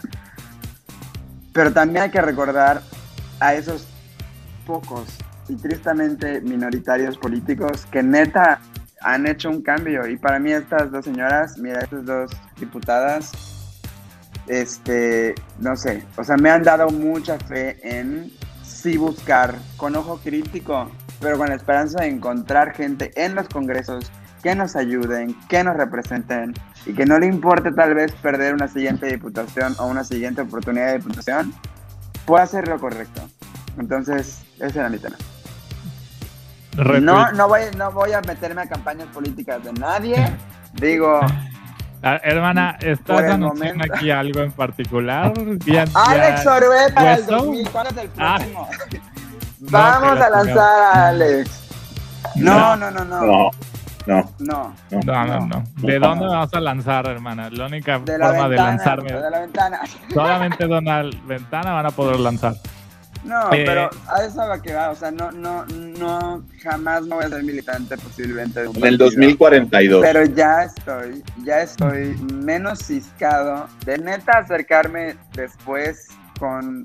pero 1.52 1.74
también 1.74 2.04
hay 2.04 2.12
que 2.12 2.22
recordar 2.22 2.82
a 3.42 3.54
esos 3.54 3.86
pocos 4.66 5.18
y 5.50 5.58
tristemente 5.58 6.40
minoritarios 6.40 7.18
políticos 7.18 7.86
que 7.92 8.02
neta 8.02 8.62
han 9.02 9.28
hecho 9.28 9.50
un 9.50 9.62
cambio. 9.62 10.08
Y 10.08 10.16
para 10.16 10.40
mí 10.40 10.54
estas 10.54 10.90
dos 10.90 11.04
señoras, 11.04 11.58
mira, 11.58 11.82
estas 11.82 12.06
dos 12.06 12.32
diputadas, 12.58 13.34
este, 14.48 15.36
no 15.60 15.76
sé, 15.76 16.06
o 16.16 16.24
sea, 16.24 16.38
me 16.38 16.50
han 16.50 16.64
dado 16.64 16.90
mucha 16.90 17.38
fe 17.38 17.78
en 17.84 18.32
sí 18.64 18.96
buscar 18.96 19.56
con 19.76 19.94
ojo 19.98 20.22
crítico, 20.24 20.90
pero 21.22 21.38
con 21.38 21.50
la 21.50 21.56
esperanza 21.56 22.02
de 22.02 22.08
encontrar 22.10 22.74
gente 22.74 23.12
en 23.16 23.36
los 23.36 23.48
congresos 23.48 24.12
que 24.44 24.56
nos 24.56 24.76
ayuden, 24.76 25.36
que 25.48 25.64
nos 25.64 25.78
representen 25.78 26.54
y 26.86 26.94
que 26.94 27.06
no 27.06 27.20
le 27.20 27.28
importe 27.28 27.72
tal 27.72 27.94
vez 27.94 28.12
perder 28.14 28.54
una 28.56 28.68
siguiente 28.68 29.06
diputación 29.06 29.76
o 29.80 29.86
una 29.86 30.04
siguiente 30.04 30.42
oportunidad 30.42 30.88
de 30.88 30.98
diputación, 30.98 31.54
pueda 32.26 32.44
hacer 32.44 32.68
lo 32.68 32.80
correcto. 32.80 33.22
Entonces, 33.80 34.42
ese 34.60 34.80
era 34.80 34.90
mi 34.90 34.98
tema. 34.98 35.16
No, 37.02 37.32
no 37.34 37.48
voy, 37.48 37.62
no 37.78 37.92
voy 37.92 38.14
a 38.14 38.22
meterme 38.22 38.62
a 38.64 38.68
campañas 38.68 39.08
políticas 39.10 39.64
de 39.64 39.74
nadie. 39.74 40.16
Digo, 40.74 41.20
Ah, 42.04 42.20
hermana, 42.24 42.78
¿estás 42.82 43.30
anunciando 43.30 43.84
aquí 43.94 44.10
algo 44.10 44.40
en 44.42 44.52
particular? 44.52 45.32
Ya- 45.68 45.86
Alex 45.94 46.48
Orué 46.48 46.92
para 46.96 47.14
el 47.14 47.20
¿Hueso? 47.22 47.32
2000. 47.46 47.70
¿Cuándo 47.70 47.90
es 47.92 47.98
el 47.98 48.10
Ah. 48.18 48.36
próximo? 48.40 48.68
No, 48.72 49.00
Vamos 49.72 50.20
a 50.20 50.30
lanzar 50.30 50.58
a 50.94 51.08
Alex. 51.10 51.62
No, 52.36 52.76
no, 52.76 52.92
no, 52.92 53.04
no. 53.06 53.22
No, 53.22 53.52
no, 54.06 54.32
No. 54.40 54.76
no. 54.90 55.02
No, 55.06 55.26
no, 55.26 55.46
no. 55.48 55.64
¿De 55.78 56.00
dónde 56.00 56.26
me 56.26 56.32
vas 56.32 56.54
a 56.54 56.60
lanzar, 56.60 57.08
hermana? 57.08 57.50
La 57.52 57.66
única 57.68 58.00
De 58.00 58.18
la 58.18 58.28
forma 58.30 58.50
de 58.50 58.56
lanzarme. 58.58 59.12
De 59.14 59.30
la 59.30 59.40
ventana. 59.40 59.80
Solamente 60.14 60.68
Donald 60.68 61.28
Ventana 61.28 61.74
van 61.74 61.86
a 61.86 61.92
poder 61.92 62.20
lanzar. 62.20 62.56
No, 63.24 63.54
Eh. 63.54 63.64
pero 63.68 63.90
a 64.08 64.24
eso 64.24 64.38
va 64.48 64.60
que 64.60 64.74
va. 64.74 64.90
O 64.90 64.96
sea, 64.96 65.12
no, 65.12 65.32
no, 65.32 65.64
no, 65.68 66.42
jamás 66.64 67.04
me 67.04 67.16
voy 67.16 67.26
a 67.26 67.30
ser 67.30 67.44
militante 67.44 67.96
posiblemente 67.98 68.62
de 68.62 68.68
un 68.70 68.76
En 68.78 68.84
el 68.84 68.98
partido. 68.98 69.06
2042. 69.06 70.02
Pero 70.02 70.26
ya 70.26 70.64
estoy, 70.64 71.24
ya 71.46 71.62
estoy 71.62 72.16
menos 72.34 72.80
ciscado 72.80 73.68
de 73.86 74.00
neta 74.00 74.40
acercarme 74.40 75.16
después 75.34 76.08
con 76.40 76.84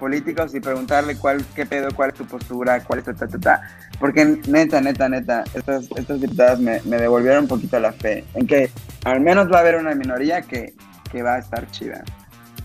políticos 0.00 0.54
y 0.54 0.60
preguntarle 0.60 1.16
cuál, 1.16 1.44
qué 1.54 1.66
pedo, 1.66 1.94
cuál 1.94 2.10
es 2.10 2.16
tu 2.16 2.24
postura, 2.24 2.82
cuál 2.82 3.00
es 3.00 3.04
tu 3.04 3.14
ta, 3.14 3.28
ta, 3.28 3.38
ta. 3.38 3.62
Porque 4.00 4.24
neta, 4.48 4.80
neta, 4.80 5.08
neta, 5.08 5.44
estas, 5.54 5.88
estas 5.94 6.20
diputadas 6.20 6.58
me, 6.58 6.80
me 6.86 6.96
devolvieron 6.96 7.42
un 7.42 7.48
poquito 7.48 7.78
la 7.78 7.92
fe 7.92 8.24
en 8.34 8.46
que 8.46 8.70
al 9.04 9.20
menos 9.20 9.52
va 9.52 9.58
a 9.58 9.60
haber 9.60 9.76
una 9.76 9.94
minoría 9.94 10.42
que, 10.42 10.72
que 11.12 11.22
va 11.22 11.34
a 11.34 11.38
estar 11.38 11.70
chida. 11.70 12.02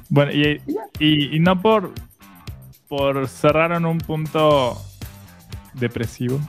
Bueno, 0.09 0.31
y, 0.31 0.61
Y 0.99 1.39
no 1.39 1.61
por, 1.61 1.91
por 2.87 3.27
cerrar 3.27 3.71
en 3.73 3.85
un 3.85 3.97
punto 3.97 4.81
depresivo, 5.73 6.39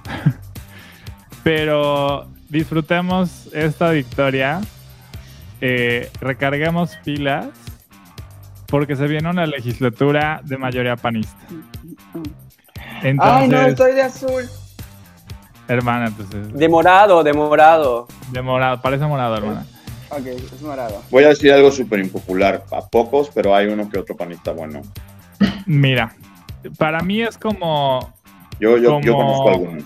pero 1.42 2.28
disfrutemos 2.48 3.48
esta 3.52 3.90
victoria, 3.90 4.60
eh, 5.60 6.10
recarguemos 6.20 6.96
pilas, 7.04 7.48
porque 8.68 8.96
se 8.96 9.06
viene 9.06 9.28
una 9.30 9.46
legislatura 9.46 10.40
de 10.44 10.56
mayoría 10.58 10.96
panista. 10.96 11.36
Entonces, 13.02 13.42
Ay, 13.42 13.48
no, 13.48 13.60
estoy 13.62 13.92
de 13.94 14.02
azul. 14.02 14.42
hermana, 15.68 16.06
entonces, 16.08 16.52
De 16.52 16.68
morado, 16.68 17.22
de 17.22 17.32
morado. 17.32 18.06
de 18.32 18.42
morado, 18.42 18.80
parece 18.80 19.04
morado, 19.06 19.36
hermana. 19.36 19.66
Ok, 20.10 20.26
es 20.26 20.62
morado. 20.62 21.02
Voy 21.10 21.24
a 21.24 21.28
decir 21.28 21.52
algo 21.52 21.70
súper 21.70 21.98
impopular. 22.00 22.64
A 22.72 22.86
pocos, 22.86 23.30
pero 23.34 23.54
hay 23.54 23.66
uno 23.66 23.88
que 23.90 23.98
otro 23.98 24.16
panista 24.16 24.52
bueno. 24.52 24.82
Mira, 25.66 26.14
para 26.78 27.00
mí 27.00 27.22
es 27.22 27.36
como 27.36 28.12
Yo, 28.60 28.78
yo, 28.78 29.00
yo 29.00 29.12
Como- 29.12 29.24
conozco 29.42 29.48
algunos. 29.50 29.84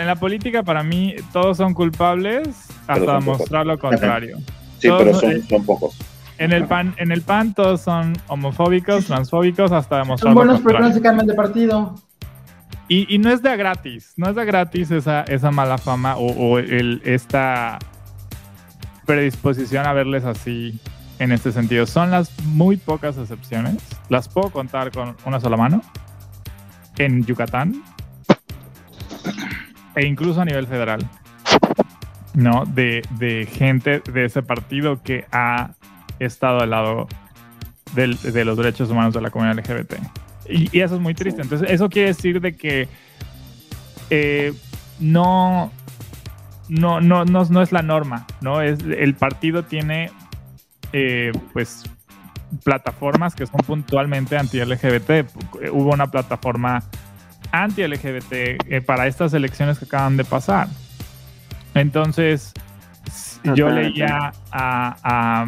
En 0.00 0.06
la 0.06 0.16
política, 0.16 0.62
para 0.64 0.82
mí, 0.82 1.14
todos 1.32 1.56
son 1.56 1.72
culpables 1.72 2.48
hasta 2.88 3.14
demostrar 3.14 3.64
lo 3.64 3.78
contrario. 3.78 4.38
Sí, 4.78 4.88
Todos, 4.88 5.02
pero 5.02 5.14
son, 5.20 5.30
eh, 5.32 5.42
son 5.48 5.64
pocos. 5.64 5.96
En 6.40 6.52
el 6.52 6.64
PAN, 6.64 6.94
en 6.96 7.12
el 7.12 7.20
PAN 7.20 7.52
todos 7.52 7.82
son 7.82 8.14
homofóbicos, 8.26 9.04
transfóbicos, 9.04 9.72
hasta 9.72 9.98
demostrar 9.98 10.30
Son 10.30 10.34
buenos, 10.34 10.62
pero 10.64 10.78
no 10.78 10.90
se 10.90 11.02
cambian 11.02 11.26
de 11.26 11.34
partido. 11.34 11.94
Y, 12.88 13.14
y 13.14 13.18
no 13.18 13.30
es 13.30 13.42
de 13.42 13.54
gratis, 13.58 14.14
no 14.16 14.30
es 14.30 14.34
de 14.34 14.46
gratis 14.46 14.90
esa, 14.90 15.20
esa 15.24 15.50
mala 15.50 15.76
fama 15.76 16.16
o, 16.16 16.32
o 16.32 16.58
el, 16.58 17.02
esta 17.04 17.78
predisposición 19.04 19.86
a 19.86 19.92
verles 19.92 20.24
así 20.24 20.80
en 21.18 21.30
este 21.30 21.52
sentido. 21.52 21.84
Son 21.84 22.10
las 22.10 22.32
muy 22.46 22.78
pocas 22.78 23.18
excepciones, 23.18 23.76
las 24.08 24.26
puedo 24.30 24.48
contar 24.48 24.92
con 24.92 25.16
una 25.26 25.40
sola 25.40 25.58
mano, 25.58 25.82
en 26.96 27.22
Yucatán 27.26 27.82
e 29.94 30.06
incluso 30.06 30.40
a 30.40 30.46
nivel 30.46 30.66
federal, 30.66 31.06
¿no? 32.32 32.64
De, 32.64 33.02
de 33.18 33.46
gente 33.46 34.00
de 34.10 34.24
ese 34.24 34.42
partido 34.42 35.02
que 35.02 35.26
ha 35.32 35.72
estado 36.26 36.60
al 36.60 36.70
lado 36.70 37.08
del- 37.94 38.20
de 38.20 38.44
los 38.44 38.56
derechos 38.56 38.90
humanos 38.90 39.14
de 39.14 39.20
la 39.20 39.30
comunidad 39.30 39.58
LGBT. 39.58 39.94
Y, 40.48 40.76
y 40.76 40.80
eso 40.80 40.94
es 40.96 41.00
muy 41.00 41.14
triste. 41.14 41.42
Entonces, 41.42 41.68
eso 41.70 41.88
quiere 41.88 42.08
decir 42.08 42.40
de 42.40 42.56
que 42.56 42.88
eh, 44.10 44.52
no, 44.98 45.70
no, 46.68 47.00
no, 47.00 47.24
no, 47.24 47.44
no 47.44 47.62
es 47.62 47.72
la 47.72 47.82
norma, 47.82 48.26
¿no? 48.40 48.60
Es, 48.60 48.80
el 48.80 49.14
partido 49.14 49.64
tiene, 49.64 50.10
eh, 50.92 51.32
pues, 51.52 51.84
plataformas 52.64 53.34
que 53.36 53.46
son 53.46 53.60
puntualmente 53.66 54.36
anti-LGBT. 54.36 55.10
Hubo 55.72 55.92
una 55.92 56.08
plataforma 56.10 56.82
anti-LGBT 57.52 58.32
eh, 58.32 58.82
para 58.84 59.06
estas 59.06 59.32
elecciones 59.34 59.78
que 59.78 59.84
acaban 59.84 60.16
de 60.16 60.24
pasar. 60.24 60.66
Entonces, 61.74 62.52
yo 63.54 63.68
leía 63.70 64.32
a, 64.50 64.96
a 65.02 65.46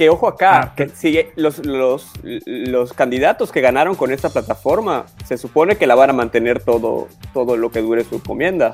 que 0.00 0.08
ojo 0.08 0.28
acá, 0.28 0.62
Ah, 0.62 0.74
que 0.74 0.88
si 0.88 1.26
los, 1.36 1.58
los, 1.66 2.10
los 2.22 2.94
candidatos 2.94 3.52
que 3.52 3.60
ganaron 3.60 3.96
con 3.96 4.12
esta 4.12 4.30
plataforma, 4.30 5.04
se 5.26 5.36
supone 5.36 5.76
que 5.76 5.86
la 5.86 5.94
van 5.94 6.08
a 6.08 6.12
mantener 6.14 6.62
todo, 6.62 7.06
todo 7.34 7.58
lo 7.58 7.70
que 7.70 7.82
dure 7.82 8.02
su 8.04 8.14
encomienda. 8.14 8.72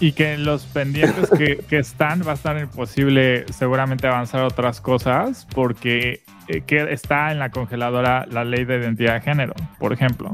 Y 0.00 0.12
que 0.12 0.38
los 0.38 0.64
pendientes 0.64 1.28
que, 1.28 1.58
que 1.68 1.76
están 1.76 2.26
va 2.26 2.30
a 2.30 2.34
estar 2.34 2.58
imposible 2.58 3.44
seguramente 3.52 4.06
avanzar 4.06 4.40
otras 4.40 4.80
cosas 4.80 5.46
porque 5.54 6.22
eh, 6.48 6.62
que 6.62 6.90
está 6.94 7.30
en 7.30 7.38
la 7.38 7.50
congeladora 7.50 8.24
la 8.30 8.42
ley 8.42 8.64
de 8.64 8.78
identidad 8.78 9.16
de 9.16 9.20
género, 9.20 9.52
por 9.78 9.92
ejemplo. 9.92 10.32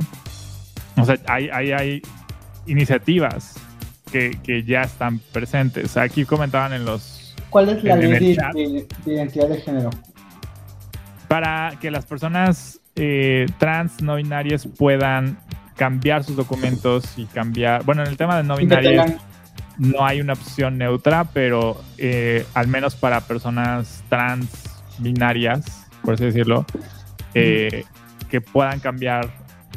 O 0.97 1.05
sea, 1.05 1.17
hay, 1.27 1.49
hay, 1.53 1.73
hay 1.73 2.03
iniciativas 2.67 3.57
que, 4.13 4.39
que 4.45 4.63
ya 4.63 4.83
están 4.83 5.19
presentes. 5.33 5.97
Aquí 5.97 6.25
comentaban 6.25 6.73
en 6.73 6.85
los... 6.85 7.22
¿Cuál 7.53 7.69
es 7.69 7.85
la 7.85 7.97
ley 7.97 8.35
de, 8.35 8.87
identidad 9.05 9.49
de 9.49 9.61
género? 9.61 9.91
Para 11.29 11.75
que 11.81 11.91
las 11.91 12.07
personas 12.07 12.81
eh, 12.97 13.45
trans 13.59 14.01
no 14.03 14.17
binarias 14.17 14.67
puedan 14.67 15.39
cambiar 15.77 16.25
sus 16.25 16.35
documentos 16.35 17.19
y 17.19 17.27
cambiar... 17.27 17.85
Bueno, 17.85 18.03
en 18.03 18.09
el 18.09 18.17
tema 18.17 18.39
de 18.39 18.45
no 18.45 18.57
binarias... 18.57 19.17
no 19.77 20.05
hay 20.07 20.23
una 20.23 20.33
opción 20.33 20.79
neutra, 20.79 21.25
pero 21.25 21.79
eh, 21.99 22.47
al 22.55 22.69
menos 22.69 22.97
para 22.97 23.21
personas 23.21 24.03
trans 24.09 24.49
binarias, 24.99 25.87
por 26.03 26.15
así 26.15 26.25
decirlo, 26.25 26.65
eh, 27.35 27.85
que 28.31 28.41
puedan 28.41 28.81
cambiar 28.81 29.29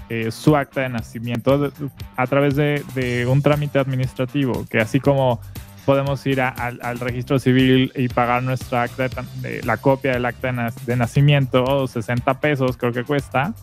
eh, 0.07 0.31
su 0.31 0.55
acta 0.55 0.81
de 0.81 0.89
nacimiento 0.89 1.73
a 2.15 2.27
través 2.27 2.55
de, 2.55 2.83
de 2.93 3.25
un 3.25 3.41
trámite 3.41 3.79
administrativo, 3.79 4.65
que 4.69 4.79
así 4.79 5.01
como 5.01 5.41
podemos 5.85 6.25
ir 6.25 6.41
a- 6.41 6.49
al, 6.49 6.79
al 6.81 6.99
registro 6.99 7.39
civil 7.39 7.91
y 7.95 8.07
pagar 8.07 8.43
nuestra 8.43 8.83
acta, 8.83 9.07
de 9.41 9.61
la 9.63 9.77
copia 9.77 10.13
del 10.13 10.25
acta 10.25 10.71
de 10.85 10.95
nacimiento, 10.95 11.87
60 11.87 12.39
pesos 12.39 12.77
creo 12.77 12.91
que 12.91 13.03
cuesta, 13.03 13.53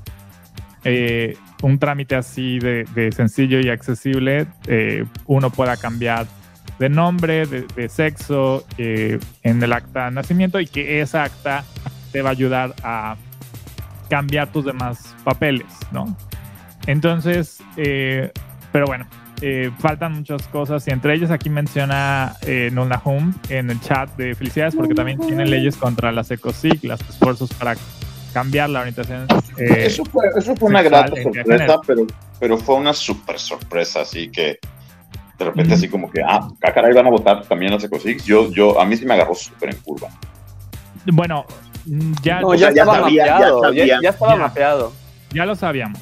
eh, 0.85 1.37
un 1.63 1.79
trámite 1.79 2.17
así 2.17 2.59
de, 2.59 2.85
de 2.95 3.13
sencillo 3.13 3.61
y 3.61 3.69
accesible, 3.69 4.47
eh, 4.67 5.05
uno 5.27 5.51
pueda 5.51 5.77
cambiar 5.77 6.27
de 6.79 6.89
nombre, 6.89 7.47
de, 7.47 7.63
de 7.77 7.89
sexo 7.89 8.65
eh, 8.79 9.19
en 9.43 9.63
el 9.63 9.73
acta 9.73 10.07
de 10.07 10.11
nacimiento 10.13 10.59
y 10.59 10.67
que 10.67 11.01
esa 11.01 11.25
acta 11.25 11.65
te 12.11 12.23
va 12.23 12.31
a 12.31 12.33
ayudar 12.33 12.75
a 12.83 13.17
cambiar 14.11 14.49
tus 14.51 14.65
demás 14.65 15.15
papeles, 15.25 15.67
¿no? 15.93 16.17
Entonces, 16.87 17.63
eh, 17.77 18.33
pero 18.73 18.87
bueno, 18.87 19.07
eh, 19.43 19.71
faltan 19.81 20.13
muchas 20.13 20.47
cosas 20.49 20.87
y 20.89 20.91
entre 20.93 21.15
ellas 21.15 21.31
aquí 21.31 21.51
menciona 21.51 22.37
eh, 22.43 22.71
Nula 22.73 23.01
Home 23.05 23.33
en 23.49 23.71
el 23.71 23.81
chat 23.81 24.09
de 24.17 24.35
felicidades 24.35 24.75
porque 24.77 24.95
también 24.95 25.19
tiene 25.19 25.45
leyes 25.45 25.77
contra 25.77 26.13
las 26.13 26.31
ECOSIC, 26.31 26.85
los 26.85 27.01
esfuerzos 27.01 27.53
para 27.55 27.75
cambiar 28.33 28.71
la 28.71 28.81
orientación. 28.81 29.27
eh, 29.59 29.85
Eso 29.87 30.05
fue, 30.05 30.25
eso 30.37 30.55
fue 30.57 30.69
una 30.71 30.81
grata 30.83 31.13
sorpresa, 31.23 31.81
pero, 31.87 32.07
pero 32.41 32.57
fue 32.57 32.77
una 32.77 32.93
súper 32.95 33.39
sorpresa, 33.39 34.01
así 34.03 34.31
que 34.31 34.59
de 35.39 35.45
repente 35.45 35.75
así 35.75 35.89
como 35.89 36.09
que, 36.11 36.23
ah, 36.23 36.49
ah, 36.63 36.73
caray, 36.73 36.93
van 36.95 37.09
a 37.09 37.11
votar 37.11 37.43
también 37.45 37.73
las 37.73 37.83
Ecosix. 37.83 38.25
Yo, 38.25 38.51
yo, 38.53 38.81
a 38.81 38.85
mí 38.87 38.97
sí 38.97 39.05
me 39.05 39.15
agarró 39.15 39.35
súper 39.35 39.71
en 39.71 39.81
curva. 39.81 40.09
bueno, 41.13 41.45
ya, 42.23 42.41
No, 42.41 42.55
ya, 42.55 42.67
sea, 42.67 42.75
ya 42.75 42.83
estaba 42.83 43.01
sabía, 43.01 43.27
ya 43.27 43.33
mapeado, 43.33 43.61
ya, 43.63 43.67
sabía. 43.69 43.99
ya 44.03 44.11
estaba 44.11 44.33
Ya. 44.35 44.39
mapeado. 44.39 44.93
ya 45.33 45.45
lo 45.47 45.57
sabíamos. 45.57 46.01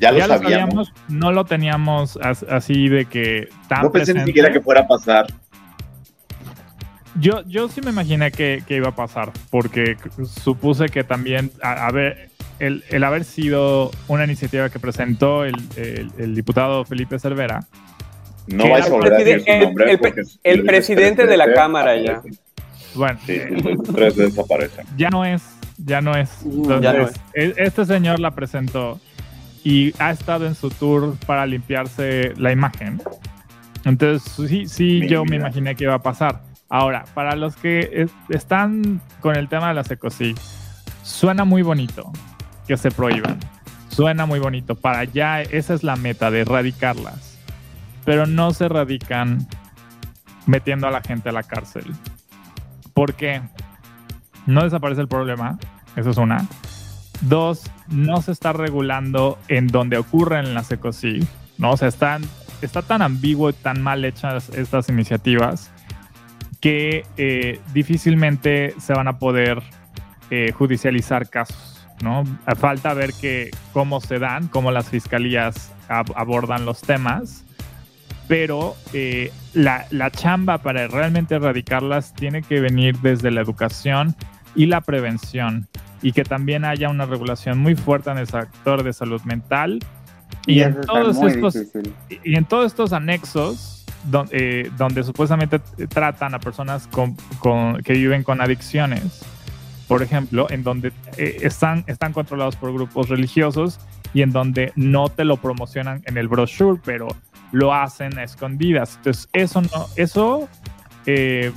Ya 0.00 0.10
lo 0.12 0.18
ya 0.18 0.26
sabíamos. 0.28 0.92
no 1.08 1.30
lo 1.30 1.44
teníamos 1.44 2.16
as- 2.22 2.42
así 2.44 2.88
de 2.88 3.04
que 3.04 3.48
tan 3.68 3.82
No 3.82 3.92
pensé 3.92 4.14
ni 4.14 4.24
siquiera 4.24 4.50
que 4.50 4.60
fuera 4.60 4.80
a 4.82 4.86
pasar. 4.88 5.26
Yo, 7.18 7.42
yo 7.46 7.68
sí 7.68 7.80
me 7.82 7.90
imaginé 7.90 8.30
que, 8.30 8.62
que 8.66 8.76
iba 8.76 8.88
a 8.90 8.94
pasar, 8.94 9.32
porque 9.50 9.96
supuse 10.24 10.86
que 10.86 11.02
también, 11.04 11.50
a, 11.60 11.86
a 11.86 11.90
ver, 11.90 12.30
el, 12.60 12.84
el 12.88 13.04
haber 13.04 13.24
sido 13.24 13.90
una 14.06 14.24
iniciativa 14.24 14.70
que 14.70 14.78
presentó 14.78 15.44
el, 15.44 15.54
el- 15.76 16.10
el 16.18 16.34
diputado 16.34 16.84
Felipe 16.84 17.18
Cervera, 17.18 17.60
No 18.46 18.70
vais 18.70 18.84
a 18.84 18.86
el 18.86 18.92
volver 18.92 19.12
a 19.14 19.16
decir 19.18 19.40
su 19.40 19.44
presiden- 19.44 19.64
nombre. 19.64 19.98
el- 20.44 20.64
presidente 20.64 21.26
de 21.26 21.36
la 21.36 21.52
Cámara 21.52 21.96
ya. 22.00 22.22
bueno, 22.94 23.18
Sí, 23.26 23.38
los 23.50 23.82
tres 23.94 24.16
desaparecen. 24.16 24.86
ya 24.96 25.10
no 25.10 25.24
es, 25.24 25.42
ya 25.78 26.00
no 26.00 26.16
es. 26.16 26.30
Entonces, 26.44 26.80
ya 26.80 26.92
no 26.92 27.06
es. 27.08 27.12
e- 27.34 27.54
este 27.58 27.84
señor 27.86 28.20
la 28.20 28.30
presentó 28.30 29.00
y 29.64 29.92
ha 29.98 30.10
estado 30.10 30.46
en 30.46 30.54
su 30.54 30.70
tour 30.70 31.16
para 31.26 31.46
limpiarse 31.46 32.32
la 32.36 32.52
imagen. 32.52 33.00
Entonces, 33.84 34.30
sí, 34.48 34.66
sí, 34.68 35.00
Mi 35.02 35.08
yo 35.08 35.24
me 35.24 35.32
vida. 35.32 35.40
imaginé 35.48 35.74
que 35.74 35.84
iba 35.84 35.94
a 35.94 36.02
pasar. 36.02 36.42
Ahora, 36.68 37.04
para 37.14 37.34
los 37.36 37.56
que 37.56 37.90
es- 37.92 38.10
están 38.28 39.00
con 39.20 39.36
el 39.36 39.48
tema 39.48 39.68
de 39.68 39.74
las 39.74 39.90
ECOSIG, 39.90 40.36
suena 41.02 41.44
muy 41.44 41.62
bonito 41.62 42.12
que 42.66 42.76
se 42.76 42.90
prohíban. 42.90 43.38
Suena 43.88 44.24
muy 44.26 44.38
bonito. 44.38 44.76
Para 44.76 45.00
allá, 45.00 45.42
esa 45.42 45.74
es 45.74 45.82
la 45.82 45.96
meta 45.96 46.30
de 46.30 46.40
erradicarlas. 46.40 47.38
Pero 48.04 48.26
no 48.26 48.52
se 48.52 48.66
erradican 48.66 49.46
metiendo 50.46 50.86
a 50.86 50.90
la 50.90 51.00
gente 51.02 51.28
a 51.28 51.32
la 51.32 51.42
cárcel. 51.42 51.84
¿Por 52.94 53.14
qué? 53.14 53.42
No 54.46 54.62
desaparece 54.62 55.00
el 55.00 55.08
problema. 55.08 55.58
Eso 55.96 56.10
es 56.10 56.16
una. 56.16 56.46
Dos, 57.22 57.70
no 57.88 58.22
se 58.22 58.32
está 58.32 58.52
regulando 58.52 59.38
en 59.48 59.66
donde 59.66 59.98
ocurren 59.98 60.54
las 60.54 60.70
ECOSIG. 60.70 61.26
¿no? 61.58 61.72
O 61.72 61.76
sea, 61.76 61.88
está 61.88 62.82
tan 62.82 63.02
ambiguo 63.02 63.50
y 63.50 63.52
tan 63.52 63.82
mal 63.82 64.04
hechas 64.04 64.48
estas 64.50 64.88
iniciativas 64.88 65.70
que 66.60 67.04
eh, 67.16 67.60
difícilmente 67.72 68.74
se 68.78 68.92
van 68.92 69.08
a 69.08 69.18
poder 69.18 69.62
eh, 70.30 70.52
judicializar 70.52 71.28
casos. 71.28 71.86
¿no? 72.02 72.24
Falta 72.56 72.94
ver 72.94 73.12
que, 73.12 73.50
cómo 73.72 74.00
se 74.00 74.18
dan, 74.18 74.48
cómo 74.48 74.70
las 74.70 74.88
fiscalías 74.88 75.72
ab- 75.88 76.12
abordan 76.16 76.64
los 76.64 76.80
temas, 76.80 77.44
pero 78.28 78.76
eh, 78.94 79.32
la, 79.52 79.86
la 79.90 80.10
chamba 80.10 80.58
para 80.58 80.86
realmente 80.88 81.34
erradicarlas 81.34 82.14
tiene 82.14 82.42
que 82.42 82.60
venir 82.60 82.96
desde 83.00 83.30
la 83.30 83.40
educación 83.42 84.14
y 84.54 84.66
la 84.66 84.80
prevención 84.80 85.68
y 86.02 86.12
que 86.12 86.24
también 86.24 86.64
haya 86.64 86.88
una 86.88 87.06
regulación 87.06 87.58
muy 87.58 87.74
fuerte 87.76 88.10
en 88.10 88.18
el 88.18 88.26
sector 88.26 88.82
de 88.82 88.92
salud 88.92 89.20
mental 89.22 89.80
y, 90.46 90.60
en 90.60 90.70
eso 90.70 90.80
está 90.80 90.92
todos 90.92 91.22
estos 91.22 91.54
difícil. 91.54 91.94
y 92.24 92.36
en 92.36 92.44
todos 92.44 92.66
estos 92.66 92.92
anexos 92.92 93.84
don- 94.04 94.28
eh, 94.32 94.70
donde 94.78 95.02
supuestamente 95.04 95.58
tratan 95.88 96.34
a 96.34 96.38
personas 96.38 96.86
con- 96.86 97.16
con- 97.38 97.82
que 97.82 97.92
viven 97.92 98.22
con 98.22 98.40
adicciones, 98.40 99.20
por 99.88 100.02
ejemplo, 100.02 100.46
en 100.50 100.62
donde 100.62 100.92
eh, 101.18 101.38
están, 101.42 101.84
están 101.86 102.12
controlados 102.12 102.56
por 102.56 102.72
grupos 102.72 103.08
religiosos 103.08 103.78
y 104.14 104.22
en 104.22 104.32
donde 104.32 104.72
no 104.76 105.08
te 105.08 105.24
lo 105.24 105.36
promocionan 105.36 106.02
en 106.06 106.16
el 106.16 106.28
brochure, 106.28 106.80
pero 106.84 107.08
lo 107.52 107.74
hacen 107.74 108.16
a 108.18 108.22
escondidas. 108.24 108.96
Entonces, 108.96 109.28
eso 109.32 109.60
no, 109.62 109.86
eso, 109.96 110.48
eh, 111.06 111.52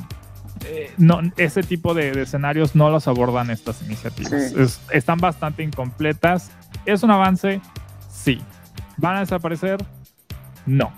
eh, 0.65 0.91
no, 0.97 1.19
ese 1.38 1.63
tipo 1.63 1.93
de, 1.93 2.11
de 2.11 2.21
escenarios 2.23 2.75
no 2.75 2.89
los 2.89 3.07
abordan 3.07 3.49
estas 3.49 3.81
iniciativas. 3.81 4.51
Sí. 4.51 4.55
Es- 4.61 4.81
están 4.91 5.17
bastante 5.19 5.63
incompletas. 5.63 6.51
¿Es 6.85 7.03
un 7.03 7.11
avance? 7.11 7.61
Sí. 8.09 8.41
¿Van 8.97 9.17
a 9.17 9.19
desaparecer? 9.21 9.84
No. 10.65 10.91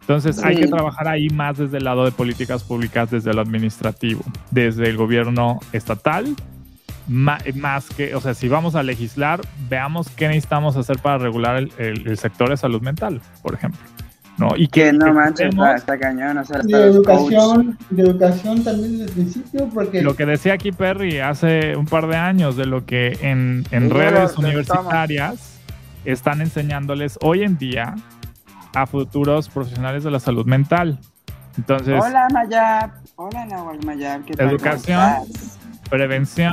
Entonces 0.00 0.42
hay 0.42 0.56
que 0.56 0.66
trabajar 0.68 1.06
ahí 1.08 1.28
más 1.28 1.58
desde 1.58 1.76
el 1.78 1.84
lado 1.84 2.04
de 2.04 2.12
políticas 2.12 2.64
públicas, 2.64 3.10
desde 3.10 3.32
lo 3.34 3.42
administrativo, 3.42 4.22
desde 4.50 4.88
el 4.88 4.96
gobierno 4.96 5.60
estatal, 5.72 6.34
más 7.06 7.88
que, 7.90 8.14
o 8.14 8.20
sea, 8.20 8.34
si 8.34 8.48
vamos 8.48 8.74
a 8.74 8.82
legislar, 8.82 9.40
veamos 9.68 10.08
qué 10.10 10.28
necesitamos 10.28 10.76
hacer 10.76 10.98
para 10.98 11.18
regular 11.18 11.56
el, 11.56 11.72
el- 11.78 12.06
el 12.08 12.18
sector 12.18 12.48
de 12.50 12.56
salud 12.56 12.80
mental, 12.82 13.20
por 13.42 13.54
ejemplo. 13.54 13.80
¿No? 14.38 14.50
Y 14.56 14.68
Que 14.68 14.92
no 14.92 15.12
manches, 15.12 15.48
está, 15.50 15.74
está 15.74 15.98
cañón. 15.98 16.38
O 16.38 16.44
sea, 16.44 16.60
De 16.60 16.84
educación, 16.84 17.76
de 17.90 18.02
educación 18.02 18.62
también 18.64 18.92
desde 18.92 19.04
el 19.04 19.10
principio, 19.10 19.68
porque 19.74 20.02
lo 20.02 20.14
que 20.16 20.26
decía 20.26 20.54
aquí 20.54 20.72
Perry 20.72 21.18
hace 21.20 21.76
un 21.76 21.86
par 21.86 22.06
de 22.06 22.16
años, 22.16 22.56
de 22.56 22.66
lo 22.66 22.86
que 22.86 23.18
en, 23.20 23.64
en 23.70 23.88
Sí, 23.88 23.94
redes 23.94 24.34
lo- 24.36 24.42
lo 24.42 24.48
universitarias 24.48 25.58
están 26.04 26.40
enseñándoles 26.40 27.18
hoy 27.22 27.42
en 27.42 27.58
día 27.58 27.94
a 28.74 28.86
futuros 28.86 29.48
profesionales 29.48 30.04
de 30.04 30.10
la 30.10 30.20
salud 30.20 30.46
mental. 30.46 30.98
Entonces, 31.56 32.00
Hola 32.02 32.28
Mayab. 32.32 32.90
Hola 33.16 33.44
Nahual 33.46 33.78
Mayab. 33.84 34.24
¿Qué 34.24 34.34
tal? 34.34 34.50
Educación. 34.50 35.00
Prevención, 35.90 36.52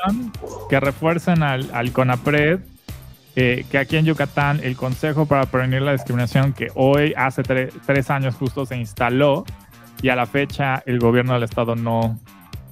que 0.70 0.80
refuercen 0.80 1.44
al, 1.44 1.70
al 1.74 1.92
CONAPRED, 1.92 2.60
eh, 3.36 3.66
que 3.70 3.78
aquí 3.78 3.98
en 3.98 4.06
Yucatán 4.06 4.60
el 4.64 4.76
Consejo 4.76 5.26
para 5.26 5.46
Prevenir 5.46 5.82
la 5.82 5.92
Discriminación, 5.92 6.54
que 6.54 6.68
hoy 6.76 7.14
hace 7.18 7.44
tre- 7.44 7.72
tres 7.86 8.10
años 8.10 8.36
justo 8.36 8.66
se 8.66 8.78
instaló 8.78 9.44
y 10.02 10.10
a 10.10 10.16
la 10.16 10.26
fecha 10.26 10.84
el 10.86 11.00
gobierno 11.00 11.34
del 11.34 11.44
estado 11.44 11.76
no, 11.76 12.20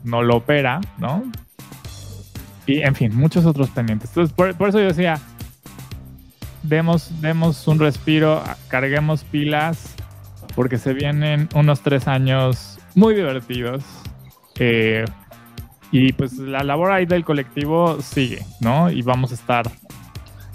no 0.03 0.21
lo 0.23 0.37
opera, 0.37 0.79
¿no? 0.97 1.23
Y 2.65 2.81
en 2.81 2.95
fin, 2.95 3.15
muchos 3.15 3.45
otros 3.45 3.69
pendientes. 3.69 4.09
Entonces, 4.11 4.33
por, 4.33 4.55
por 4.55 4.69
eso 4.69 4.79
yo 4.79 4.87
decía, 4.87 5.19
demos, 6.63 7.11
demos 7.21 7.67
un 7.67 7.79
respiro, 7.79 8.41
carguemos 8.69 9.23
pilas, 9.25 9.95
porque 10.55 10.77
se 10.77 10.93
vienen 10.93 11.49
unos 11.55 11.81
tres 11.81 12.07
años 12.07 12.79
muy 12.95 13.15
divertidos. 13.15 13.83
Eh, 14.59 15.03
Y 15.91 16.13
pues 16.13 16.33
la 16.39 16.63
labor 16.63 16.91
ahí 16.91 17.05
del 17.05 17.23
colectivo 17.23 18.01
sigue, 18.01 18.43
¿no? 18.59 18.89
Y 18.89 19.01
vamos 19.03 19.31
a 19.31 19.35
estar 19.35 19.69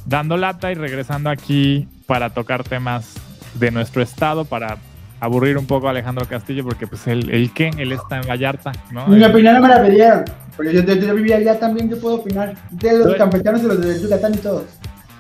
dando 0.09 0.37
lata 0.37 0.73
y 0.73 0.75
regresando 0.75 1.31
aquí 1.31 1.87
para 2.07 2.31
tocar 2.31 2.65
temas 2.65 3.15
de 3.55 3.71
nuestro 3.71 4.03
estado, 4.03 4.45
para 4.45 4.79
aburrir 5.21 5.59
un 5.59 5.67
poco 5.67 5.89
a 5.89 5.91
Alejandro 5.91 6.27
Castillo, 6.27 6.65
porque 6.65 6.87
pues 6.87 7.07
él, 7.07 7.29
él 7.31 7.51
¿qué? 7.53 7.71
Él 7.77 7.93
está 7.93 8.17
en 8.21 8.29
Vallarta, 8.29 8.73
¿no? 8.91 9.07
Mi 9.09 9.23
opinión 9.25 9.55
no 9.55 9.61
me 9.63 9.69
la 9.69 9.83
pidieron. 9.85 10.25
Porque 10.57 10.73
yo, 10.73 10.83
yo, 10.83 10.95
yo 10.95 11.15
vivía 11.15 11.37
allá 11.37 11.59
también, 11.59 11.89
yo 11.91 12.01
puedo 12.01 12.17
opinar. 12.17 12.55
De 12.71 12.99
los 12.99 13.15
campechanos 13.17 13.63
y 13.63 13.67
los 13.67 13.81
de 13.81 14.01
Yucatán 14.01 14.35
y 14.35 14.39
todos. 14.39 14.65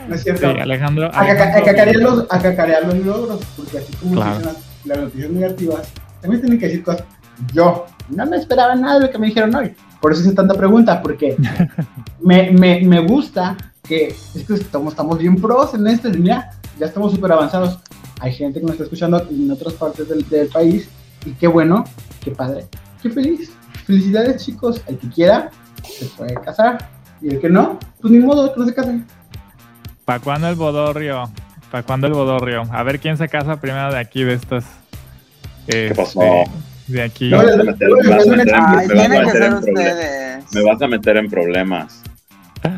No 0.09 0.14
es 0.14 0.22
cierto. 0.22 0.51
Sí, 0.55 0.59
Alejandro. 0.59 1.06
A, 1.09 1.10
caca- 1.10 1.20
a 1.20 1.32
Alejandro- 1.59 1.64
cacarear 1.66 1.97
los, 1.97 2.26
a 2.30 2.39
cacarear 2.40 2.85
los 2.86 2.97
logros, 3.05 3.44
porque 3.56 3.78
así 3.78 3.93
como 3.97 4.14
Claro. 4.14 4.39
dicen 4.39 4.47
las, 4.47 4.86
las 4.86 4.98
noticias 5.01 5.30
negativas, 5.30 5.93
también 6.22 6.40
tienen 6.40 6.59
que 6.59 6.66
decir 6.66 6.82
cosas. 6.82 7.05
Yo 7.52 7.85
no 8.09 8.24
me 8.26 8.39
esperaba 8.39 8.74
nada 8.74 8.98
de 8.98 9.06
lo 9.06 9.12
que 9.12 9.18
me 9.18 9.26
dijeron 9.26 9.55
hoy. 9.55 9.74
Por 10.01 10.12
eso 10.12 10.22
hice 10.22 10.32
tanta 10.32 10.55
pregunta, 10.55 11.02
porque 11.02 11.36
me, 12.22 12.51
me, 12.52 12.80
me 12.80 13.01
gusta 13.01 13.55
que 13.89 14.09
es 14.09 14.44
que 14.47 14.55
estamos, 14.55 14.93
estamos 14.93 15.19
bien 15.19 15.36
pros 15.36 15.73
en 15.74 15.86
esto, 15.86 16.09
y 16.09 16.19
mira, 16.19 16.51
ya 16.78 16.86
estamos 16.86 17.12
súper 17.12 17.32
avanzados. 17.32 17.78
Hay 18.20 18.32
gente 18.32 18.59
que 18.60 18.65
nos 18.66 18.73
está 18.73 18.85
escuchando 18.85 19.27
en 19.31 19.51
otras 19.51 19.74
partes 19.74 20.09
del, 20.09 20.28
del 20.28 20.48
país, 20.48 20.89
y 21.24 21.31
qué 21.32 21.47
bueno, 21.47 21.85
qué 22.23 22.31
padre, 22.32 22.66
qué 23.02 23.10
feliz. 23.10 23.52
Felicidades, 23.86 24.44
chicos. 24.44 24.82
El 24.86 24.98
que 24.98 25.09
quiera 25.09 25.51
se 25.82 26.05
puede 26.06 26.35
casar, 26.35 26.90
y 27.23 27.28
el 27.31 27.40
que 27.40 27.48
no, 27.48 27.78
pues 28.01 28.12
ni 28.12 28.19
modo, 28.19 28.52
que 28.52 28.60
no 28.60 28.66
se 28.66 28.74
casen. 28.74 29.06
¿Para 30.05 30.20
cuándo 30.20 30.48
el 30.48 30.56
bodorrio? 30.56 31.31
¿Para 31.70 31.82
cuándo 31.85 32.06
el 32.06 32.12
bodorrio? 32.12 32.65
A 32.70 32.82
ver 32.82 33.01
quién 33.01 33.16
se 33.16 33.28
casa 33.28 33.60
primero 33.60 33.90
de 33.93 33.98
aquí, 33.98 34.24
de 34.24 34.35
estas. 34.35 34.65
este, 35.66 35.94
pasó? 35.94 36.20
De 36.86 37.02
aquí. 37.02 37.31
No, 37.31 37.39
Me 37.43 37.55
vas 40.62 40.82
a 40.82 40.86
meter- 40.89 41.16
en 41.19 41.28
problemas. 41.31 42.02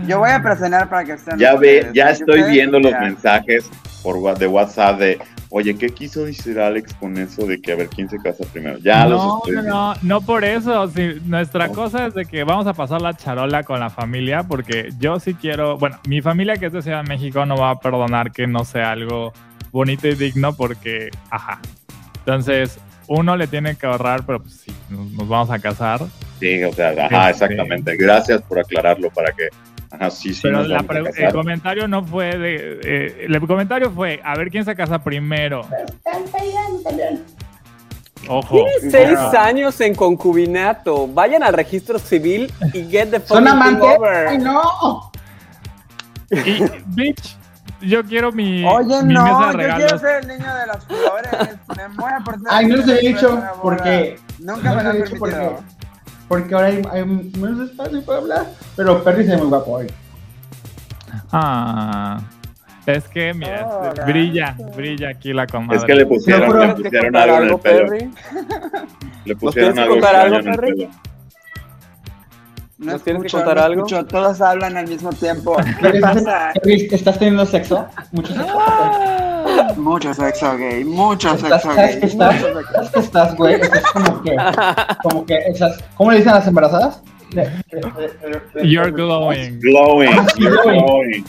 Yo 0.07 0.19
voy 0.19 0.31
a 0.31 0.43
presionar 0.43 0.89
para 0.89 1.05
que 1.05 1.13
estén 1.13 1.39
Ya 1.39 1.55
ve, 1.55 1.79
ustedes, 1.79 1.95
ya 1.95 2.11
estoy 2.11 2.43
viendo 2.51 2.79
los 2.81 2.93
mensajes 2.93 3.69
por 4.03 4.39
de 4.39 4.47
WhatsApp 4.47 4.99
de, 4.99 5.19
oye, 5.51 5.77
¿qué 5.77 5.89
quiso 5.91 6.25
decir 6.25 6.59
Alex 6.59 6.95
con 6.95 7.17
eso 7.19 7.47
de 7.47 7.61
que 7.61 7.73
a 7.73 7.77
ver 7.77 7.89
quién 7.89 8.09
se 8.09 8.17
casa 8.19 8.45
primero? 8.53 8.79
Ya 8.79 9.07
los 9.07 9.23
no, 9.23 9.37
estoy 9.39 9.53
no, 9.57 9.61
viendo. 9.63 9.75
no, 9.77 9.95
no 10.03 10.21
por 10.23 10.45
eso. 10.45 10.89
sí, 10.89 11.21
nuestra 11.25 11.69
No. 11.69 11.75
cosa 11.75 12.07
es 12.07 12.15
de 12.15 12.25
que 12.27 12.45
vamos 12.45 12.67
a 12.67 12.73
pasar 12.75 13.01
la 13.03 13.15
charola 13.15 13.63
con 13.63 13.79
la 13.81 13.91
familia, 13.91 14.43
porque 14.43 14.91
yo 14.99 15.21
sí 15.21 15.35
quiero. 15.35 15.77
Bueno, 15.79 15.99
mi 16.07 16.21
familia 16.23 16.57
que 16.57 16.67
es 16.67 16.73
de 16.73 16.83
Ciudad 16.83 17.03
de 17.03 17.09
México 17.09 17.45
no 17.47 17.57
va 17.57 17.71
a 17.71 17.79
perdonar 17.81 18.33
que 18.33 18.47
no 18.47 18.65
sea 18.65 18.93
algo 18.93 19.33
bonito 19.71 20.09
y 20.09 20.15
digno, 20.15 20.55
porque, 20.57 21.11
ajá. 21.31 21.61
Entonces, 22.21 22.79
uno 23.07 23.37
le 23.37 23.47
tiene 23.47 23.77
que 23.77 23.87
ahorrar, 23.87 24.25
pero 24.25 24.41
pues 24.41 24.55
sí, 24.55 24.73
nos, 24.89 25.11
nos 25.13 25.29
vamos 25.29 25.51
a 25.51 25.59
casar. 25.59 26.01
Sí, 26.39 26.63
o 26.65 26.73
sea, 26.73 26.91
ajá, 26.91 27.31
Este- 27.31 27.45
exactamente. 27.45 27.97
Gracias 27.97 28.41
por 28.43 28.59
aclararlo 28.61 29.11
para 29.11 29.33
que, 29.33 29.49
ajá, 29.91 30.11
sí, 30.11 30.33
sí. 30.35 30.41
Pero 30.43 30.63
la 30.65 30.85
el 31.17 31.33
comentario 31.33 31.89
no 31.89 32.05
fue 32.05 32.37
de. 32.37 32.81
eh, 32.83 33.27
el 33.29 33.41
comentario 33.47 33.91
fue: 33.91 34.21
a 34.25 34.37
ver 34.37 34.51
quién 34.51 34.65
se 34.65 34.75
casa 34.75 35.03
primero. 35.03 35.67
Ojo. 38.29 38.65
Tiene 38.81 38.91
seis 38.91 39.19
años 39.35 39.81
en 39.81 39.95
concubinato. 39.95 41.09
Vayan 41.09 41.43
al 41.43 41.55
registro 41.55 41.99
civil 41.99 42.53
y 42.75 42.85
get 42.85 43.11
the 43.11 43.21
¿Son 43.21 43.45
fucking 43.45 43.45
thing 43.45 43.51
amantes? 43.51 43.99
over. 43.99 44.27
¡Ay, 44.29 44.39
no! 44.39 45.11
Y, 46.31 46.63
bitch, 46.87 47.37
yo 47.81 48.05
quiero 48.05 48.31
mi, 48.31 48.65
Oye, 48.65 49.03
mi 49.03 49.15
no, 49.15 49.25
mesa 49.25 49.47
de 49.57 49.69
yo 49.69 49.75
quiero 49.75 49.77
regalos. 49.79 50.01
ser 50.01 50.23
el 50.23 50.29
niño 50.29 50.55
de 50.55 50.67
las 50.67 50.85
flores. 50.85 51.59
Me 51.77 51.89
muero 51.89 52.19
por 52.25 52.35
ser 52.35 52.47
Ay, 52.51 52.67
no 52.67 52.77
les 52.77 52.89
he 52.89 53.09
dicho 53.09 53.43
porque 53.63 54.19
Nunca 54.39 54.71
no 54.71 54.77
me 54.77 54.83
lo 54.85 54.91
he 54.93 55.03
dicho 55.03 55.17
porque. 55.19 55.51
Porque 56.31 56.55
ahora 56.55 56.69
hay, 56.69 56.81
hay 56.93 57.05
menos 57.05 57.71
espacio 57.71 58.05
para 58.05 58.19
hablar. 58.19 58.47
Pero 58.77 59.03
Perry 59.03 59.25
se 59.25 59.33
ve 59.33 59.39
muy 59.39 59.49
guapo 59.49 59.73
hoy. 59.73 59.89
Ah, 61.33 62.21
es 62.87 63.09
que, 63.09 63.35
mira, 63.35 63.67
Oh, 63.69 63.89
este, 63.89 64.05
brilla, 64.05 64.57
brilla 64.77 65.09
aquí 65.09 65.33
la 65.33 65.49
comadre. 65.49 65.79
Es 65.79 65.85
que 65.85 65.95
le 65.97 66.07
pusieron, 66.07 66.49
No, 66.49 66.55
le 66.55 66.75
¿Tienes 66.75 66.75
que 66.77 66.83
pusieron 66.83 67.17
algo 67.17 67.37
en 67.37 67.43
el 67.51 67.59
pelo. 67.59 67.89
Perry? 67.89 68.11
Le 69.25 69.33
¿Nos 69.35 69.41
pusieron 69.41 69.79
algo 69.81 70.07
algo, 70.07 70.37
en 70.37 70.49
el 70.49 70.55
Perry? 70.57 70.75
pelo. 70.77 70.91
No 72.81 72.93
¿Nos 72.93 73.03
tienes 73.05 73.23
que 73.25 73.29
contar 73.31 73.57
no 73.59 73.63
algo? 73.63 73.87
escucho, 73.87 74.07
todos 74.07 74.41
hablan 74.41 74.75
al 74.79 74.89
mismo 74.89 75.11
tiempo. 75.13 75.55
¿Qué 75.83 76.01
pasa? 76.01 76.53
¿Estás 76.65 77.19
teniendo 77.19 77.45
sexo? 77.45 77.87
Mucho 78.11 78.33
sexo. 78.35 78.59
Mucho 79.77 80.15
sexo 80.15 80.57
gay, 80.57 80.83
mucho 80.85 81.35
¿Estás, 81.35 81.61
sexo 81.63 81.75
¿Sabes 81.75 81.91
gay. 81.93 82.01
que 82.01 82.07
estás? 82.07 82.37
¿Sabes 82.73 82.91
que 82.91 83.01
estás, 83.01 83.37
güey? 83.37 83.55
Estás 83.61 83.83
como 83.93 84.23
que, 84.23 84.37
como 85.03 85.27
que 85.27 85.37
esas, 85.49 85.79
¿cómo 85.97 86.11
le 86.11 86.17
dicen 86.19 86.33
a 86.33 86.37
las 86.37 86.47
embarazadas? 86.47 87.03
You're 88.63 88.91
glowing. 88.91 89.61
Glowing, 89.61 90.11
Ah, 90.19 90.27
sí, 90.35 90.43
you're 90.43 90.57
glowing. 90.63 90.85
glowing. 90.87 91.25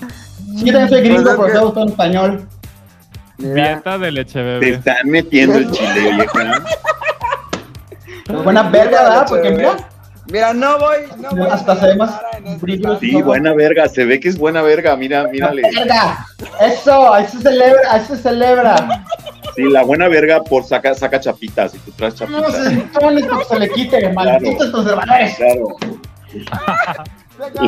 Sí, 0.57 0.65
yo 0.65 0.71
también 0.73 0.89
soy 0.89 1.01
gringo, 1.01 1.35
Pues 1.35 1.47
es 1.53 1.53
pero 1.59 1.67
que- 1.67 1.73
todo 1.73 1.83
en 1.83 1.89
español. 1.89 2.47
Dieta 3.37 3.97
de 3.97 4.11
leche 4.11 4.33
Te 4.33 4.43
bebé. 4.43 4.69
están 4.69 4.95
metiendo 5.09 5.57
el 5.57 5.69
chile, 5.71 6.13
vieja. 6.15 6.63
Buena 8.43 8.63
verga, 8.63 9.03
¿verdad? 9.03 9.25
Porque 9.27 9.49
mira, 9.51 9.75
Mira, 10.27 10.53
no 10.53 10.77
voy, 10.79 10.97
no 11.19 11.29
voy 11.31 11.47
Hasta 11.49 11.75
se 11.77 11.87
ve 11.87 11.95
más 11.95 12.19
brillo. 12.59 12.97
Sí, 12.99 13.21
buena 13.21 13.53
verga, 13.53 13.87
se 13.89 14.05
ve 14.05 14.19
que 14.19 14.29
es 14.29 14.37
buena 14.37 14.61
verga, 14.61 14.95
mira, 14.95 15.27
mírale. 15.27 15.61
verga. 15.75 16.25
Eso, 16.61 17.13
ahí 17.13 17.25
se 17.27 17.39
celebra, 17.41 17.81
ahí 17.89 18.01
se 18.05 18.17
celebra. 18.17 19.03
Sí, 19.55 19.63
la 19.63 19.83
buena 19.83 20.07
verga 20.07 20.41
por 20.43 20.63
saca, 20.63 20.93
saca 20.95 21.19
chapitas 21.19 21.73
y 21.75 21.79
tú 21.79 21.91
traes 21.91 22.13
No 22.21 22.41
chapitas. 22.41 22.63
se 22.63 22.99
pones 22.99 23.25
porque 23.25 23.45
se 23.45 23.59
le 23.59 23.69
quite, 23.69 24.13
malditos 24.13 24.69
conservadores. 24.69 25.35
Claro. 25.35 25.75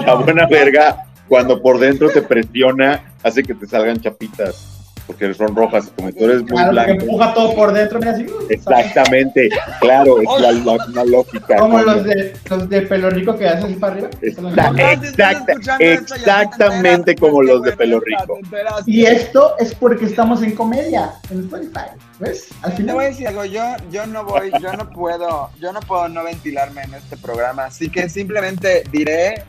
La 0.06 0.14
buena 0.16 0.46
verga, 0.48 0.98
cuando 1.28 1.62
por 1.62 1.80
dentro 1.80 2.10
te 2.12 2.22
presiona, 2.22 3.02
hace 3.24 3.44
que 3.44 3.54
te 3.56 3.68
salgan 3.68 4.00
chapitas. 4.00 4.73
Porque 5.06 5.34
son 5.34 5.54
rojas, 5.54 5.92
como 5.98 6.12
tú 6.14 6.24
eres 6.24 6.40
muy 6.44 6.48
Claro, 6.52 6.70
que 6.70 6.72
blanco. 6.74 6.92
empuja 7.04 7.34
todo 7.34 7.54
por 7.56 7.74
dentro, 7.74 8.00
mira 8.00 8.12
así. 8.12 8.24
uh, 8.26 8.46
Exactamente, 8.50 9.50
claro, 9.82 10.18
es 10.22 10.42
la, 10.42 10.52
la- 10.78 10.86
una 10.86 11.04
lógica. 11.04 11.58
Como 11.58 11.82
los 11.82 12.04
de, 12.06 12.34
los 12.50 12.70
de 12.70 12.82
pelo 12.84 13.10
rico 13.10 13.36
que 13.38 13.48
hacen 13.48 13.66
así 13.66 13.74
para 13.76 13.94
arriba. 13.94 14.10
Exacta- 14.22 15.52
esto, 15.54 15.74
te 15.78 15.94
exactamente 15.94 17.16
como 17.16 17.42
los 17.44 17.62
de 17.64 17.74
pelo 17.74 18.00
rico. 18.00 18.38
Y 18.86 19.06
esto 19.06 19.56
es 19.60 19.76
porque 19.76 20.06
estamos 20.06 20.42
en 20.42 20.56
comedia, 20.56 21.12
en 21.30 21.42
Spotify. 21.42 21.92
¿Ves? 22.20 22.50
Al 22.62 22.74
Te 22.76 22.84
voy 22.84 23.06
a 23.06 23.08
final. 23.08 23.10
decir 23.10 23.28
algo, 23.28 23.46
yo, 23.46 23.64
yo 23.92 24.06
no 24.08 24.24
voy, 24.24 24.52
yo 24.62 24.72
no 24.74 24.90
puedo, 24.90 25.50
yo 25.60 25.74
no 25.74 25.80
puedo 25.82 26.08
no 26.08 26.24
ventilarme 26.24 26.84
en 26.84 26.94
este 26.94 27.18
programa, 27.18 27.66
así 27.66 27.90
que 27.90 28.08
simplemente 28.08 28.84
diré, 28.92 29.44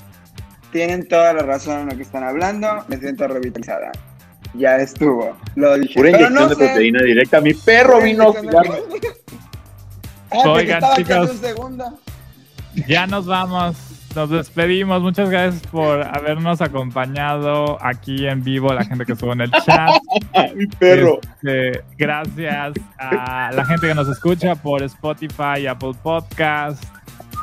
tienen 0.73 1.07
toda 1.07 1.33
la 1.33 1.43
razón 1.43 1.81
en 1.83 1.89
lo 1.91 1.97
que 1.97 2.03
están 2.03 2.25
hablando, 2.25 2.85
me 2.89 2.97
siento 2.99 3.29
revitalizada. 3.29 3.93
Ya 4.55 4.77
estuvo, 4.77 5.37
lo 5.57 5.77
dije. 5.79 5.95
Pura 5.95 6.11
inyección 6.11 6.35
no 6.35 6.49
de 6.49 6.55
sé, 6.55 6.65
proteína 6.65 7.03
directa. 7.03 7.41
Mi 7.41 7.55
perro 7.55 7.95
pura 7.95 8.05
vino. 8.05 8.35
Ah, 10.31 10.49
Oigan, 10.49 10.83
chicos. 10.97 11.41
Ya 12.89 13.07
nos 13.07 13.27
vamos, 13.27 13.77
nos 14.15 14.31
despedimos. 14.31 15.01
Muchas 15.03 15.31
gracias 15.31 15.63
por 15.69 16.03
habernos 16.03 16.61
acompañado 16.61 17.79
aquí 17.81 18.27
en 18.27 18.43
vivo, 18.43 18.73
la 18.73 18.85
gente 18.85 19.05
que 19.05 19.13
estuvo 19.13 19.33
en 19.33 19.43
el 19.43 19.51
chat. 19.51 19.91
Mi 20.55 20.67
perro. 20.67 21.21
Este, 21.43 21.83
gracias 21.97 22.75
a 22.99 23.51
la 23.53 23.65
gente 23.65 23.89
que 23.89 23.95
nos 23.95 24.09
escucha 24.09 24.55
por 24.57 24.83
Spotify, 24.83 25.67
Apple 25.69 25.93
Podcast. 26.03 26.83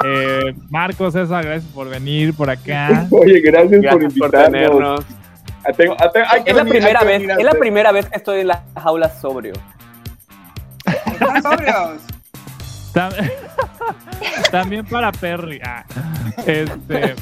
Eh, 0.05 0.55
Marcos, 0.69 1.13
César, 1.13 1.45
gracias 1.45 1.71
por 1.73 1.89
venir 1.89 2.33
por 2.33 2.49
acá. 2.49 3.07
Oye, 3.11 3.39
gracias, 3.41 3.69
por 3.71 3.81
Gracias 3.81 3.93
por 3.93 4.03
invitarnos. 4.03 4.51
tenernos. 4.51 5.05
Ah, 5.63 5.71
tengo- 5.75 5.95
ah, 5.99 6.09
tengo- 6.11 6.25
hay 6.29 6.43
que 6.43 6.49
Es 6.51 6.55
la 6.55 6.63
venir, 6.63 6.75
hay 6.75 6.81
primera 6.81 6.99
que 6.99 7.05
vez, 7.05 7.37
es 7.39 7.45
la 7.45 7.51
primera 7.51 7.91
vez 7.91 8.05
que 8.07 8.17
estoy 8.17 8.39
en 8.41 8.47
la 8.47 8.63
jaula 8.81 9.09
sobrio. 9.19 9.53
Están 10.85 11.43
sobrios. 11.43 12.01
Tam- 12.93 13.13
También 14.51 14.85
para 14.85 15.11
Perry. 15.11 15.59
Ah, 15.63 15.85
este, 16.45 17.15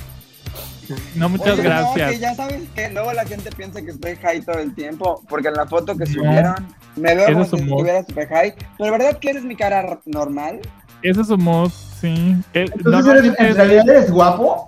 no, 1.15 1.29
muchas 1.29 1.53
Oye, 1.59 1.63
no, 1.63 1.69
gracias. 1.69 2.11
que 2.11 2.19
ya 2.19 2.33
sabes 2.35 2.61
que 2.73 2.89
luego 2.89 3.13
la 3.13 3.25
gente 3.25 3.51
piensa 3.51 3.81
que 3.81 3.91
estoy 3.91 4.15
high 4.15 4.41
todo 4.41 4.57
el 4.59 4.73
tiempo, 4.73 5.21
porque 5.29 5.49
en 5.49 5.53
la 5.55 5.67
foto 5.67 5.95
que 5.97 6.05
subieron 6.05 6.55
me 6.95 7.15
veo 7.15 7.31
como 7.33 7.45
si 7.45 7.55
estuviera 7.57 8.03
super 8.03 8.27
high. 8.29 8.53
Pero 8.77 8.91
¿verdad 8.91 9.17
que 9.19 9.29
eres 9.29 9.43
mi 9.43 9.55
cara 9.55 9.99
normal? 10.05 10.59
Ese 11.01 11.21
es 11.21 11.27
su 11.27 11.37
mood, 11.37 11.71
sí. 12.01 12.35
El- 12.53 12.71
Entonces, 12.73 13.13
eres, 13.13 13.39
en 13.39 13.55
realidad 13.55 13.89
eres 13.89 14.11
guapo. 14.11 14.67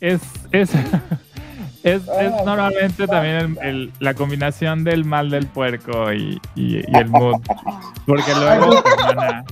es, 0.00 0.20
es, 0.52 0.70
es- 1.84 2.02
es 2.02 2.08
Ah. 2.08 2.42
normalmente 2.44 3.06
también 3.06 3.36
el- 3.36 3.58
el- 3.66 3.92
la 4.00 4.14
combinación 4.14 4.84
del 4.84 5.04
mal 5.04 5.30
del 5.30 5.46
puerco 5.46 6.12
y, 6.12 6.40
y- 6.54 6.76
y 6.78 6.96
el 6.96 7.08
mood. 7.08 7.40
Porque 8.06 8.32
luego, 8.34 8.82
hermana, 9.08 9.44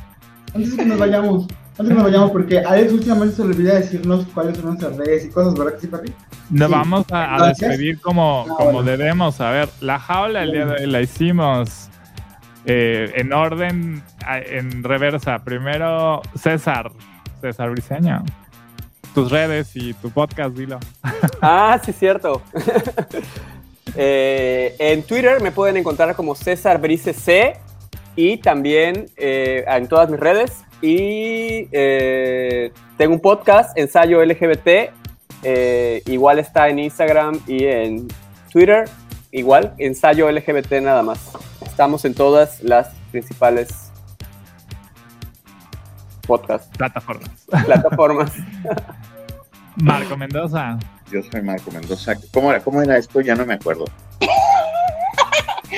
Antes 0.54 0.76
de 0.76 0.82
que 0.82 0.86
nos 0.88 0.98
vayamos, 0.98 1.46
antes 1.78 1.88
que 1.88 1.94
nos 1.94 2.02
vayamos, 2.02 2.30
porque 2.32 2.58
a 2.58 2.70
Alex 2.70 2.92
últimamente 2.92 3.36
se 3.36 3.42
le 3.44 3.48
olvida 3.54 3.74
decirnos 3.74 4.26
cuáles 4.34 4.56
son 4.56 4.66
nuestras 4.66 4.96
redes 4.96 5.24
y 5.26 5.30
cosas, 5.30 5.54
¿verdad 5.54 5.74
que 5.74 5.80
sí, 5.82 5.86
Perry? 5.86 6.12
nos 6.50 6.68
Sí. 6.68 6.74
vamos 6.74 7.06
a, 7.12 7.36
a 7.36 7.46
despedir 7.48 8.00
como, 8.00 8.46
Ah, 8.50 8.54
como 8.58 8.72
bueno. 8.72 8.90
debemos. 8.90 9.40
A 9.40 9.50
ver, 9.50 9.68
la 9.80 9.98
jaula 10.00 10.42
el 10.42 10.50
día 10.52 10.66
de 10.66 10.72
hoy 10.84 10.86
la 10.90 11.00
hicimos 11.02 11.86
eh, 12.66 13.12
en 13.16 13.32
orden, 13.32 14.02
en 14.28 14.82
reversa. 14.84 15.38
Primero, 15.38 16.20
César. 16.34 16.90
César 17.40 17.70
Briseño. 17.70 18.22
Tus 19.14 19.30
redes 19.30 19.70
y 19.74 19.94
tu 19.94 20.10
podcast, 20.10 20.54
dilo. 20.56 20.78
Ah, 21.40 21.80
sí, 21.84 21.92
cierto. 21.92 22.42
Eh, 23.96 24.76
en 24.78 25.02
Twitter 25.02 25.42
me 25.42 25.50
pueden 25.50 25.76
encontrar 25.76 26.14
como 26.14 26.36
César 26.36 26.80
Brice 26.80 27.12
C 27.12 27.56
y 28.14 28.36
también 28.36 29.06
eh, 29.16 29.64
en 29.66 29.88
todas 29.88 30.08
mis 30.08 30.20
redes. 30.20 30.52
Y 30.80 31.66
eh, 31.72 32.70
tengo 32.96 33.14
un 33.14 33.20
podcast, 33.20 33.76
Ensayo 33.76 34.24
LGBT. 34.24 34.92
igual 36.06 36.38
está 36.38 36.68
en 36.68 36.78
Instagram 36.78 37.40
y 37.48 37.64
en 37.64 38.06
Twitter. 38.52 38.88
Igual, 39.32 39.74
Ensayo 39.78 40.30
LGBT 40.30 40.72
nada 40.82 41.02
más. 41.02 41.32
Estamos 41.62 42.04
en 42.04 42.14
todas 42.14 42.62
las 42.62 42.94
principales 43.10 43.89
podcasts. 46.20 46.68
Plataformas. 46.76 47.30
Plataformas. 47.64 48.32
Marco 49.76 50.16
Mendoza. 50.16 50.78
Yo 51.10 51.22
soy 51.30 51.42
Marco 51.42 51.70
Mendoza. 51.70 52.14
¿Cómo 52.32 52.50
era, 52.50 52.60
cómo 52.60 52.82
era 52.82 52.98
esto? 52.98 53.20
Ya 53.20 53.34
no 53.34 53.46
me 53.46 53.54
acuerdo. 53.54 53.84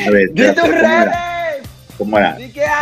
A 0.06 0.10
ver, 0.10 0.30
¡De 0.30 0.52
tus 0.52 0.68
redes! 0.68 1.14
¿Cómo 1.98 2.18
era? 2.18 2.36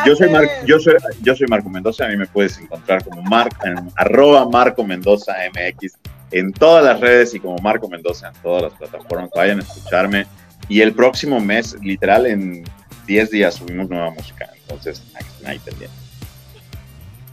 Yo 0.06 0.16
soy, 0.16 0.30
Mar, 0.30 0.44
yo, 0.64 0.78
soy, 0.78 0.94
yo 1.22 1.34
soy 1.34 1.46
Marco 1.48 1.68
Mendoza. 1.68 2.06
A 2.06 2.08
mí 2.08 2.16
me 2.16 2.26
puedes 2.26 2.58
encontrar 2.58 3.04
como 3.04 3.22
Mar, 3.22 3.48
en, 3.64 3.90
arroba 3.96 4.48
Marco 4.48 4.84
Mendoza 4.84 5.34
MX 5.52 5.98
en 6.30 6.52
todas 6.52 6.84
las 6.84 7.00
redes 7.00 7.34
y 7.34 7.40
como 7.40 7.58
Marco 7.58 7.88
Mendoza 7.88 8.28
en 8.28 8.42
todas 8.42 8.62
las 8.62 8.72
plataformas. 8.74 9.30
Vayan 9.34 9.58
a 9.58 9.62
escucharme. 9.62 10.26
Y 10.68 10.80
el 10.80 10.94
próximo 10.94 11.40
mes, 11.40 11.76
literal, 11.82 12.26
en 12.26 12.64
10 13.06 13.30
días 13.30 13.54
subimos 13.56 13.90
nueva 13.90 14.10
música. 14.10 14.48
Entonces, 14.62 15.02
ahí 15.44 15.58
pendiente. 15.58 15.99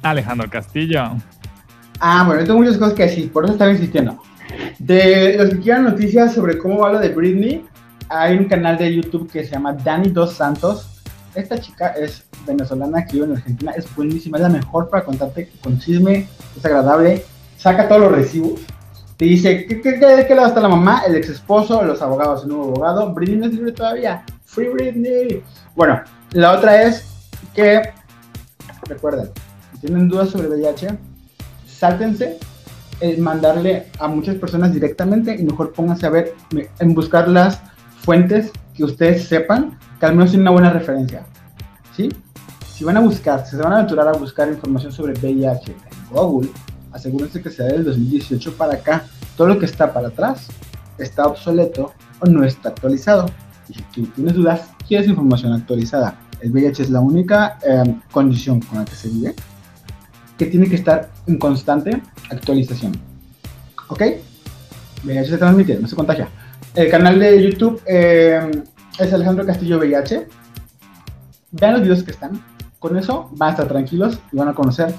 Alejandro 0.02 0.50
Castillo. 0.50 1.04
Ah, 2.00 2.24
bueno, 2.26 2.44
tengo 2.44 2.60
muchas 2.60 2.78
cosas 2.78 2.94
que 2.94 3.04
decir, 3.04 3.32
por 3.32 3.44
eso 3.44 3.54
estaba 3.54 3.72
insistiendo. 3.72 4.22
De 4.80 5.36
los 5.38 5.50
que 5.50 5.60
quieran 5.60 5.84
noticias 5.84 6.34
sobre 6.34 6.58
cómo 6.58 6.80
va 6.80 6.94
lo 6.94 7.00
de 7.00 7.10
Britney, 7.10 7.66
hay 8.10 8.38
un 8.38 8.46
canal 8.46 8.78
de 8.78 8.96
YouTube 8.96 9.30
que 9.32 9.44
se 9.44 9.52
llama 9.52 9.74
Dani 9.74 10.10
Dos 10.10 10.34
Santos. 10.34 11.02
Esta 11.36 11.60
chica 11.60 11.90
es 11.90 12.24
venezolana 12.46 13.06
que 13.06 13.14
vive 13.14 13.26
en 13.26 13.32
Argentina, 13.34 13.72
es 13.76 13.94
buenísima, 13.96 14.38
es 14.38 14.44
la 14.44 14.50
mejor 14.50 14.90
para 14.90 15.04
contarte 15.04 15.52
con 15.62 15.78
chisme, 15.80 16.28
es 16.56 16.66
agradable, 16.66 17.24
saca 17.58 17.88
todos 17.88 18.02
los 18.02 18.12
recibos. 18.12 18.62
Te 19.18 19.26
dice, 19.26 19.66
¿qué, 19.66 19.82
qué, 19.82 20.00
qué, 20.00 20.26
qué 20.28 20.36
lado 20.36 20.48
está 20.48 20.62
la 20.62 20.70
mamá? 20.70 21.02
El 21.08 21.16
ex 21.16 21.30
esposo, 21.30 21.82
los 21.82 22.02
abogados, 22.02 22.44
el 22.44 22.50
nuevo 22.50 22.66
abogado. 22.66 23.14
Britney 23.14 23.38
no 23.38 23.46
es 23.48 23.54
libre 23.54 23.72
todavía. 23.72 24.24
Free 24.46 24.70
Britney. 24.70 25.44
Bueno, 25.76 26.02
la 26.32 26.54
otra 26.54 26.84
es 26.84 27.04
que, 27.56 27.82
recuerden, 28.88 29.30
si 29.78 29.88
tienen 29.88 30.10
dudas 30.10 30.30
sobre 30.30 30.48
VIH, 30.48 30.98
sáltense 31.68 32.40
mandarle 33.20 33.86
a 34.00 34.08
muchas 34.08 34.36
personas 34.38 34.74
directamente 34.74 35.36
y 35.36 35.44
mejor 35.44 35.72
pónganse 35.72 36.08
a 36.08 36.10
ver, 36.10 36.34
en 36.80 36.96
buscar 36.96 37.28
las 37.28 37.62
fuentes 38.00 38.52
que 38.74 38.84
ustedes 38.84 39.28
sepan 39.28 39.78
que 40.00 40.06
al 40.08 40.16
menos 40.16 40.32
tienen 40.32 40.48
una 40.48 40.52
buena 40.52 40.70
referencia. 40.72 41.24
¿Sí? 41.96 42.10
Si 42.74 42.84
van 42.84 42.98
a 42.98 43.02
buscar, 43.02 43.46
si 43.46 43.56
se 43.56 43.62
van 43.62 43.74
a 43.74 43.76
aventurar 43.78 44.08
a 44.08 44.14
buscar 44.14 44.48
información 44.48 44.92
sobre 44.92 45.14
VIH 45.14 45.72
en 45.72 45.78
Google, 46.12 46.50
asegúrense 46.92 47.40
que 47.40 47.52
sea 47.52 47.68
del 47.68 47.84
2018 47.84 48.58
para 48.58 48.74
acá. 48.74 49.06
Todo 49.36 49.48
lo 49.48 49.60
que 49.60 49.66
está 49.66 49.94
para 49.94 50.08
atrás 50.08 50.48
está 50.98 51.28
obsoleto 51.28 51.94
o 52.20 52.26
no 52.26 52.44
está 52.44 52.70
actualizado. 52.70 53.30
Y 53.70 53.76
si 53.76 53.82
tú 53.94 54.06
tienes 54.08 54.34
dudas, 54.34 54.70
quieres 54.88 55.08
información 55.08 55.54
actualizada. 55.54 56.20
El 56.42 56.52
VIH 56.52 56.84
es 56.84 56.90
la 56.90 57.00
única 57.00 57.60
eh, 57.64 57.96
condición 58.12 58.60
con 58.62 58.80
la 58.80 58.86
que 58.86 58.96
se 58.96 59.10
vive 59.10 59.36
que 60.38 60.46
tiene 60.46 60.68
que 60.70 60.76
estar 60.76 61.10
en 61.26 61.38
constante 61.38 62.02
actualización. 62.30 62.94
¿Ok? 63.90 64.04
VIH 65.04 65.30
se 65.30 65.38
transmite, 65.38 65.80
no 65.80 65.88
se 65.88 65.96
contagia. 65.96 66.30
El 66.76 66.90
canal 66.90 67.20
de 67.20 67.42
YouTube 67.44 67.82
eh, 67.86 68.52
es 69.00 69.14
Alejandro 69.14 69.46
Castillo 69.46 69.80
VIH. 69.80 70.28
Vean 71.52 71.74
los 71.74 71.82
videos 71.82 72.04
que 72.04 72.12
están. 72.12 72.42
Con 72.80 72.98
eso 72.98 73.30
van 73.34 73.50
a 73.50 73.52
estar 73.54 73.68
tranquilos 73.68 74.20
y 74.32 74.38
van 74.38 74.50
a 74.50 74.54
conocer, 74.54 74.94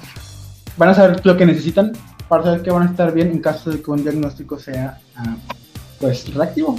van 0.77 0.89
a 0.89 0.93
saber 0.93 1.25
lo 1.25 1.37
que 1.37 1.45
necesitan 1.45 1.93
para 2.27 2.43
saber 2.43 2.61
que 2.61 2.71
van 2.71 2.83
a 2.83 2.91
estar 2.91 3.13
bien 3.13 3.29
en 3.29 3.39
caso 3.39 3.69
de 3.69 3.81
que 3.81 3.89
un 3.89 4.03
diagnóstico 4.03 4.59
sea 4.59 4.99
ah, 5.15 5.37
pues 5.99 6.33
reactivo. 6.33 6.75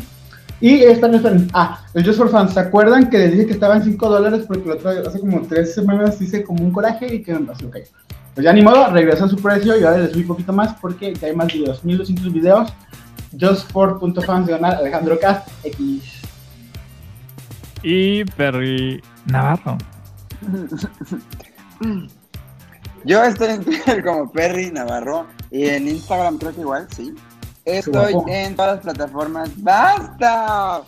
Y 0.61 0.83
esperen, 0.83 1.17
esperen. 1.17 1.49
Ah, 1.55 1.83
el 1.95 2.05
Just 2.05 2.19
for 2.19 2.29
Fans. 2.29 2.53
¿Se 2.53 2.61
acuerdan 2.61 3.09
que 3.09 3.19
les 3.19 3.33
dije 3.33 3.47
que 3.47 3.53
estaba 3.53 3.77
en 3.77 3.85
5 3.85 4.09
dólares? 4.11 4.45
Porque 4.47 4.69
lo 4.69 4.75
otro, 4.75 4.91
hace 4.91 5.19
como 5.19 5.41
3 5.41 5.75
semanas 5.75 6.21
hice 6.21 6.45
como 6.45 6.63
un 6.63 6.71
coraje 6.71 7.15
y 7.15 7.23
que 7.23 7.33
me 7.33 7.47
pasó, 7.47 7.67
ok. 7.67 7.77
Pues 8.41 8.47
ya 8.47 8.55
ni 8.55 8.63
modo, 8.63 8.87
regresó 8.87 9.27
a 9.27 9.29
su 9.29 9.37
precio 9.37 9.79
y 9.79 9.85
ahora 9.85 9.99
les 9.99 10.13
subí 10.13 10.23
un 10.23 10.29
poquito 10.29 10.51
más 10.51 10.75
porque 10.81 11.13
ya 11.13 11.29
hay 11.29 11.37
más 11.37 11.53
videos, 11.53 11.85
1200 11.85 12.33
videos. 12.33 12.73
Just 13.39 13.71
for 13.71 14.01
fans 14.25 14.47
de 14.47 14.55
Alejandro 14.55 15.21
Cast 15.21 15.47
X. 15.63 16.23
Y 17.83 18.25
Perry 18.25 19.03
Navarro. 19.27 19.77
Yo 23.05 23.23
estoy 23.23 23.49
en 23.49 23.63
Twitter 23.63 24.03
como 24.03 24.33
Perry 24.33 24.71
Navarro 24.71 25.27
y 25.51 25.67
en 25.67 25.87
Instagram 25.89 26.39
creo 26.39 26.55
que 26.55 26.63
igual, 26.63 26.89
sí. 26.97 27.15
Estoy 27.67 28.15
en 28.27 28.57
todas 28.57 28.77
las 28.77 28.85
plataformas. 28.85 29.51
¡Basta! 29.63 30.81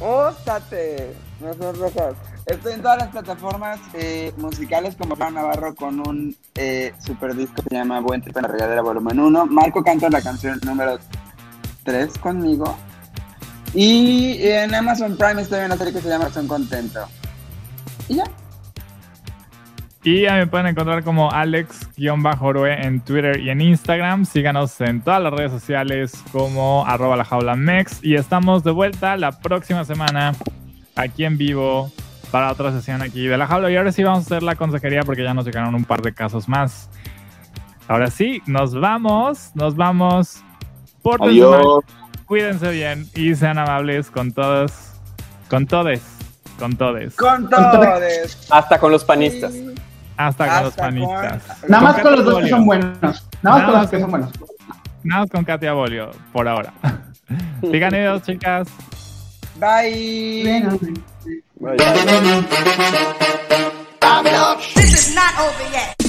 ¡Óstate! 0.00 1.16
No 1.40 1.54
son 1.54 1.80
rojas. 1.80 2.14
Estoy 2.46 2.74
en 2.74 2.82
todas 2.82 2.98
las 2.98 3.08
plataformas 3.08 3.80
eh, 3.94 4.32
musicales 4.36 4.94
como 4.94 5.16
Juan 5.16 5.34
Navarro 5.34 5.74
con 5.74 5.98
un 6.06 6.36
eh, 6.54 6.92
super 7.04 7.34
disco 7.34 7.56
que 7.56 7.70
se 7.70 7.74
llama 7.74 7.98
Buen 7.98 8.22
Trip 8.22 8.36
en 8.36 8.42
la 8.42 8.48
Regadera 8.48 8.82
Volumen 8.82 9.18
1. 9.18 9.46
Marco 9.46 9.82
canta 9.82 10.08
la 10.08 10.22
canción 10.22 10.60
número 10.64 10.96
3 11.82 12.16
conmigo. 12.18 12.78
Y 13.74 14.38
en 14.42 14.72
Amazon 14.76 15.16
Prime 15.16 15.42
estoy 15.42 15.58
en 15.58 15.64
una 15.66 15.76
serie 15.76 15.92
que 15.92 16.00
se 16.00 16.08
llama 16.08 16.30
Son 16.30 16.46
Contento. 16.46 17.00
Y 18.08 18.14
ya. 18.14 18.24
Y 20.04 20.22
me 20.22 20.46
pueden 20.46 20.68
encontrar 20.68 21.02
como 21.02 21.32
Alex-Oroe 21.32 22.86
en 22.86 23.00
Twitter 23.00 23.40
y 23.40 23.50
en 23.50 23.60
Instagram. 23.60 24.24
Síganos 24.24 24.80
en 24.80 25.02
todas 25.02 25.20
las 25.20 25.32
redes 25.32 25.50
sociales 25.50 26.22
como 26.30 26.86
arroba. 26.86 27.26
Y 28.02 28.14
estamos 28.14 28.62
de 28.62 28.70
vuelta 28.70 29.16
la 29.16 29.32
próxima 29.32 29.84
semana 29.84 30.32
aquí 30.94 31.24
en 31.24 31.36
vivo 31.36 31.90
para 32.36 32.52
otra 32.52 32.70
sesión 32.70 33.00
aquí 33.00 33.26
de 33.26 33.38
la 33.38 33.46
jaula. 33.46 33.70
Y 33.70 33.76
ahora 33.76 33.90
sí 33.92 34.04
vamos 34.04 34.18
a 34.18 34.22
hacer 34.26 34.42
la 34.42 34.56
consejería 34.56 35.00
porque 35.04 35.24
ya 35.24 35.32
nos 35.32 35.46
llegaron 35.46 35.74
un 35.74 35.86
par 35.86 36.02
de 36.02 36.12
casos 36.12 36.50
más. 36.50 36.90
Ahora 37.88 38.10
sí, 38.10 38.42
nos 38.44 38.78
vamos, 38.78 39.52
nos 39.54 39.74
vamos. 39.74 40.42
Por 41.00 41.22
Adiós. 41.22 41.82
Cuídense 42.26 42.70
bien 42.72 43.08
y 43.14 43.34
sean 43.34 43.56
amables 43.56 44.10
con 44.10 44.32
todos, 44.32 44.70
con 45.48 45.66
todes, 45.66 46.02
con 46.58 46.76
todes. 46.76 47.16
Con 47.16 47.48
todes. 47.48 48.46
Hasta 48.50 48.78
con 48.78 48.92
los 48.92 49.02
panistas. 49.02 49.54
Hasta, 50.18 50.56
con 50.56 50.64
los 50.64 50.74
panistas. 50.74 51.42
Nada 51.66 51.82
más 51.84 52.02
con 52.02 52.12
los 52.16 52.24
dos 52.26 52.42
que 52.42 52.48
son 52.50 52.66
buenos. 52.66 53.26
Nada 53.40 53.56
más 53.56 53.64
con 53.64 53.80
los 53.80 53.90
que 53.90 54.00
son 54.00 54.10
buenos. 54.10 54.30
Nada 55.04 55.20
más 55.22 55.30
con 55.30 55.42
Katia 55.42 55.72
Bolio, 55.72 56.10
por 56.34 56.46
ahora. 56.46 56.74
Digan 57.62 57.94
adiós, 57.94 58.20
chicas. 58.24 58.68
Bye. 59.58 60.68
Bye. 60.68 61.15
Right. 61.66 61.78
This 64.76 65.08
is 65.08 65.14
not 65.16 65.36
over 65.40 65.72
yet. 65.72 66.05